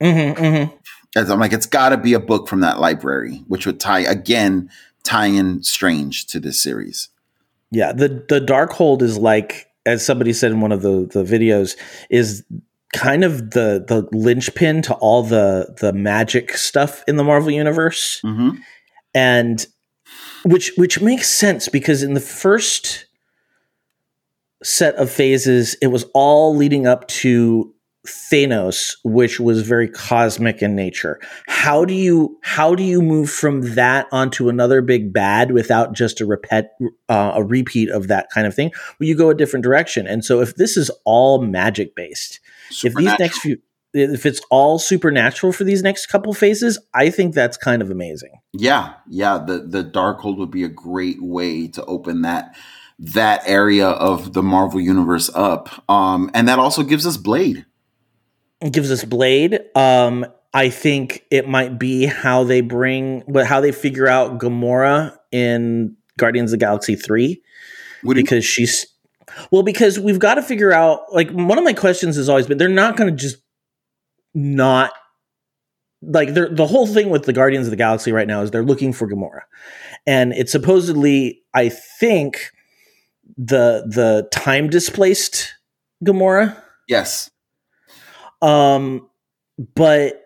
Mm-hmm, 0.00 0.44
mm-hmm. 0.44 0.76
As 1.16 1.30
I'm 1.30 1.40
like, 1.40 1.52
it's 1.52 1.66
got 1.66 1.90
to 1.90 1.96
be 1.96 2.12
a 2.12 2.20
book 2.20 2.48
from 2.48 2.60
that 2.60 2.78
library, 2.78 3.42
which 3.48 3.66
would 3.66 3.80
tie 3.80 4.00
again, 4.00 4.68
tie 5.04 5.26
in 5.26 5.62
Strange 5.62 6.26
to 6.26 6.40
this 6.40 6.60
series. 6.60 7.08
Yeah, 7.70 7.92
the 7.92 8.24
the 8.28 8.40
Darkhold 8.40 9.02
is 9.02 9.18
like, 9.18 9.70
as 9.86 10.04
somebody 10.04 10.32
said 10.32 10.52
in 10.52 10.60
one 10.60 10.72
of 10.72 10.82
the 10.82 11.08
the 11.12 11.24
videos, 11.24 11.76
is 12.10 12.44
kind 12.92 13.24
of 13.24 13.50
the 13.50 13.84
the 13.86 14.08
linchpin 14.16 14.82
to 14.82 14.94
all 14.94 15.22
the 15.22 15.74
the 15.80 15.92
magic 15.92 16.52
stuff 16.56 17.02
in 17.06 17.16
the 17.16 17.24
Marvel 17.24 17.50
universe, 17.50 18.20
mm-hmm. 18.24 18.50
and 19.14 19.66
which 20.44 20.72
which 20.76 21.00
makes 21.00 21.28
sense 21.28 21.68
because 21.68 22.02
in 22.02 22.14
the 22.14 22.20
first 22.20 23.06
set 24.62 24.94
of 24.94 25.10
phases, 25.10 25.74
it 25.82 25.88
was 25.88 26.04
all 26.14 26.54
leading 26.54 26.86
up 26.86 27.06
to 27.08 27.73
Thanos, 28.06 28.96
which 29.02 29.40
was 29.40 29.62
very 29.62 29.88
cosmic 29.88 30.62
in 30.62 30.76
nature. 30.76 31.18
How 31.46 31.84
do 31.84 31.94
you 31.94 32.38
how 32.42 32.74
do 32.74 32.82
you 32.82 33.00
move 33.00 33.30
from 33.30 33.74
that 33.74 34.06
onto 34.12 34.48
another 34.48 34.82
big 34.82 35.12
bad 35.12 35.52
without 35.52 35.94
just 35.94 36.20
a 36.20 36.26
repeat 36.26 36.66
uh, 37.08 37.32
a 37.34 37.42
repeat 37.42 37.90
of 37.90 38.08
that 38.08 38.28
kind 38.30 38.46
of 38.46 38.54
thing? 38.54 38.72
Well, 38.98 39.08
you 39.08 39.16
go 39.16 39.30
a 39.30 39.34
different 39.34 39.62
direction. 39.62 40.06
And 40.06 40.24
so, 40.24 40.40
if 40.40 40.56
this 40.56 40.76
is 40.76 40.90
all 41.04 41.40
magic 41.40 41.96
based, 41.96 42.40
if 42.84 42.94
these 42.94 43.18
next 43.18 43.38
few 43.38 43.58
if 43.94 44.26
it's 44.26 44.40
all 44.50 44.78
supernatural 44.78 45.52
for 45.52 45.62
these 45.62 45.82
next 45.82 46.06
couple 46.06 46.34
phases, 46.34 46.78
I 46.94 47.10
think 47.10 47.32
that's 47.32 47.56
kind 47.56 47.80
of 47.80 47.90
amazing. 47.90 48.32
Yeah, 48.52 48.94
yeah. 49.08 49.38
The 49.38 49.60
the 49.60 49.84
Darkhold 49.84 50.36
would 50.38 50.50
be 50.50 50.64
a 50.64 50.68
great 50.68 51.22
way 51.22 51.68
to 51.68 51.84
open 51.86 52.22
that 52.22 52.56
that 52.98 53.42
area 53.46 53.88
of 53.88 54.34
the 54.34 54.42
Marvel 54.42 54.80
universe 54.80 55.30
up. 55.34 55.88
Um, 55.88 56.30
and 56.34 56.48
that 56.48 56.58
also 56.58 56.82
gives 56.82 57.06
us 57.06 57.16
Blade 57.16 57.64
gives 58.70 58.90
us 58.90 59.04
Blade. 59.04 59.60
Um, 59.74 60.26
I 60.52 60.70
think 60.70 61.24
it 61.30 61.48
might 61.48 61.78
be 61.78 62.06
how 62.06 62.44
they 62.44 62.60
bring, 62.60 63.24
but 63.28 63.46
how 63.46 63.60
they 63.60 63.72
figure 63.72 64.06
out 64.06 64.38
Gamora 64.38 65.16
in 65.32 65.96
Guardians 66.16 66.52
of 66.52 66.60
Galaxy 66.60 66.94
three, 66.94 67.42
because 68.04 68.44
she's 68.44 68.86
well, 69.50 69.62
because 69.62 69.98
we've 69.98 70.20
got 70.20 70.34
to 70.34 70.42
figure 70.42 70.72
out. 70.72 71.12
Like 71.12 71.30
one 71.30 71.58
of 71.58 71.64
my 71.64 71.72
questions 71.72 72.16
has 72.16 72.28
always 72.28 72.46
been, 72.46 72.58
they're 72.58 72.68
not 72.68 72.96
going 72.96 73.10
to 73.10 73.20
just 73.20 73.38
not 74.32 74.92
like 76.02 76.34
the 76.34 76.66
whole 76.66 76.86
thing 76.86 77.10
with 77.10 77.24
the 77.24 77.32
Guardians 77.32 77.66
of 77.66 77.70
the 77.70 77.76
Galaxy 77.76 78.12
right 78.12 78.28
now 78.28 78.42
is 78.42 78.50
they're 78.50 78.62
looking 78.62 78.92
for 78.92 79.08
Gamora, 79.08 79.40
and 80.06 80.32
it's 80.32 80.52
supposedly, 80.52 81.42
I 81.52 81.68
think, 81.68 82.50
the 83.36 83.84
the 83.88 84.28
time 84.30 84.70
displaced 84.70 85.52
Gamora. 86.04 86.56
Yes. 86.86 87.30
Um, 88.44 89.08
but 89.74 90.22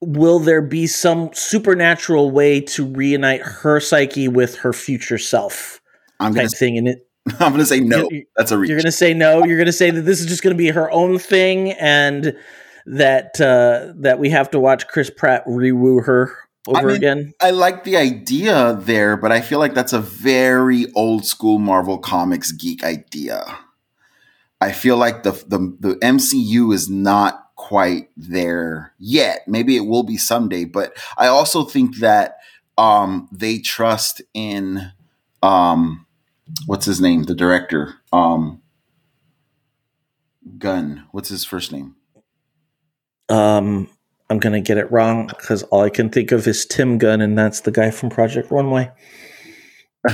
will 0.00 0.38
there 0.38 0.62
be 0.62 0.86
some 0.86 1.30
supernatural 1.32 2.30
way 2.30 2.60
to 2.60 2.86
reunite 2.86 3.42
her 3.42 3.80
psyche 3.80 4.28
with 4.28 4.56
her 4.58 4.72
future 4.72 5.18
self? 5.18 5.80
I'm 6.20 6.32
gonna 6.32 6.48
thing 6.48 6.76
in 6.76 6.86
it. 6.86 7.08
I'm 7.40 7.52
gonna 7.52 7.66
say 7.66 7.80
no. 7.80 8.08
You're, 8.10 8.22
That's 8.36 8.52
a 8.52 8.58
reach. 8.58 8.70
You're 8.70 8.78
gonna 8.78 8.92
say 8.92 9.12
no. 9.12 9.44
You're 9.44 9.58
gonna 9.58 9.72
say 9.72 9.90
that 9.90 10.02
this 10.02 10.20
is 10.20 10.26
just 10.26 10.42
gonna 10.42 10.54
be 10.54 10.68
her 10.68 10.90
own 10.92 11.18
thing, 11.18 11.72
and 11.72 12.36
that 12.86 13.40
uh, 13.40 13.92
that 13.96 14.20
we 14.20 14.30
have 14.30 14.50
to 14.52 14.60
watch 14.60 14.86
Chris 14.86 15.10
Pratt 15.10 15.44
rewoo 15.46 16.04
her 16.04 16.32
over 16.68 16.78
I 16.78 16.84
mean, 16.84 16.96
again. 16.96 17.32
I 17.40 17.50
like 17.50 17.82
the 17.82 17.96
idea 17.96 18.78
there, 18.80 19.16
but 19.16 19.32
I 19.32 19.40
feel 19.40 19.58
like 19.58 19.74
that's 19.74 19.92
a 19.92 20.00
very 20.00 20.86
old 20.94 21.24
school 21.26 21.58
Marvel 21.58 21.98
Comics 21.98 22.52
geek 22.52 22.84
idea. 22.84 23.58
I 24.60 24.72
feel 24.72 24.96
like 24.96 25.22
the 25.22 25.32
the, 25.32 25.76
the 25.80 25.94
MCU 25.96 26.72
is 26.74 26.88
not 26.88 27.48
quite 27.56 28.08
there 28.16 28.92
yet. 28.98 29.46
Maybe 29.46 29.76
it 29.76 29.86
will 29.86 30.02
be 30.02 30.16
someday, 30.16 30.64
but 30.64 30.96
I 31.16 31.26
also 31.26 31.64
think 31.64 31.98
that 31.98 32.38
um, 32.76 33.28
they 33.32 33.58
trust 33.58 34.22
in 34.32 34.92
um, 35.42 36.06
what's 36.66 36.86
his 36.86 37.00
name, 37.00 37.24
the 37.24 37.34
director, 37.34 37.94
um, 38.12 38.62
Gunn. 40.58 41.06
What's 41.10 41.28
his 41.28 41.44
first 41.44 41.72
name? 41.72 41.96
Um, 43.28 43.90
I'm 44.30 44.38
gonna 44.38 44.60
get 44.60 44.78
it 44.78 44.90
wrong 44.90 45.26
because 45.26 45.62
all 45.64 45.82
I 45.82 45.90
can 45.90 46.08
think 46.10 46.32
of 46.32 46.46
is 46.46 46.64
Tim 46.64 46.98
Gunn, 46.98 47.20
and 47.20 47.36
that's 47.36 47.60
the 47.60 47.70
guy 47.70 47.90
from 47.90 48.10
Project 48.10 48.50
Runway. 48.50 48.90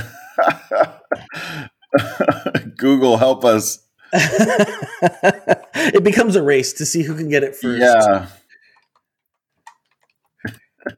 Google, 2.77 3.17
help 3.17 3.45
us. 3.45 3.84
it 5.75 6.03
becomes 6.03 6.35
a 6.35 6.43
race 6.43 6.73
to 6.73 6.85
see 6.85 7.03
who 7.03 7.15
can 7.15 7.29
get 7.29 7.43
it 7.43 7.55
first. 7.55 7.81
Yeah. 7.81 8.27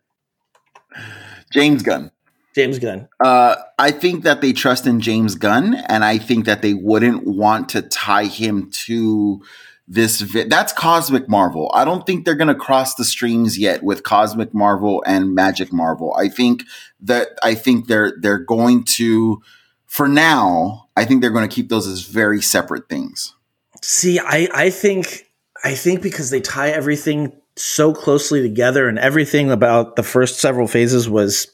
James 1.53 1.83
Gunn. 1.83 2.11
James 2.55 2.79
Gunn. 2.79 3.07
Uh, 3.23 3.55
I 3.77 3.91
think 3.91 4.23
that 4.23 4.41
they 4.41 4.51
trust 4.51 4.87
in 4.87 4.99
James 4.99 5.35
Gunn, 5.35 5.75
and 5.75 6.03
I 6.03 6.17
think 6.17 6.45
that 6.45 6.61
they 6.61 6.73
wouldn't 6.73 7.25
want 7.25 7.69
to 7.69 7.81
tie 7.83 8.25
him 8.25 8.69
to 8.85 9.41
this. 9.87 10.21
Vi- 10.21 10.45
That's 10.45 10.73
Cosmic 10.73 11.29
Marvel. 11.29 11.71
I 11.73 11.85
don't 11.85 12.05
think 12.05 12.25
they're 12.25 12.35
going 12.35 12.47
to 12.47 12.55
cross 12.55 12.95
the 12.95 13.05
streams 13.05 13.59
yet 13.59 13.83
with 13.83 14.03
Cosmic 14.03 14.53
Marvel 14.55 15.03
and 15.05 15.35
Magic 15.35 15.71
Marvel. 15.71 16.15
I 16.15 16.29
think 16.29 16.63
that 17.01 17.29
I 17.43 17.53
think 17.53 17.87
they're 17.87 18.13
they're 18.19 18.39
going 18.39 18.83
to, 18.95 19.41
for 19.87 20.07
now, 20.07 20.89
I 20.95 21.05
think 21.05 21.21
they're 21.21 21.31
going 21.31 21.47
to 21.47 21.53
keep 21.53 21.69
those 21.69 21.87
as 21.87 22.01
very 22.01 22.41
separate 22.41 22.87
things. 22.89 23.33
See, 23.81 24.19
I 24.19 24.47
I 24.53 24.69
think 24.69 25.31
I 25.63 25.73
think 25.73 26.01
because 26.01 26.29
they 26.29 26.41
tie 26.41 26.69
everything 26.69 27.33
so 27.55 27.93
closely 27.93 28.41
together, 28.41 28.87
and 28.87 28.99
everything 28.99 29.49
about 29.49 29.95
the 29.95 30.03
first 30.03 30.39
several 30.39 30.67
phases 30.67 31.09
was 31.09 31.51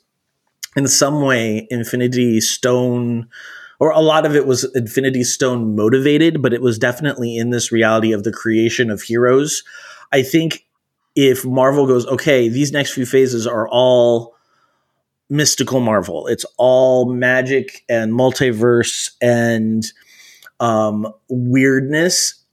in 0.76 0.88
some 0.88 1.22
way 1.22 1.68
Infinity 1.70 2.42
Stone, 2.42 3.30
or 3.80 3.92
a 3.92 4.00
lot 4.00 4.26
of 4.26 4.36
it 4.36 4.48
was 4.48 4.64
Infinity 4.76 5.24
Stone 5.24 5.76
motivated, 5.76 6.42
but 6.42 6.54
it 6.54 6.62
was 6.62 6.80
definitely 6.80 7.38
in 7.38 7.52
this 7.52 7.72
reality 7.72 8.12
of 8.12 8.24
the 8.24 8.34
creation 8.34 8.90
of 8.90 9.04
heroes. 9.04 9.64
I 10.12 10.24
think 10.24 10.66
if 11.16 11.46
Marvel 11.46 11.86
goes, 11.86 12.08
okay, 12.08 12.50
these 12.50 12.72
next 12.72 12.94
few 12.94 13.06
phases 13.06 13.46
are 13.46 13.68
all 13.70 14.36
mystical 15.34 15.80
Marvel, 15.80 16.28
it's 16.28 16.46
all 16.58 17.12
magic 17.12 17.84
and 17.90 18.14
multiverse 18.14 19.12
and 19.22 19.92
um, 20.60 21.12
weirdness 21.28 22.44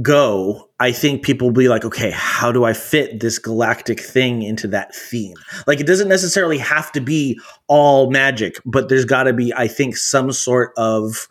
go, 0.00 0.70
I 0.80 0.90
think 0.90 1.22
people 1.22 1.48
will 1.48 1.54
be 1.54 1.68
like, 1.68 1.84
okay, 1.84 2.10
how 2.10 2.50
do 2.50 2.64
I 2.64 2.72
fit 2.72 3.20
this 3.20 3.38
galactic 3.38 4.00
thing 4.00 4.42
into 4.42 4.66
that 4.68 4.94
theme? 4.94 5.36
Like, 5.66 5.80
it 5.80 5.86
doesn't 5.86 6.08
necessarily 6.08 6.58
have 6.58 6.90
to 6.92 7.00
be 7.00 7.38
all 7.68 8.10
magic, 8.10 8.56
but 8.64 8.88
there's 8.88 9.04
got 9.04 9.24
to 9.24 9.32
be, 9.32 9.52
I 9.54 9.68
think, 9.68 9.96
some 9.96 10.32
sort 10.32 10.72
of 10.76 11.28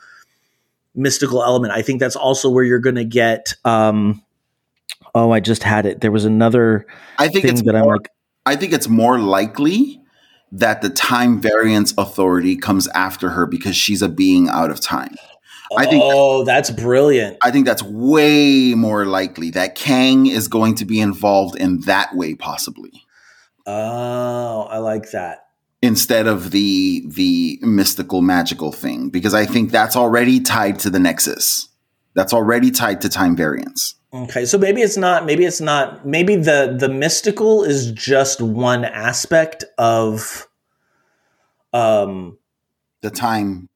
mystical 0.94 1.44
element. 1.44 1.74
I 1.74 1.82
think 1.82 2.00
that's 2.00 2.16
also 2.16 2.50
where 2.50 2.64
you're 2.64 2.80
going 2.80 2.96
to 2.96 3.06
get. 3.06 3.54
Um, 3.66 4.24
oh, 5.16 5.32
I 5.32 5.40
just 5.40 5.64
had 5.64 5.86
it. 5.86 6.02
There 6.02 6.12
was 6.12 6.26
another. 6.26 6.86
I 7.18 7.30
think 7.30 7.46
thing 7.46 7.54
it's 7.54 7.64
that 7.64 7.76
I'm 7.76 7.86
like. 7.86 8.10
I 8.46 8.56
think 8.56 8.74
it's 8.74 8.88
more 8.88 9.20
likely 9.20 10.01
that 10.52 10.82
the 10.82 10.90
time 10.90 11.40
variance 11.40 11.94
authority 11.98 12.56
comes 12.58 12.88
after 12.90 13.30
her 13.30 13.46
because 13.46 13.76
she's 13.76 14.02
a 14.02 14.10
being 14.10 14.50
out 14.50 14.70
of 14.72 14.80
time. 14.82 15.16
I 15.78 15.86
think 15.86 16.04
oh, 16.06 16.44
that's 16.44 16.70
brilliant. 16.70 17.38
I 17.42 17.50
think 17.52 17.66
that's 17.66 17.82
way 17.84 18.74
more 18.76 19.06
likely 19.06 19.52
that 19.52 19.76
Kang 19.76 20.26
is 20.26 20.50
going 20.50 20.76
to 20.76 20.86
be 20.86 21.00
involved 21.00 21.56
in 21.56 21.80
that 21.82 22.14
way 22.14 22.36
possibly 22.36 22.92
Oh, 23.66 24.68
I 24.70 24.80
like 24.80 25.12
that. 25.12 25.46
instead 25.82 26.28
of 26.28 26.52
the 26.52 27.06
the 27.08 27.60
mystical 27.62 28.22
magical 28.22 28.72
thing 28.74 29.10
because 29.10 29.34
I 29.34 29.46
think 29.46 29.72
that's 29.72 29.96
already 29.96 30.42
tied 30.42 30.80
to 30.80 30.90
the 30.90 31.00
nexus. 31.00 31.70
That's 32.16 32.34
already 32.34 32.72
tied 32.72 33.00
to 33.02 33.10
time 33.10 33.38
variance. 33.38 33.96
Okay, 34.14 34.46
so 34.46 34.58
maybe 34.58 34.82
it's 34.82 34.98
not. 34.98 35.26
Maybe 35.26 35.46
it's 35.46 35.62
not. 35.62 36.06
Maybe 36.06 36.36
the 36.36 36.76
the 36.78 36.90
mystical 36.90 37.64
is 37.64 37.92
just 37.94 38.42
one 38.42 38.84
aspect 38.84 39.64
of, 39.78 40.48
um, 41.74 42.38
The 43.02 43.10
time 43.10 43.70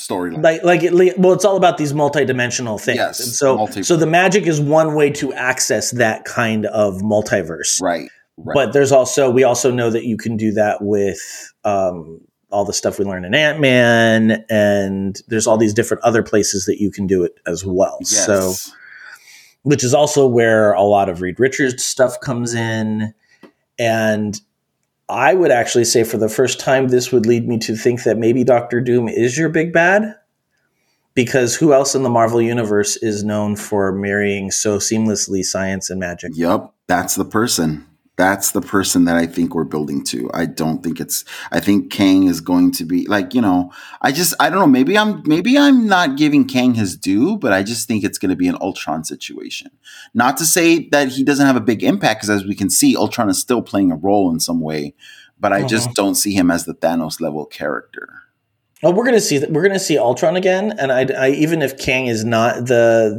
storyline. 0.00 0.42
like 0.44 0.62
like 0.62 0.82
it. 0.84 1.18
Well, 1.18 1.32
it's 1.32 1.44
all 1.44 1.56
about 1.56 1.76
these 1.76 1.92
multidimensional 1.92 2.80
things. 2.80 2.96
Yes, 2.98 3.20
and 3.20 3.28
so 3.30 3.56
multi- 3.56 3.82
so 3.82 3.96
the 3.96 4.06
magic 4.06 4.46
is 4.46 4.60
one 4.60 4.94
way 4.94 5.10
to 5.10 5.32
access 5.32 5.90
that 5.92 6.24
kind 6.24 6.66
of 6.66 6.94
multiverse. 7.02 7.80
Right. 7.82 8.08
Right. 8.36 8.54
But 8.54 8.72
there's 8.72 8.92
also 8.92 9.30
we 9.30 9.44
also 9.44 9.70
know 9.70 9.90
that 9.90 10.04
you 10.04 10.16
can 10.16 10.36
do 10.36 10.52
that 10.52 10.80
with 10.80 11.52
um, 11.64 12.20
all 12.50 12.64
the 12.64 12.72
stuff 12.72 12.98
we 12.98 13.04
learned 13.04 13.26
in 13.26 13.34
Ant 13.34 13.60
Man, 13.60 14.44
and 14.48 15.20
there's 15.28 15.46
all 15.46 15.58
these 15.58 15.74
different 15.74 16.02
other 16.04 16.22
places 16.22 16.64
that 16.66 16.80
you 16.80 16.90
can 16.90 17.06
do 17.06 17.22
it 17.24 17.34
as 17.46 17.66
well. 17.66 17.98
yes. 18.00 18.24
So 18.24 18.54
which 19.62 19.84
is 19.84 19.94
also 19.94 20.26
where 20.26 20.72
a 20.72 20.82
lot 20.82 21.08
of 21.08 21.20
Reed 21.20 21.38
Richards 21.38 21.84
stuff 21.84 22.20
comes 22.20 22.54
in. 22.54 23.14
And 23.78 24.40
I 25.08 25.34
would 25.34 25.50
actually 25.50 25.84
say 25.84 26.04
for 26.04 26.16
the 26.16 26.28
first 26.28 26.60
time, 26.60 26.88
this 26.88 27.12
would 27.12 27.26
lead 27.26 27.48
me 27.48 27.58
to 27.60 27.76
think 27.76 28.04
that 28.04 28.18
maybe 28.18 28.44
Doctor 28.44 28.80
Doom 28.80 29.08
is 29.08 29.36
your 29.36 29.48
big 29.48 29.72
bad. 29.72 30.16
Because 31.14 31.56
who 31.56 31.72
else 31.74 31.96
in 31.96 32.04
the 32.04 32.08
Marvel 32.08 32.40
Universe 32.40 32.96
is 32.98 33.24
known 33.24 33.56
for 33.56 33.90
marrying 33.90 34.52
so 34.52 34.78
seamlessly 34.78 35.44
science 35.44 35.90
and 35.90 35.98
magic? 35.98 36.32
Yep, 36.34 36.72
that's 36.86 37.16
the 37.16 37.24
person. 37.24 37.84
That's 38.16 38.50
the 38.50 38.60
person 38.60 39.06
that 39.06 39.16
I 39.16 39.26
think 39.26 39.54
we're 39.54 39.64
building 39.64 40.04
to. 40.04 40.30
I 40.34 40.44
don't 40.44 40.82
think 40.82 41.00
it's 41.00 41.24
I 41.52 41.60
think 41.60 41.90
Kang 41.90 42.24
is 42.24 42.42
going 42.42 42.70
to 42.72 42.84
be 42.84 43.06
like, 43.06 43.32
you 43.32 43.40
know, 43.40 43.72
I 44.02 44.12
just 44.12 44.34
I 44.38 44.50
don't 44.50 44.58
know, 44.58 44.66
maybe 44.66 44.98
I'm 44.98 45.22
maybe 45.24 45.56
I'm 45.56 45.86
not 45.86 46.16
giving 46.16 46.46
Kang 46.46 46.74
his 46.74 46.96
due, 46.96 47.38
but 47.38 47.52
I 47.52 47.62
just 47.62 47.88
think 47.88 48.04
it's 48.04 48.18
going 48.18 48.28
to 48.30 48.36
be 48.36 48.48
an 48.48 48.58
Ultron 48.60 49.04
situation. 49.04 49.70
Not 50.12 50.36
to 50.36 50.44
say 50.44 50.88
that 50.90 51.08
he 51.08 51.24
doesn't 51.24 51.46
have 51.46 51.56
a 51.56 51.62
big 51.62 51.82
impact 51.82 52.20
cuz 52.20 52.30
as 52.30 52.44
we 52.44 52.54
can 52.54 52.68
see 52.68 52.94
Ultron 52.94 53.30
is 53.30 53.38
still 53.38 53.62
playing 53.62 53.90
a 53.90 53.96
role 53.96 54.30
in 54.30 54.38
some 54.38 54.60
way, 54.60 54.94
but 55.38 55.52
I 55.52 55.62
just 55.62 55.86
uh-huh. 55.86 55.94
don't 55.96 56.14
see 56.14 56.34
him 56.34 56.50
as 56.50 56.66
the 56.66 56.74
Thanos 56.74 57.20
level 57.20 57.46
character. 57.46 58.20
Well, 58.82 58.94
we're 58.94 59.04
gonna 59.04 59.20
see 59.20 59.38
that. 59.38 59.50
We're 59.50 59.62
gonna 59.62 59.78
see 59.78 59.98
Ultron 59.98 60.36
again, 60.36 60.74
and 60.78 60.90
I, 60.90 61.06
I 61.26 61.30
even 61.30 61.60
if 61.60 61.78
Kang 61.78 62.06
is 62.06 62.24
not 62.24 62.66
the 62.66 63.18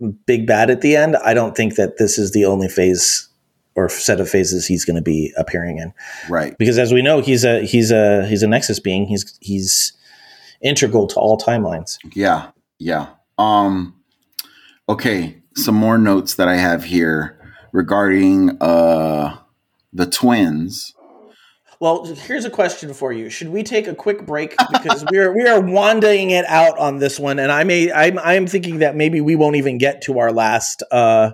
the 0.00 0.08
big 0.26 0.46
bad 0.46 0.70
at 0.70 0.80
the 0.80 0.96
end, 0.96 1.16
I 1.16 1.34
don't 1.34 1.56
think 1.56 1.76
that 1.76 1.98
this 1.98 2.18
is 2.18 2.32
the 2.32 2.44
only 2.44 2.68
phase 2.68 3.28
or 3.76 3.88
set 3.90 4.20
of 4.20 4.28
phases 4.28 4.66
he's 4.66 4.84
going 4.84 4.96
to 4.96 5.02
be 5.02 5.32
appearing 5.36 5.78
in. 5.78 5.92
Right. 6.28 6.56
Because 6.58 6.78
as 6.78 6.92
we 6.92 7.02
know, 7.02 7.20
he's 7.20 7.44
a 7.44 7.64
he's 7.64 7.90
a 7.90 8.26
he's 8.26 8.42
a 8.42 8.48
Nexus 8.48 8.80
being. 8.80 9.06
He's 9.06 9.38
he's 9.40 9.92
integral 10.62 11.06
to 11.08 11.16
all 11.16 11.38
timelines. 11.38 11.98
Yeah, 12.14 12.50
yeah. 12.78 13.08
Um 13.38 13.94
okay, 14.88 15.42
some 15.54 15.74
more 15.74 15.98
notes 15.98 16.34
that 16.34 16.48
I 16.48 16.56
have 16.56 16.84
here 16.84 17.38
regarding 17.72 18.56
uh 18.60 19.38
the 19.92 20.06
twins. 20.06 20.94
Well, 21.78 22.06
here's 22.06 22.46
a 22.46 22.50
question 22.50 22.94
for 22.94 23.12
you: 23.12 23.28
Should 23.28 23.50
we 23.50 23.62
take 23.62 23.86
a 23.86 23.94
quick 23.94 24.24
break 24.24 24.56
because 24.72 25.04
we 25.10 25.18
are 25.18 25.34
we 25.34 25.46
are 25.46 25.60
wandering 25.60 26.30
it 26.30 26.46
out 26.46 26.78
on 26.78 26.96
this 26.98 27.20
one, 27.20 27.38
and 27.38 27.52
I 27.52 27.64
may 27.64 27.92
I'm 27.92 28.18
I'm 28.18 28.46
thinking 28.46 28.78
that 28.78 28.96
maybe 28.96 29.20
we 29.20 29.36
won't 29.36 29.56
even 29.56 29.76
get 29.76 30.00
to 30.02 30.18
our 30.18 30.32
last 30.32 30.82
uh 30.90 31.32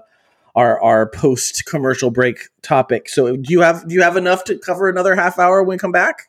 our 0.55 0.81
our 0.81 1.09
post 1.09 1.65
commercial 1.67 2.11
break 2.11 2.49
topic. 2.63 3.09
So 3.09 3.37
do 3.37 3.53
you 3.53 3.61
have 3.61 3.89
do 3.89 3.95
you 3.95 4.03
have 4.03 4.17
enough 4.17 4.45
to 4.45 4.59
cover 4.59 4.89
another 4.89 5.15
half 5.15 5.39
hour 5.39 5.63
when 5.63 5.77
we 5.77 5.79
come 5.79 5.93
back? 5.93 6.29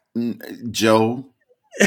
Joe, 0.71 1.25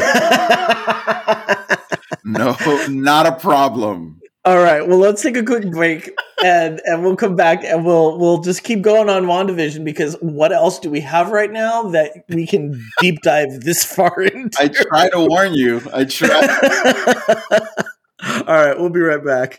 no, 2.24 2.56
not 2.88 3.26
a 3.26 3.36
problem. 3.38 4.20
All 4.46 4.58
right. 4.58 4.86
Well, 4.86 4.98
let's 4.98 5.22
take 5.22 5.36
a 5.36 5.42
quick 5.42 5.68
break 5.72 6.08
and 6.44 6.80
and 6.84 7.02
we'll 7.02 7.16
come 7.16 7.34
back 7.34 7.64
and 7.64 7.84
we'll 7.84 8.16
we'll 8.16 8.42
just 8.42 8.62
keep 8.62 8.80
going 8.80 9.08
on 9.08 9.24
WandaVision 9.24 9.84
because 9.84 10.16
what 10.20 10.52
else 10.52 10.78
do 10.78 10.88
we 10.88 11.00
have 11.00 11.30
right 11.30 11.50
now 11.50 11.90
that 11.90 12.12
we 12.28 12.46
can 12.46 12.80
deep 13.00 13.22
dive 13.22 13.60
this 13.60 13.84
far 13.84 14.22
into? 14.22 14.56
I 14.60 14.68
try 14.68 15.10
to 15.10 15.26
warn 15.26 15.54
you. 15.54 15.82
I 15.92 16.04
try. 16.04 16.30
All 18.46 18.54
right, 18.54 18.78
we'll 18.78 18.90
be 18.90 19.00
right 19.00 19.24
back. 19.24 19.58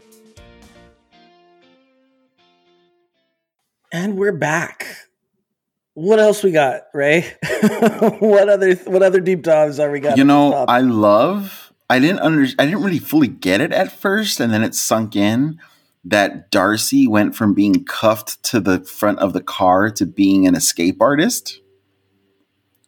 And 3.91 4.17
we're 4.17 4.31
back. 4.31 4.87
What 5.93 6.19
else 6.19 6.43
we 6.43 6.51
got, 6.51 6.83
Ray? 6.93 7.21
what 8.19 8.47
other 8.47 8.75
what 8.75 9.03
other 9.03 9.19
deep 9.19 9.41
dives 9.43 9.79
are 9.79 9.91
we 9.91 9.99
got? 9.99 10.17
You 10.17 10.23
know. 10.23 10.53
I 10.67 10.79
love. 10.79 11.73
I 11.89 11.99
didn't 11.99 12.19
under. 12.19 12.43
I 12.57 12.65
didn't 12.65 12.83
really 12.83 12.99
fully 12.99 13.27
get 13.27 13.59
it 13.59 13.73
at 13.73 13.91
first, 13.91 14.39
and 14.39 14.53
then 14.53 14.63
it 14.63 14.73
sunk 14.73 15.15
in 15.15 15.59
that 16.05 16.49
Darcy 16.49 17.05
went 17.07 17.35
from 17.35 17.53
being 17.53 17.83
cuffed 17.83 18.41
to 18.43 18.59
the 18.59 18.79
front 18.79 19.19
of 19.19 19.33
the 19.33 19.41
car 19.41 19.91
to 19.91 20.05
being 20.05 20.47
an 20.47 20.55
escape 20.55 21.01
artist. 21.01 21.59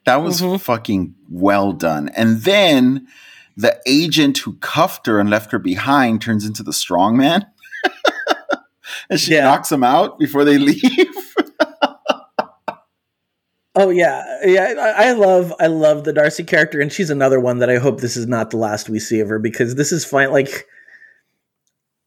That 0.05 0.23
was 0.23 0.41
Mhm. 0.41 0.59
fucking 0.59 1.15
well 1.30 1.73
done. 1.73 2.09
And 2.09 2.41
then 2.41 3.07
the 3.55 3.80
agent 3.85 4.39
who 4.39 4.53
cuffed 4.53 5.05
her 5.05 5.19
and 5.19 5.30
left 5.30 5.51
her 5.51 5.59
behind 5.59 6.21
turns 6.21 6.45
into 6.45 6.63
the 6.63 6.73
strong 6.73 7.15
man. 7.15 7.45
And 9.09 9.19
she 9.19 9.34
Yeah. 9.34 9.43
knocks 9.43 9.69
them 9.69 9.84
out 9.84 10.17
before 10.19 10.43
they 10.45 10.57
leave. 10.59 11.34
Oh 13.75 13.89
yeah, 13.89 14.23
yeah. 14.45 14.75
I, 14.80 15.09
I 15.09 15.11
love, 15.13 15.51
I 15.59 15.65
love 15.65 16.03
the 16.03 16.13
Darcy 16.13 16.43
character, 16.43 16.80
and 16.80 16.93
she's 16.93 17.09
another 17.09 17.39
one 17.39 17.57
that 17.57 17.71
I 17.71 17.77
hope 17.80 18.01
this 18.01 18.15
is 18.15 18.27
not 18.27 18.51
the 18.51 18.57
last 18.57 18.88
we 18.88 18.99
see 18.99 19.19
of 19.19 19.30
her 19.30 19.39
because 19.39 19.73
this 19.73 19.91
is 19.91 20.05
fine. 20.05 20.31
Like, 20.31 20.67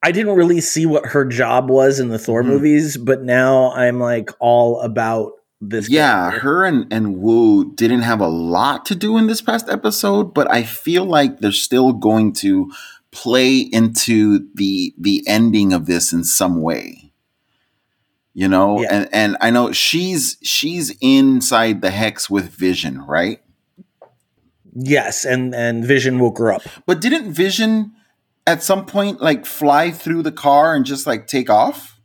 I 0.01 0.13
didn't 0.13 0.37
really 0.37 0.61
see 0.61 0.87
what 0.87 1.07
her 1.07 1.25
job 1.25 1.69
was 1.69 1.99
in 1.99 2.09
the 2.09 2.21
Thor 2.21 2.45
Mhm. 2.45 2.47
movies, 2.47 2.97
but 2.97 3.23
now 3.25 3.73
I'm 3.73 3.99
like 3.99 4.31
all 4.39 4.81
about 4.81 5.33
this. 5.61 5.89
yeah, 5.91 6.29
character. 6.31 6.41
her 6.41 6.65
and, 6.67 6.93
and 6.93 7.17
Woo 7.19 7.75
didn't 7.75 8.03
have 8.03 8.21
a 8.21 8.29
lot 8.29 8.87
to 8.87 8.95
do 8.95 9.19
in 9.19 9.27
this 9.27 9.41
past 9.43 9.69
episode, 9.69 10.35
but 10.35 10.49
I 10.49 10.63
feel 10.63 11.05
like 11.05 11.41
they're 11.41 11.51
still 11.51 11.93
going 11.93 12.33
to 12.35 12.71
play 13.17 13.57
into 13.59 14.47
the 14.55 14.95
the 14.99 15.25
ending 15.27 15.73
of 15.73 15.87
this 15.87 16.13
in 16.13 16.23
some 16.23 16.61
way. 16.61 17.13
You 18.35 18.49
know, 18.49 18.83
Yeah. 18.83 18.89
and 18.95 19.09
and 19.13 19.37
I 19.41 19.49
know 19.51 19.73
she's 19.73 20.37
she's 20.43 20.95
inside 21.01 21.81
the 21.81 21.91
hex 21.91 22.29
with 22.29 22.51
Vision, 22.51 23.01
right? 23.07 23.41
Yes, 24.75 25.25
and 25.25 25.55
and 25.55 25.85
Vision 25.85 26.19
woke 26.19 26.39
her 26.39 26.53
up. 26.53 26.63
But 26.85 27.01
didn't 27.01 27.33
Vision 27.33 27.93
at 28.47 28.63
some 28.63 28.85
point 28.85 29.23
like 29.23 29.47
fly 29.47 29.91
through 29.91 30.23
the 30.23 30.33
car 30.33 30.75
and 30.75 30.85
just 30.85 31.07
like 31.07 31.27
take 31.27 31.49
off? 31.49 31.99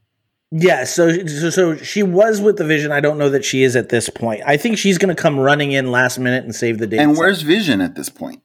Yeah, 0.54 0.84
so, 0.86 1.26
so 1.28 1.50
so 1.50 1.76
she 1.78 2.04
was 2.04 2.42
with 2.42 2.58
the 2.58 2.66
Vision. 2.66 2.92
I 2.94 3.00
don't 3.02 3.18
know 3.18 3.30
that 3.30 3.44
she 3.46 3.64
is 3.64 3.76
at 3.76 3.90
this 3.90 4.10
point. 4.10 4.42
I 4.46 4.56
think 4.58 4.78
she's 4.78 4.98
going 4.98 5.14
to 5.14 5.22
come 5.22 5.40
running 5.40 5.72
in 5.74 5.92
last 5.92 6.18
minute 6.20 6.44
and 6.46 6.54
save 6.56 6.78
the 6.78 6.88
day. 6.88 6.98
And 6.98 7.18
where's 7.18 7.42
Vision 7.42 7.80
at 7.82 7.96
this 7.96 8.10
point? 8.10 8.42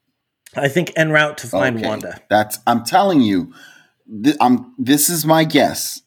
I 0.57 0.69
think 0.69 0.93
en 0.97 1.11
route 1.11 1.39
to 1.39 1.47
find 1.47 1.77
Okay. 1.77 1.87
Wanda. 1.87 2.20
That's 2.28 2.59
I'm 2.66 2.85
telling 2.85 3.20
you. 3.20 3.53
Th- 4.23 4.37
I'm 4.41 4.74
this 4.78 5.09
is 5.11 5.24
my 5.27 5.45
guess. 5.45 6.03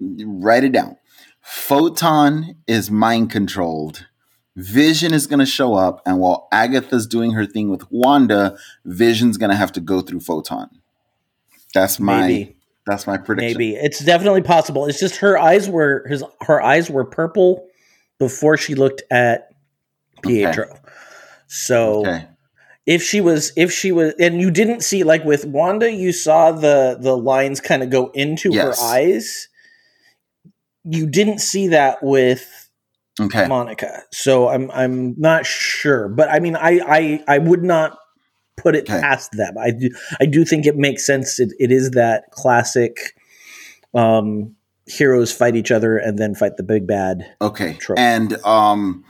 Write 0.00 0.64
it 0.64 0.72
down. 0.72 0.96
Photon 1.42 2.56
is 2.66 2.90
mind 2.90 3.30
controlled. 3.30 4.06
Vision 4.56 5.14
is 5.14 5.26
going 5.26 5.38
to 5.40 5.46
show 5.46 5.74
up, 5.74 6.02
and 6.04 6.18
while 6.18 6.46
Agatha's 6.52 7.06
doing 7.06 7.32
her 7.32 7.46
thing 7.46 7.70
with 7.70 7.90
Wanda, 7.90 8.56
Vision's 8.84 9.38
going 9.38 9.50
to 9.50 9.56
have 9.56 9.72
to 9.72 9.80
go 9.80 10.02
through 10.02 10.20
Photon. 10.20 10.68
That's 11.74 11.98
my 11.98 12.26
Maybe. 12.26 12.56
that's 12.86 13.06
my 13.06 13.16
prediction. 13.16 13.58
Maybe 13.58 13.74
it's 13.76 14.00
definitely 14.04 14.42
possible. 14.42 14.86
It's 14.86 15.00
just 15.00 15.16
her 15.16 15.38
eyes 15.38 15.68
were 15.70 16.06
his 16.08 16.22
her 16.42 16.60
eyes 16.60 16.90
were 16.90 17.04
purple 17.04 17.66
before 18.18 18.56
she 18.58 18.74
looked 18.74 19.02
at 19.10 19.48
Pietro. 20.22 20.78
So 21.46 22.00
Okay. 22.06 22.26
If 22.86 23.02
she 23.02 23.20
was 23.20 23.52
if 23.56 23.72
she 23.72 23.92
was 23.92 24.14
and 24.18 24.40
you 24.40 24.50
didn't 24.50 24.82
see 24.82 25.04
like 25.04 25.24
with 25.24 25.44
Wanda, 25.44 25.90
you 25.92 26.12
saw 26.12 26.52
the 26.52 26.96
the 27.00 27.16
lines 27.16 27.60
kind 27.60 27.82
of 27.82 27.90
go 27.90 28.10
into 28.14 28.52
Yes. 28.52 28.78
her 28.80 28.84
eyes. 28.84 29.48
You 30.84 31.06
didn't 31.06 31.38
see 31.38 31.68
that 31.68 32.02
with 32.02 32.68
Okay. 33.20 33.46
Monica. 33.46 34.02
So 34.12 34.48
I'm 34.48 34.70
I'm 34.72 35.14
not 35.18 35.46
sure, 35.46 36.08
but 36.08 36.30
I 36.30 36.40
mean 36.40 36.56
I 36.56 36.80
I 36.86 37.24
I 37.28 37.38
would 37.38 37.62
not 37.62 37.98
put 38.56 38.74
it 38.74 38.84
Okay. 38.88 39.00
past 39.00 39.32
them. 39.32 39.54
I 39.58 39.70
do 39.70 39.90
I 40.20 40.26
do 40.26 40.44
think 40.44 40.66
it 40.66 40.76
makes 40.76 41.06
sense. 41.06 41.38
It, 41.38 41.52
it 41.58 41.70
is 41.70 41.92
that 41.92 42.24
classic 42.32 43.14
um 43.94 44.56
heroes 44.86 45.30
fight 45.32 45.54
each 45.54 45.70
other 45.70 45.96
and 45.98 46.18
then 46.18 46.34
fight 46.34 46.56
the 46.56 46.62
big 46.64 46.86
bad. 46.86 47.36
Okay. 47.40 47.74
Trope. 47.74 47.98
And 47.98 48.34
um 48.44 49.04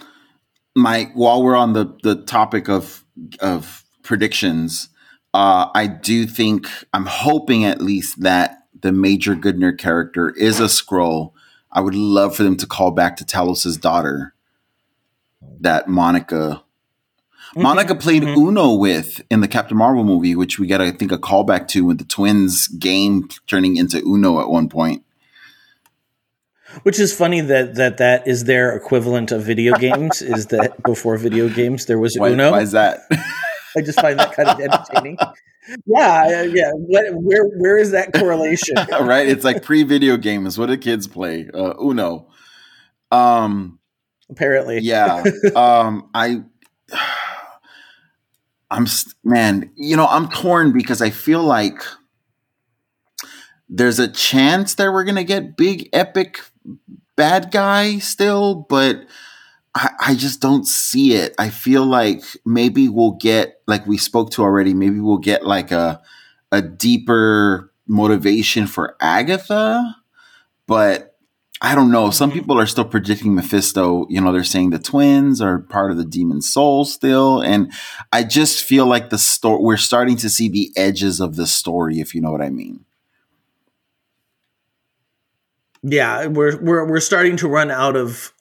my 0.74 1.10
while 1.14 1.42
we're 1.42 1.56
on 1.56 1.72
the 1.72 1.96
the 2.02 2.16
topic 2.16 2.68
of 2.68 3.04
of 3.40 3.84
predictions, 4.02 4.88
uh 5.34 5.66
I 5.74 5.86
do 5.86 6.26
think 6.26 6.66
I'm 6.92 7.06
hoping 7.06 7.64
at 7.64 7.80
least 7.80 8.22
that 8.22 8.58
the 8.80 8.92
Major 8.92 9.34
Goodner 9.36 9.76
character 9.78 10.30
is 10.30 10.60
a 10.60 10.64
Skrull. 10.64 11.32
I 11.70 11.80
would 11.80 11.94
love 11.94 12.36
for 12.36 12.42
them 12.42 12.56
to 12.58 12.66
call 12.66 12.90
back 12.90 13.16
to 13.16 13.24
Talos's 13.24 13.76
daughter 13.76 14.34
that 15.60 15.88
Monica 15.88 16.62
Monica 17.56 17.94
played 17.94 18.22
Mhm. 18.22 18.36
Uno 18.48 18.74
with 18.74 19.20
in 19.30 19.40
the 19.40 19.48
Captain 19.48 19.76
Marvel 19.76 20.04
movie, 20.04 20.34
which 20.34 20.58
we 20.58 20.66
got 20.66 20.80
I 20.80 20.90
think 20.90 21.12
a 21.12 21.18
callback 21.18 21.68
to 21.68 21.84
with 21.84 21.98
the 21.98 22.04
twins 22.04 22.66
game 22.66 23.28
turning 23.46 23.76
into 23.76 24.02
Uno 24.04 24.40
at 24.40 24.48
one 24.48 24.68
point. 24.68 25.02
Which 26.82 26.98
is 26.98 27.14
funny 27.14 27.40
that 27.42 27.74
that 27.76 27.98
that 27.98 28.26
is 28.26 28.44
their 28.44 28.74
equivalent 28.74 29.32
of 29.32 29.42
video 29.42 29.74
games. 29.78 30.22
is 30.22 30.46
that 30.46 30.82
before 30.82 31.16
video 31.16 31.48
games 31.48 31.86
there 31.86 31.98
was 31.98 32.16
Why, 32.16 32.30
Uno? 32.30 32.50
why 32.52 32.60
is 32.60 32.72
that? 32.72 33.00
I 33.76 33.80
just 33.80 34.00
find 34.00 34.18
that 34.18 34.32
kind 34.34 34.48
of 34.48 34.60
entertaining. 34.60 35.16
Yeah, 35.86 36.42
yeah. 36.42 36.70
What, 36.74 37.04
where 37.14 37.44
where 37.58 37.78
is 37.78 37.92
that 37.92 38.12
correlation? 38.12 38.76
right? 38.90 39.28
It's 39.28 39.44
like 39.44 39.62
pre-video 39.62 40.16
games. 40.16 40.58
What 40.58 40.66
do 40.66 40.76
kids 40.76 41.06
play? 41.06 41.48
Uh, 41.52 41.74
Uno. 41.80 42.28
Um, 43.10 43.78
Apparently, 44.28 44.80
yeah. 44.80 45.22
Um, 45.54 46.10
I, 46.14 46.42
I'm 48.70 48.86
man. 49.22 49.70
You 49.76 49.96
know, 49.96 50.06
I'm 50.06 50.28
torn 50.28 50.72
because 50.72 51.00
I 51.00 51.10
feel 51.10 51.42
like 51.42 51.82
there's 53.68 53.98
a 53.98 54.08
chance 54.08 54.74
that 54.74 54.92
we're 54.92 55.04
gonna 55.04 55.24
get 55.24 55.56
big 55.56 55.88
epic 55.92 56.40
bad 57.16 57.50
guy 57.50 57.98
still, 57.98 58.66
but 58.68 59.04
I, 59.74 59.90
I 60.00 60.14
just 60.14 60.40
don't 60.40 60.66
see 60.66 61.14
it. 61.14 61.34
I 61.38 61.50
feel 61.50 61.84
like 61.84 62.22
maybe 62.44 62.88
we'll 62.88 63.12
get 63.12 63.60
like 63.66 63.86
we 63.86 63.96
spoke 63.96 64.30
to 64.32 64.42
already. 64.42 64.74
Maybe 64.74 65.00
we'll 65.00 65.18
get 65.18 65.46
like 65.46 65.70
a 65.70 66.02
a 66.50 66.60
deeper 66.60 67.72
motivation 67.86 68.66
for 68.66 68.96
Agatha, 69.00 69.96
but 70.66 71.16
I 71.62 71.74
don't 71.74 71.92
know. 71.92 72.10
Some 72.10 72.30
mm-hmm. 72.30 72.40
people 72.40 72.58
are 72.58 72.66
still 72.66 72.84
predicting 72.84 73.34
Mephisto. 73.34 74.06
You 74.10 74.20
know, 74.20 74.32
they're 74.32 74.44
saying 74.44 74.70
the 74.70 74.78
twins 74.78 75.40
are 75.40 75.60
part 75.60 75.92
of 75.92 75.96
the 75.96 76.04
demon 76.04 76.42
soul 76.42 76.84
still, 76.84 77.40
and 77.40 77.72
I 78.12 78.24
just 78.24 78.64
feel 78.64 78.86
like 78.86 79.10
the 79.10 79.18
story 79.18 79.62
we're 79.62 79.76
starting 79.76 80.16
to 80.18 80.28
see 80.28 80.48
the 80.48 80.72
edges 80.76 81.20
of 81.20 81.36
the 81.36 81.46
story, 81.46 82.00
if 82.00 82.14
you 82.14 82.20
know 82.20 82.32
what 82.32 82.42
I 82.42 82.50
mean. 82.50 82.84
Yeah. 85.82 86.26
We're 86.26 86.60
we're 86.62 86.84
we're 86.88 87.00
starting 87.00 87.36
to 87.38 87.48
run 87.48 87.70
out 87.70 87.96
of 87.96 88.32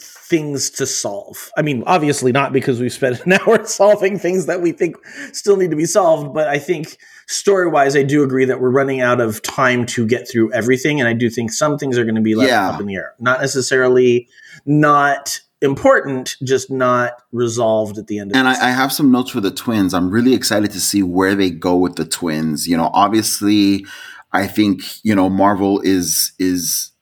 things 0.00 0.70
to 0.70 0.86
solve. 0.86 1.50
I 1.56 1.62
mean, 1.62 1.82
obviously 1.86 2.32
not 2.32 2.52
because 2.52 2.80
we've 2.80 2.92
spent 2.92 3.20
an 3.26 3.32
hour 3.46 3.64
solving 3.66 4.18
things 4.18 4.46
that 4.46 4.62
we 4.62 4.72
think 4.72 4.96
still 5.32 5.56
need 5.56 5.70
to 5.70 5.76
be 5.76 5.84
solved, 5.84 6.32
but 6.32 6.48
I 6.48 6.58
think 6.58 6.96
story 7.28 7.68
wise, 7.68 7.94
I 7.96 8.02
do 8.02 8.22
agree 8.22 8.46
that 8.46 8.60
we're 8.60 8.70
running 8.70 9.00
out 9.00 9.20
of 9.20 9.42
time 9.42 9.84
to 9.86 10.06
get 10.06 10.28
through 10.30 10.52
everything, 10.52 11.00
and 11.00 11.08
I 11.08 11.12
do 11.12 11.28
think 11.28 11.52
some 11.52 11.76
things 11.78 11.98
are 11.98 12.04
going 12.04 12.14
to 12.14 12.20
be 12.22 12.34
left 12.34 12.50
Yeah. 12.50 12.70
up 12.70 12.80
in 12.80 12.86
the 12.86 12.94
air. 12.96 13.12
Not 13.20 13.40
necessarily 13.42 14.28
not 14.64 15.38
important, 15.60 16.36
just 16.42 16.70
not 16.70 17.12
resolved 17.30 17.96
at 17.98 18.06
the 18.08 18.18
end. 18.18 18.32
of 18.32 18.36
And. 18.36 18.48
I, 18.48 18.52
I 18.68 18.70
have 18.70 18.92
some 18.92 19.12
notes 19.12 19.30
for 19.30 19.40
the 19.40 19.50
twins. 19.50 19.94
I'm 19.94 20.10
really 20.10 20.34
excited 20.34 20.72
to 20.72 20.80
see 20.80 21.02
where 21.02 21.34
they 21.34 21.50
go 21.50 21.76
with 21.76 21.96
the 21.96 22.04
twins. 22.04 22.66
You 22.66 22.76
know, 22.76 22.90
obviously, 22.92 23.84
I 24.32 24.46
think 24.46 24.82
you 25.04 25.14
know 25.14 25.28
Marvel 25.28 25.80
is 25.80 26.32
is 26.38 26.92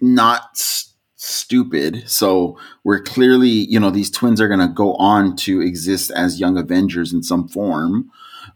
not 0.00 0.42
s- 0.54 0.94
stupid. 1.14 2.08
So 2.08 2.58
we're 2.84 3.02
clearly, 3.02 3.48
you 3.48 3.80
know, 3.80 3.90
these 3.90 4.10
twins 4.10 4.40
are 4.40 4.48
going 4.48 4.60
to 4.60 4.68
go 4.68 4.94
on 4.94 5.36
to 5.36 5.60
exist 5.60 6.10
as 6.10 6.40
young 6.40 6.56
Avengers 6.58 7.12
in 7.12 7.22
some 7.22 7.48
form. 7.48 8.10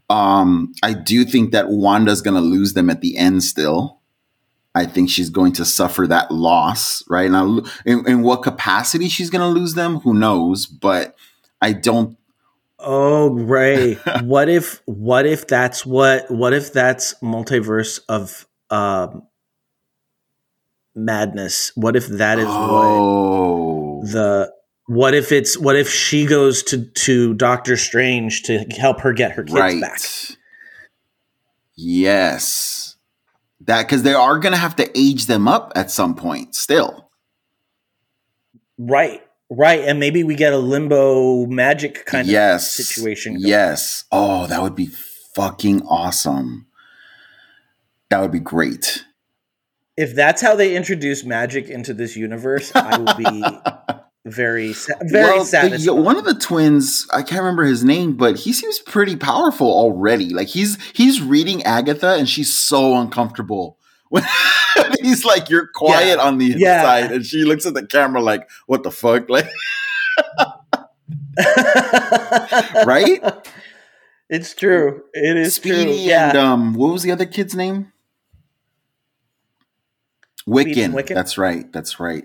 Um, 0.09 0.73
I 0.83 0.93
do 0.93 1.25
think 1.25 1.51
that 1.51 1.69
Wanda's 1.69 2.21
going 2.21 2.35
to 2.35 2.41
lose 2.41 2.73
them 2.73 2.89
at 2.89 3.01
the 3.01 3.17
end 3.17 3.43
still. 3.43 3.99
I 4.73 4.85
think 4.85 5.09
she's 5.09 5.29
going 5.29 5.51
to 5.53 5.65
suffer 5.65 6.07
that 6.07 6.31
loss, 6.31 7.03
right? 7.09 7.29
Now, 7.29 7.61
in, 7.85 8.07
in 8.07 8.21
what 8.21 8.43
capacity 8.43 9.09
she's 9.09 9.29
going 9.29 9.41
to 9.41 9.59
lose 9.59 9.73
them, 9.73 9.99
who 9.99 10.13
knows? 10.13 10.65
But 10.65 11.15
I 11.61 11.73
don't. 11.73 12.17
Oh, 12.81 13.29
Ray. 13.29 13.93
what 14.23 14.49
if? 14.49 14.81
What 14.85 15.25
if 15.25 15.47
that's 15.47 15.85
what? 15.85 16.29
What 16.29 16.53
if 16.53 16.73
that's 16.73 17.15
multiverse 17.21 17.99
of 18.09 18.47
um, 18.69 19.27
madness? 20.95 21.71
What 21.75 21.95
if 21.95 22.07
that 22.07 22.39
is 22.39 22.47
oh. 22.47 23.99
what 23.99 24.11
the? 24.11 24.53
What 24.87 25.13
if 25.13 25.31
it's? 25.31 25.57
What 25.57 25.75
if 25.75 25.89
she 25.89 26.25
goes 26.25 26.63
to 26.63 26.85
to 26.85 27.33
Doctor 27.35 27.77
Strange 27.77 28.43
to 28.43 28.59
help 28.77 29.01
her 29.01 29.13
get 29.13 29.33
her 29.33 29.43
kids 29.43 29.59
right. 29.59 29.81
back? 29.81 29.99
Yes, 31.75 32.97
that 33.61 33.83
because 33.83 34.03
they 34.03 34.13
are 34.13 34.37
going 34.39 34.53
to 34.53 34.59
have 34.59 34.75
to 34.75 34.99
age 34.99 35.27
them 35.27 35.47
up 35.47 35.71
at 35.75 35.89
some 35.89 36.15
point. 36.15 36.55
Still, 36.55 37.09
Right. 38.81 39.21
Right. 39.53 39.81
And 39.81 39.99
maybe 39.99 40.23
we 40.23 40.35
get 40.35 40.53
a 40.53 40.57
limbo 40.57 41.45
magic 41.45 42.05
kind 42.05 42.25
yes, 42.25 42.79
of 42.79 42.85
situation. 42.85 43.33
going. 43.33 43.45
Yes. 43.45 44.05
Oh, 44.09 44.47
that 44.47 44.61
would 44.61 44.75
be 44.75 44.87
fucking 45.35 45.81
awesome. 45.83 46.67
That 48.09 48.21
would 48.21 48.31
be 48.31 48.39
great. 48.39 49.03
If 49.97 50.15
that's 50.15 50.41
how 50.41 50.55
they 50.55 50.75
introduce 50.75 51.25
magic 51.25 51.69
into 51.69 51.93
this 51.93 52.15
universe, 52.15 52.71
I 52.73 52.97
will 52.97 53.13
be 53.15 53.43
very, 54.25 54.73
very 55.01 55.37
well, 55.37 55.43
the- 55.43 55.93
one 55.93 56.15
of 56.15 56.23
the 56.23 56.33
twins, 56.33 57.05
I 57.13 57.21
can't 57.21 57.41
remember 57.41 57.65
his 57.65 57.83
name, 57.83 58.15
but 58.15 58.37
he 58.37 58.53
seems 58.53 58.79
pretty 58.79 59.17
powerful 59.17 59.67
already. 59.67 60.29
Like 60.29 60.47
he's 60.47 60.81
he's 60.93 61.21
reading 61.21 61.61
Agatha, 61.63 62.15
and 62.15 62.27
she's 62.27 62.53
so 62.53 62.95
uncomfortable. 62.95 63.77
When 64.11 64.23
he's 65.01 65.25
like, 65.25 65.49
"You're 65.49 65.67
quiet 65.67 66.17
Yeah. 66.19 66.23
on 66.27 66.37
the 66.37 66.45
Yeah. 66.57 66.79
inside," 66.97 67.11
and 67.13 67.25
she 67.25 67.43
looks 67.45 67.65
at 67.65 67.73
the 67.73 67.85
camera 67.85 68.21
like, 68.21 68.47
"What 68.67 68.83
the 68.83 68.91
fuck?" 68.91 69.29
Like, 69.29 69.49
right? 72.85 73.19
It's 74.33 74.53
true. 74.55 75.03
It 75.13 75.35
is 75.35 75.59
true. 75.59 75.73
Yeah. 75.91 76.29
and 76.29 76.37
um, 76.37 76.73
what 76.73 76.93
was 76.93 77.03
the 77.03 77.11
other 77.11 77.25
kid's 77.25 77.53
name? 77.53 77.91
Speedy 80.39 80.73
Wiccan. 80.73 80.93
Wiccan? 80.93 81.13
That's 81.15 81.37
right. 81.37 81.69
That's 81.73 81.99
right. 81.99 82.23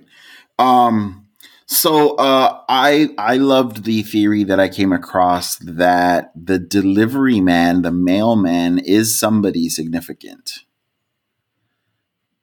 Um, 0.56 1.26
so 1.66 2.14
uh, 2.14 2.60
I 2.68 3.08
I 3.18 3.38
loved 3.38 3.82
the 3.82 4.02
theory 4.04 4.44
that 4.44 4.60
I 4.60 4.68
came 4.68 4.92
across 4.92 5.56
that 5.56 6.30
the 6.36 6.60
delivery 6.60 7.40
man, 7.40 7.82
the 7.82 7.90
mailman, 7.90 8.78
is 8.78 9.18
somebody 9.18 9.68
significant. 9.68 10.60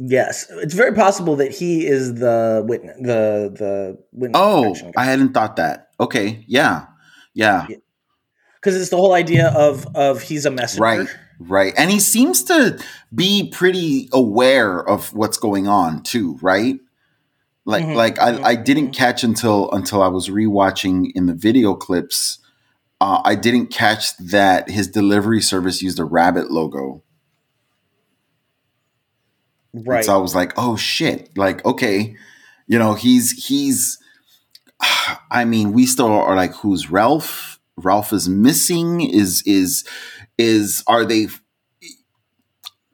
Yes. 0.07 0.47
It's 0.49 0.73
very 0.73 0.93
possible 0.93 1.35
that 1.37 1.51
he 1.51 1.85
is 1.85 2.15
the 2.15 2.63
witness, 2.67 2.97
the, 2.97 3.51
the 3.57 3.97
witness. 4.11 4.39
Oh, 4.41 4.75
I 4.97 5.05
hadn't 5.05 5.33
thought 5.33 5.57
that. 5.57 5.89
Okay, 5.99 6.43
yeah, 6.47 6.85
yeah, 7.33 7.67
Because 8.55 8.75
it's 8.79 8.89
the 8.89 8.97
whole 8.97 9.13
idea 9.13 9.49
of, 9.49 9.85
of 9.95 10.21
he's 10.21 10.45
a 10.45 10.51
messenger. 10.51 10.81
right, 10.83 11.07
right. 11.39 11.73
And 11.77 11.91
he 11.91 11.99
seems 11.99 12.43
to 12.45 12.79
be 13.13 13.49
pretty 13.49 14.09
aware 14.13 14.79
of 14.87 15.13
what's 15.13 15.37
going 15.37 15.67
on 15.67 16.03
too, 16.03 16.37
right? 16.41 16.79
Like, 17.65 17.85
Mhm, 17.85 17.95
like 17.95 18.19
I, 18.19 18.33
mhm, 18.33 18.43
I 18.43 18.55
didn't 18.55 18.89
mhm. 18.89 18.95
catch 18.95 19.23
until 19.23 19.71
until 19.71 20.01
I 20.01 20.07
was 20.07 20.29
rewatching 20.29 21.11
in 21.15 21.27
the 21.27 21.33
video 21.33 21.75
clips. 21.75 22.39
Uh, 23.01 23.21
I 23.23 23.35
didn't 23.35 23.67
catch 23.67 24.15
that 24.17 24.69
his 24.69 24.87
delivery 24.87 25.41
service 25.41 25.81
used 25.81 25.99
a 25.99 26.05
rabbit 26.05 26.51
logo. 26.51 27.03
And 29.73 29.87
Right. 29.87 30.05
So 30.05 30.13
I 30.13 30.17
was 30.17 30.35
like, 30.35 30.53
oh 30.57 30.75
shit. 30.75 31.35
Like, 31.37 31.65
okay, 31.65 32.15
you 32.67 32.79
know, 32.79 32.93
he's 32.93 33.31
he's 33.47 33.99
I 35.31 35.45
mean, 35.45 35.73
we 35.73 35.85
still 35.85 36.07
are 36.07 36.35
like, 36.35 36.53
who's 36.55 36.89
Ralph? 36.91 37.59
Ralph 37.77 38.13
is 38.13 38.29
missing. 38.29 39.01
Is 39.01 39.41
is 39.45 39.83
is 40.37 40.83
are 40.87 41.05
they 41.05 41.27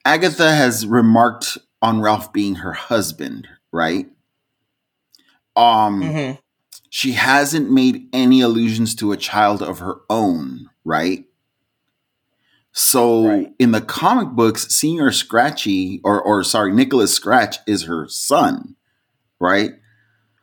Agatha 0.05 0.51
has 0.51 0.87
remarked 0.87 1.57
on 1.81 2.01
Ralph 2.01 2.31
being 2.33 2.55
her 2.55 2.73
husband, 2.73 3.47
right? 3.71 4.07
Um 5.55 6.01
Mhm. 6.01 6.39
she 6.89 7.11
hasn't 7.13 7.69
made 7.69 8.07
any 8.13 8.41
allusions 8.41 8.95
to 8.95 9.11
a 9.11 9.17
child 9.17 9.61
of 9.61 9.79
her 9.79 9.97
own, 10.09 10.69
right? 10.83 11.25
So 12.71 13.27
Right. 13.27 13.53
in 13.59 13.71
the 13.71 13.81
comic 13.81 14.29
books, 14.29 14.65
Señor 14.67 15.13
Scratchy, 15.13 16.01
or 16.03 16.21
or 16.21 16.43
sorry, 16.43 16.71
Nicholas 16.73 17.13
Scratch 17.13 17.57
is 17.67 17.83
her 17.83 18.07
son, 18.07 18.75
right? 19.39 19.71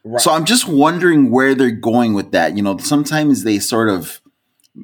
Right. 0.05 0.21
So 0.21 0.33
I'm 0.33 0.45
just 0.45 0.69
wondering 0.69 1.31
where 1.31 1.55
they're 1.55 1.71
going 1.71 2.15
with 2.15 2.33
that. 2.33 2.57
You 2.57 2.63
know, 2.63 2.77
sometimes 2.79 3.45
they 3.45 3.59
sort 3.59 3.89
of 3.89 4.21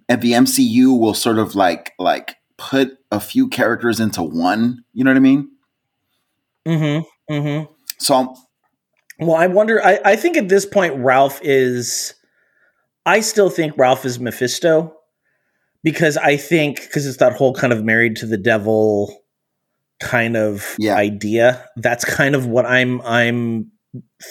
at 0.08 0.20
the 0.20 0.32
MCU 0.32 0.98
will 0.98 1.14
sort 1.14 1.38
of 1.38 1.54
like 1.54 1.92
like 1.98 2.36
put 2.56 2.98
a 3.10 3.20
few 3.20 3.48
characters 3.48 4.00
into 4.00 4.22
one. 4.22 4.84
You 4.92 5.04
know 5.04 5.10
what 5.10 5.16
I 5.16 5.20
mean? 5.20 5.50
mm-hmm. 6.66 7.32
Mm-hmm. 7.32 7.72
So 7.98 8.14
I'm, 8.14 8.28
Well, 9.26 9.36
I 9.36 9.46
wonder. 9.48 9.84
I, 9.84 9.98
I 10.04 10.16
think 10.16 10.36
at 10.36 10.48
this 10.48 10.64
point, 10.66 10.94
Ralph 10.96 11.40
is. 11.42 12.14
I 13.04 13.18
still 13.20 13.50
think 13.50 13.76
Ralph 13.76 14.04
is 14.04 14.20
Mephisto 14.20 14.94
because 15.82 16.16
I 16.16 16.36
think 16.36 16.80
because 16.80 17.06
it's 17.06 17.18
that 17.18 17.34
whole 17.34 17.54
kind 17.54 17.72
of 17.72 17.84
married 17.84 18.16
to 18.16 18.26
the 18.26 18.36
devil 18.36 19.22
kind 20.00 20.36
of 20.36 20.74
Yeah. 20.78 20.96
idea. 20.96 21.68
That's 21.76 22.04
kind 22.04 22.34
of 22.34 22.46
what 22.46 22.66
I'm 22.66 23.00
I'm 23.02 23.70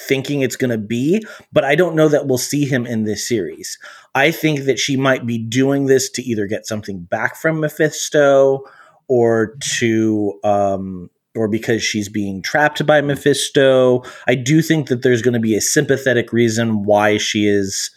thinking 0.07 0.41
it's 0.41 0.55
going 0.55 0.71
to 0.71 0.77
be, 0.77 1.23
but 1.53 1.63
I 1.63 1.75
don't 1.75 1.95
know 1.95 2.07
that 2.07 2.25
we'll 2.25 2.39
see 2.39 2.65
him 2.65 2.87
in 2.87 3.03
this 3.03 3.27
series. 3.27 3.77
I 4.15 4.31
think 4.31 4.61
that 4.65 4.79
she 4.79 4.97
might 4.97 5.27
be 5.27 5.37
doing 5.37 5.85
this 5.85 6.09
to 6.11 6.23
either 6.23 6.47
get 6.47 6.65
something 6.65 7.01
back 7.03 7.35
from 7.35 7.59
Mephisto 7.59 8.63
or 9.07 9.55
to 9.77 10.39
um 10.43 11.09
or 11.35 11.47
because 11.47 11.81
she's 11.81 12.09
being 12.09 12.41
trapped 12.41 12.85
by 12.85 12.99
Mephisto. 13.01 14.03
I 14.27 14.35
do 14.35 14.61
think 14.61 14.89
that 14.89 15.01
there's 15.01 15.21
going 15.21 15.33
to 15.33 15.39
be 15.39 15.55
a 15.55 15.61
sympathetic 15.61 16.33
reason 16.33 16.83
why 16.83 17.17
she 17.17 17.47
is 17.47 17.91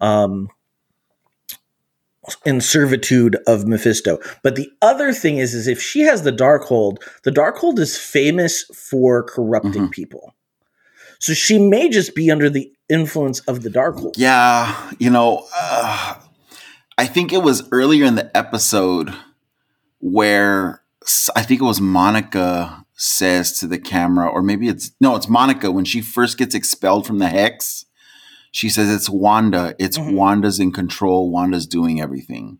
um, 0.00 0.48
in 2.44 2.60
servitude 2.60 3.36
of 3.46 3.66
Mephisto. 3.66 4.18
But 4.42 4.54
the 4.56 4.70
other 4.80 5.12
thing 5.12 5.38
is, 5.38 5.54
is 5.54 5.66
if 5.66 5.80
she 5.82 6.00
has 6.02 6.22
the 6.22 6.32
Darkhold, 6.32 6.98
the 7.24 7.30
Darkhold 7.32 7.78
is 7.78 7.98
famous 7.98 8.62
for 8.74 9.22
corrupting 9.24 9.88
Mhm. 9.88 9.90
people. 9.90 10.34
So 11.18 11.34
she 11.34 11.58
may 11.58 11.88
just 11.88 12.14
be 12.14 12.30
under 12.30 12.48
the 12.50 12.72
influence 12.88 13.40
of 13.40 13.62
the 13.62 13.70
Darkhold. 13.70 14.14
yeah, 14.16 14.90
you 14.98 15.08
know, 15.10 15.46
uh, 15.56 16.14
I 16.98 17.06
think 17.06 17.32
it 17.32 17.42
was 17.42 17.62
earlier 17.72 18.04
in 18.04 18.14
the 18.16 18.36
episode 18.36 19.12
where 20.00 20.82
I 21.34 21.42
think 21.42 21.60
it 21.60 21.64
was 21.64 21.80
Monica 21.80 22.84
says 22.94 23.58
to 23.58 23.66
the 23.66 23.78
camera, 23.78 24.28
or 24.28 24.42
maybe 24.42 24.68
it's 24.68 24.92
no, 25.00 25.16
it's 25.16 25.28
Monica 25.28 25.70
when 25.72 25.84
she 25.84 26.00
first 26.00 26.38
gets 26.38 26.54
expelled 26.54 27.06
from 27.06 27.18
the 27.18 27.28
hex. 27.28 27.84
She 28.52 28.68
says 28.68 28.88
it's 28.90 29.10
Wanda. 29.10 29.74
It's 29.80 29.98
Mhm. 29.98 30.12
Wanda's 30.14 30.60
in 30.60 30.70
control. 30.72 31.30
Wanda's 31.30 31.66
doing 31.66 32.00
everything. 32.00 32.58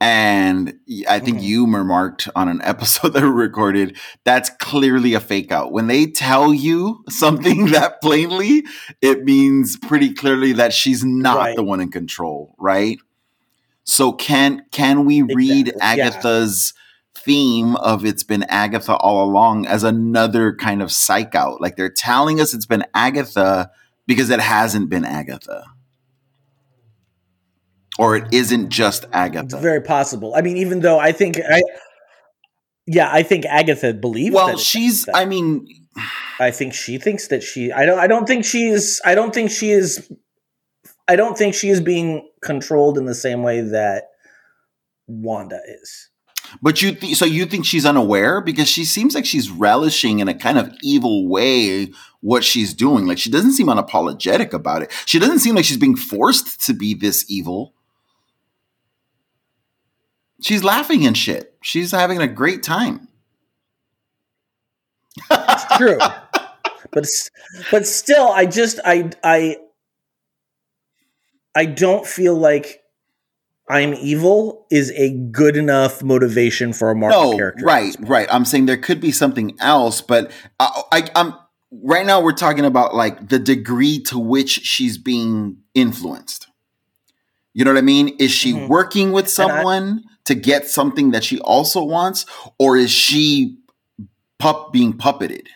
And 0.00 0.74
I 1.08 1.18
think 1.18 1.38
Mhm. 1.38 1.42
you 1.42 1.66
remarked 1.74 2.28
on 2.36 2.48
an 2.48 2.60
episode 2.64 3.14
that 3.14 3.22
we 3.24 3.28
recorded 3.30 3.96
that's 4.24 4.48
clearly 4.60 5.14
a 5.14 5.20
fake 5.20 5.50
out. 5.50 5.72
When 5.72 5.88
they 5.88 6.06
tell 6.06 6.54
you 6.54 7.02
something 7.08 7.66
that 7.72 8.00
plainly, 8.00 8.64
it 9.02 9.24
means 9.24 9.76
pretty 9.76 10.14
clearly 10.14 10.52
that 10.52 10.72
she's 10.72 11.02
not 11.04 11.38
Right. 11.38 11.56
the 11.56 11.64
one 11.64 11.80
in 11.80 11.90
control, 11.90 12.54
right? 12.60 12.98
So 13.82 14.12
can 14.12 14.62
can 14.70 15.04
we 15.04 15.22
read 15.22 15.68
Exactly, 15.68 15.98
yeah. 15.98 16.04
Agatha's 16.06 16.74
theme 17.16 17.74
of 17.76 18.04
it's 18.04 18.22
been 18.22 18.44
Agatha 18.44 18.94
all 18.96 19.24
along 19.28 19.66
as 19.66 19.82
another 19.82 20.54
kind 20.54 20.80
of 20.80 20.92
psych 20.92 21.34
out? 21.34 21.60
Like 21.60 21.76
they're 21.76 21.88
telling 21.88 22.40
us 22.40 22.54
it's 22.54 22.66
been 22.66 22.84
Agatha 22.94 23.70
because 24.08 24.30
it 24.30 24.40
hasn't 24.40 24.90
been 24.90 25.04
Agatha. 25.04 25.64
Or 27.96 28.16
it 28.16 28.24
isn't 28.32 28.70
just 28.70 29.06
Agatha. 29.12 29.44
It's 29.44 29.62
very 29.62 29.82
possible. 29.82 30.34
I 30.34 30.40
mean, 30.40 30.56
even 30.56 30.80
though 30.80 30.98
I 30.98 31.12
think 31.12 31.38
I, 31.38 31.62
yeah, 32.86 33.08
I 33.12 33.22
think 33.22 33.44
Agatha 33.44 33.94
believes. 33.94 34.34
well, 34.34 34.56
she's 34.56 35.06
Agatha. 35.08 35.22
I 35.22 35.24
mean 35.26 35.66
I 36.40 36.50
think 36.50 36.74
she 36.74 36.98
thinks 36.98 37.28
that 37.28 37.42
she. 37.42 37.72
I 37.72 37.86
don't. 37.86 37.98
I 37.98 38.06
don't 38.06 38.26
think 38.26 38.44
she 38.44 38.68
is. 38.68 39.00
I 39.04 39.14
don't 39.14 39.34
think 39.34 39.50
she 39.50 39.70
is. 39.70 40.10
I 41.06 41.16
don't 41.16 41.36
think 41.36 41.54
she 41.54 41.68
is 41.68 41.80
being 41.80 42.28
controlled 42.42 42.98
in 42.98 43.06
the 43.06 43.14
same 43.14 43.42
way 43.42 43.60
that 43.60 44.04
Wanda 45.06 45.60
is. 45.82 46.10
But 46.62 46.80
you 46.80 46.92
th- 46.94 47.16
so 47.16 47.24
you 47.24 47.44
think 47.46 47.66
she's 47.66 47.84
unaware 47.84 48.40
because 48.40 48.68
she 48.68 48.84
seems 48.84 49.14
like 49.14 49.26
she's 49.26 49.50
relishing 49.50 50.20
in 50.20 50.28
a 50.28 50.34
kind 50.34 50.58
of 50.58 50.72
evil 50.82 51.28
way 51.28 51.90
what 52.20 52.44
she's 52.44 52.74
doing. 52.74 53.06
Like 53.06 53.18
she 53.18 53.30
doesn't 53.30 53.52
seem 53.52 53.66
unapologetic 53.66 54.52
about 54.52 54.82
it. 54.82 54.92
She 55.06 55.18
doesn't 55.18 55.40
seem 55.40 55.54
like 55.54 55.64
she's 55.64 55.76
being 55.76 55.96
forced 55.96 56.64
to 56.66 56.74
be 56.74 56.94
this 56.94 57.24
evil. 57.28 57.74
She's 60.40 60.62
laughing 60.62 61.06
and 61.06 61.16
shit. 61.16 61.56
She's 61.62 61.90
having 61.90 62.20
a 62.20 62.28
great 62.28 62.62
time. 62.62 63.08
It's 65.30 65.76
true. 65.76 65.98
but 66.92 67.06
but 67.70 67.86
still 67.86 68.28
I 68.28 68.46
just 68.46 68.78
I 68.84 69.10
I 69.24 69.56
I 71.54 71.66
don't 71.66 72.06
feel 72.06 72.36
like 72.36 72.82
I'm 73.68 73.94
evil 73.94 74.66
is 74.70 74.90
a 74.92 75.10
good 75.10 75.56
enough 75.56 76.02
motivation 76.02 76.72
for 76.72 76.90
a 76.90 76.96
Marvel 76.96 77.32
no, 77.32 77.36
character. 77.36 77.64
right, 77.64 77.94
right. 78.00 78.26
I'm 78.30 78.46
saying 78.46 78.64
there 78.66 78.78
could 78.78 79.00
be 79.00 79.12
something 79.12 79.56
else, 79.60 80.00
but 80.00 80.30
I, 80.58 80.82
I, 80.90 81.10
I'm 81.14 81.34
right 81.70 82.06
now. 82.06 82.20
We're 82.20 82.32
talking 82.32 82.64
about 82.64 82.94
like 82.94 83.28
the 83.28 83.38
degree 83.38 84.00
to 84.04 84.18
which 84.18 84.50
she's 84.50 84.98
being 84.98 85.58
influenced. 85.74 86.48
You 87.54 87.64
know 87.64 87.72
what 87.72 87.78
I 87.78 87.82
mean? 87.82 88.16
Is 88.18 88.30
she 88.30 88.52
Mhm. 88.52 88.68
working 88.68 89.12
with 89.12 89.24
And 89.38 89.50
I- 89.50 89.56
someone 89.56 90.04
to 90.24 90.34
get 90.34 90.68
something 90.68 91.10
that 91.12 91.24
she 91.24 91.40
also 91.40 91.82
wants, 91.82 92.26
or 92.58 92.76
is 92.76 92.90
she 92.90 93.56
pup 94.38 94.72
being 94.72 94.92
puppeted? 94.92 95.46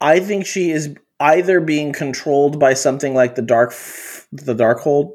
I 0.00 0.20
think 0.20 0.46
she 0.46 0.70
is 0.70 0.94
either 1.20 1.60
being 1.60 1.92
controlled 1.92 2.58
by 2.58 2.74
something 2.74 3.14
like 3.14 3.34
the 3.34 3.42
dark 3.42 3.70
f- 3.70 4.26
the 4.32 4.54
Darkhold 4.54 5.12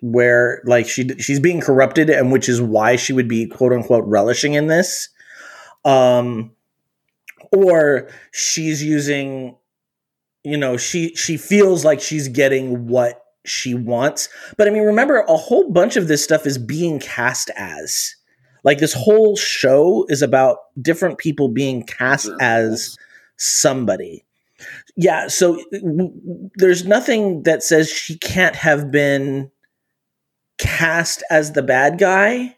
where 0.00 0.60
like 0.64 0.86
she 0.88 1.08
she's 1.18 1.38
being 1.40 1.60
corrupted 1.60 2.10
and 2.10 2.32
which 2.32 2.48
is 2.48 2.60
why 2.60 2.96
she 2.96 3.12
would 3.12 3.28
be 3.28 3.46
quote 3.46 3.72
unquote 3.72 4.04
relishing 4.06 4.54
in 4.54 4.66
this 4.66 5.08
um 5.84 6.50
or 7.52 8.08
she's 8.32 8.82
using 8.82 9.56
you 10.44 10.56
know 10.56 10.76
she 10.76 11.14
she 11.14 11.36
feels 11.36 11.84
like 11.84 12.00
she's 12.00 12.28
getting 12.28 12.88
what 12.88 13.22
she 13.44 13.74
wants. 13.74 14.28
But 14.56 14.68
i 14.68 14.70
mean 14.70 14.82
remember 14.82 15.18
a 15.28 15.36
whole 15.36 15.70
bunch 15.70 15.96
of 15.96 16.08
this 16.08 16.22
stuff 16.22 16.46
is 16.46 16.58
being 16.58 16.98
cast 16.98 17.50
as. 17.56 18.14
Like 18.64 18.78
this 18.78 18.94
whole 18.94 19.36
show 19.36 20.06
is 20.08 20.22
about 20.22 20.58
different 20.80 21.18
people 21.18 21.48
being 21.48 21.82
cast 21.82 22.30
as 22.40 22.96
somebody. 23.36 24.24
Yeah, 24.96 25.26
so 25.26 25.60
w- 25.72 26.12
there's 26.56 26.86
nothing 26.86 27.42
that 27.42 27.64
says 27.64 27.90
she 27.90 28.16
can't 28.18 28.54
have 28.54 28.92
been 28.92 29.50
cast 30.58 31.24
as 31.28 31.52
the 31.52 31.62
bad 31.62 31.98
guy 31.98 32.56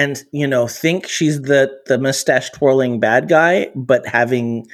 and 0.00 0.24
you 0.32 0.46
know 0.46 0.66
think 0.66 1.06
she's 1.06 1.42
the 1.42 1.70
the 1.86 1.98
mustache 1.98 2.50
twirling 2.50 2.98
bad 2.98 3.28
guy 3.28 3.70
but 3.74 4.06
having 4.06 4.66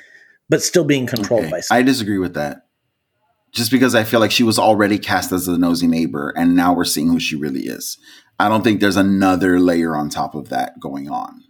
but 0.49 0.63
still 0.63 0.85
being 0.85 1.07
controlled 1.07 1.47
Okay, 1.47 1.51
by 1.51 1.61
I 1.71 1.83
disagree 1.83 2.19
with 2.19 2.35
that. 2.35 2.69
Just 3.53 3.71
because 3.71 3.95
I 3.95 4.05
feel 4.05 4.21
like 4.21 4.31
she 4.31 4.43
was 4.43 4.59
already 4.59 4.99
cast 4.99 5.33
as 5.33 5.47
the 5.47 5.57
nosy 5.57 5.87
neighbor, 5.87 6.33
and 6.37 6.55
now 6.55 6.75
we're 6.75 6.85
seeing 6.85 7.09
who 7.09 7.19
she 7.19 7.37
really 7.37 7.63
is. 7.63 7.99
I 8.39 8.49
don't 8.49 8.63
think 8.63 8.81
there's 8.81 8.97
another 8.97 9.59
layer 9.59 9.97
on 9.97 10.11
top 10.11 10.35
of 10.35 10.51
that 10.51 10.79
going 10.79 11.09
on. 11.09 11.43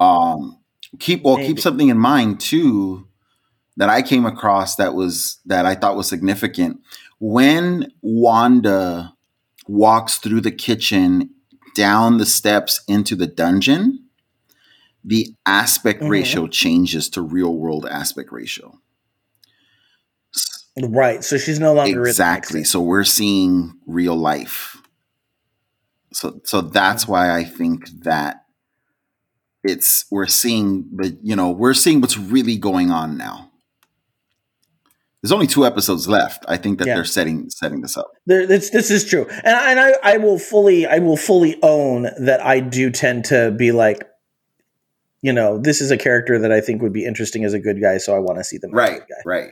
Um, 0.00 0.58
keep 0.98 1.22
well, 1.22 1.36
keep 1.36 1.60
something 1.60 1.88
in 1.88 1.98
mind 1.98 2.40
too 2.40 3.06
that 3.76 3.88
I 3.88 4.02
came 4.02 4.26
across 4.26 4.76
that 4.76 4.94
was 4.94 5.38
that 5.46 5.64
I 5.64 5.74
thought 5.74 5.96
was 5.96 6.08
significant 6.08 6.80
when 7.20 7.92
Wanda 8.02 9.14
walks 9.68 10.18
through 10.18 10.40
the 10.40 10.50
kitchen 10.50 11.30
down 11.74 12.18
the 12.18 12.26
steps 12.26 12.82
into 12.88 13.14
the 13.16 13.26
dungeon. 13.26 14.06
The 15.04 15.34
aspect 15.46 16.02
Mhm. 16.02 16.08
ratio 16.10 16.46
changes 16.46 17.08
to 17.10 17.22
real 17.22 17.54
world 17.54 17.86
aspect 17.86 18.30
ratio. 18.32 18.78
right, 20.82 21.22
so 21.24 21.36
she's 21.36 21.58
no 21.60 21.74
longer 21.74 22.06
Exactly. 22.06 22.64
So 22.64 22.80
we're 22.80 23.04
seeing 23.04 23.74
real 23.86 24.16
life. 24.16 24.76
So 26.12 26.40
so 26.44 26.60
that's 26.60 27.06
why 27.06 27.34
I 27.36 27.44
think 27.44 27.88
that 28.04 28.44
it's 29.62 30.06
we're 30.10 30.26
seeing 30.26 30.88
the 30.94 31.18
you 31.22 31.36
know 31.36 31.50
we're 31.50 31.74
seeing 31.74 32.00
what's 32.00 32.16
really 32.18 32.56
going 32.56 32.90
on 32.90 33.16
now. 33.16 33.49
There's 35.22 35.32
only 35.32 35.46
two 35.46 35.66
episodes 35.66 36.08
left. 36.08 36.44
I 36.48 36.56
think 36.56 36.78
that 36.78 36.86
Yeah. 36.88 36.94
they're 36.94 37.04
setting 37.04 37.50
setting 37.50 37.82
this 37.82 37.96
up. 37.96 38.10
There, 38.26 38.46
this, 38.46 38.70
this 38.70 38.90
is 38.90 39.04
true, 39.04 39.26
and, 39.44 39.54
I- 39.56 39.70
and 39.70 39.80
I, 39.80 39.92
I 40.02 40.16
will 40.16 40.38
fully, 40.38 40.86
I 40.86 40.98
will 40.98 41.16
fully 41.18 41.58
own 41.62 42.04
that 42.24 42.40
I 42.44 42.60
do 42.60 42.90
tend 42.90 43.26
to 43.26 43.50
be 43.50 43.70
like, 43.72 44.06
you 45.22 45.32
know, 45.34 45.58
this 45.58 45.82
is 45.82 45.90
a 45.90 45.98
character 45.98 46.38
that 46.38 46.50
I 46.52 46.60
think 46.62 46.80
would 46.80 46.94
be 46.94 47.04
interesting 47.04 47.44
as 47.44 47.52
a 47.52 47.58
good 47.58 47.80
guy, 47.82 47.98
so 47.98 48.16
I 48.16 48.18
want 48.18 48.38
to 48.38 48.44
see 48.44 48.56
them 48.56 48.70
Right, 48.72 49.00
guy, 49.00 49.16
right. 49.26 49.50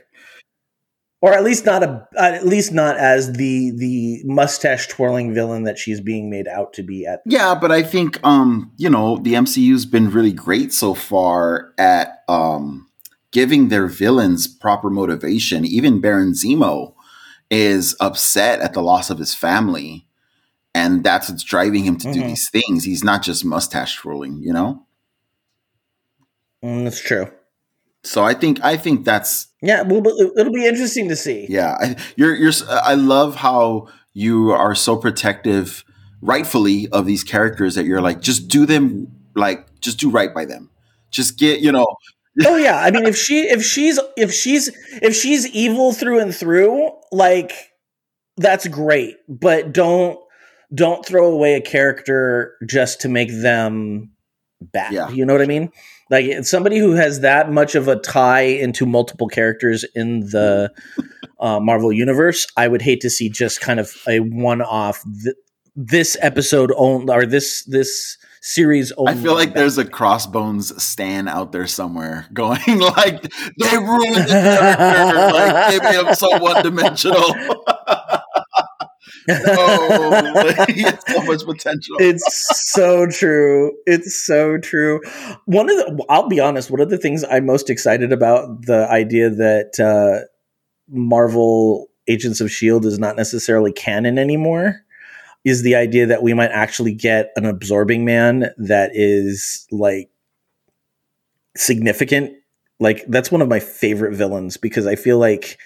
or 1.21 1.33
at 1.33 1.43
least 1.43 1.63
not 1.67 1.83
a, 1.83 2.07
at 2.17 2.47
least 2.47 2.71
not 2.73 2.97
as 2.97 3.33
the 3.33 3.71
the 3.77 4.21
mustache 4.25 4.87
twirling 4.87 5.31
villain 5.35 5.63
that 5.65 5.77
she's 5.77 6.01
being 6.01 6.31
made 6.31 6.47
out 6.47 6.73
to 6.73 6.81
be. 6.83 7.05
At 7.05 7.19
Yeah, 7.27 7.53
but 7.53 7.71
I 7.71 7.83
think 7.83 8.19
um, 8.25 8.71
you 8.77 8.89
know, 8.89 9.17
the 9.17 9.33
MCU's 9.35 9.85
been 9.85 10.09
really 10.09 10.33
great 10.33 10.73
so 10.73 10.95
far 10.95 11.73
at 11.77 12.23
um 12.27 12.87
giving 13.31 13.69
their 13.69 13.87
villains 13.87 14.47
proper 14.47 14.89
motivation. 14.89 15.65
Even 15.65 16.01
Baron 16.01 16.33
Zemo 16.33 16.93
is 17.51 17.95
upset 17.99 18.59
at 18.59 18.73
the 18.73 18.81
loss 18.81 19.09
of 19.09 19.17
his 19.19 19.33
family, 19.35 20.05
and 20.73 21.03
that's 21.03 21.29
what's 21.29 21.43
driving 21.43 21.83
him 21.83 21.97
to 21.97 22.11
do 22.13 22.21
Mhm. 22.21 22.27
these 22.27 22.49
things. 22.49 22.83
He's 22.83 23.03
not 23.03 23.21
just 23.23 23.43
mustache 23.45 23.97
twirling, 23.97 24.41
you 24.41 24.53
know? 24.53 24.85
Mm, 26.63 26.83
that's 26.83 26.99
true. 27.01 27.27
So 28.03 28.23
I 28.23 28.33
think 28.33 28.63
I 28.63 28.77
think 28.77 29.05
that's 29.05 29.47
Yeah, 29.61 29.81
well, 29.81 30.05
it'll 30.37 30.53
be 30.53 30.65
interesting 30.65 31.09
to 31.09 31.15
see. 31.15 31.45
Yeah, 31.49 31.75
I, 31.79 31.95
you're 32.15 32.33
you're. 32.35 32.53
I 32.69 32.93
love 32.95 33.35
how 33.35 33.87
you 34.13 34.51
are 34.51 34.73
so 34.73 34.95
protective, 34.95 35.83
rightfully, 36.21 36.87
of 36.89 37.05
these 37.05 37.23
characters 37.23 37.75
that 37.75 37.85
you're 37.85 38.01
like, 38.01 38.21
just 38.21 38.47
do 38.47 38.65
them 38.65 39.07
like, 39.35 39.79
just 39.81 39.99
do 39.99 40.09
right 40.09 40.33
by 40.33 40.45
them. 40.45 40.69
Just 41.11 41.37
get, 41.37 41.59
you 41.59 41.71
know, 41.71 41.87
oh 42.45 42.55
yeah. 42.55 42.79
I 42.79 42.91
mean 42.91 43.05
if 43.05 43.17
she 43.17 43.41
if 43.41 43.63
she's 43.63 43.99
if 44.17 44.33
she's 44.33 44.69
if 45.01 45.15
she's 45.15 45.47
evil 45.47 45.93
through 45.93 46.19
and 46.19 46.35
through 46.35 46.91
like 47.11 47.51
that's 48.37 48.67
great 48.67 49.15
but 49.27 49.73
don't 49.73 50.19
don't 50.73 51.05
throw 51.05 51.31
away 51.31 51.55
a 51.55 51.61
character 51.61 52.55
just 52.65 53.01
to 53.01 53.09
make 53.09 53.29
them 53.41 54.11
bad. 54.61 54.93
Yeah. 54.93 55.09
you 55.09 55.25
know 55.25 55.33
what 55.33 55.41
i 55.41 55.45
mean? 55.45 55.71
Like 56.09 56.43
somebody 56.43 56.79
who 56.79 56.93
has 56.93 57.19
that 57.21 57.51
much 57.51 57.75
of 57.75 57.87
a 57.87 57.95
tie 57.95 58.41
into 58.41 58.85
multiple 58.85 59.27
characters 59.27 59.85
in 59.95 60.21
the 60.21 60.71
uh, 61.39 61.59
marvel 61.59 61.93
universe 61.93 62.45
i 62.57 62.67
would 62.67 62.81
hate 62.81 63.01
to 63.01 63.09
see 63.09 63.29
just 63.29 63.61
kind 63.61 63.79
of 63.79 63.95
a 64.07 64.19
one-off 64.19 65.03
th- 65.23 65.35
this 65.75 66.17
episode 66.21 66.73
only 66.75 67.13
or 67.13 67.25
this 67.25 67.63
this 67.63 68.17
series 68.41 68.91
only 68.93 69.13
I 69.13 69.15
feel 69.15 69.33
like 69.33 69.53
there's 69.53 69.77
a 69.77 69.85
Crossbones 69.85 70.81
stan 70.81 71.27
out 71.27 71.51
there 71.51 71.67
somewhere 71.67 72.27
going 72.33 72.79
like 72.79 73.21
they 73.21 73.77
ruined 73.77 74.15
the 74.15 74.25
character, 74.27 75.33
like 75.33 75.71
they 75.71 75.79
made 75.79 76.07
him 76.07 76.15
so 76.15 76.37
one 76.39 76.63
dimensional. 76.63 77.35
no, 79.27 80.65
he 80.69 80.81
has 80.81 81.03
so 81.07 81.21
much 81.23 81.43
potential. 81.45 81.95
it's 81.99 82.71
so 82.71 83.05
true. 83.07 83.71
It's 83.85 84.15
so 84.15 84.57
true. 84.57 85.01
One 85.45 85.69
of 85.69 85.77
the, 85.77 86.05
I'll 86.09 86.27
be 86.27 86.39
honest, 86.39 86.71
one 86.71 86.81
of 86.81 86.89
the 86.89 86.97
things 86.97 87.23
I'm 87.29 87.45
most 87.45 87.69
excited 87.69 88.11
about 88.11 88.65
the 88.65 88.87
idea 88.89 89.29
that 89.29 89.79
uh, 89.79 90.25
Marvel 90.87 91.87
Agents 92.07 92.41
of 92.41 92.47
S.H.I.E.L.D. 92.47 92.87
is 92.87 92.97
not 92.97 93.15
necessarily 93.15 93.71
canon 93.71 94.17
anymore 94.17 94.83
is 95.45 95.63
the 95.63 95.75
idea 95.75 96.05
that 96.05 96.21
we 96.23 96.33
might 96.33 96.51
actually 96.51 96.93
get 96.93 97.31
an 97.35 97.45
absorbing 97.45 98.05
man 98.05 98.51
that 98.57 98.91
is 98.93 99.65
like 99.71 100.09
significant. 101.55 102.33
Like, 102.79 103.05
that's 103.07 103.31
one 103.31 103.41
of 103.41 103.49
my 103.49 103.59
favorite 103.59 104.15
villains 104.15 104.57
because 104.57 104.87
I 104.87 104.95
feel 104.95 105.17
like 105.17 105.57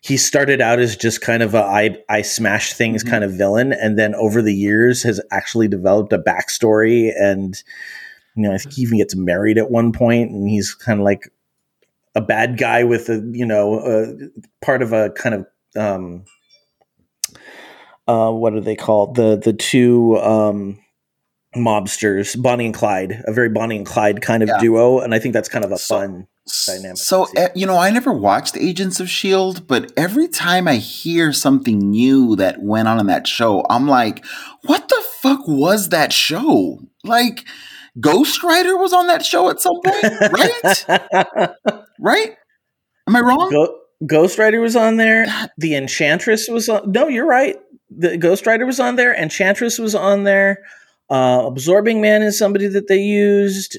he 0.00 0.16
started 0.16 0.60
out 0.60 0.78
as 0.78 0.96
just 0.96 1.20
kind 1.20 1.42
of 1.42 1.54
a 1.54 1.62
I 1.62 1.98
I 2.08 2.22
smash 2.22 2.72
things 2.72 3.02
Mhm. 3.02 3.10
kind 3.10 3.24
of 3.24 3.32
villain, 3.32 3.72
and 3.72 3.98
then 3.98 4.14
over 4.14 4.42
the 4.42 4.54
years 4.54 5.02
has 5.02 5.20
actually 5.30 5.68
developed 5.68 6.12
a 6.12 6.18
backstory, 6.18 7.12
and 7.18 7.60
you 8.36 8.42
know 8.42 8.52
I 8.52 8.58
think 8.58 8.74
he 8.74 8.82
even 8.82 8.98
gets 8.98 9.16
married 9.16 9.58
at 9.58 9.70
one 9.70 9.92
point, 9.92 10.30
and 10.30 10.48
he's 10.48 10.74
kind 10.74 11.00
of 11.00 11.04
like 11.04 11.28
a 12.14 12.20
bad 12.20 12.56
guy 12.58 12.84
with 12.84 13.08
a 13.08 13.24
you 13.32 13.46
know 13.46 13.78
uh, 13.80 14.12
part 14.60 14.82
of 14.82 14.92
a 14.92 15.10
kind 15.10 15.34
of 15.34 15.46
um 15.76 16.24
uh 18.06 18.30
what 18.30 18.54
are 18.54 18.60
they 18.60 18.76
called 18.76 19.14
the 19.16 19.36
the 19.36 19.52
two 19.52 20.16
um 20.18 20.78
mobsters 21.56 22.40
Bonnie 22.40 22.66
and 22.66 22.74
Clyde 22.74 23.22
a 23.26 23.32
very 23.32 23.48
Bonnie 23.48 23.76
and 23.76 23.86
Clyde 23.86 24.20
kind 24.22 24.42
of 24.42 24.48
Yeah. 24.48 24.58
duo 24.58 25.00
and 25.00 25.14
I 25.14 25.18
think 25.18 25.32
that's 25.32 25.48
kind 25.48 25.64
of 25.64 25.72
a 25.72 25.78
So- 25.78 25.96
fun 25.98 26.26
dynamic 26.66 26.98
So 26.98 27.26
eh, 27.36 27.48
you 27.56 27.66
know, 27.66 27.76
I 27.78 27.90
never 27.90 28.12
watched 28.12 28.56
Agents 28.56 29.00
of 29.00 29.08
Shield, 29.10 29.66
but 29.66 29.90
every 29.96 30.28
time 30.28 30.68
I 30.68 30.76
hear 30.76 31.32
something 31.32 31.78
new 31.90 32.36
that 32.36 32.62
went 32.62 32.86
on 32.86 33.00
in 33.00 33.06
that 33.06 33.26
show, 33.26 33.64
I'm 33.68 33.88
like, 33.88 34.24
"What 34.62 34.88
the 34.88 35.02
fuck 35.22 35.40
was 35.48 35.88
that 35.88 36.12
show? 36.12 36.78
Like 37.02 37.44
Ghost 37.98 38.44
Rider 38.44 38.76
was 38.76 38.92
on 38.92 39.08
that 39.08 39.24
show 39.24 39.48
at 39.50 39.60
some 39.60 39.80
point, 39.84 40.04
right? 40.32 41.50
right? 42.00 42.36
Am 43.08 43.16
I 43.16 43.20
wrong? 43.20 43.50
Go- 43.50 43.78
Ghost 44.06 44.38
Rider 44.38 44.60
was 44.60 44.76
on 44.76 44.98
there. 44.98 45.26
The 45.58 45.74
Enchantress 45.74 46.46
was 46.48 46.68
on. 46.68 46.92
No, 46.92 47.08
you're 47.08 47.26
right. 47.26 47.56
The 47.90 48.16
Ghost 48.16 48.46
Rider 48.46 48.66
was 48.66 48.80
on 48.80 48.96
there. 48.96 49.14
Enchantress 49.14 49.78
was 49.78 49.94
on 49.94 50.24
there. 50.24 50.62
Uh, 51.08 51.44
Absorbing 51.46 52.00
Man 52.00 52.22
is 52.22 52.38
somebody 52.38 52.66
that 52.66 52.88
they 52.88 52.98
used. 52.98 53.78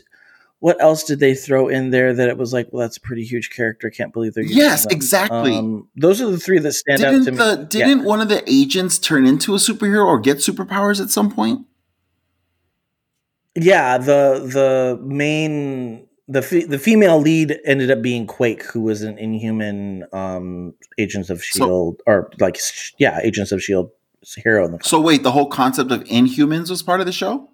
What 0.60 0.82
else 0.82 1.04
did 1.04 1.20
they 1.20 1.36
throw 1.36 1.68
in 1.68 1.92
there 1.92 2.14
that 2.14 2.30
it 2.30 2.38
was 2.38 2.52
like, 2.52 2.70
well, 2.72 2.82
that's 2.82 2.98
a 2.98 3.02
pretty 3.02 3.24
huge 3.24 3.52
character. 3.52 3.90
Can't 3.92 4.12
believe 4.12 4.34
they're 4.34 4.44
using 4.44 4.58
Yes, 4.58 4.84
them. 4.84 4.92
exactly. 4.96 5.56
Um, 5.56 5.88
those 5.96 6.20
are 6.20 6.32
the 6.32 6.40
three 6.40 6.58
that 6.58 6.72
stand 6.72 7.04
out 7.04 7.12
didn't 7.12 7.26
to 7.38 7.58
me. 7.60 7.66
didn't 7.70 8.04
one 8.06 8.22
of 8.22 8.30
the 8.30 8.42
agents 8.50 8.98
turn 8.98 9.28
into 9.28 9.54
a 9.54 9.58
superhero 9.58 10.06
or 10.06 10.20
get 10.20 10.38
superpowers 10.38 11.00
at 11.00 11.10
some 11.12 11.30
point? 11.30 11.68
Yeah, 13.56 13.98
the 13.98 14.40
the 14.52 15.00
main 15.04 16.08
the 16.28 16.42
fe- 16.42 16.66
the 16.66 16.78
female 16.80 17.20
lead 17.20 17.58
ended 17.66 17.90
up 17.90 18.02
being 18.02 18.28
Quake, 18.28 18.64
who 18.64 18.82
was 18.82 19.02
an 19.02 19.18
Inhuman 19.18 20.06
um, 20.14 20.74
Agents 20.98 21.30
of 21.30 21.44
Shield, 21.44 22.02
or 22.06 22.32
like 22.40 22.58
sh- 22.60 22.92
yeah, 23.00 23.20
Agents 23.24 23.52
of 23.52 23.62
Shield 23.62 23.90
hero 24.36 24.66
in 24.66 24.72
the. 24.72 24.80
So 24.84 25.00
wait, 25.00 25.24
the 25.24 25.32
whole 25.32 25.48
concept 25.48 25.92
of 25.92 26.04
Inhumans 26.06 26.70
was 26.70 26.84
part 26.84 27.00
of 27.00 27.06
the 27.06 27.12
show? 27.12 27.50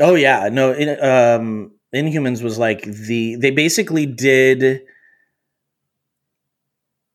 Oh 0.00 0.14
yeah, 0.14 0.48
no, 0.50 0.72
in, 0.72 0.88
um, 1.02 1.72
Inhumans 1.94 2.42
was 2.42 2.58
like 2.58 2.82
the 2.82 3.36
they 3.36 3.50
basically 3.50 4.06
did 4.06 4.82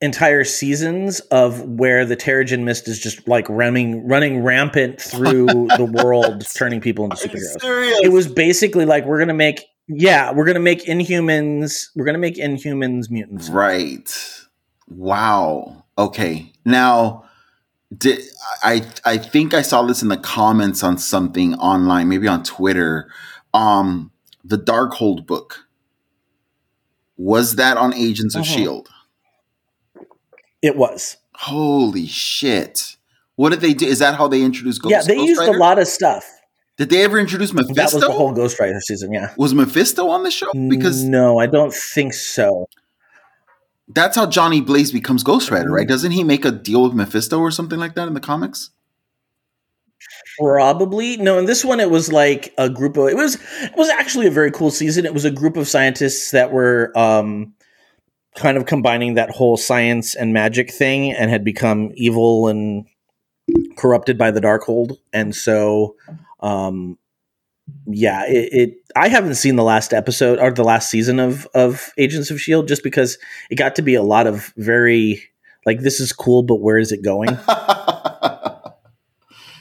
entire 0.02 0.44
seasons 0.44 1.20
of 1.32 1.62
where 1.64 2.06
the 2.06 2.18
Terrigen 2.18 2.64
Mist 2.64 2.88
is 2.88 3.00
just 3.00 3.28
like 3.28 3.48
running 3.50 4.08
running 4.08 4.44
rampant 4.44 5.02
through 5.02 5.46
the 5.78 5.90
world, 6.04 6.46
turning 6.56 6.82
people 6.82 7.06
into 7.06 7.16
superheroes. 7.16 8.04
It 8.04 8.12
was 8.12 8.28
basically 8.28 8.86
like 8.86 9.06
we're 9.06 9.20
gonna 9.20 9.34
make 9.34 9.64
yeah, 9.88 10.32
we're 10.32 10.46
gonna 10.46 10.60
make 10.60 10.86
Inhumans, 10.86 11.88
we're 11.96 12.06
gonna 12.06 12.18
make 12.18 12.36
Inhumans 12.36 13.10
mutants. 13.10 13.50
Right. 13.50 14.12
Wow. 14.88 15.86
Okay. 15.98 16.52
Now, 16.66 17.26
did 17.98 18.22
I? 18.64 18.86
I 19.06 19.18
think 19.18 19.54
I 19.54 19.62
saw 19.62 19.84
this 19.84 20.02
in 20.02 20.08
the 20.10 20.18
comments 20.18 20.84
on 20.84 20.98
something 20.98 21.54
online, 21.56 22.10
maybe 22.10 22.28
on 22.28 22.44
Twitter. 22.44 23.10
Um, 23.54 24.12
the 24.44 24.58
Darkhold 24.58 25.26
book 25.26 25.68
was 27.18 27.56
that 27.56 27.78
on 27.78 27.94
Agents 27.94 28.36
of 28.36 28.44
Mhm. 28.44 28.56
Shield? 28.56 28.90
It 30.62 30.76
was. 30.76 31.18
Holy 31.36 32.08
shit! 32.08 32.96
What 33.36 33.50
did 33.50 33.62
they 33.62 33.74
do? 33.74 33.86
Is 33.86 34.00
that 34.00 34.16
how 34.16 34.28
they 34.28 34.42
introduced 34.42 34.82
Ghost? 34.82 34.92
yeah, 34.92 35.02
they 35.02 35.16
Ghost 35.16 35.28
used 35.30 35.40
Rider? 35.42 35.58
a 35.58 35.60
lot 35.60 35.80
of 35.80 35.88
stuff. 35.88 36.26
Did 36.78 36.90
they 36.90 37.04
ever 37.04 37.18
introduce 37.20 37.54
Mephisto? 37.54 37.74
That 37.76 37.94
was 37.94 38.02
the 38.04 38.12
whole 38.12 38.34
Ghost 38.34 38.60
Rider 38.60 38.80
season. 38.82 39.14
Yeah. 39.14 39.34
was 39.38 39.54
Mephisto 39.54 40.10
on 40.10 40.24
the 40.24 40.32
show? 40.32 40.52
Because 40.70 41.04
no, 41.04 41.38
I 41.40 41.46
don't 41.48 41.74
think 41.74 42.14
so. 42.14 42.68
That's 43.88 44.16
how 44.16 44.26
Johnny 44.26 44.62
Blaze 44.62 44.92
becomes 44.92 45.24
Ghost 45.24 45.52
Rider, 45.52 45.72
right? 45.72 45.88
Doesn't 45.88 46.12
he 46.12 46.24
make 46.24 46.46
a 46.46 46.52
deal 46.52 46.84
with 46.84 46.94
Mephisto 46.94 47.40
or 47.40 47.52
something 47.52 47.80
like 47.80 47.96
that 47.96 48.08
in 48.08 48.14
the 48.14 48.20
comics? 48.20 48.72
Probably 50.40 51.18
no. 51.18 51.38
In 51.38 51.46
this 51.46 51.64
one, 51.64 51.80
it 51.80 51.90
was 51.90 52.12
like 52.12 52.54
a 52.58 52.70
group 52.70 52.98
of. 52.98 53.08
It 53.08 53.16
was 53.16 53.36
it 53.36 53.76
was 53.78 53.90
actually 53.90 54.28
a 54.28 54.32
very 54.32 54.52
cool 54.52 54.72
season. 54.72 55.06
It 55.06 55.14
was 55.14 55.26
a 55.26 55.32
group 55.32 55.56
of 55.56 55.68
scientists 55.68 56.32
that 56.32 56.52
were 56.52 56.92
um, 56.98 57.54
kind 58.36 58.58
of 58.58 58.66
combining 58.66 59.14
that 59.14 59.30
whole 59.30 59.56
science 59.56 60.14
and 60.14 60.34
magic 60.34 60.72
thing, 60.72 61.14
and 61.14 61.30
had 61.30 61.46
become 61.46 61.92
evil 61.96 62.48
and 62.48 62.86
corrupted 63.78 64.18
by 64.18 64.32
the 64.32 64.42
Darkhold. 64.42 64.98
And 65.14 65.34
so, 65.34 65.96
um, 66.42 66.98
yeah, 67.88 68.26
it, 68.28 68.50
it. 68.54 68.74
I 68.96 69.08
haven't 69.10 69.36
seen 69.36 69.56
the 69.56 69.64
last 69.64 69.94
episode 69.94 70.40
or 70.40 70.52
the 70.52 70.64
last 70.64 70.90
season 70.90 71.20
of 71.20 71.48
of 71.54 71.92
Agents 71.98 72.32
of 72.32 72.40
Shield, 72.40 72.68
just 72.68 72.84
because 72.84 73.18
it 73.50 73.56
got 73.56 73.76
to 73.76 73.82
be 73.82 73.96
a 73.96 74.04
lot 74.04 74.28
of 74.28 74.54
very 74.58 75.24
like 75.66 75.80
this 75.80 76.00
is 76.00 76.14
cool, 76.14 76.44
but 76.44 76.58
where 76.58 76.78
is 76.78 76.92
it 76.92 77.04
going? 77.04 77.30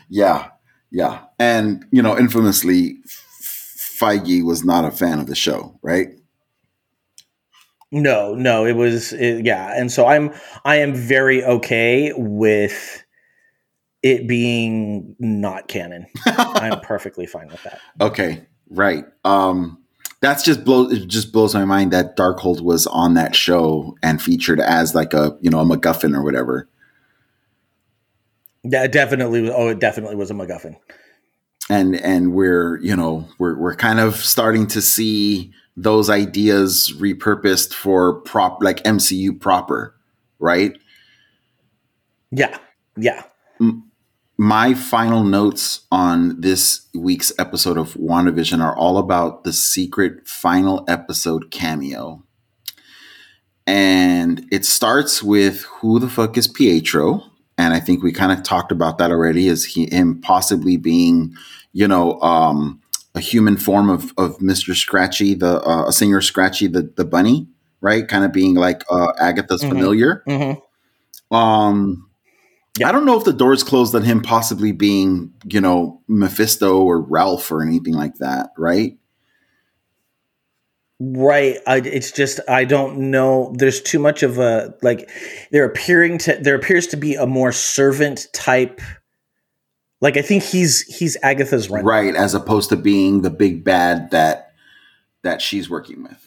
yeah, 0.08 0.48
yeah, 0.90 1.20
and 1.38 1.84
you 1.90 2.02
know, 2.02 2.18
infamously, 2.18 2.98
Feige 3.08 4.44
was 4.44 4.64
not 4.64 4.84
a 4.84 4.90
fan 4.90 5.18
of 5.18 5.26
the 5.26 5.34
show, 5.34 5.78
right? 5.82 6.08
No, 7.90 8.34
no, 8.34 8.66
it 8.66 8.74
was 8.74 9.12
it, 9.12 9.44
yeah, 9.44 9.72
and 9.78 9.90
so 9.90 10.06
I'm 10.06 10.32
I 10.64 10.76
am 10.76 10.94
very 10.94 11.44
okay 11.44 12.12
with 12.16 13.03
it 14.04 14.28
being 14.28 15.16
not 15.18 15.66
canon. 15.66 16.06
I'm 16.26 16.78
perfectly 16.80 17.24
fine 17.24 17.48
with 17.48 17.62
that. 17.62 17.80
Okay, 18.02 18.46
right. 18.68 19.06
Um, 19.24 19.82
that's 20.20 20.44
just 20.44 20.62
blows 20.62 20.92
It 20.92 21.08
just 21.08 21.32
blows 21.32 21.54
my 21.54 21.64
mind 21.64 21.92
that 21.92 22.14
Darkhold 22.14 22.60
was 22.60 22.86
on 22.86 23.14
that 23.14 23.34
show 23.34 23.96
and 24.02 24.20
featured 24.22 24.60
as 24.60 24.94
like 24.94 25.14
a 25.14 25.36
you 25.40 25.50
know 25.50 25.60
a 25.60 25.64
MacGuffin 25.64 26.14
or 26.14 26.22
whatever. 26.22 26.68
Yeah, 28.62 28.86
definitely 28.86 29.40
was. 29.40 29.50
Oh, 29.54 29.68
it 29.68 29.80
definitely 29.80 30.16
was 30.16 30.30
a 30.30 30.34
MacGuffin. 30.34 30.76
and 31.70 31.96
and 31.96 32.34
we're 32.34 32.78
you 32.82 32.94
know 32.94 33.26
we're 33.38 33.58
we're 33.58 33.74
kind 33.74 34.00
of 34.00 34.16
starting 34.16 34.66
to 34.68 34.82
see 34.82 35.50
those 35.78 36.10
ideas 36.10 36.92
repurposed 36.98 37.72
for 37.72 38.20
prop 38.20 38.62
like 38.62 38.82
MCU 38.84 39.40
proper, 39.40 39.94
right? 40.38 40.72
Yeah, 42.30 42.58
yeah. 42.98 43.22
My 44.36 44.74
final 44.74 45.22
notes 45.22 45.82
on 45.92 46.40
this 46.40 46.86
week's 46.92 47.32
episode 47.38 47.78
of 47.78 47.94
WandaVision 47.94 48.60
are 48.60 48.76
all 48.76 48.98
about 48.98 49.44
the 49.44 49.52
secret 49.52 50.26
final 50.26 50.84
episode 50.88 51.50
cameo. 51.52 52.22
And 53.66 54.44
it 54.50 54.64
starts 54.64 55.22
with 55.22 55.62
who 55.62 55.98
the 56.00 56.08
fuck 56.08 56.36
is 56.36 56.48
Pietro? 56.48 57.22
And 57.56 57.72
I 57.72 57.78
think 57.80 58.02
we 58.02 58.12
kind 58.12 58.32
of 58.32 58.42
talked 58.42 58.72
about 58.72 58.98
that 58.98 59.12
already 59.12 59.46
is 59.46 59.64
he 59.64 59.86
him 59.86 60.20
possibly 60.20 60.76
being, 60.76 61.34
you 61.72 61.86
know, 61.86 62.20
um, 62.20 62.80
a 63.14 63.20
human 63.20 63.56
form 63.56 63.88
of, 63.88 64.12
of 64.18 64.36
Mr. 64.38 64.74
Scratchy, 64.74 65.34
the 65.34 65.60
uh, 65.62 65.90
Señor 65.90 66.22
Scratchy, 66.22 66.66
the 66.66 66.92
the 66.96 67.04
bunny, 67.04 67.46
right? 67.80 68.06
Kind 68.08 68.24
of 68.24 68.32
being 68.32 68.56
like 68.56 68.82
uh, 68.90 69.12
Agatha's 69.20 69.62
Mhm. 69.62 69.68
familiar. 69.68 70.24
Mm-hmm. 70.28 71.34
Um, 71.34 72.03
I 72.82 72.90
don't 72.90 73.04
know 73.04 73.16
if 73.16 73.24
the 73.24 73.32
door's 73.32 73.62
closed 73.62 73.94
on 73.94 74.02
him 74.02 74.20
possibly 74.20 74.72
being, 74.72 75.32
you 75.44 75.60
know, 75.60 76.00
Mephisto 76.08 76.82
or 76.82 77.00
Ralph 77.00 77.52
or 77.52 77.62
anything 77.62 77.94
like 77.94 78.16
that, 78.16 78.50
right? 78.58 78.98
Right. 80.98 81.58
I, 81.66 81.78
it's 81.78 82.10
just 82.10 82.40
I 82.48 82.64
don't 82.64 83.10
know. 83.10 83.52
There's 83.56 83.80
too 83.80 83.98
much 83.98 84.22
of 84.22 84.38
a 84.38 84.74
like. 84.82 85.10
There 85.50 85.64
appearing 85.64 86.18
to 86.18 86.36
there 86.40 86.54
appears 86.54 86.86
to 86.88 86.96
be 86.96 87.14
a 87.14 87.26
more 87.26 87.52
servant 87.52 88.26
type. 88.32 88.80
Like 90.00 90.16
I 90.16 90.22
think 90.22 90.42
he's 90.42 90.82
he's 90.82 91.16
Agatha's 91.22 91.68
rent. 91.68 91.84
Right, 91.84 92.14
as 92.14 92.34
opposed 92.34 92.70
to 92.70 92.76
being 92.76 93.22
the 93.22 93.30
big 93.30 93.64
bad 93.64 94.10
that 94.12 94.52
that 95.22 95.42
she's 95.42 95.68
working 95.68 96.02
with. 96.02 96.23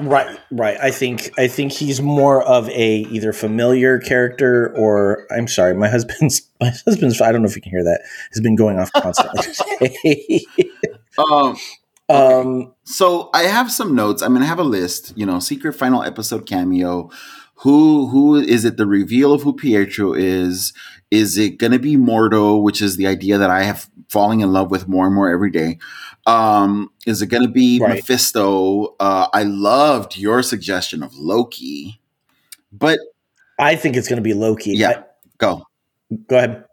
Right, 0.00 0.38
right. 0.50 0.78
I 0.80 0.90
think 0.90 1.30
I 1.38 1.46
think 1.46 1.72
he's 1.72 2.00
more 2.00 2.42
of 2.42 2.68
a 2.70 2.98
either 3.10 3.32
familiar 3.32 3.98
character 3.98 4.74
or 4.76 5.26
I'm 5.30 5.46
sorry, 5.46 5.74
my 5.74 5.88
husband's 5.88 6.42
my 6.60 6.70
husband's 6.84 7.20
I 7.20 7.32
don't 7.32 7.42
know 7.42 7.48
if 7.48 7.56
you 7.56 7.62
can 7.62 7.70
hear 7.70 7.84
that 7.84 8.00
has 8.32 8.40
been 8.40 8.56
going 8.56 8.78
off 8.78 8.90
constantly. 8.92 10.46
Um, 11.18 11.56
um, 12.08 12.74
so 12.84 13.30
I 13.34 13.42
have 13.42 13.70
some 13.70 13.94
notes. 13.94 14.22
I'm 14.22 14.32
gonna 14.32 14.46
have 14.46 14.58
a 14.58 14.64
list. 14.64 15.12
You 15.16 15.26
know, 15.26 15.38
secret 15.38 15.74
final 15.74 16.02
episode 16.02 16.46
cameo. 16.46 17.10
Who 17.56 18.06
who 18.06 18.36
is 18.36 18.64
it? 18.64 18.76
The 18.76 18.86
reveal 18.86 19.32
of 19.32 19.42
who 19.42 19.52
Pietro 19.52 20.14
is. 20.14 20.72
Is 21.10 21.36
it 21.38 21.58
gonna 21.58 21.78
be 21.78 21.96
Mordo, 21.96 22.62
which 22.62 22.80
is 22.80 22.96
the 22.96 23.06
idea 23.06 23.38
that 23.38 23.50
I 23.50 23.62
have 23.62 23.88
falling 24.08 24.40
in 24.40 24.52
love 24.52 24.70
with 24.70 24.88
more 24.88 25.06
and 25.06 25.14
more 25.14 25.30
every 25.30 25.50
day? 25.50 25.78
Um, 26.26 26.90
is 27.06 27.22
it 27.22 27.26
gonna 27.26 27.48
be 27.48 27.80
Right. 27.80 27.96
Mephisto? 27.96 28.94
Uh, 29.00 29.26
I 29.32 29.42
loved 29.42 30.16
your 30.16 30.42
suggestion 30.42 31.02
of 31.02 31.14
Loki, 31.14 32.00
but 32.72 32.98
I 33.58 33.76
think 33.76 33.96
it's 33.96 34.08
going 34.08 34.16
to 34.16 34.22
be 34.22 34.32
Loki. 34.34 34.72
yeah, 34.72 35.02
go. 35.38 35.62
Go 36.28 36.36
ahead. 36.36 36.64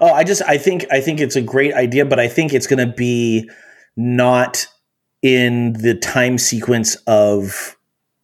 Oh, 0.00 0.12
I 0.12 0.22
just 0.22 0.42
I 0.42 0.58
think 0.58 0.84
I 0.90 1.00
think 1.00 1.20
it's 1.20 1.36
a 1.36 1.40
great 1.40 1.72
idea, 1.72 2.04
but 2.04 2.20
I 2.20 2.28
think 2.28 2.52
it's 2.52 2.66
going 2.66 2.86
to 2.86 2.92
be 2.92 3.48
not 3.96 4.66
in 5.22 5.72
the 5.74 5.94
time 5.94 6.38
sequence 6.38 6.96
of 7.06 7.76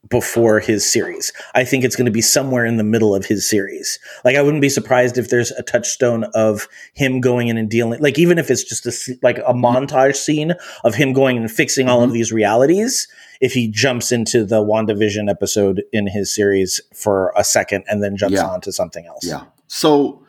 before 0.08 0.58
his 0.58 0.90
series. 0.90 1.32
I 1.54 1.64
think 1.64 1.84
it's 1.84 1.94
going 1.96 2.06
to 2.06 2.10
be 2.12 2.20
somewhere 2.20 2.66
in 2.66 2.76
the 2.76 2.84
middle 2.84 3.14
of 3.14 3.26
his 3.26 3.48
series. 3.48 3.98
Like 4.24 4.36
I 4.36 4.42
wouldn't 4.42 4.60
be 4.60 4.68
surprised 4.68 5.16
if 5.16 5.30
there's 5.30 5.52
a 5.52 5.62
touchstone 5.62 6.24
of 6.34 6.68
him 6.92 7.20
going 7.20 7.48
in 7.48 7.56
and 7.56 7.70
dealing 7.70 8.00
like 8.00 8.18
even 8.18 8.36
if 8.38 8.50
it's 8.50 8.64
just 8.64 8.86
a 8.86 9.18
like 9.22 9.38
a 9.38 9.54
montage 9.54 10.16
scene 10.16 10.54
of 10.82 10.94
him 10.96 11.12
going 11.12 11.36
and 11.36 11.50
fixing 11.50 11.88
all 11.88 12.00
of 12.02 12.08
mm-hmm. 12.08 12.14
these 12.14 12.32
realities 12.32 13.06
if 13.40 13.52
he 13.52 13.68
jumps 13.68 14.12
into 14.12 14.44
the 14.44 14.60
WandaVision 14.62 15.30
episode 15.30 15.82
in 15.92 16.06
his 16.06 16.34
series 16.34 16.80
for 16.94 17.32
a 17.36 17.44
second 17.44 17.84
and 17.88 18.02
then 18.02 18.16
jumps 18.16 18.34
Yeah. 18.34 18.46
on 18.46 18.60
to 18.62 18.72
something 18.72 19.06
else. 19.06 19.24
Yeah. 19.24 19.44
So 19.68 20.24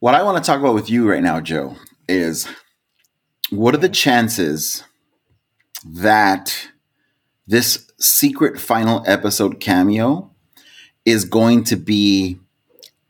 What 0.00 0.14
I 0.14 0.22
want 0.22 0.42
to 0.42 0.46
talk 0.46 0.58
about 0.58 0.74
with 0.74 0.88
you 0.88 1.08
right 1.08 1.22
now, 1.22 1.40
Joe, 1.40 1.76
is 2.08 2.48
what 3.50 3.74
are 3.74 3.78
the 3.78 3.88
chances 3.90 4.84
that 5.84 6.68
this 7.46 7.89
secret 8.00 8.58
final 8.58 9.04
episode 9.06 9.60
cameo 9.60 10.30
is 11.04 11.24
going 11.24 11.64
to 11.64 11.76
be 11.76 12.38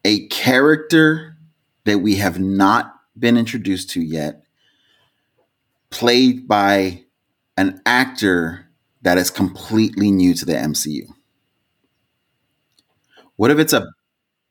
a 0.05 0.27
character 0.29 1.37
that 1.85 1.99
we 1.99 2.17
have 2.17 2.39
not 2.39 2.95
been 3.19 3.37
introduced 3.37 3.91
to 3.91 4.01
yet, 4.01 4.43
played 5.91 6.47
by 6.47 7.05
an 7.57 7.81
actor 7.85 8.67
that 9.03 9.19
is 9.19 9.31
completely 9.31 10.11
new 10.11 10.35
to 10.35 10.45
the 10.45 10.53
MCU? 10.53 11.07
What 13.37 13.51
if 13.51 13.59
it's 13.59 13.73
a 13.73 13.87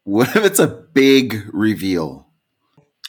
what 0.03 0.36
if 0.36 0.44
it's 0.44 0.60
a 0.60 0.68
big 0.68 1.48
reveal? 1.53 2.28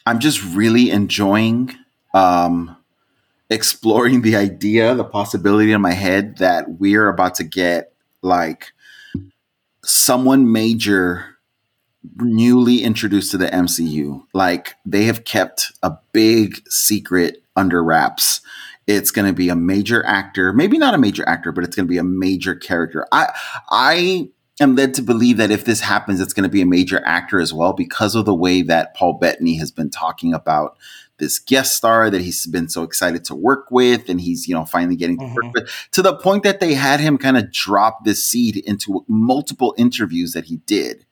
I'm 0.07 0.19
just 0.19 0.43
really 0.55 0.91
enjoying 0.91 1.75
um, 2.15 2.77
exploring 3.51 4.23
the 4.23 4.37
idea, 4.37 4.95
the 4.95 5.05
possibility 5.05 5.73
in 5.73 5.81
my 5.81 5.93
head 5.93 6.39
that 6.39 6.79
we're 6.79 7.09
about 7.09 7.35
to 7.37 7.45
get 7.45 7.93
like 8.23 8.73
someone 9.85 10.53
major 10.53 11.37
newly 12.17 12.83
introduced 12.83 13.33
to 13.33 13.39
the 13.39 13.49
MCU. 13.49 14.23
Like 14.33 14.75
they 14.87 15.05
have 15.05 15.25
kept 15.25 15.73
a 15.83 15.93
big 16.13 16.63
secret 16.69 17.43
under 17.57 17.83
wraps. 17.83 18.41
It's 18.87 19.11
going 19.11 19.27
to 19.27 19.35
be 19.35 19.49
a 19.49 19.57
major 19.57 20.05
actor, 20.07 20.53
maybe 20.53 20.79
not 20.79 20.95
a 20.95 20.99
major 20.99 21.29
actor, 21.29 21.53
but 21.53 21.65
it's 21.65 21.77
going 21.77 21.87
to 21.87 21.91
be 21.91 21.99
a 21.99 22.05
major 22.05 22.55
character. 22.55 23.07
I 23.13 23.33
I 23.71 24.31
am 24.61 24.77
led 24.77 24.95
to 24.95 25.03
believe 25.03 25.37
that 25.37 25.51
if 25.51 25.65
this 25.65 25.81
happens, 25.81 26.21
it's 26.21 26.33
going 26.33 26.45
to 26.45 26.51
be 26.51 26.63
a 26.63 26.67
major 26.67 27.05
actor 27.05 27.41
as 27.41 27.53
well 27.53 27.73
because 27.73 28.15
of 28.15 28.25
the 28.25 28.35
way 28.35 28.63
that 28.63 28.95
Paul 28.95 29.15
Bettany 29.15 29.57
has 29.59 29.71
been 29.71 29.91
talking 29.91 30.33
about 30.33 30.77
this 31.21 31.39
guest 31.39 31.77
star 31.77 32.11
that 32.11 32.21
he's 32.21 32.45
been 32.47 32.69
so 32.69 32.83
excited 32.83 33.25
to 33.27 33.35
work 33.37 33.71
with 33.71 34.09
and 34.09 34.21
he's 34.21 34.49
you 34.49 34.55
know 34.55 34.65
finally 34.65 34.97
getting 34.97 35.17
to 35.19 35.27
work 35.27 35.55
with 35.55 35.71
to 35.93 36.03
the 36.03 36.17
point 36.17 36.43
that 36.43 36.59
they 36.59 36.75
had 36.75 36.99
him 36.99 37.17
kind 37.17 37.37
of 37.37 37.53
drop 37.53 38.05
this 38.05 38.25
seed 38.25 38.57
into 38.57 39.05
multiple 39.07 39.73
interviews 39.79 40.33
that 40.33 40.47
he 40.47 40.57
did 40.67 41.07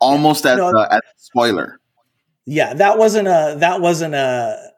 almost 0.00 0.44
as, 0.44 0.58
No. 0.58 0.68
a, 0.68 0.82
as 0.92 1.00
a 1.00 1.18
spoiler 1.18 1.80
Yeah, 2.44 2.74
that 2.74 2.98
wasn't 2.98 3.28
a 3.28 3.56
that 3.58 3.80
wasn't 3.80 4.14
a 4.14 4.72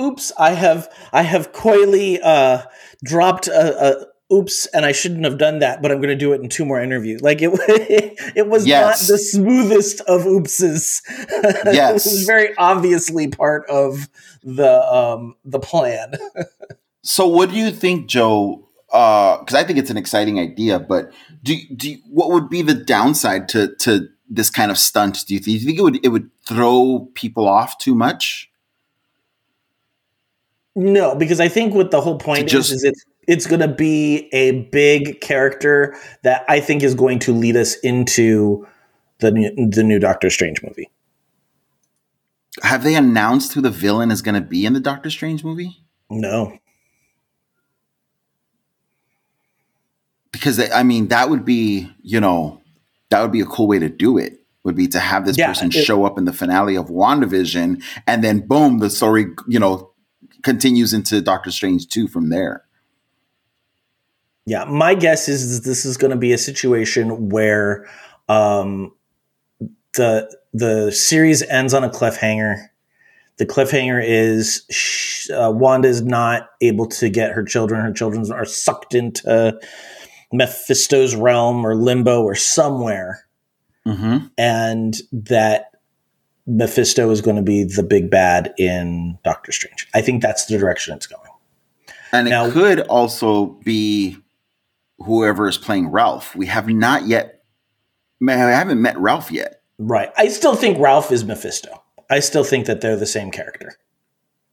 oops, 0.00 0.32
I 0.38 0.50
have 0.50 0.88
I 1.12 1.22
have 1.22 1.52
coyly 1.52 2.20
uh 2.20 2.62
dropped 3.04 3.48
a, 3.48 4.02
a 4.02 4.06
oops 4.32 4.66
and 4.66 4.84
I 4.86 4.92
shouldn't 4.92 5.24
have 5.24 5.38
done 5.38 5.58
that, 5.60 5.82
but 5.82 5.90
I'm 5.92 5.98
going 5.98 6.08
to 6.08 6.16
do 6.16 6.32
it 6.32 6.40
in 6.40 6.48
two 6.48 6.64
more 6.64 6.80
interviews. 6.80 7.20
Like 7.22 7.40
it 7.42 7.50
it 8.36 8.48
was 8.48 8.66
Yes. 8.66 9.02
not 9.08 9.12
the 9.12 9.18
smoothest 9.18 10.00
of 10.02 10.22
oopses. 10.22 11.02
Yes. 11.66 12.06
it 12.06 12.10
was 12.10 12.24
very 12.26 12.56
obviously 12.56 13.28
part 13.28 13.68
of 13.68 14.08
the 14.42 14.82
um 14.92 15.36
the 15.44 15.58
plan. 15.60 16.14
so 17.02 17.26
what 17.26 17.50
do 17.50 17.56
you 17.56 17.70
think 17.70 18.06
joe 18.06 18.66
because 18.86 19.54
i 19.54 19.62
think 19.64 19.78
it's 19.78 19.90
an 19.90 19.96
exciting 19.98 20.38
idea 20.40 20.78
but 20.78 21.12
do, 21.42 21.54
do 21.76 21.96
what 22.08 22.30
would 22.30 22.48
be 22.48 22.62
the 22.62 22.72
downside 22.74 23.46
to 23.48 23.74
to 23.76 24.08
this 24.30 24.48
kind 24.48 24.70
of 24.70 24.78
stunt 24.78 25.24
do 25.26 25.34
you 25.34 25.40
think, 25.40 25.44
do 25.44 25.52
you 25.52 25.66
think 25.66 25.78
it 25.78 25.82
would 25.82 26.04
it 26.04 26.08
would 26.08 26.30
throw 26.46 27.08
people 27.14 27.46
off 27.46 27.76
too 27.78 27.94
much 27.94 28.50
No, 30.76 31.14
because 31.14 31.40
I 31.40 31.48
think 31.48 31.74
what 31.74 31.90
the 31.90 32.00
whole 32.00 32.18
point 32.18 32.48
just- 32.48 32.70
is 32.72 32.78
is 32.78 32.84
it's 32.84 33.04
it's 33.26 33.46
going 33.46 33.60
to 33.60 33.68
be 33.68 34.28
a 34.32 34.62
big 34.70 35.20
character 35.20 35.96
that 36.22 36.44
I 36.48 36.60
think 36.60 36.82
is 36.82 36.94
going 36.94 37.18
to 37.20 37.32
lead 37.32 37.56
us 37.56 37.74
into 37.80 38.66
the 39.20 39.30
new, 39.30 39.70
the 39.70 39.82
new 39.82 39.98
Doctor 39.98 40.30
Strange 40.30 40.62
movie. 40.62 40.90
have 42.62 42.82
they 42.84 42.94
announced 42.94 43.52
who 43.54 43.60
the 43.60 43.70
villain 43.70 44.10
is 44.10 44.22
going 44.22 44.34
to 44.34 44.40
be 44.46 44.64
in 44.66 44.72
the 44.74 44.80
doctor 44.80 45.10
strange 45.10 45.42
movie 45.42 45.76
No. 46.08 46.56
because 50.32 50.58
I 50.70 50.82
mean 50.82 51.08
that 51.08 51.30
would 51.30 51.44
be 51.44 51.90
you 52.02 52.20
know 52.20 52.60
that 53.10 53.22
would 53.22 53.32
be 53.32 53.40
a 53.40 53.46
cool 53.46 53.66
way 53.66 53.78
to 53.78 53.88
do 53.88 54.18
it 54.18 54.38
would 54.64 54.74
be 54.76 54.86
to 54.88 54.98
have 55.00 55.26
this 55.26 55.36
Yeah, 55.38 55.48
person 55.48 55.68
it- 55.68 55.72
show 55.84 56.04
up 56.04 56.18
in 56.18 56.24
the 56.24 56.32
finale 56.32 56.76
of 56.76 56.86
WandaVision 56.86 57.82
and 58.06 58.24
then 58.24 58.46
boom 58.46 58.78
the 58.78 58.90
story 58.90 59.26
you 59.48 59.58
know 59.58 59.90
continues 60.42 60.92
into 60.92 61.20
Doctor 61.22 61.50
Strange 61.50 61.88
2 61.88 62.06
from 62.06 62.28
there. 62.28 62.64
Yeah, 64.46 64.64
my 64.64 64.94
guess 64.94 65.28
is, 65.28 65.42
is 65.42 65.60
this 65.62 65.84
is 65.84 65.96
going 65.96 66.10
to 66.10 66.16
be 66.16 66.32
a 66.32 66.38
situation 66.38 67.30
where 67.30 67.88
um, 68.28 68.92
the 69.94 70.30
the 70.52 70.92
series 70.92 71.42
ends 71.42 71.72
on 71.74 71.82
a 71.84 71.88
cliffhanger. 71.90 72.66
The 73.38 73.46
cliffhanger 73.46 74.02
is 74.04 74.64
sh- 74.70 75.30
uh, 75.30 75.50
Wanda 75.52 75.88
is 75.88 76.02
not 76.02 76.50
able 76.60 76.86
to 76.86 77.08
get 77.08 77.32
her 77.32 77.42
children. 77.42 77.80
Her 77.80 77.92
children 77.92 78.30
are 78.30 78.44
sucked 78.44 78.94
into 78.94 79.58
Mephisto's 80.32 81.16
realm 81.16 81.66
or 81.66 81.74
limbo 81.74 82.22
or 82.22 82.34
somewhere, 82.34 83.26
Mm-hmm. 83.86 84.26
and 84.38 84.94
that 85.12 85.72
Mephisto 86.46 87.10
is 87.10 87.20
going 87.20 87.36
to 87.36 87.42
be 87.42 87.64
the 87.64 87.82
big 87.82 88.10
bad 88.10 88.54
in 88.58 89.18
Doctor 89.24 89.52
Strange. 89.52 89.88
I 89.94 90.00
think 90.00 90.22
that's 90.22 90.46
the 90.46 90.56
direction 90.58 90.94
it's 90.94 91.06
going. 91.06 91.30
And 92.12 92.28
it 92.28 92.52
could 92.52 92.80
also 92.80 93.46
be 93.64 94.16
whoever 94.98 95.48
is 95.48 95.58
playing 95.58 95.88
Ralph. 95.88 96.34
We 96.36 96.46
have 96.46 96.68
not 96.68 97.06
yet 97.06 97.34
man, 98.20 98.48
I 98.48 98.52
haven't 98.52 98.80
met 98.80 98.98
Ralph 98.98 99.30
yet. 99.30 99.60
Right. 99.78 100.10
I 100.16 100.28
still 100.28 100.54
think 100.54 100.78
Ralph 100.78 101.12
is 101.12 101.24
Mephisto. 101.24 101.82
I 102.10 102.20
still 102.20 102.44
think 102.44 102.66
that 102.66 102.80
they're 102.80 102.96
the 102.96 103.06
same 103.06 103.30
character. 103.30 103.76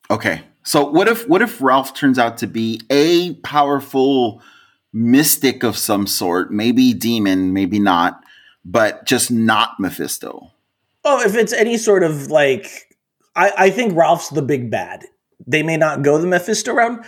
Okay. 0.09 0.41
So 0.63 0.85
what 0.85 1.07
if 1.07 1.27
what 1.27 1.41
if 1.41 1.61
Ralph 1.61 1.93
turns 1.93 2.19
out 2.19 2.37
to 2.37 2.47
be 2.47 2.81
a 2.89 3.33
powerful 3.35 4.41
mystic 4.93 5.63
of 5.63 5.77
some 5.77 6.05
sort, 6.05 6.51
maybe 6.51 6.93
demon, 6.93 7.53
maybe 7.53 7.79
not, 7.79 8.23
but 8.65 9.05
just 9.05 9.31
not 9.31 9.79
Mephisto? 9.79 10.51
Oh, 11.03 11.21
if 11.21 11.35
it's 11.35 11.53
any 11.53 11.77
sort 11.77 12.03
of 12.03 12.27
like, 12.27 12.67
I, 13.35 13.51
I 13.57 13.69
think 13.71 13.95
Ralph's 13.95 14.29
the 14.29 14.43
big 14.43 14.69
bad. 14.69 15.05
They 15.47 15.63
may 15.63 15.77
not 15.77 16.01
go 16.03 16.17
the 16.17 16.27
Mephisto 16.27 16.73
route, 16.73 17.05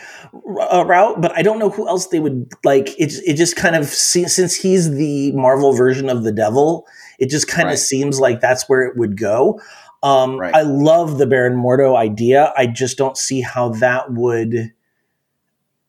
uh, 0.71 0.83
route, 0.85 1.21
but 1.21 1.31
I 1.37 1.41
don't 1.41 1.59
know 1.59 1.69
who 1.69 1.87
else 1.87 2.07
they 2.07 2.19
would 2.19 2.51
like. 2.63 2.89
It 2.99 3.13
it 3.25 3.33
just 3.35 3.55
kind 3.55 3.75
of 3.75 3.85
since 3.87 4.55
he's 4.55 4.91
the 4.91 5.31
Marvel 5.33 5.73
version 5.73 6.09
of 6.09 6.23
the 6.23 6.31
devil, 6.31 6.87
it 7.19 7.29
just 7.29 7.47
kind 7.47 7.67
Right. 7.67 7.73
of 7.73 7.79
seems 7.79 8.19
like 8.19 8.41
that's 8.41 8.67
where 8.69 8.81
it 8.83 8.97
would 8.97 9.17
go. 9.17 9.59
Um, 10.01 10.37
Right. 10.39 10.53
I 10.53 10.61
love 10.63 11.17
the 11.17 11.25
Baron 11.27 11.55
Mordo 11.55 11.95
idea. 11.95 12.51
I 12.57 12.67
just 12.67 12.97
don't 12.97 13.17
see 13.17 13.41
how 13.41 13.69
that 13.69 14.11
would 14.13 14.73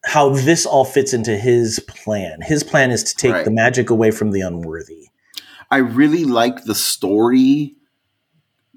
how 0.06 0.28
this 0.28 0.66
all 0.66 0.84
fits 0.84 1.14
into 1.14 1.34
his 1.36 1.80
plan. 1.88 2.40
His 2.42 2.62
plan 2.62 2.90
is 2.90 3.02
to 3.04 3.16
take 3.16 3.32
Right. 3.32 3.44
the 3.44 3.50
magic 3.50 3.88
away 3.88 4.10
from 4.10 4.32
the 4.32 4.42
unworthy. 4.42 5.08
I 5.70 5.78
really 5.78 6.24
like 6.26 6.64
the 6.64 6.74
story 6.74 7.73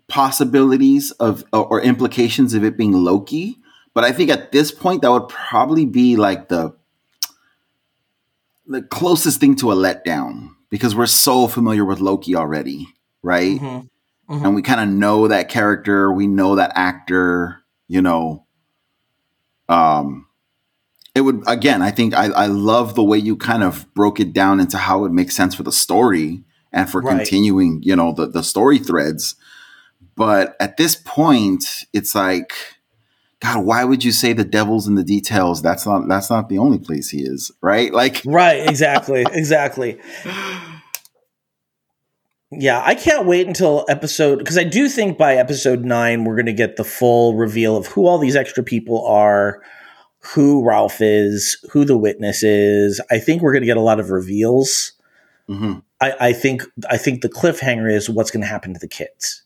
possibilities 0.07 1.11
of 1.11 1.43
or 1.51 1.81
implications 1.81 2.53
of 2.53 2.63
it 2.63 2.77
being 2.77 2.93
Loki, 2.93 3.57
but 3.93 4.03
I 4.03 4.11
think 4.11 4.29
at 4.29 4.51
this 4.51 4.71
point 4.71 5.01
that 5.01 5.11
would 5.11 5.27
probably 5.29 5.85
be 5.85 6.15
like 6.15 6.49
the 6.49 6.75
the 8.65 8.81
closest 8.81 9.39
thing 9.39 9.55
to 9.55 9.71
a 9.71 9.75
letdown 9.75 10.49
because 10.69 10.95
we're 10.95 11.05
so 11.05 11.47
familiar 11.47 11.85
with 11.85 11.99
Loki 11.99 12.35
already, 12.35 12.87
right? 13.23 13.59
Mhm. 13.59 13.89
And 14.29 14.55
we 14.55 14.61
kind 14.61 14.81
of 14.81 14.89
know 14.89 15.29
that 15.29 15.47
character, 15.47 16.11
we 16.11 16.27
know 16.27 16.55
that 16.55 16.73
actor, 16.75 17.59
you 17.87 18.01
know. 18.01 18.45
Um 19.69 20.25
it 21.15 21.21
would 21.21 21.43
again, 21.47 21.81
I 21.81 21.91
think 21.91 22.13
I, 22.13 22.25
I 22.27 22.45
love 22.47 22.93
the 22.95 23.03
way 23.03 23.17
you 23.17 23.35
kind 23.35 23.63
of 23.63 23.91
broke 23.93 24.19
it 24.19 24.33
down 24.33 24.59
into 24.59 24.77
how 24.77 25.05
it 25.05 25.11
makes 25.11 25.35
sense 25.35 25.55
for 25.55 25.63
the 25.63 25.71
story 25.71 26.43
and 26.71 26.89
for 26.89 27.01
Right. 27.01 27.17
continuing, 27.17 27.81
you 27.83 27.95
know, 27.95 28.11
the, 28.11 28.27
the 28.27 28.43
story 28.43 28.77
threads. 28.77 29.35
But 30.17 30.57
at 30.59 30.77
this 30.77 30.95
point, 30.95 31.85
it's 31.93 32.15
like, 32.15 32.51
God, 33.39 33.63
why 33.63 33.83
would 33.83 34.03
you 34.03 34.11
say 34.11 34.33
the 34.33 34.43
devil's 34.43 34.87
in 34.87 34.95
the 34.95 35.03
details? 35.03 35.61
That's 35.61 35.85
not 35.85 36.07
that's 36.09 36.29
not 36.29 36.49
the 36.49 36.57
only 36.57 36.79
place 36.79 37.09
he 37.09 37.21
is, 37.21 37.51
right? 37.61 37.93
Like 37.93 38.23
Right, 38.25 38.67
exactly, 38.67 39.25
exactly. 39.31 39.99
Yeah, 42.49 42.81
I 42.83 42.95
can't 42.95 43.27
wait 43.27 43.45
until 43.45 43.85
episode 43.89 44.39
because 44.39 44.57
I 44.57 44.63
do 44.63 44.89
think 44.89 45.17
by 45.17 45.35
episode 45.35 45.83
nine 45.83 46.23
we're 46.23 46.35
going 46.35 46.45
to 46.47 46.53
get 46.53 46.77
the 46.77 46.83
full 46.83 47.35
reveal 47.35 47.75
of 47.77 47.87
who 47.87 48.07
all 48.07 48.17
these 48.17 48.37
extra 48.37 48.63
people 48.63 49.05
are, 49.05 49.61
who 50.33 50.65
Ralph 50.65 51.01
is, 51.01 51.57
who 51.71 51.85
the 51.85 51.97
witness 51.97 52.43
is. 52.43 53.01
I 53.11 53.19
think 53.19 53.41
we're 53.41 53.51
going 53.51 53.63
to 53.63 53.67
get 53.67 53.77
a 53.77 53.81
lot 53.81 53.99
of 53.99 54.09
reveals. 54.09 54.93
mhm. 55.47 55.83
I, 56.01 56.13
I 56.19 56.33
think 56.33 56.63
I 56.89 56.97
think 56.97 57.21
the 57.21 57.29
cliffhanger 57.29 57.91
is 57.91 58.09
what's 58.09 58.31
going 58.31 58.41
to 58.41 58.47
happen 58.47 58.73
to 58.73 58.79
the 58.79 58.87
kids. 58.87 59.43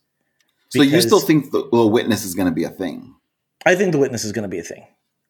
So 0.72 0.82
you 0.82 1.02
still 1.02 1.20
think 1.20 1.52
the, 1.52 1.88
witness 1.88 2.26
is 2.26 2.34
gonna 2.36 2.52
be 2.52 2.64
a 2.64 2.70
thing. 2.70 3.16
I 3.66 3.76
think 3.76 3.92
the 3.92 4.00
witness 4.00 4.24
is 4.24 4.32
going 4.32 4.44
to 4.44 4.50
be 4.50 4.58
a 4.58 4.64
thing. 4.64 4.88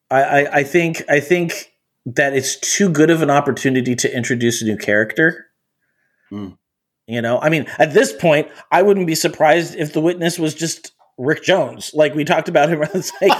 I, 0.09 0.21
I, 0.23 0.55
I 0.59 0.63
think 0.63 1.03
I 1.09 1.19
think 1.19 1.73
that 2.05 2.33
it's 2.33 2.57
too 2.59 2.89
good 2.89 3.09
of 3.09 3.21
an 3.21 3.29
opportunity 3.29 3.93
to 3.95 4.15
introduce 4.15 4.61
a 4.61 4.65
new 4.65 4.77
character 4.77 5.51
Hmm. 6.31 6.49
You 7.07 7.21
know, 7.21 7.39
I 7.39 7.49
mean, 7.49 7.65
at 7.77 7.93
this 7.93 8.13
point, 8.13 8.47
I 8.71 8.81
wouldn't 8.81 9.05
be 9.05 9.15
surprised 9.15 9.75
if 9.75 9.91
the 9.91 9.99
witness 9.99 10.39
was 10.39 10.55
just 10.55 10.93
Rick 11.17 11.43
Jones. 11.43 11.91
Like 11.93 12.15
we 12.15 12.23
talked 12.23 12.47
about 12.47 12.69
him. 12.69 12.81
It's 12.93 13.11
like, 13.21 13.33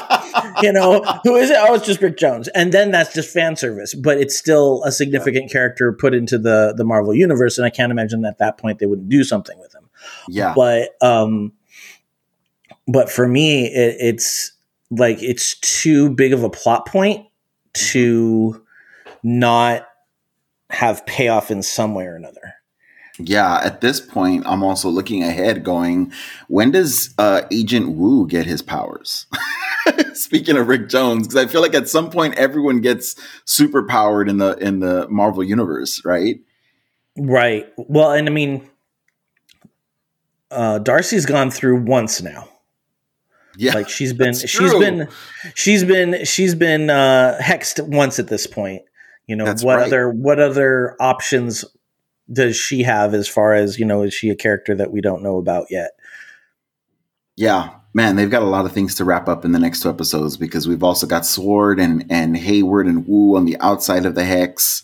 you 0.62 0.74
know, 0.74 1.02
who 1.24 1.38
is 1.38 1.50
it? 1.50 1.58
Oh, 1.58 1.74
it's 1.76 1.86
just 1.86 2.02
Rick 2.02 2.18
Jones. 2.18 2.50
And 2.50 2.74
then 2.74 2.92
that's 2.92 3.14
just 3.14 3.34
fan 3.34 3.56
service, 3.56 3.94
but 3.94 4.18
it's 4.18 4.38
still 4.38 4.84
a 4.84 4.92
significant 4.92 5.50
character 5.50 5.94
put 5.94 6.14
into 6.14 6.38
the 6.38 6.74
the 6.76 6.84
Marvel 6.84 7.14
universe. 7.14 7.58
And 7.58 7.66
I 7.66 7.70
can't 7.70 7.92
imagine 7.92 8.22
that 8.22 8.32
at 8.32 8.38
that 8.40 8.58
point 8.58 8.80
they 8.80 8.88
wouldn't 8.88 9.10
do 9.10 9.24
something 9.24 9.58
with 9.60 9.74
him. 9.74 9.90
Yeah. 10.28 10.54
But 10.54 10.90
um, 11.02 11.54
but 12.92 13.10
for 13.10 13.28
me, 13.28 13.66
it, 13.68 13.98
it's 14.00 14.52
like 14.90 15.22
it's 15.22 15.58
too 15.60 16.10
big 16.10 16.34
of 16.34 16.44
a 16.44 16.50
plot 16.50 16.86
point 16.86 17.26
to 17.74 18.64
not 19.24 19.88
have 20.70 21.06
payoff 21.06 21.52
in 21.52 21.64
some 21.64 21.94
way 21.94 22.06
or 22.06 22.16
another. 22.16 22.56
Yeah, 23.20 23.60
at 23.64 23.82
this 23.82 24.00
point, 24.00 24.44
I'm 24.48 24.64
also 24.64 24.90
looking 24.90 25.22
ahead, 25.22 25.64
going, 25.64 26.12
when 26.48 26.72
does 26.72 27.14
uh, 27.18 27.44
Agent 27.52 27.92
Wu 27.92 28.26
get 28.28 28.46
his 28.46 28.62
powers? 28.62 29.28
Speaking 30.14 30.58
of 30.58 30.68
Rick 30.68 30.90
Jones, 30.90 31.28
because 31.28 31.44
I 31.44 31.48
feel 31.48 31.62
like 31.62 31.76
at 31.76 31.90
some 31.90 32.10
point 32.10 32.36
everyone 32.36 32.82
gets 32.82 33.16
super 33.46 33.84
powered 33.84 34.30
in 34.30 34.38
the 34.38 34.58
in 34.58 34.80
the 34.80 35.08
Marvel 35.10 35.44
universe, 35.44 36.04
right? 36.06 36.40
Right. 37.18 37.68
Well, 37.78 38.12
and 38.12 38.28
I 38.28 38.32
mean, 38.32 38.70
uh, 40.50 40.80
Darcy's 40.80 41.26
gone 41.26 41.52
through 41.52 41.84
once 41.84 42.22
now. 42.22 42.48
Yeah, 43.58 43.74
like 43.74 43.90
she's 43.90 44.14
been 44.14 44.34
she's 44.34 44.74
been 44.74 45.08
she's 45.56 45.84
been 45.84 46.26
she's 46.26 46.56
been 46.56 46.90
uh, 46.90 47.38
hexed 47.42 47.86
once 47.88 48.20
at 48.20 48.28
this 48.28 48.48
point. 48.48 48.84
You 49.28 49.36
know 49.36 49.46
That's 49.46 49.64
what 49.64 49.78
right. 49.78 49.88
other 49.88 50.10
what 50.10 50.40
other 50.40 50.96
options 51.00 51.66
does 52.32 52.56
she 52.56 52.84
have 52.84 53.14
as 53.14 53.28
far 53.28 53.54
as 53.54 53.78
you 53.80 53.86
know? 53.86 54.04
Is 54.04 54.14
she 54.14 54.30
a 54.30 54.36
character 54.36 54.76
that 54.76 54.92
we 54.92 55.02
don't 55.02 55.24
know 55.24 55.38
about 55.38 55.68
yet? 55.70 55.92
Yeah, 57.36 57.72
man, 57.94 58.16
they've 58.16 58.30
got 58.30 58.44
a 58.44 58.48
lot 58.48 58.66
of 58.66 58.72
things 58.72 58.96
to 58.96 59.06
wrap 59.06 59.28
up 59.28 59.46
in 59.46 59.52
the 59.52 59.60
next 59.60 59.82
two 59.82 59.90
episodes 59.90 60.38
because 60.38 60.68
we've 60.68 60.84
also 60.84 61.08
got 61.08 61.22
S.W.O.R.D 61.22 61.82
and 61.82 62.06
and 62.10 62.38
Hayward 62.38 62.88
and 62.88 63.08
Wu 63.08 63.36
on 63.36 63.46
the 63.46 63.58
outside 63.60 64.06
of 64.06 64.16
the 64.16 64.26
hex. 64.26 64.84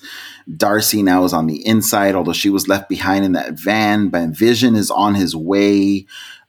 Darcy 0.55 1.03
now 1.03 1.23
is 1.23 1.33
on 1.33 1.47
the 1.47 1.65
inside, 1.65 2.15
although 2.15 2.33
she 2.33 2.49
was 2.49 2.67
left 2.67 2.87
behind 2.89 3.25
in 3.25 3.33
that 3.33 3.53
van. 3.53 4.09
But 4.09 4.29
Vision 4.29 4.75
is 4.75 4.89
on 4.89 5.15
his 5.15 5.35
way. 5.35 6.05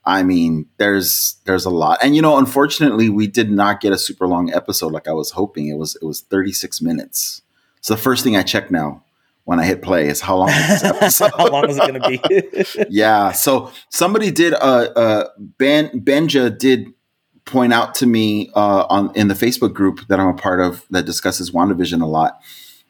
I 0.09 0.23
mean, 0.23 0.67
there's 0.79 1.37
there's 1.45 1.67
a 1.67 1.71
lot, 1.71 1.99
and 2.03 2.17
you 2.17 2.23
know, 2.23 2.39
unfortunately, 2.39 3.11
we 3.11 3.27
did 3.27 3.51
not 3.51 3.81
get 3.83 3.93
a 3.93 3.99
super 3.99 4.27
long 4.27 4.51
episode 4.53 4.91
like 4.91 5.07
I 5.07 5.13
was 5.13 5.33
hoping. 5.33 5.69
It 5.69 5.77
was 5.77 5.97
it 6.01 6.05
was 6.05 6.23
36 6.23 6.81
minutes. 6.81 7.43
So 7.83 7.95
the 7.95 8.01
first 8.01 8.25
thing 8.25 8.35
I 8.35 8.43
check 8.43 8.71
now 8.71 9.05
when 9.45 9.61
I 9.61 9.65
hit 9.65 9.83
play 9.83 10.09
is 10.09 10.23
how 10.23 10.37
long 10.39 10.49
is 10.49 10.69
this 10.69 10.85
episode? 10.85 11.31
How 11.37 11.49
long 11.49 11.69
is 11.69 11.77
it 11.77 11.81
going 11.81 12.01
to 12.01 12.75
be? 12.75 12.85
yeah. 12.91 13.33
So 13.33 13.71
somebody 13.91 14.31
did 14.31 14.55
uh 14.55 14.89
uh 14.97 15.29
Ben 15.39 15.89
Benja 16.01 16.57
did 16.57 16.89
point 17.45 17.75
out 17.75 17.95
to 17.97 18.07
me 18.07 18.51
uh 18.55 18.87
on 18.89 19.13
in 19.15 19.29
the 19.29 19.35
Facebook 19.35 19.75
group 19.75 20.07
that 20.09 20.19
I'm 20.19 20.29
a 20.29 20.35
part 20.35 20.61
of 20.61 20.87
that 20.91 21.05
discusses 21.05 21.51
WandaVision 21.51 22.01
a 22.01 22.07
lot. 22.07 22.41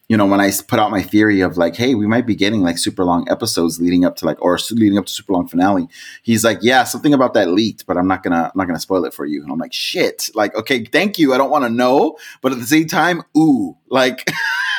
You 0.09 0.16
know, 0.16 0.24
when 0.24 0.40
I 0.40 0.51
put 0.66 0.78
out 0.78 0.90
my 0.90 1.02
theory 1.02 1.43
of 1.43 1.59
like, 1.59 1.76
hey, 1.76 1.94
we 1.94 2.06
might 2.06 2.26
be 2.26 2.35
getting 2.35 2.62
like 2.62 2.78
super 2.78 3.05
long 3.05 3.28
episodes 3.30 3.78
leading 3.78 4.06
up 4.06 4.16
to 4.16 4.24
like 4.24 4.40
or 4.40 4.59
leading 4.70 4.97
up 4.97 5.05
to 5.06 5.12
super 5.12 5.35
long 5.35 5.47
finale. 5.47 5.86
He's 6.22 6.44
like, 6.44 6.60
yeah, 6.62 6.85
something 6.85 7.12
about 7.12 7.35
that 7.35 7.48
leaked, 7.48 7.86
but 7.86 7.98
I'm 7.98 8.09
not 8.09 8.22
gonna 8.22 8.44
I'm 8.44 8.52
not 8.55 8.66
gonna 8.66 8.80
spoil 8.80 9.05
it 9.05 9.12
for 9.12 9.26
you. 9.26 9.43
And 9.43 9.52
I'm 9.52 9.59
like, 9.59 9.74
shit. 9.74 10.30
Like, 10.35 10.55
okay, 10.55 10.85
thank 10.85 11.18
you. 11.18 11.35
I 11.35 11.39
don't 11.39 11.51
want 11.51 11.64
to 11.64 11.70
know, 11.70 12.16
but 12.40 12.52
at 12.52 12.59
the 12.59 12.66
same 12.66 12.86
time, 12.86 13.22
ooh, 13.36 13.76
like 13.89 14.30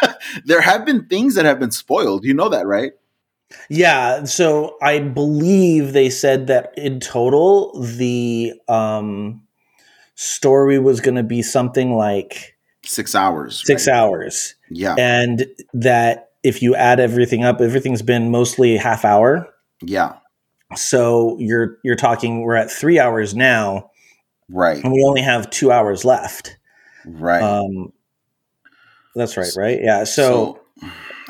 there 0.46 0.62
have 0.62 0.86
been 0.86 1.06
things 1.06 1.36
that 1.36 1.46
have 1.46 1.60
been 1.60 1.72
spoiled. 1.72 2.26
You 2.26 2.34
know 2.34 2.50
that, 2.50 2.66
right? 2.66 2.94
Yeah, 3.70 4.26
so 4.26 4.78
I 4.82 5.00
believe 5.00 5.94
they 5.94 6.10
said 6.10 6.48
that 6.48 6.74
in 6.78 7.00
total 7.00 7.80
the 7.80 8.54
um 8.68 9.44
story 10.16 10.80
was 10.80 11.00
going 11.00 11.16
to 11.16 11.24
be 11.24 11.42
something 11.42 11.96
like 11.96 12.58
Six 12.84 13.14
hours. 13.16 13.62
6 13.66 13.88
right? 13.88 13.96
hours. 13.96 14.56
Yeah. 14.70 14.96
And 14.98 15.46
that 15.74 16.30
if 16.44 16.62
you 16.62 16.76
add 16.76 17.00
everything 17.00 17.44
up, 17.44 17.62
everything's 17.62 18.02
been 18.02 18.32
mostly 18.32 18.78
half 18.78 19.04
hour. 19.06 19.48
Yeah. 19.82 20.18
So 20.76 21.36
you're 21.40 21.78
you're 21.84 21.96
talking 21.96 22.42
we're 22.42 22.56
at 22.56 22.70
3 22.72 23.00
hours 23.00 23.36
now 23.36 23.90
Right. 24.50 24.84
and 24.84 24.94
we 24.94 25.04
only 25.08 25.22
have 25.22 25.50
2 25.50 25.72
hours 25.72 26.06
left. 26.06 26.58
Right. 27.06 27.42
Um 27.42 27.92
That's 29.16 29.36
right, 29.38 29.52
right? 29.58 29.80
Yeah. 29.82 30.04
So, 30.04 30.60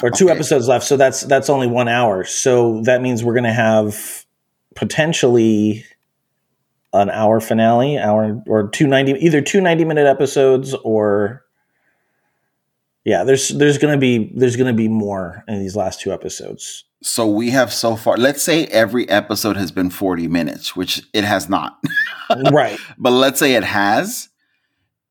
or 0.04 0.10
two 0.12 0.26
okay. 0.26 0.34
episodes 0.34 0.68
left. 0.68 0.86
So 0.86 0.98
that's 0.98 1.22
that's 1.22 1.50
only 1.50 1.68
one 1.68 1.88
hour. 1.88 2.24
So 2.24 2.82
that 2.84 3.02
means 3.02 3.24
we're 3.24 3.34
going 3.34 3.44
to 3.46 3.54
have 3.54 4.26
potentially 4.76 5.86
an 6.94 7.10
hour 7.10 7.40
finale, 7.40 7.98
hour 7.98 8.42
or 8.48 8.70
two 8.70 8.88
ninety, 8.88 9.14
either 9.14 9.42
two 9.42 9.62
90 9.62 9.86
minute 9.86 10.08
episodes 10.08 10.74
or 10.84 11.46
yeah. 13.06 13.24
There's 13.24 13.50
there's 13.50 13.78
going 13.78 13.94
to 13.94 14.00
be 14.00 14.32
there's 14.36 14.56
to 14.56 14.74
be 14.74 14.88
more 14.88 15.44
in 15.48 15.60
these 15.60 15.76
last 15.76 16.02
two 16.02 16.12
episodes. 16.12 16.86
So 17.02 17.28
we 17.28 17.52
have 17.52 17.72
so 17.72 17.96
far, 17.96 18.18
let's 18.18 18.44
say 18.44 18.66
every 18.66 19.08
episode 19.08 19.56
has 19.56 19.72
been 19.72 19.90
40 19.90 20.28
minutes, 20.28 20.76
which 20.76 21.02
it 21.14 21.24
has 21.24 21.48
not. 21.48 21.80
right. 22.52 22.78
But 22.98 23.12
let's 23.12 23.40
say 23.40 23.56
it 23.56 23.64
has. 23.64 24.28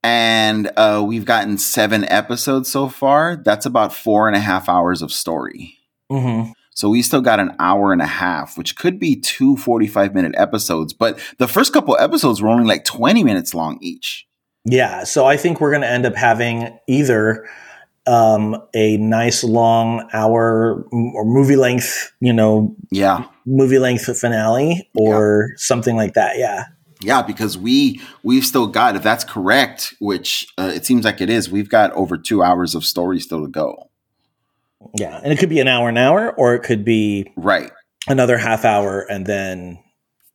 And 0.02 0.70
uh, 0.76 1.02
we've 1.06 1.24
gotten 1.24 1.56
seven 1.56 2.04
episodes 2.04 2.70
so 2.70 2.88
far. 2.88 3.36
That's 3.42 3.64
about 3.64 3.94
four 3.94 4.28
and 4.28 4.36
a 4.36 4.40
half 4.40 4.68
hours 4.68 5.00
of 5.00 5.10
story. 5.12 5.78
hmm 6.10 6.50
So 6.74 6.90
we 6.90 7.00
still 7.00 7.22
got 7.22 7.40
an 7.40 7.56
hour 7.58 7.92
and 7.92 8.02
a 8.02 8.06
half, 8.06 8.58
which 8.58 8.76
could 8.76 8.98
be 9.00 9.16
two 9.16 9.56
45 9.56 10.14
minute 10.14 10.34
episodes. 10.36 10.92
But 10.92 11.18
the 11.38 11.48
first 11.48 11.72
couple 11.72 11.96
episodes 11.98 12.42
were 12.42 12.50
only 12.50 12.66
like 12.66 12.84
20 12.84 13.24
minutes 13.24 13.54
long 13.54 13.78
each. 13.80 14.26
Yeah. 14.66 15.04
So 15.04 15.24
I 15.24 15.38
think 15.38 15.58
we're 15.58 15.70
going 15.70 15.82
to 15.82 15.88
end 15.88 16.04
up 16.04 16.14
having 16.14 16.78
either 16.86 17.48
um, 18.08 18.56
a 18.74 18.96
nice 18.96 19.44
long 19.44 20.08
hour 20.12 20.84
or 20.90 21.24
movie 21.24 21.56
length, 21.56 22.10
you 22.20 22.32
know, 22.32 22.74
Yeah. 22.90 23.24
movie 23.46 23.78
length 23.78 24.18
finale 24.18 24.88
or 24.94 25.50
something 25.56 25.94
like 25.96 26.14
that. 26.14 26.38
Yeah. 26.38 26.64
Yeah, 27.00 27.22
because 27.22 27.56
we 27.56 28.00
we've 28.24 28.44
still 28.44 28.66
got 28.66 28.96
if 28.96 29.02
that's 29.04 29.22
correct, 29.22 29.94
which 30.00 30.48
uh, 30.58 30.72
it 30.74 30.84
seems 30.84 31.04
like 31.04 31.20
it 31.20 31.30
is. 31.30 31.48
We've 31.50 31.68
got 31.68 31.92
over 31.92 32.16
two 32.18 32.42
hours 32.42 32.74
of 32.74 32.84
story 32.84 33.20
still 33.20 33.42
to 33.42 33.48
go. 33.48 33.88
Yeah. 34.98 35.20
And 35.22 35.32
it 35.32 35.38
could 35.38 35.48
be 35.48 35.60
an 35.60 35.68
hour, 35.68 35.88
an 35.88 35.96
hour, 35.98 36.32
or 36.36 36.54
it 36.54 36.62
could 36.64 36.84
be 36.84 37.30
Right, 37.36 37.70
another 38.08 38.36
half 38.38 38.64
hour 38.64 39.00
and 39.08 39.26
then 39.26 39.78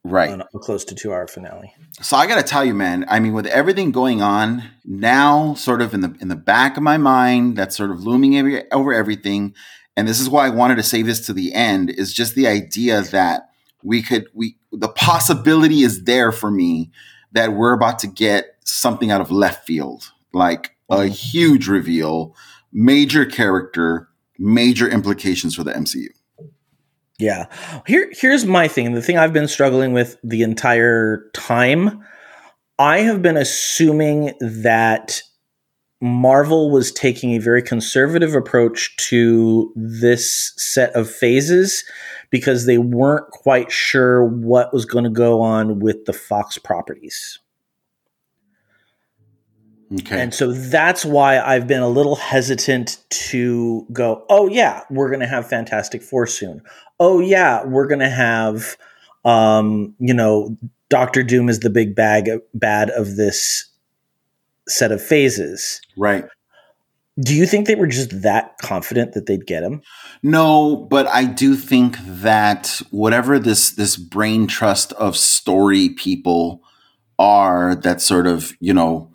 right. 0.04 0.30
an- 0.30 0.44
a 0.54 0.60
close 0.60 0.86
to 0.86 0.96
two 0.96 1.14
hour 1.14 1.28
finale. 1.28 1.74
So 2.02 2.18
I 2.18 2.28
got 2.28 2.38
to 2.38 2.44
tell 2.44 2.66
you, 2.66 2.74
man. 2.74 3.06
I 3.08 3.20
mean, 3.20 3.34
with 3.34 3.46
everything 3.48 3.92
going 3.92 4.22
on 4.22 4.64
now, 4.86 5.54
sort 5.54 5.82
of 5.82 5.94
in 5.94 6.02
the 6.02 6.16
in 6.20 6.28
the 6.28 6.36
back 6.36 6.78
of 6.78 6.84
my 6.84 6.98
mind, 6.98 7.58
that's 7.58 7.76
sort 7.76 7.92
of 7.92 8.04
looming 8.04 8.38
every, 8.38 8.72
over 8.72 8.94
everything. 8.94 9.54
And 9.96 10.08
this 10.08 10.20
is 10.20 10.30
why 10.30 10.48
I 10.48 10.50
wanted 10.50 10.76
to 10.76 10.84
say 10.84 11.02
this 11.02 11.26
to 11.28 11.34
the 11.34 11.54
end 11.54 11.90
is 11.90 12.14
just 12.14 12.36
the 12.36 12.48
idea 12.48 13.02
that 13.02 13.50
we 13.84 14.02
could 14.02 14.28
we 14.34 14.58
the 14.72 14.90
possibility 14.90 15.82
is 15.82 16.04
there 16.04 16.32
for 16.32 16.50
me 16.50 16.92
that 17.32 17.54
we're 17.54 17.74
about 17.74 18.00
to 18.00 18.08
get 18.08 18.56
something 18.64 19.12
out 19.12 19.22
of 19.22 19.32
left 19.32 19.66
field, 19.66 20.12
like 20.34 20.76
a 20.90 20.98
mm-hmm. 20.98 21.12
huge 21.12 21.68
reveal, 21.68 22.36
major 22.72 23.26
character, 23.26 24.08
major 24.38 24.90
implications 24.90 25.56
for 25.56 25.64
the 25.64 25.74
MCU. 25.74 26.08
Yeah. 27.24 27.46
Here 27.88 28.12
here's 28.12 28.46
my 28.46 28.68
thing. 28.68 28.92
The 28.94 29.02
thing 29.02 29.18
I've 29.18 29.32
been 29.32 29.48
struggling 29.48 29.94
with 29.94 30.18
the 30.26 30.42
entire 30.44 31.30
time. 31.34 32.04
I 32.78 33.00
have 33.00 33.22
been 33.22 33.38
assuming 33.38 34.34
that 34.42 35.22
Marvel 36.02 36.70
was 36.70 36.92
taking 36.92 37.32
a 37.32 37.38
very 37.38 37.62
conservative 37.62 38.36
approach 38.36 38.94
to 38.98 39.72
this 39.78 40.54
set 40.58 40.94
of 40.96 41.10
phases 41.10 41.86
because 42.30 42.66
they 42.66 42.78
weren't 42.78 43.32
quite 43.32 43.72
sure 43.72 44.26
what 44.26 44.74
was 44.74 44.84
going 44.84 45.06
to 45.06 45.10
go 45.10 45.42
on 45.42 45.80
with 45.80 46.04
the 46.04 46.12
Fox 46.12 46.58
properties. 46.58 47.40
Okay. 50.00 50.22
And 50.22 50.34
so 50.34 50.52
that's 50.52 51.06
why 51.06 51.40
I've 51.40 51.68
been 51.68 51.82
a 51.82 51.90
little 51.90 52.16
hesitant 52.16 52.98
to 53.10 53.86
go, 53.92 54.26
oh, 54.30 54.48
yeah, 54.48 54.84
we're 54.90 55.10
going 55.10 55.20
to 55.20 55.28
have 55.28 55.48
Fantastic 55.48 56.02
Four 56.02 56.26
soon. 56.26 56.62
Oh, 57.00 57.20
yeah, 57.20 57.64
we're 57.66 57.88
going 57.88 58.00
to 58.00 58.10
have, 58.10 58.78
um, 59.26 59.94
you 60.00 60.14
know, 60.14 60.58
Doctor 60.90 61.24
Doom 61.24 61.50
is 61.50 61.60
the 61.60 61.70
big 61.70 61.96
bag 61.96 62.30
bad 62.54 62.90
of 62.92 63.16
this 63.16 63.70
set 64.68 64.92
of 64.92 65.02
phases. 65.02 65.82
right. 65.98 66.26
Do 67.20 67.36
you 67.36 67.46
think 67.46 67.68
they 67.68 67.76
were 67.76 67.86
just 67.86 68.24
that 68.24 68.58
confident 68.58 69.14
that 69.14 69.28
they'd 69.28 69.46
get 69.46 69.62
him? 69.62 69.84
No, 70.24 70.88
but 70.90 71.06
I 71.08 71.26
do 71.26 71.56
think 71.56 71.98
that 72.00 72.82
whatever 72.90 73.38
this 73.38 73.70
this 73.70 73.98
brain 73.98 74.48
trust 74.48 74.94
of 74.94 75.16
story 75.16 75.90
people 75.90 76.64
are 77.20 77.76
that 77.76 78.02
sort 78.02 78.26
of, 78.26 78.54
you 78.60 78.74
know, 78.74 79.13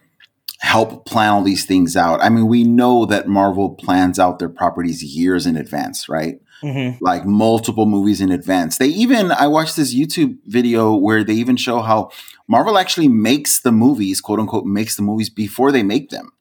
help 0.59 1.07
plan 1.07 1.31
all 1.31 1.43
these 1.43 1.65
things 1.65 1.97
out. 1.97 2.23
I 2.23 2.29
mean, 2.29 2.47
we 2.47 2.65
know 2.65 3.07
that 3.07 3.29
Marvel 3.29 3.75
plans 3.75 4.19
out 4.19 4.39
their 4.39 4.49
properties 4.49 5.03
years 5.03 5.47
in 5.47 5.57
advance, 5.57 6.09
right? 6.09 6.41
Mhm. 6.61 6.99
like 7.01 7.25
multiple 7.25 7.87
movies 7.87 8.21
in 8.21 8.33
advance. 8.33 8.79
They 8.79 8.89
even 8.89 9.31
I 9.31 9.47
watched 9.47 9.77
this 9.77 9.95
YouTube 9.95 10.39
video 10.47 10.93
where 10.93 11.23
they 11.23 11.35
even 11.35 11.57
show 11.57 11.81
how 11.83 12.11
Marvel 12.49 12.79
actually 12.79 13.07
makes 13.07 13.61
the 13.61 13.71
movies, 13.71 14.21
quote 14.21 14.41
unquote, 14.41 14.65
makes 14.65 14.97
the 14.97 15.03
movies 15.03 15.31
before 15.31 15.71
they 15.71 15.85
make 15.85 16.11
them. 16.11 16.33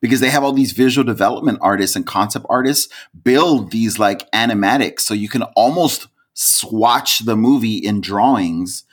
Because 0.00 0.20
they 0.20 0.30
have 0.30 0.44
all 0.44 0.52
these 0.52 0.70
visual 0.70 1.04
development 1.04 1.58
artists 1.60 1.96
and 1.96 2.06
concept 2.06 2.46
artists 2.48 2.92
build 3.24 3.72
these 3.72 3.98
like 3.98 4.30
animatics 4.30 5.00
so 5.00 5.14
you 5.14 5.28
can 5.28 5.42
almost 5.56 6.06
swatch 6.32 7.24
the 7.24 7.36
movie 7.36 7.76
in 7.76 8.00
drawings 8.00 8.84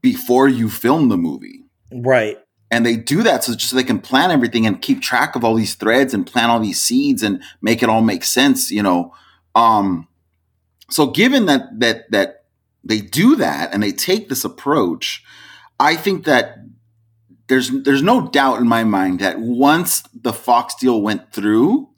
before 0.00 0.48
you 0.48 0.70
film 0.70 1.08
the 1.08 1.18
movie 1.18 1.64
Right. 1.92 2.36
And 2.70 2.84
they 2.84 2.96
do 2.96 3.22
that 3.22 3.44
so 3.44 3.54
just 3.54 3.70
so 3.70 3.76
they 3.76 3.84
can 3.84 4.00
plan 4.00 4.30
everything 4.30 4.66
and 4.66 4.82
keep 4.82 5.00
track 5.00 5.36
of 5.36 5.44
all 5.44 5.54
these 5.54 5.74
threads 5.74 6.12
and 6.12 6.26
plant 6.26 6.50
all 6.50 6.60
these 6.60 6.80
seeds 6.80 7.22
and 7.22 7.42
make 7.60 7.82
it 7.82 7.88
all 7.88 8.02
make 8.02 8.24
sense 8.24 8.70
you 8.70 8.82
know? 8.82 9.14
Um 9.54 10.08
so 10.90 11.06
given 11.06 11.46
that 11.46 11.80
that 11.80 12.10
that 12.10 12.44
they 12.84 13.00
do 13.00 13.36
that 13.36 13.72
and 13.72 13.82
they 13.82 13.92
take 13.92 14.28
this 14.28 14.44
approach 14.44 15.24
i 15.80 15.96
think 15.96 16.24
that 16.24 16.58
there's 17.48 17.70
there's 17.82 18.02
no 18.02 18.28
doubt 18.28 18.60
in 18.60 18.68
my 18.68 18.84
mind 18.84 19.20
that 19.20 19.40
once 19.40 20.02
the 20.14 20.32
fox 20.32 20.74
deal 20.76 21.02
went 21.02 21.32
through 21.32 21.88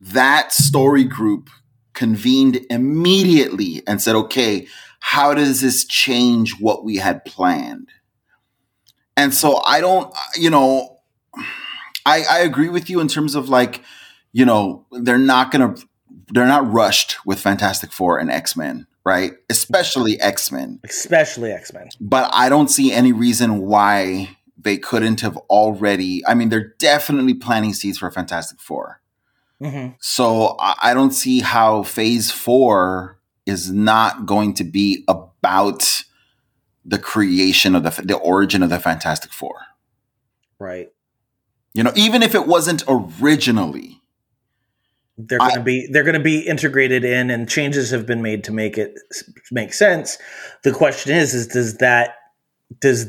that 0.00 0.52
story 0.52 1.04
group 1.04 1.50
convened 1.92 2.60
immediately 2.70 3.82
and 3.86 4.00
said 4.00 4.14
okay 4.14 4.66
how 5.00 5.34
does 5.34 5.60
this 5.60 5.84
change 5.84 6.58
what 6.58 6.84
we 6.84 6.96
had 6.96 7.24
planned 7.24 7.88
and 9.16 9.32
so 9.32 9.62
I 9.64 9.80
don't, 9.80 10.14
you 10.36 10.50
know, 10.50 10.98
I, 12.06 12.24
I 12.28 12.38
agree 12.40 12.68
with 12.68 12.90
you 12.90 13.00
in 13.00 13.08
terms 13.08 13.34
of 13.34 13.48
like, 13.48 13.82
you 14.32 14.44
know, 14.44 14.86
they're 14.92 15.18
not 15.18 15.50
going 15.50 15.74
to, 15.74 15.86
they're 16.32 16.46
not 16.46 16.70
rushed 16.70 17.24
with 17.24 17.40
Fantastic 17.40 17.92
Four 17.92 18.18
and 18.18 18.30
X 18.30 18.56
Men, 18.56 18.86
right? 19.04 19.32
Especially 19.48 20.20
X 20.20 20.50
Men. 20.50 20.80
Especially 20.84 21.52
X 21.52 21.72
Men. 21.72 21.88
But 22.00 22.30
I 22.32 22.48
don't 22.48 22.68
see 22.68 22.92
any 22.92 23.12
reason 23.12 23.60
why 23.60 24.36
they 24.56 24.76
couldn't 24.78 25.20
have 25.20 25.36
already. 25.48 26.26
I 26.26 26.34
mean, 26.34 26.48
they're 26.48 26.74
definitely 26.78 27.34
planting 27.34 27.74
seeds 27.74 27.98
for 27.98 28.10
Fantastic 28.10 28.60
Four. 28.60 29.00
hmm 29.60 29.88
So 30.00 30.56
I, 30.58 30.74
I 30.82 30.94
don't 30.94 31.12
see 31.12 31.40
how 31.40 31.82
Phase 31.82 32.30
Four 32.30 33.18
is 33.46 33.70
not 33.70 34.26
going 34.26 34.54
to 34.54 34.64
be 34.64 35.04
about 35.06 36.02
the 36.84 36.98
creation 36.98 37.74
of 37.74 37.82
the 37.82 38.02
the 38.02 38.16
origin 38.16 38.62
of 38.62 38.70
the 38.70 38.78
Fantastic 38.78 39.32
Four. 39.32 39.56
Right. 40.58 40.90
You 41.72 41.82
know, 41.82 41.92
even 41.96 42.22
if 42.22 42.34
it 42.34 42.46
wasn't 42.46 42.84
originally. 42.88 44.00
They're 45.16 45.38
going 45.38 45.54
to 45.54 45.60
be 45.60 45.86
they're 45.92 46.02
going 46.02 46.14
to 46.14 46.20
be 46.20 46.40
integrated 46.40 47.04
in, 47.04 47.30
and 47.30 47.48
changes 47.48 47.90
have 47.90 48.04
been 48.04 48.20
made 48.20 48.42
to 48.44 48.52
make 48.52 48.76
it 48.76 48.94
make 49.52 49.72
sense. 49.72 50.18
The 50.64 50.72
question 50.72 51.14
is, 51.14 51.34
is 51.34 51.46
does 51.46 51.76
that 51.76 52.16
does 52.80 53.06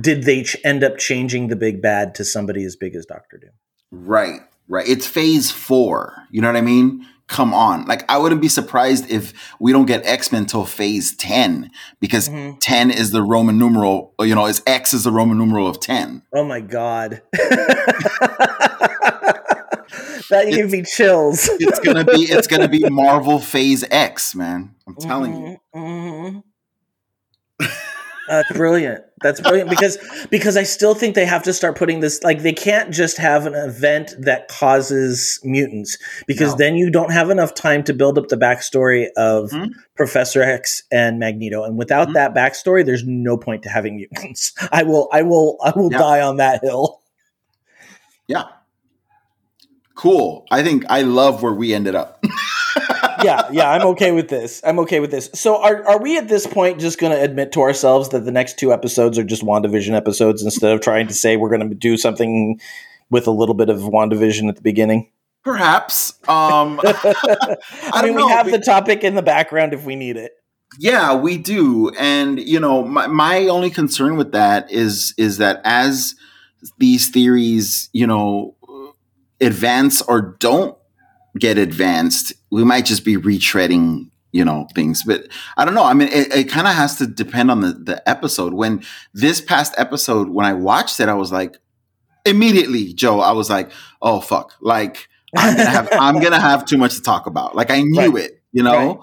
did 0.00 0.22
they 0.22 0.44
ch- 0.44 0.56
end 0.64 0.82
up 0.82 0.96
changing 0.96 1.48
the 1.48 1.56
big 1.56 1.82
bad 1.82 2.14
to 2.14 2.24
somebody 2.24 2.64
as 2.64 2.74
big 2.74 2.94
as 2.94 3.04
Doctor 3.04 3.36
Doom? 3.36 3.50
Right, 3.90 4.40
right. 4.66 4.88
It's 4.88 5.06
phase 5.06 5.50
four. 5.50 6.26
You 6.30 6.40
know 6.40 6.48
what 6.48 6.56
I 6.56 6.62
mean? 6.62 7.06
Come 7.28 7.52
on. 7.52 7.84
Like, 7.86 8.04
I 8.08 8.18
wouldn't 8.18 8.40
be 8.40 8.48
surprised 8.48 9.10
if 9.10 9.32
we 9.58 9.72
don't 9.72 9.86
get 9.86 10.06
X 10.06 10.30
Men 10.30 10.46
till 10.46 10.64
phase 10.64 11.14
10 11.16 11.70
because 12.00 12.28
Mhm. 12.28 12.56
10 12.60 12.90
is 12.90 13.10
the 13.10 13.22
Roman 13.22 13.58
numeral, 13.58 14.14
you 14.20 14.34
know, 14.34 14.46
is 14.46 14.62
X 14.66 14.92
is 14.94 15.02
the 15.04 15.10
Roman 15.10 15.36
numeral 15.36 15.66
of 15.66 15.80
10. 15.80 16.22
Oh 16.32 16.44
my 16.44 16.60
god, 16.60 17.22
that 20.30 20.46
gave 20.50 20.70
me 20.70 20.82
chills. 20.82 21.48
It's 21.58 21.80
gonna 21.80 22.04
be 22.04 22.22
it's 22.22 22.46
gonna 22.46 22.68
be 22.68 22.88
Marvel 22.88 23.40
Phase 23.40 23.84
X, 23.90 24.34
man. 24.34 24.74
I'm 24.86 24.94
telling 24.96 25.34
you. 25.34 25.56
Mhm, 25.74 26.42
mhm. 27.60 27.66
That's 28.28 28.52
brilliant. 28.52 29.02
That's 29.22 29.40
brilliant 29.40 29.70
because 29.70 29.98
because 30.30 30.56
I 30.56 30.62
still 30.64 30.94
think 30.94 31.14
they 31.14 31.24
have 31.24 31.42
to 31.44 31.52
start 31.52 31.76
putting 31.76 32.00
this 32.00 32.22
like 32.22 32.42
they 32.42 32.52
can't 32.52 32.92
just 32.92 33.16
have 33.18 33.46
an 33.46 33.54
event 33.54 34.14
that 34.18 34.48
causes 34.48 35.40
mutants 35.44 35.96
because 36.26 36.50
No. 36.52 36.56
then 36.58 36.76
you 36.76 36.90
don't 36.90 37.12
have 37.12 37.30
enough 37.30 37.54
time 37.54 37.82
to 37.84 37.94
build 37.94 38.18
up 38.18 38.28
the 38.28 38.36
backstory 38.36 39.06
of 39.16 39.50
Mhm. 39.50 39.70
Professor 39.96 40.42
X 40.42 40.82
and 40.90 41.18
Magneto 41.18 41.62
and 41.64 41.78
without 41.78 42.08
Mhm. 42.08 42.14
that 42.14 42.34
backstory 42.34 42.84
there's 42.84 43.04
no 43.06 43.36
point 43.36 43.62
to 43.62 43.68
having 43.68 43.96
mutants. 43.96 44.52
I 44.72 44.82
will 44.82 45.08
I 45.12 45.22
will 45.22 45.56
I 45.62 45.72
will 45.74 45.90
Yeah. 45.92 45.98
die 45.98 46.20
on 46.20 46.36
that 46.38 46.60
hill. 46.62 47.00
Yeah. 48.26 48.44
Cool. 49.94 50.44
I 50.50 50.62
think 50.62 50.84
I 50.90 51.02
love 51.02 51.42
where 51.42 51.54
we 51.54 51.72
ended 51.72 51.94
up. 51.94 52.22
yeah, 53.22 53.48
yeah, 53.50 53.70
I'm 53.70 53.86
okay 53.88 54.12
with 54.12 54.28
this. 54.28 54.60
I'm 54.64 54.78
okay 54.80 55.00
with 55.00 55.10
this. 55.10 55.30
So 55.34 55.62
are 55.62 55.86
are 55.86 56.00
we 56.00 56.16
at 56.16 56.28
this 56.28 56.46
point 56.46 56.80
just 56.80 56.98
going 56.98 57.12
to 57.12 57.20
admit 57.22 57.52
to 57.52 57.60
ourselves 57.60 58.10
that 58.10 58.24
the 58.24 58.32
next 58.32 58.58
two 58.58 58.72
episodes 58.72 59.18
are 59.18 59.24
just 59.24 59.42
WandaVision 59.42 59.94
episodes 59.94 60.42
instead 60.42 60.72
of 60.72 60.80
trying 60.80 61.06
to 61.08 61.14
say 61.14 61.36
we're 61.36 61.48
going 61.48 61.68
to 61.68 61.74
do 61.74 61.96
something 61.96 62.60
with 63.10 63.26
a 63.26 63.30
little 63.30 63.54
bit 63.54 63.68
of 63.68 63.78
WandaVision 63.80 64.48
at 64.48 64.56
the 64.56 64.62
beginning? 64.62 65.10
Perhaps. 65.44 66.14
Um 66.28 66.80
I, 66.84 67.56
I 67.92 68.02
mean, 68.02 68.12
don't 68.12 68.16
know. 68.16 68.26
we 68.26 68.32
have 68.32 68.46
be- 68.46 68.52
the 68.52 68.58
topic 68.58 69.04
in 69.04 69.14
the 69.14 69.22
background 69.22 69.72
if 69.74 69.84
we 69.84 69.96
need 69.96 70.16
it. 70.16 70.32
Yeah, 70.78 71.14
we 71.14 71.38
do. 71.38 71.90
And 71.98 72.40
you 72.40 72.60
know, 72.60 72.84
my 72.84 73.06
my 73.06 73.46
only 73.46 73.70
concern 73.70 74.16
with 74.16 74.32
that 74.32 74.70
is 74.70 75.14
is 75.16 75.38
that 75.38 75.60
as 75.64 76.14
these 76.78 77.08
theories, 77.08 77.88
you 77.92 78.06
know, 78.06 78.56
advance 79.40 80.02
or 80.02 80.36
don't 80.40 80.76
get 81.38 81.58
advanced, 81.58 82.32
we 82.50 82.64
might 82.64 82.84
just 82.86 83.04
be 83.04 83.16
retreading, 83.16 84.10
you 84.32 84.44
know, 84.44 84.66
things. 84.74 85.02
But 85.04 85.28
I 85.56 85.64
don't 85.64 85.74
know. 85.74 85.84
I 85.84 85.94
mean, 85.94 86.08
it, 86.08 86.34
it 86.34 86.44
kind 86.48 86.66
of 86.66 86.74
has 86.74 86.96
to 86.98 87.06
depend 87.06 87.50
on 87.50 87.60
the 87.60 87.72
the 87.72 88.08
episode. 88.08 88.54
When 88.54 88.82
this 89.14 89.40
past 89.40 89.74
episode, 89.78 90.28
when 90.28 90.46
I 90.46 90.52
watched 90.54 91.00
it, 91.00 91.08
I 91.08 91.14
was 91.14 91.32
like, 91.32 91.56
immediately, 92.24 92.92
Joe, 92.92 93.20
I 93.20 93.32
was 93.32 93.50
like, 93.50 93.70
oh 94.02 94.20
fuck, 94.20 94.54
like 94.60 95.08
I'm 95.36 95.56
gonna 95.56 95.70
have 95.70 95.88
I'm 95.92 96.20
gonna 96.20 96.40
have 96.40 96.64
too 96.66 96.78
much 96.78 96.94
to 96.96 97.02
talk 97.02 97.26
about. 97.26 97.54
Like 97.56 97.70
I 97.70 97.82
knew 97.82 98.12
Right. 98.12 98.24
it, 98.24 98.42
you 98.52 98.62
know. 98.62 98.72
Right. 98.96 98.98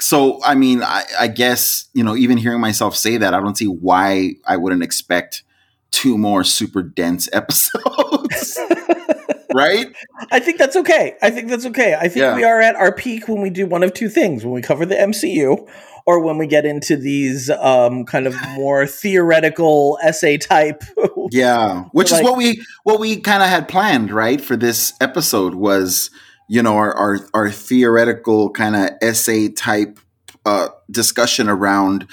So 0.00 0.40
I 0.44 0.54
mean, 0.54 0.82
I, 0.82 1.04
I 1.18 1.28
guess 1.28 1.88
you 1.94 2.04
know, 2.04 2.16
even 2.16 2.36
hearing 2.36 2.60
myself 2.60 2.96
say 2.96 3.16
that, 3.18 3.32
I 3.34 3.40
don't 3.40 3.56
see 3.56 3.66
why 3.68 4.34
I 4.46 4.56
wouldn't 4.56 4.82
expect 4.82 5.42
two 5.90 6.18
more 6.18 6.42
super 6.44 6.82
dense 6.82 7.28
episodes, 7.32 8.58
right? 9.54 9.86
I 10.30 10.40
think 10.40 10.58
that's 10.58 10.76
okay. 10.76 11.14
I 11.22 11.30
think 11.30 11.48
that's 11.48 11.64
okay. 11.66 11.94
I 11.94 12.08
think 12.08 12.16
Yeah. 12.22 12.34
we 12.36 12.44
are 12.44 12.60
at 12.60 12.74
our 12.76 12.92
peak 12.92 13.28
when 13.28 13.40
we 13.40 13.48
do 13.50 13.66
one 13.66 13.82
of 13.82 13.94
two 13.94 14.08
things: 14.08 14.44
when 14.44 14.52
we 14.52 14.60
cover 14.60 14.84
the 14.84 14.96
MCU, 14.96 15.66
or 16.06 16.20
when 16.20 16.36
we 16.36 16.46
get 16.46 16.66
into 16.66 16.96
these 16.96 17.48
um, 17.50 18.04
kind 18.04 18.26
of 18.26 18.34
more 18.50 18.86
theoretical 19.02 19.98
essay 20.02 20.36
type. 20.36 20.82
Yeah, 21.30 21.84
which 21.92 22.12
Like- 22.12 22.20
is 22.20 22.24
what 22.28 22.36
we 22.36 22.62
what 22.84 23.00
we 23.00 23.16
kind 23.16 23.42
of 23.42 23.48
had 23.48 23.66
planned, 23.66 24.10
right? 24.12 24.38
For 24.40 24.56
this 24.56 24.92
episode 25.00 25.54
was 25.54 26.10
you 26.48 26.62
know 26.62 26.76
our 26.76 26.94
our, 26.94 27.18
our 27.32 27.50
theoretical 27.50 28.50
kind 28.50 28.76
of 28.76 28.90
essay 29.00 29.48
type 29.48 29.98
uh, 30.44 30.68
discussion 30.90 31.48
around 31.48 32.06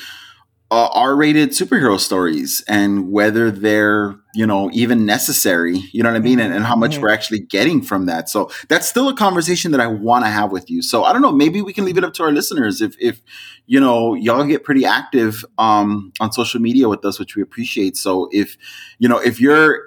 uh, 0.72 0.88
R-rated 0.93 1.49
superhero 1.49 1.99
stories 1.99 2.64
and 2.68 3.11
whether 3.11 3.52
they're 3.52 4.15
you 4.34 4.48
know 4.48 4.69
even 4.73 5.06
necessary. 5.06 5.77
You 5.91 6.02
know 6.02 6.10
what 6.10 6.15
I 6.15 6.22
mean, 6.22 6.39
and, 6.39 6.53
and 6.53 6.64
how 6.65 6.77
much 6.77 6.95
Mhm. 6.98 7.02
we're 7.02 7.10
actually 7.10 7.39
getting 7.39 7.81
from 7.81 8.06
that. 8.06 8.30
So 8.30 8.49
that's 8.69 8.88
still 8.88 9.10
a 9.10 9.15
conversation 9.15 9.72
that 9.73 9.81
I 9.81 9.88
want 9.88 10.23
to 10.26 10.31
have 10.31 10.52
with 10.52 10.69
you. 10.72 10.81
So 10.81 11.03
I 11.03 11.11
don't 11.11 11.22
know, 11.22 11.34
maybe 11.34 11.61
we 11.61 11.73
can 11.73 11.84
leave 11.84 11.98
it 11.98 12.06
up 12.06 12.14
to 12.15 12.23
our 12.23 12.31
listeners 12.31 12.81
if 12.81 12.95
if 12.99 13.22
you 13.68 13.80
know 13.81 14.14
y'all 14.14 14.45
get 14.45 14.64
pretty 14.64 14.85
active 14.85 15.43
um, 15.57 16.14
on 16.22 16.31
social 16.31 16.61
media 16.61 16.88
with 16.88 17.03
us, 17.03 17.19
which 17.19 17.35
we 17.35 17.41
appreciate. 17.41 17.98
So 17.98 18.30
if 18.31 18.57
you 18.98 19.10
know 19.10 19.18
if 19.19 19.41
you're 19.41 19.81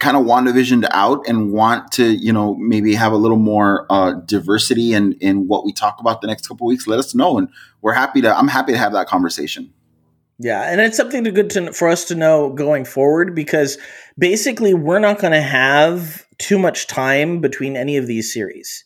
kind 0.00 0.16
of 0.16 0.24
WandaVisioned 0.24 0.88
out 0.90 1.24
and 1.28 1.52
want 1.52 1.92
to, 1.92 2.04
you 2.04 2.32
know, 2.32 2.56
maybe 2.56 2.94
have 2.96 3.12
a 3.12 3.16
little 3.16 3.36
more 3.38 3.86
uh, 3.90 4.12
diversity 4.26 4.92
in 4.92 5.14
in 5.14 5.48
what 5.48 5.64
we 5.64 5.72
talk 5.72 5.98
about 6.00 6.20
the 6.20 6.26
next 6.28 6.46
couple 6.48 6.66
weeks, 6.66 6.86
let 6.86 6.98
us 7.00 7.14
know, 7.14 7.38
and 7.38 7.48
we're 7.82 7.92
happy 7.92 8.20
to. 8.22 8.36
I'm 8.38 8.48
happy 8.48 8.72
to 8.72 8.78
have 8.78 8.92
that 8.92 9.08
conversation. 9.08 9.72
Yeah, 10.38 10.62
and 10.70 10.80
it's 10.80 10.96
something 10.96 11.24
to 11.24 11.32
good 11.32 11.50
to 11.50 11.72
for 11.72 11.88
us 11.88 12.04
to 12.06 12.14
know 12.14 12.50
going 12.52 12.84
forward 12.84 13.34
because 13.34 13.76
basically 14.16 14.72
we're 14.72 15.00
not 15.00 15.18
going 15.18 15.32
to 15.32 15.40
have 15.42 16.26
too 16.38 16.58
much 16.58 16.86
time 16.86 17.40
between 17.40 17.76
any 17.76 17.96
of 17.96 18.06
these 18.06 18.32
series. 18.32 18.84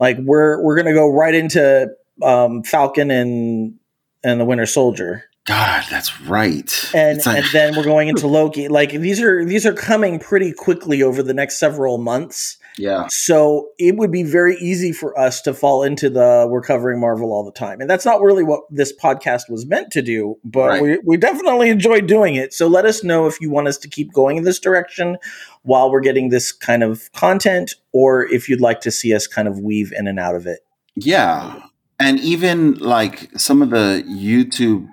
Like 0.00 0.16
we're 0.20 0.62
we're 0.62 0.76
going 0.76 0.86
to 0.86 0.94
go 0.94 1.08
right 1.10 1.34
into 1.34 1.88
um, 2.22 2.62
Falcon 2.62 3.10
and 3.10 3.74
and 4.22 4.40
the 4.40 4.44
Winter 4.46 4.64
Soldier, 4.64 5.24
God, 5.46 5.84
that's 5.90 6.18
right. 6.22 6.90
and 6.94 7.24
like- 7.26 7.36
and 7.36 7.46
then 7.52 7.76
we're 7.76 7.84
going 7.84 8.08
into 8.12 8.26
Loki. 8.26 8.68
Like 8.68 8.92
these 8.92 9.20
are 9.20 9.44
these 9.44 9.66
are 9.66 9.74
coming 9.74 10.18
pretty 10.18 10.52
quickly 10.52 11.02
over 11.02 11.22
the 11.22 11.34
next 11.34 11.58
several 11.58 11.98
months. 11.98 12.56
Yeah, 12.78 13.06
So 13.08 13.68
it 13.78 13.96
would 13.96 14.10
be 14.10 14.22
very 14.22 14.56
easy 14.56 14.92
for 14.92 15.18
us 15.18 15.40
to 15.42 15.54
fall 15.54 15.82
into 15.84 16.10
the 16.10 16.46
we're 16.50 16.60
covering 16.62 17.00
Marvel 17.00 17.32
all 17.32 17.44
the 17.44 17.52
time. 17.52 17.80
And 17.80 17.88
that's 17.88 18.04
not 18.04 18.20
really 18.20 18.42
what 18.42 18.62
this 18.70 18.92
podcast 18.96 19.48
was 19.48 19.64
meant 19.66 19.90
to 19.92 20.02
do, 20.02 20.36
but 20.44 20.68
Right. 20.68 20.82
we, 20.82 20.98
we 21.04 21.16
definitely 21.16 21.68
enjoy 21.70 22.00
doing 22.00 22.34
it. 22.34 22.52
So 22.52 22.66
let 22.66 22.84
us 22.84 23.04
know 23.04 23.26
if 23.26 23.40
you 23.40 23.50
want 23.50 23.68
us 23.68 23.78
to 23.78 23.88
keep 23.88 24.12
going 24.12 24.36
in 24.36 24.44
this 24.44 24.58
direction 24.58 25.18
while 25.62 25.90
we're 25.90 26.00
getting 26.00 26.30
this 26.30 26.52
kind 26.52 26.82
of 26.82 27.10
content, 27.12 27.74
or 27.92 28.24
if 28.26 28.48
you'd 28.48 28.60
like 28.60 28.80
to 28.80 28.90
see 28.90 29.14
us 29.14 29.26
kind 29.26 29.46
of 29.48 29.58
weave 29.60 29.92
in 29.96 30.06
and 30.06 30.18
out 30.18 30.34
of 30.34 30.46
it. 30.46 30.60
yeah. 30.96 31.60
and 32.00 32.18
even 32.20 32.74
like 32.74 33.30
some 33.38 33.62
of 33.62 33.70
the 33.70 34.04
YouTube 34.08 34.88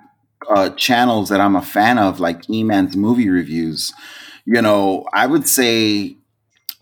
uh, 0.48 0.70
channels 0.70 1.28
that 1.28 1.40
I'm 1.40 1.56
a 1.56 1.62
fan 1.62 1.98
of, 1.98 2.20
like 2.20 2.48
E-Man's 2.48 2.96
movie 2.96 3.28
reviews, 3.28 3.92
you 4.44 4.60
know, 4.62 5.04
I 5.12 5.26
would 5.26 5.46
say 5.48 6.16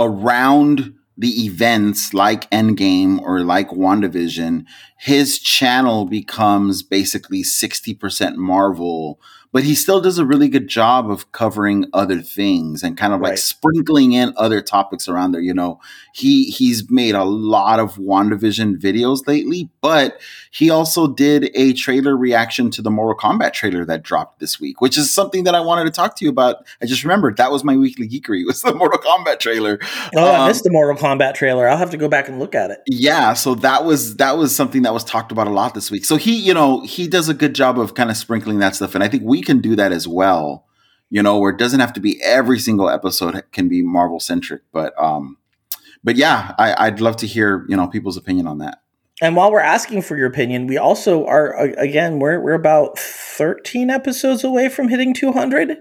around 0.00 0.94
the 1.16 1.44
events 1.44 2.14
like 2.14 2.50
Endgame 2.50 3.20
or 3.20 3.40
like 3.40 3.68
WandaVision, 3.68 4.64
his 4.98 5.38
channel 5.38 6.06
becomes 6.06 6.82
basically 6.82 7.42
60% 7.42 8.36
Marvel, 8.36 9.20
but 9.52 9.64
he 9.64 9.74
still 9.74 10.00
does 10.00 10.18
a 10.18 10.24
really 10.24 10.48
good 10.48 10.68
job 10.68 11.10
of 11.10 11.32
covering 11.32 11.86
other 11.92 12.20
things 12.20 12.82
and 12.82 12.96
kind 12.96 13.12
of 13.12 13.20
like 13.20 13.30
Right. 13.30 13.38
sprinkling 13.38 14.12
in 14.12 14.32
other 14.36 14.60
topics 14.62 15.08
around 15.08 15.32
there. 15.32 15.40
You 15.40 15.54
know, 15.54 15.80
he 16.14 16.44
he's 16.44 16.90
made 16.90 17.14
a 17.14 17.24
lot 17.24 17.78
of 17.80 17.96
WandaVision 17.96 18.76
videos 18.80 19.26
lately, 19.26 19.68
but 19.80 20.20
he 20.50 20.70
also 20.70 21.06
did 21.08 21.50
a 21.54 21.72
trailer 21.72 22.16
reaction 22.16 22.70
to 22.72 22.82
the 22.82 22.90
Mortal 22.90 23.16
Kombat 23.16 23.52
trailer 23.52 23.84
that 23.84 24.02
dropped 24.02 24.38
this 24.40 24.60
week, 24.60 24.80
which 24.80 24.96
is 24.98 25.12
something 25.12 25.44
that 25.44 25.54
I 25.54 25.60
wanted 25.60 25.84
to 25.84 25.90
talk 25.90 26.16
to 26.16 26.24
you 26.24 26.30
about. 26.30 26.64
I 26.82 26.86
just 26.86 27.02
remembered 27.04 27.36
that 27.38 27.50
was 27.50 27.64
my 27.64 27.76
weekly 27.76 28.08
geekery 28.08 28.46
was 28.46 28.62
the 28.62 28.74
Mortal 28.74 28.98
Kombat 29.00 29.38
trailer. 29.40 29.78
Oh, 30.16 30.24
I 30.24 30.40
Um, 30.40 30.48
missed 30.48 30.64
the 30.64 30.70
Mortal 30.70 30.96
Kombat 30.96 31.34
trailer. 31.34 31.68
I'll 31.68 31.76
have 31.76 31.90
to 31.90 31.96
go 31.96 32.08
back 32.08 32.28
and 32.28 32.38
look 32.38 32.54
at 32.54 32.70
it. 32.70 32.80
yeah, 32.86 33.34
so 33.34 33.54
that 33.56 33.84
was 33.84 34.16
that 34.16 34.36
was 34.38 34.54
something 34.54 34.82
that 34.82 34.94
was 34.94 35.04
talked 35.04 35.32
about 35.32 35.46
a 35.46 35.50
lot 35.50 35.74
this 35.74 35.90
week. 35.90 36.04
So 36.04 36.16
he, 36.16 36.34
you 36.36 36.54
know, 36.54 36.82
he 36.82 37.08
does 37.08 37.28
a 37.28 37.34
good 37.34 37.54
job 37.54 37.78
of 37.78 37.94
kind 37.94 38.10
of 38.10 38.16
sprinkling 38.16 38.58
that 38.60 38.74
stuff, 38.74 38.94
and 38.94 39.02
I 39.04 39.08
think 39.08 39.22
we 39.24 39.39
can 39.40 39.60
do 39.60 39.76
that 39.76 39.92
as 39.92 40.06
well. 40.08 40.66
You 41.10 41.22
know, 41.22 41.38
where 41.38 41.50
it 41.50 41.58
doesn't 41.58 41.80
have 41.80 41.92
to 41.94 42.00
be 42.00 42.22
every 42.22 42.58
single 42.60 42.88
episode 42.88 43.42
can 43.52 43.68
be 43.68 43.82
Marvel 43.82 44.20
centric, 44.20 44.62
but 44.72 44.94
um, 44.96 45.38
but 46.04 46.16
yeah, 46.16 46.54
I, 46.58 46.86
I'd 46.86 47.00
love 47.00 47.16
to 47.16 47.26
hear 47.26 47.66
you 47.68 47.76
know 47.76 47.88
people's 47.88 48.16
opinion 48.16 48.46
on 48.46 48.58
that. 48.58 48.82
And 49.22 49.36
while 49.36 49.52
we're 49.52 49.60
asking 49.60 50.02
for 50.02 50.16
your 50.16 50.28
opinion, 50.28 50.66
we 50.66 50.78
also 50.78 51.26
are 51.26 51.52
again 51.78 52.20
we're 52.20 52.40
we're 52.40 52.54
about 52.54 52.98
13 52.98 53.90
episodes 53.90 54.44
away 54.44 54.68
from 54.68 54.88
hitting 54.88 55.12
200. 55.12 55.78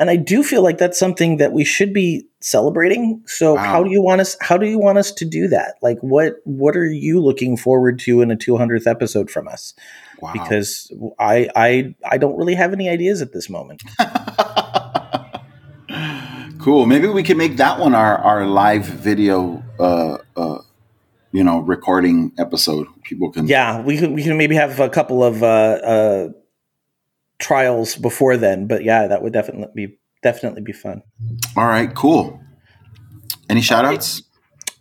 And 0.00 0.10
I 0.10 0.16
do 0.16 0.44
feel 0.44 0.62
like 0.62 0.78
that's 0.78 0.96
something 0.98 1.38
that 1.38 1.52
we 1.52 1.64
should 1.64 1.92
be 1.92 2.24
celebrating. 2.40 3.20
So 3.26 3.54
Wow. 3.54 3.64
how 3.64 3.82
do 3.82 3.90
you 3.90 4.00
want 4.00 4.20
us 4.20 4.36
how 4.40 4.56
do 4.56 4.66
you 4.66 4.78
want 4.78 4.96
us 4.96 5.10
to 5.12 5.24
do 5.24 5.48
that? 5.48 5.74
Like 5.82 5.98
what 6.02 6.34
what 6.44 6.76
are 6.76 6.86
you 6.90 7.20
looking 7.20 7.56
forward 7.56 7.98
to 8.00 8.20
in 8.22 8.30
a 8.30 8.36
200th 8.36 8.86
episode 8.86 9.28
from 9.28 9.48
us? 9.48 9.74
Wow. 10.20 10.32
Because 10.32 10.92
I 11.18 11.48
I 11.54 11.94
I 12.08 12.18
don't 12.18 12.36
really 12.36 12.54
have 12.54 12.72
any 12.72 12.88
ideas 12.88 13.22
at 13.22 13.32
this 13.32 13.48
moment. 13.48 13.82
cool. 16.58 16.86
Maybe 16.86 17.08
we 17.08 17.22
can 17.22 17.36
make 17.36 17.56
that 17.56 17.78
one 17.78 17.94
our 17.94 18.18
our 18.18 18.46
live 18.46 18.84
video, 18.84 19.62
uh, 19.78 20.18
uh, 20.36 20.58
you 21.32 21.44
know, 21.44 21.60
recording 21.60 22.32
episode. 22.38 22.86
People 23.04 23.30
can. 23.30 23.46
Yeah, 23.46 23.80
we 23.80 23.96
can 23.96 24.14
we 24.14 24.22
can 24.22 24.36
maybe 24.36 24.54
have 24.54 24.80
a 24.80 24.88
couple 24.88 25.22
of 25.22 25.42
uh, 25.42 25.46
uh, 25.46 26.28
trials 27.38 27.96
before 27.96 28.36
then, 28.36 28.66
but 28.66 28.84
yeah, 28.84 29.06
that 29.06 29.22
would 29.22 29.32
definitely 29.32 29.68
be 29.74 29.98
definitely 30.22 30.62
be 30.62 30.72
fun. 30.72 31.02
All 31.56 31.66
right. 31.66 31.94
Cool. 31.94 32.40
Any 33.48 33.62
shout 33.62 33.84
outs? 33.84 34.22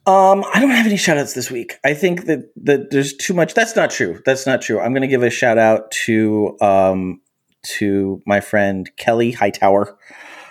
Um, 0.07 0.45
I 0.53 0.61
don't 0.61 0.69
have 0.71 0.85
any 0.85 0.95
shout 0.95 1.17
outs 1.17 1.33
this 1.33 1.51
week. 1.51 1.79
I 1.83 1.93
think 1.93 2.27
that 2.27 2.49
that 2.63 2.91
there's 2.91 3.13
too 3.13 3.33
much. 3.33 3.53
That's 3.53 3.75
not 3.75 3.91
true. 3.91 4.21
That's 4.25 4.47
not 4.47 4.61
true. 4.61 4.79
I'm 4.79 4.93
going 4.93 5.01
to 5.01 5.07
give 5.07 5.21
a 5.21 5.29
shout 5.29 5.57
out 5.57 5.91
to 6.05 6.57
um 6.61 7.19
to 7.63 8.21
my 8.25 8.39
friend 8.39 8.89
Kelly 8.95 9.31
Hightower, 9.31 9.97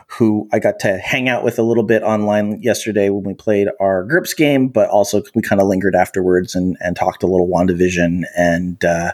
who 0.09 0.47
I 0.53 0.59
got 0.59 0.79
to 0.81 0.99
hang 0.99 1.31
out 1.31 1.43
with 1.43 1.59
a 1.59 1.63
little 1.63 1.85
bit 1.85 2.03
online 2.03 2.61
yesterday 2.61 3.09
when 3.09 3.25
we 3.25 3.33
played 3.33 3.69
our 3.81 4.05
GURPS 4.05 4.37
game, 4.37 4.69
but 4.69 4.91
also 4.91 5.23
we 5.35 5.41
kind 5.41 5.63
of 5.63 5.69
lingered 5.69 5.95
afterwards 5.95 6.55
and 6.55 6.77
and 6.81 6.95
talked 6.95 7.23
a 7.23 7.27
little 7.27 7.49
WandaVision 7.49 8.25
and 8.37 8.85
uh, 8.85 9.13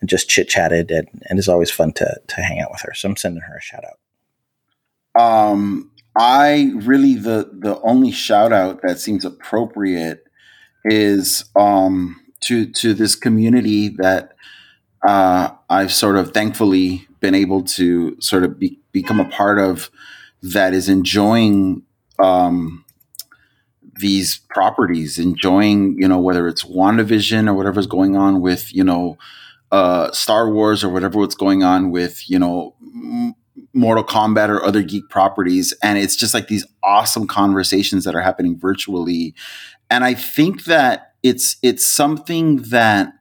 and 0.00 0.10
just 0.10 0.28
chit 0.28 0.48
chatted 0.48 0.90
and, 0.90 1.08
and 1.30 1.38
it's 1.38 1.46
always 1.46 1.70
fun 1.70 1.92
to 1.92 2.20
to 2.26 2.42
hang 2.42 2.58
out 2.58 2.72
with 2.72 2.80
her. 2.80 2.92
So 2.92 3.08
I'm 3.08 3.16
sending 3.16 3.42
her 3.42 3.56
a 3.56 3.62
shout 3.62 3.84
out. 3.84 4.00
Um, 5.22 5.92
I 6.18 6.72
really 6.74 7.14
the 7.14 7.50
the 7.52 7.80
only 7.82 8.10
shout 8.10 8.52
out 8.52 8.80
that 8.82 8.98
seems 8.98 9.24
appropriate 9.24 10.24
is 10.84 11.44
um 11.56 12.20
to 12.42 12.66
to 12.72 12.94
this 12.94 13.14
community 13.14 13.88
that 13.98 14.34
uh, 15.06 15.50
I've 15.70 15.92
sort 15.92 16.16
of 16.16 16.32
thankfully 16.34 17.06
been 17.20 17.34
able 17.34 17.62
to 17.64 18.16
sort 18.20 18.44
of 18.44 18.58
be, 18.58 18.80
become 18.92 19.20
a 19.20 19.28
part 19.28 19.58
of 19.58 19.90
that 20.42 20.74
is 20.74 20.88
enjoying 20.88 21.82
um, 22.18 22.84
these 23.98 24.40
properties, 24.50 25.18
enjoying, 25.18 25.96
you 26.00 26.08
know, 26.08 26.18
whether 26.18 26.46
it's 26.48 26.64
WandaVision 26.64 27.48
or 27.48 27.54
whatever's 27.54 27.86
going 27.86 28.16
on 28.16 28.40
with, 28.40 28.74
you 28.74 28.84
know, 28.84 29.16
uh, 29.72 30.10
Star 30.12 30.50
Wars 30.50 30.84
or 30.84 30.90
whatever 30.90 31.18
what's 31.18 31.34
going 31.34 31.62
on 31.62 31.90
with, 31.90 32.28
you 32.28 32.38
know, 32.38 32.74
Mortal 33.76 34.04
Kombat 34.04 34.48
or 34.48 34.64
other 34.64 34.82
geek 34.82 35.08
properties. 35.08 35.74
And 35.82 35.98
it's 35.98 36.16
just 36.16 36.34
like 36.34 36.48
these 36.48 36.66
awesome 36.82 37.26
conversations 37.26 38.04
that 38.04 38.14
are 38.14 38.20
happening 38.20 38.58
virtually. 38.58 39.34
And 39.90 40.02
I 40.02 40.14
think 40.14 40.64
that 40.64 41.12
it's 41.22 41.56
it's 41.62 41.86
something 41.86 42.56
that 42.70 43.12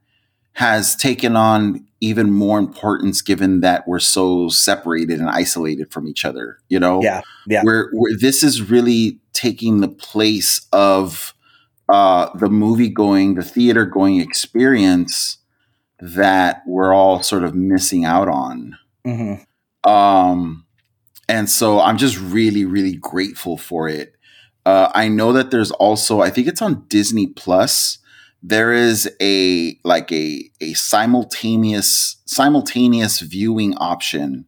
has 0.53 0.95
taken 0.95 1.35
on 1.35 1.85
even 1.99 2.31
more 2.31 2.57
importance 2.57 3.21
given 3.21 3.59
that 3.59 3.87
we're 3.87 3.99
so 3.99 4.47
separated 4.47 5.19
and 5.19 5.29
isolated 5.29 5.91
from 5.91 6.07
each 6.07 6.23
other, 6.23 6.59
you 6.69 6.79
know? 6.79 7.01
Yeah, 7.01 7.21
yeah. 7.47 7.63
Where 7.63 7.89
where 7.93 8.15
this 8.17 8.43
is 8.43 8.61
really 8.61 9.19
taking 9.33 9.81
the 9.81 9.89
place 9.89 10.65
of 10.71 11.33
uh 11.89 12.29
the 12.37 12.49
movie 12.49 12.89
going, 12.89 13.35
the 13.35 13.43
theater 13.43 13.85
going 13.85 14.19
experience 14.21 15.37
that 15.99 16.61
we're 16.65 16.93
all 16.93 17.21
sort 17.21 17.43
of 17.43 17.53
missing 17.53 18.05
out 18.05 18.29
on. 18.29 18.77
hmm 19.03 19.35
Um, 19.85 20.65
and 21.29 21.49
so 21.49 21.79
I'm 21.79 21.97
just 21.97 22.19
really, 22.19 22.65
really 22.65 22.95
grateful 22.95 23.57
for 23.57 23.87
it. 23.87 24.15
Uh, 24.65 24.91
I 24.93 25.07
know 25.07 25.31
that 25.33 25.51
there's 25.51 25.71
also, 25.71 26.21
I 26.21 26.29
think 26.29 26.47
it's 26.47 26.61
on 26.61 26.85
Disney 26.87 27.27
Plus. 27.27 27.99
There 28.41 28.73
is 28.73 29.09
a 29.21 29.79
like 29.83 30.11
a 30.11 30.51
a 30.61 30.73
simultaneous 30.73 32.17
simultaneous 32.25 33.19
viewing 33.21 33.75
option 33.77 34.45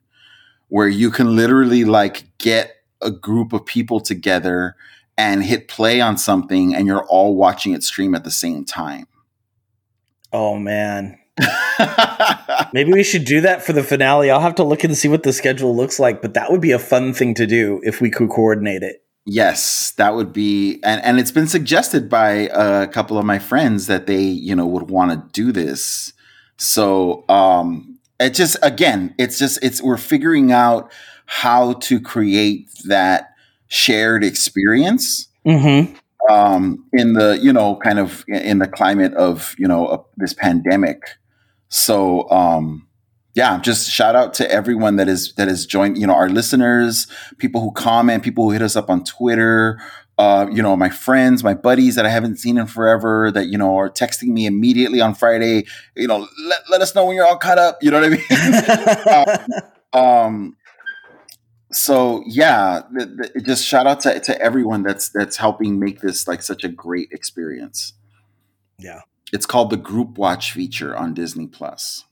where 0.68 0.88
you 0.88 1.10
can 1.10 1.36
literally 1.36 1.84
like 1.84 2.26
get 2.38 2.76
a 3.02 3.10
group 3.10 3.54
of 3.54 3.66
people 3.66 4.00
together 4.00 4.76
and 5.18 5.44
hit 5.44 5.68
play 5.68 6.00
on 6.00 6.16
something, 6.16 6.76
and 6.76 6.86
you're 6.86 7.06
all 7.06 7.36
watching 7.36 7.74
it 7.74 7.84
stream 7.84 8.14
at 8.14 8.24
the 8.24 8.30
same 8.30 8.66
time. 8.66 9.08
Oh 10.32 10.58
man. 10.58 11.18
Maybe 12.74 12.92
we 12.92 13.04
should 13.04 13.26
do 13.26 13.42
that 13.42 13.64
for 13.64 13.74
the 13.74 13.84
finale. 13.84 14.30
I'll 14.32 14.40
have 14.40 14.56
to 14.56 14.64
look 14.64 14.84
and 14.84 14.98
see 14.98 15.08
what 15.08 15.24
the 15.24 15.34
schedule 15.34 15.76
looks 15.76 16.00
like, 16.00 16.22
but 16.22 16.34
that 16.34 16.52
would 16.52 16.62
be 16.62 16.72
a 16.72 16.80
fun 16.80 17.14
thing 17.14 17.34
to 17.36 17.46
do 17.46 17.80
if 17.84 18.02
we 18.02 18.10
could 18.10 18.30
coordinate 18.30 18.84
it. 18.84 19.04
Yes, 19.26 19.92
that 19.98 20.16
would 20.16 20.32
be, 20.32 20.80
and 20.84 21.04
and 21.04 21.20
it's 21.20 21.32
been 21.32 21.48
suggested 21.48 22.10
by 22.10 22.50
a 22.54 22.88
couple 22.88 23.18
of 23.18 23.26
my 23.26 23.40
friends 23.40 23.88
that 23.88 24.08
they, 24.08 24.22
you 24.22 24.56
know, 24.56 24.66
would 24.66 24.90
want 24.90 25.12
to 25.12 25.30
do 25.34 25.52
this. 25.52 26.14
So, 26.58 27.26
um, 27.28 28.00
it 28.20 28.34
just 28.34 28.58
again, 28.64 29.14
it's 29.18 29.38
just 29.38 29.60
it's 29.62 29.82
we're 29.82 29.98
figuring 29.98 30.52
out 30.52 30.92
how 31.26 31.74
to 31.74 32.00
create 32.00 32.70
that 32.86 33.34
shared 33.68 34.24
experience 34.24 35.28
Mm-hmm. 35.48 35.96
um, 36.34 36.84
in 36.92 37.14
the 37.14 37.40
you 37.42 37.54
know 37.54 37.78
kind 37.78 38.00
of 38.00 38.26
in 38.28 38.60
the 38.60 38.68
climate 38.68 39.14
of 39.14 39.56
you 39.58 39.68
know 39.68 39.88
uh, 39.88 40.02
this 40.18 40.34
pandemic. 40.34 41.02
So 41.70 42.30
um, 42.30 42.88
yeah, 43.34 43.60
just 43.60 43.90
shout 43.90 44.16
out 44.16 44.34
to 44.36 44.52
everyone 44.52 44.96
that 44.96 45.08
is 45.08 45.34
that 45.34 45.48
has 45.48 45.66
joined. 45.66 45.98
You 45.98 46.08
know, 46.08 46.16
our 46.16 46.30
listeners, 46.30 47.08
people 47.38 47.62
who 47.62 47.72
comment, 47.72 48.24
people 48.24 48.46
who 48.46 48.52
hit 48.52 48.62
us 48.62 48.76
up 48.76 48.90
on 48.90 49.04
Twitter. 49.04 49.80
Uh, 50.18 50.48
you 50.52 50.64
know, 50.64 50.76
my 50.76 50.90
friends, 50.90 51.44
my 51.44 51.54
buddies 51.54 51.94
that 51.94 52.04
I 52.04 52.10
haven't 52.10 52.38
seen 52.38 52.58
in 52.58 52.66
forever 52.66 53.30
that, 53.34 53.50
you 53.50 53.58
know, 53.60 53.78
are 53.78 53.88
texting 53.88 54.30
me 54.30 54.48
immediately 54.48 55.00
on 55.00 55.14
Friday, 55.14 55.68
you 55.96 56.08
know, 56.08 56.28
let, 56.48 56.62
let 56.72 56.82
us 56.82 56.96
know 56.96 57.06
when 57.06 57.16
you're 57.16 57.28
all 57.28 57.38
caught 57.38 57.60
up. 57.60 57.78
You 57.84 57.92
know 57.92 58.02
what 58.02 58.20
I 58.34 59.46
mean? 59.54 59.68
um, 59.94 60.58
so 61.72 62.24
yeah, 62.26 62.82
just 63.44 63.64
shout 63.64 63.86
out 63.86 64.00
to, 64.02 64.20
to 64.20 64.42
everyone 64.42 64.82
that's 64.82 65.10
that's 65.10 65.38
helping 65.38 65.78
make 65.78 66.02
this 66.02 66.28
like 66.28 66.42
such 66.42 66.64
a 66.64 66.70
great 66.70 67.10
experience. 67.12 67.94
Yeah. 68.80 69.02
It's 69.34 69.46
called 69.46 69.70
the 69.70 69.78
Group 69.78 70.18
Watch 70.18 70.54
feature 70.54 70.96
on 70.96 71.14
Disney 71.14 71.48
Plus. 71.48 72.06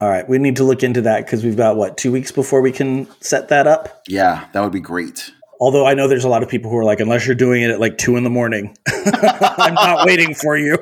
All 0.00 0.08
right, 0.08 0.26
we 0.28 0.38
need 0.38 0.56
to 0.56 0.64
look 0.64 0.82
into 0.82 1.02
that 1.02 1.24
because 1.26 1.44
we've 1.44 1.56
got 1.56 1.76
what 1.76 1.98
two 1.98 2.10
weeks 2.10 2.32
before 2.32 2.62
we 2.62 2.72
can 2.72 3.06
set 3.20 3.48
that 3.48 3.66
up. 3.66 4.02
Yeah, 4.08 4.46
that 4.52 4.60
would 4.60 4.72
be 4.72 4.80
great. 4.80 5.30
Although 5.60 5.86
I 5.86 5.92
know 5.92 6.08
there's 6.08 6.24
a 6.24 6.28
lot 6.28 6.42
of 6.42 6.48
people 6.48 6.70
who 6.70 6.78
are 6.78 6.84
like, 6.84 7.00
unless 7.00 7.26
you're 7.26 7.34
doing 7.34 7.60
it 7.62 7.70
at 7.70 7.80
like 7.80 7.98
two 7.98 8.16
in 8.16 8.24
the 8.24 8.30
morning, 8.30 8.74
I'm 8.88 9.74
not 9.74 10.06
waiting 10.06 10.34
for 10.34 10.56
you. 10.56 10.78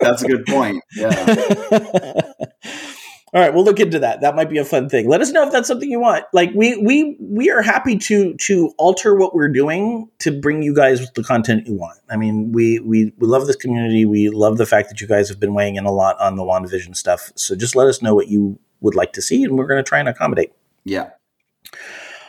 That's 0.00 0.22
a 0.22 0.28
good 0.28 0.46
point. 0.46 0.82
Yeah. 0.96 2.32
All 3.34 3.40
right, 3.40 3.52
we'll 3.52 3.64
look 3.64 3.80
into 3.80 3.98
that. 3.98 4.20
That 4.20 4.36
might 4.36 4.48
be 4.48 4.58
a 4.58 4.64
fun 4.64 4.88
thing. 4.88 5.08
Let 5.08 5.20
us 5.20 5.32
know 5.32 5.44
if 5.44 5.50
that's 5.50 5.66
something 5.66 5.90
you 5.90 5.98
want. 5.98 6.24
Like 6.32 6.52
we 6.54 6.76
we 6.76 7.16
we 7.18 7.50
are 7.50 7.62
happy 7.62 7.98
to 7.98 8.34
to 8.34 8.72
alter 8.78 9.16
what 9.16 9.34
we're 9.34 9.48
doing 9.48 10.08
to 10.20 10.30
bring 10.40 10.62
you 10.62 10.72
guys 10.72 11.10
the 11.10 11.24
content 11.24 11.66
you 11.66 11.74
want. 11.74 11.98
I 12.08 12.16
mean, 12.16 12.52
we 12.52 12.78
we 12.78 13.12
we 13.18 13.26
love 13.26 13.48
this 13.48 13.56
community. 13.56 14.04
We 14.04 14.28
love 14.28 14.56
the 14.56 14.66
fact 14.66 14.88
that 14.90 15.00
you 15.00 15.08
guys 15.08 15.28
have 15.30 15.40
been 15.40 15.52
weighing 15.52 15.74
in 15.74 15.84
a 15.84 15.90
lot 15.90 16.16
on 16.20 16.36
the 16.36 16.44
WandaVision 16.44 16.94
stuff. 16.96 17.32
So 17.34 17.56
just 17.56 17.74
let 17.74 17.88
us 17.88 18.00
know 18.00 18.14
what 18.14 18.28
you 18.28 18.56
would 18.82 18.94
like 18.94 19.12
to 19.14 19.22
see, 19.22 19.42
and 19.42 19.58
we're 19.58 19.66
going 19.66 19.82
to 19.82 19.88
try 19.88 19.98
and 19.98 20.08
accommodate. 20.08 20.52
Yeah. 20.84 21.10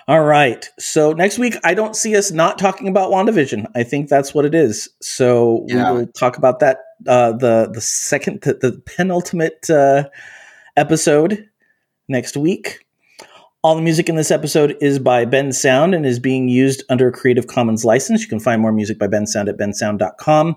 All 0.07 0.23
right. 0.23 0.67
So 0.79 1.13
next 1.13 1.37
week, 1.37 1.55
I 1.63 1.75
don't 1.75 1.95
see 1.95 2.15
us 2.15 2.31
not 2.31 2.57
talking 2.57 2.87
about 2.87 3.11
WandaVision. 3.11 3.65
I 3.75 3.83
think 3.83 4.07
that's 4.09 4.33
what 4.33 4.45
it 4.45 4.55
is. 4.55 4.89
So 5.01 5.65
Yeah. 5.67 5.91
we 5.91 5.99
will 5.99 6.07
talk 6.07 6.37
about 6.37 6.59
that. 6.61 6.79
Uh, 7.07 7.33
the 7.33 7.69
the 7.71 7.81
second, 7.81 8.41
the, 8.41 8.53
the 8.53 8.81
penultimate 8.85 9.69
uh, 9.69 10.05
episode 10.77 11.49
next 12.07 12.37
week. 12.37 12.85
All 13.65 13.75
the 13.75 13.81
music 13.81 14.09
in 14.09 14.15
this 14.15 14.29
episode 14.29 14.77
is 14.79 14.99
by 14.99 15.25
Bensound 15.25 15.95
and 15.95 16.05
is 16.05 16.19
being 16.19 16.47
used 16.47 16.83
under 16.87 17.07
a 17.07 17.11
Creative 17.11 17.47
Commons 17.47 17.83
license. 17.83 18.21
You 18.21 18.27
can 18.27 18.39
find 18.39 18.61
more 18.61 18.71
music 18.71 18.99
by 18.99 19.07
Bensound 19.07 19.49
at 19.49 19.57
bensound.com. 19.57 20.55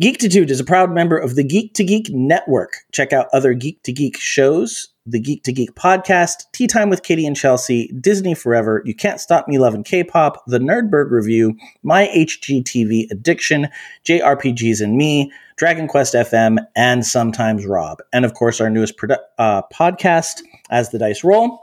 Geektitude 0.00 0.50
is 0.50 0.60
a 0.60 0.64
proud 0.64 0.92
member 0.92 1.18
of 1.18 1.34
the 1.34 1.42
Geek 1.42 1.74
to 1.74 1.82
Geek 1.82 2.10
Network. 2.10 2.76
Check 2.92 3.12
out 3.12 3.26
other 3.32 3.54
Geek 3.54 3.82
to 3.82 3.92
Geek 3.92 4.16
shows, 4.18 4.93
the 5.06 5.20
Geek 5.20 5.42
to 5.44 5.52
Geek 5.52 5.74
podcast, 5.74 6.50
Tea 6.52 6.66
Time 6.66 6.88
with 6.88 7.02
Katie 7.02 7.26
and 7.26 7.36
Chelsea, 7.36 7.88
Disney 8.00 8.34
Forever, 8.34 8.82
You 8.86 8.94
Can't 8.94 9.20
Stop 9.20 9.48
Me 9.48 9.58
Loving 9.58 9.84
K-Pop, 9.84 10.42
The 10.46 10.58
Nerdberg 10.58 11.10
Review, 11.10 11.56
My 11.82 12.06
HGTV 12.06 13.10
Addiction, 13.10 13.68
JRPGs 14.06 14.80
and 14.80 14.96
Me, 14.96 15.30
Dragon 15.56 15.88
Quest 15.88 16.14
FM, 16.14 16.58
and 16.74 17.04
sometimes 17.04 17.66
Rob. 17.66 17.98
And 18.14 18.24
of 18.24 18.32
course, 18.32 18.60
our 18.60 18.70
newest 18.70 18.96
produ- 18.96 19.18
uh, 19.38 19.62
podcast, 19.72 20.40
As 20.70 20.90
the 20.90 20.98
Dice 20.98 21.22
Roll. 21.22 21.60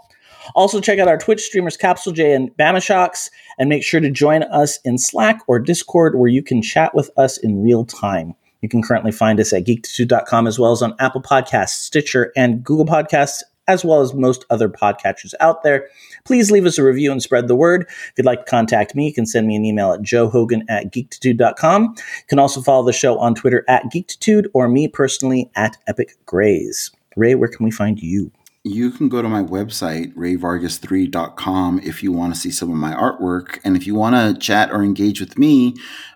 Also, 0.55 0.79
check 0.79 0.99
out 0.99 1.07
our 1.07 1.17
Twitch 1.17 1.41
streamers 1.41 1.77
Capsulejay 1.77 2.35
and 2.35 2.55
Bamashockz, 2.57 3.29
and 3.57 3.69
make 3.69 3.83
sure 3.83 3.99
to 3.99 4.09
join 4.11 4.43
us 4.43 4.79
in 4.85 4.97
Slack 4.97 5.41
or 5.47 5.59
Discord 5.59 6.17
where 6.17 6.29
you 6.29 6.43
can 6.43 6.61
chat 6.61 6.93
with 6.93 7.09
us 7.17 7.37
in 7.37 7.63
real 7.63 7.85
time. 7.85 8.35
You 8.61 8.69
can 8.69 8.81
currently 8.81 9.11
find 9.11 9.39
us 9.39 9.53
at 9.53 9.65
geektitude.com 9.65 10.47
as 10.47 10.59
well 10.59 10.71
as 10.71 10.81
on 10.81 10.95
Apple 10.99 11.21
Podcasts, 11.21 11.69
Stitcher, 11.69 12.31
and 12.35 12.63
Google 12.63 12.85
Podcasts, 12.85 13.41
as 13.67 13.85
well 13.85 14.01
as 14.01 14.13
most 14.13 14.45
other 14.49 14.69
podcatchers 14.69 15.33
out 15.39 15.63
there. 15.63 15.87
Please 16.25 16.51
leave 16.51 16.65
us 16.65 16.77
a 16.77 16.83
review 16.83 17.11
and 17.11 17.21
spread 17.21 17.47
the 17.47 17.55
word. 17.55 17.85
If 17.89 18.13
you'd 18.17 18.25
like 18.25 18.45
to 18.45 18.49
contact 18.49 18.95
me, 18.95 19.07
you 19.07 19.13
can 19.13 19.25
send 19.25 19.47
me 19.47 19.55
an 19.55 19.65
email 19.65 19.93
at 19.93 20.01
joehogan 20.01 20.63
at 20.69 20.91
geektitude.com. 20.91 21.95
You 21.97 22.03
can 22.27 22.39
also 22.39 22.61
follow 22.61 22.85
the 22.85 22.93
show 22.93 23.17
on 23.19 23.35
Twitter 23.35 23.63
at 23.67 23.83
geektitude 23.85 24.45
or 24.53 24.67
me 24.67 24.87
personally 24.87 25.49
at 25.55 25.77
Epic 25.87 26.15
Grays. 26.25 26.91
Ray, 27.15 27.35
where 27.35 27.49
can 27.49 27.65
we 27.65 27.71
find 27.71 28.01
you? 28.01 28.31
You 28.63 28.91
can 28.91 29.09
go 29.09 29.23
to 29.23 29.27
my 29.27 29.41
website, 29.41 30.13
rayvargas3.com, 30.13 31.79
if 31.83 32.03
you 32.03 32.11
want 32.11 32.35
to 32.35 32.39
see 32.39 32.51
some 32.51 32.69
of 32.69 32.77
my 32.77 32.93
artwork. 32.93 33.57
And 33.63 33.75
if 33.75 33.87
you 33.87 33.95
want 33.95 34.15
to 34.15 34.39
chat 34.39 34.71
or 34.71 34.83
engage 34.83 35.19
with 35.19 35.35
me, 35.35 35.75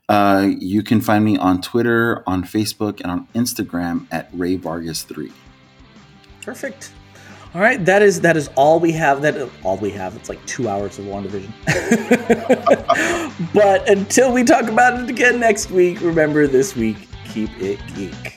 uh, 0.09 0.49
you 0.59 0.83
can 0.83 1.01
find 1.01 1.25
me 1.25 1.37
on 1.37 1.61
Twitter, 1.61 2.23
on 2.27 2.43
Facebook, 2.43 3.01
and 3.01 3.11
on 3.11 3.27
Instagram 3.33 4.05
at 4.11 4.29
Ray 4.33 4.55
Vargas 4.55 5.03
Three. 5.03 5.31
Perfect. 6.41 6.91
All 7.55 7.61
right, 7.61 7.83
that 7.85 8.01
is 8.01 8.21
that 8.21 8.35
is 8.35 8.49
all 8.55 8.79
we 8.81 8.91
have. 8.91 9.21
That 9.21 9.49
all 9.63 9.77
we 9.77 9.89
have. 9.91 10.15
It's 10.15 10.27
like 10.27 10.45
two 10.45 10.67
hours 10.67 10.99
of 10.99 11.05
WandaVision. 11.05 11.53
but 13.53 13.89
until 13.89 14.33
we 14.33 14.43
talk 14.43 14.67
about 14.67 15.01
it 15.01 15.09
again 15.09 15.39
next 15.39 15.71
week, 15.71 16.01
remember 16.01 16.47
this 16.47 16.75
week, 16.75 17.07
keep 17.25 17.49
it 17.59 17.79
geek. 17.95 18.34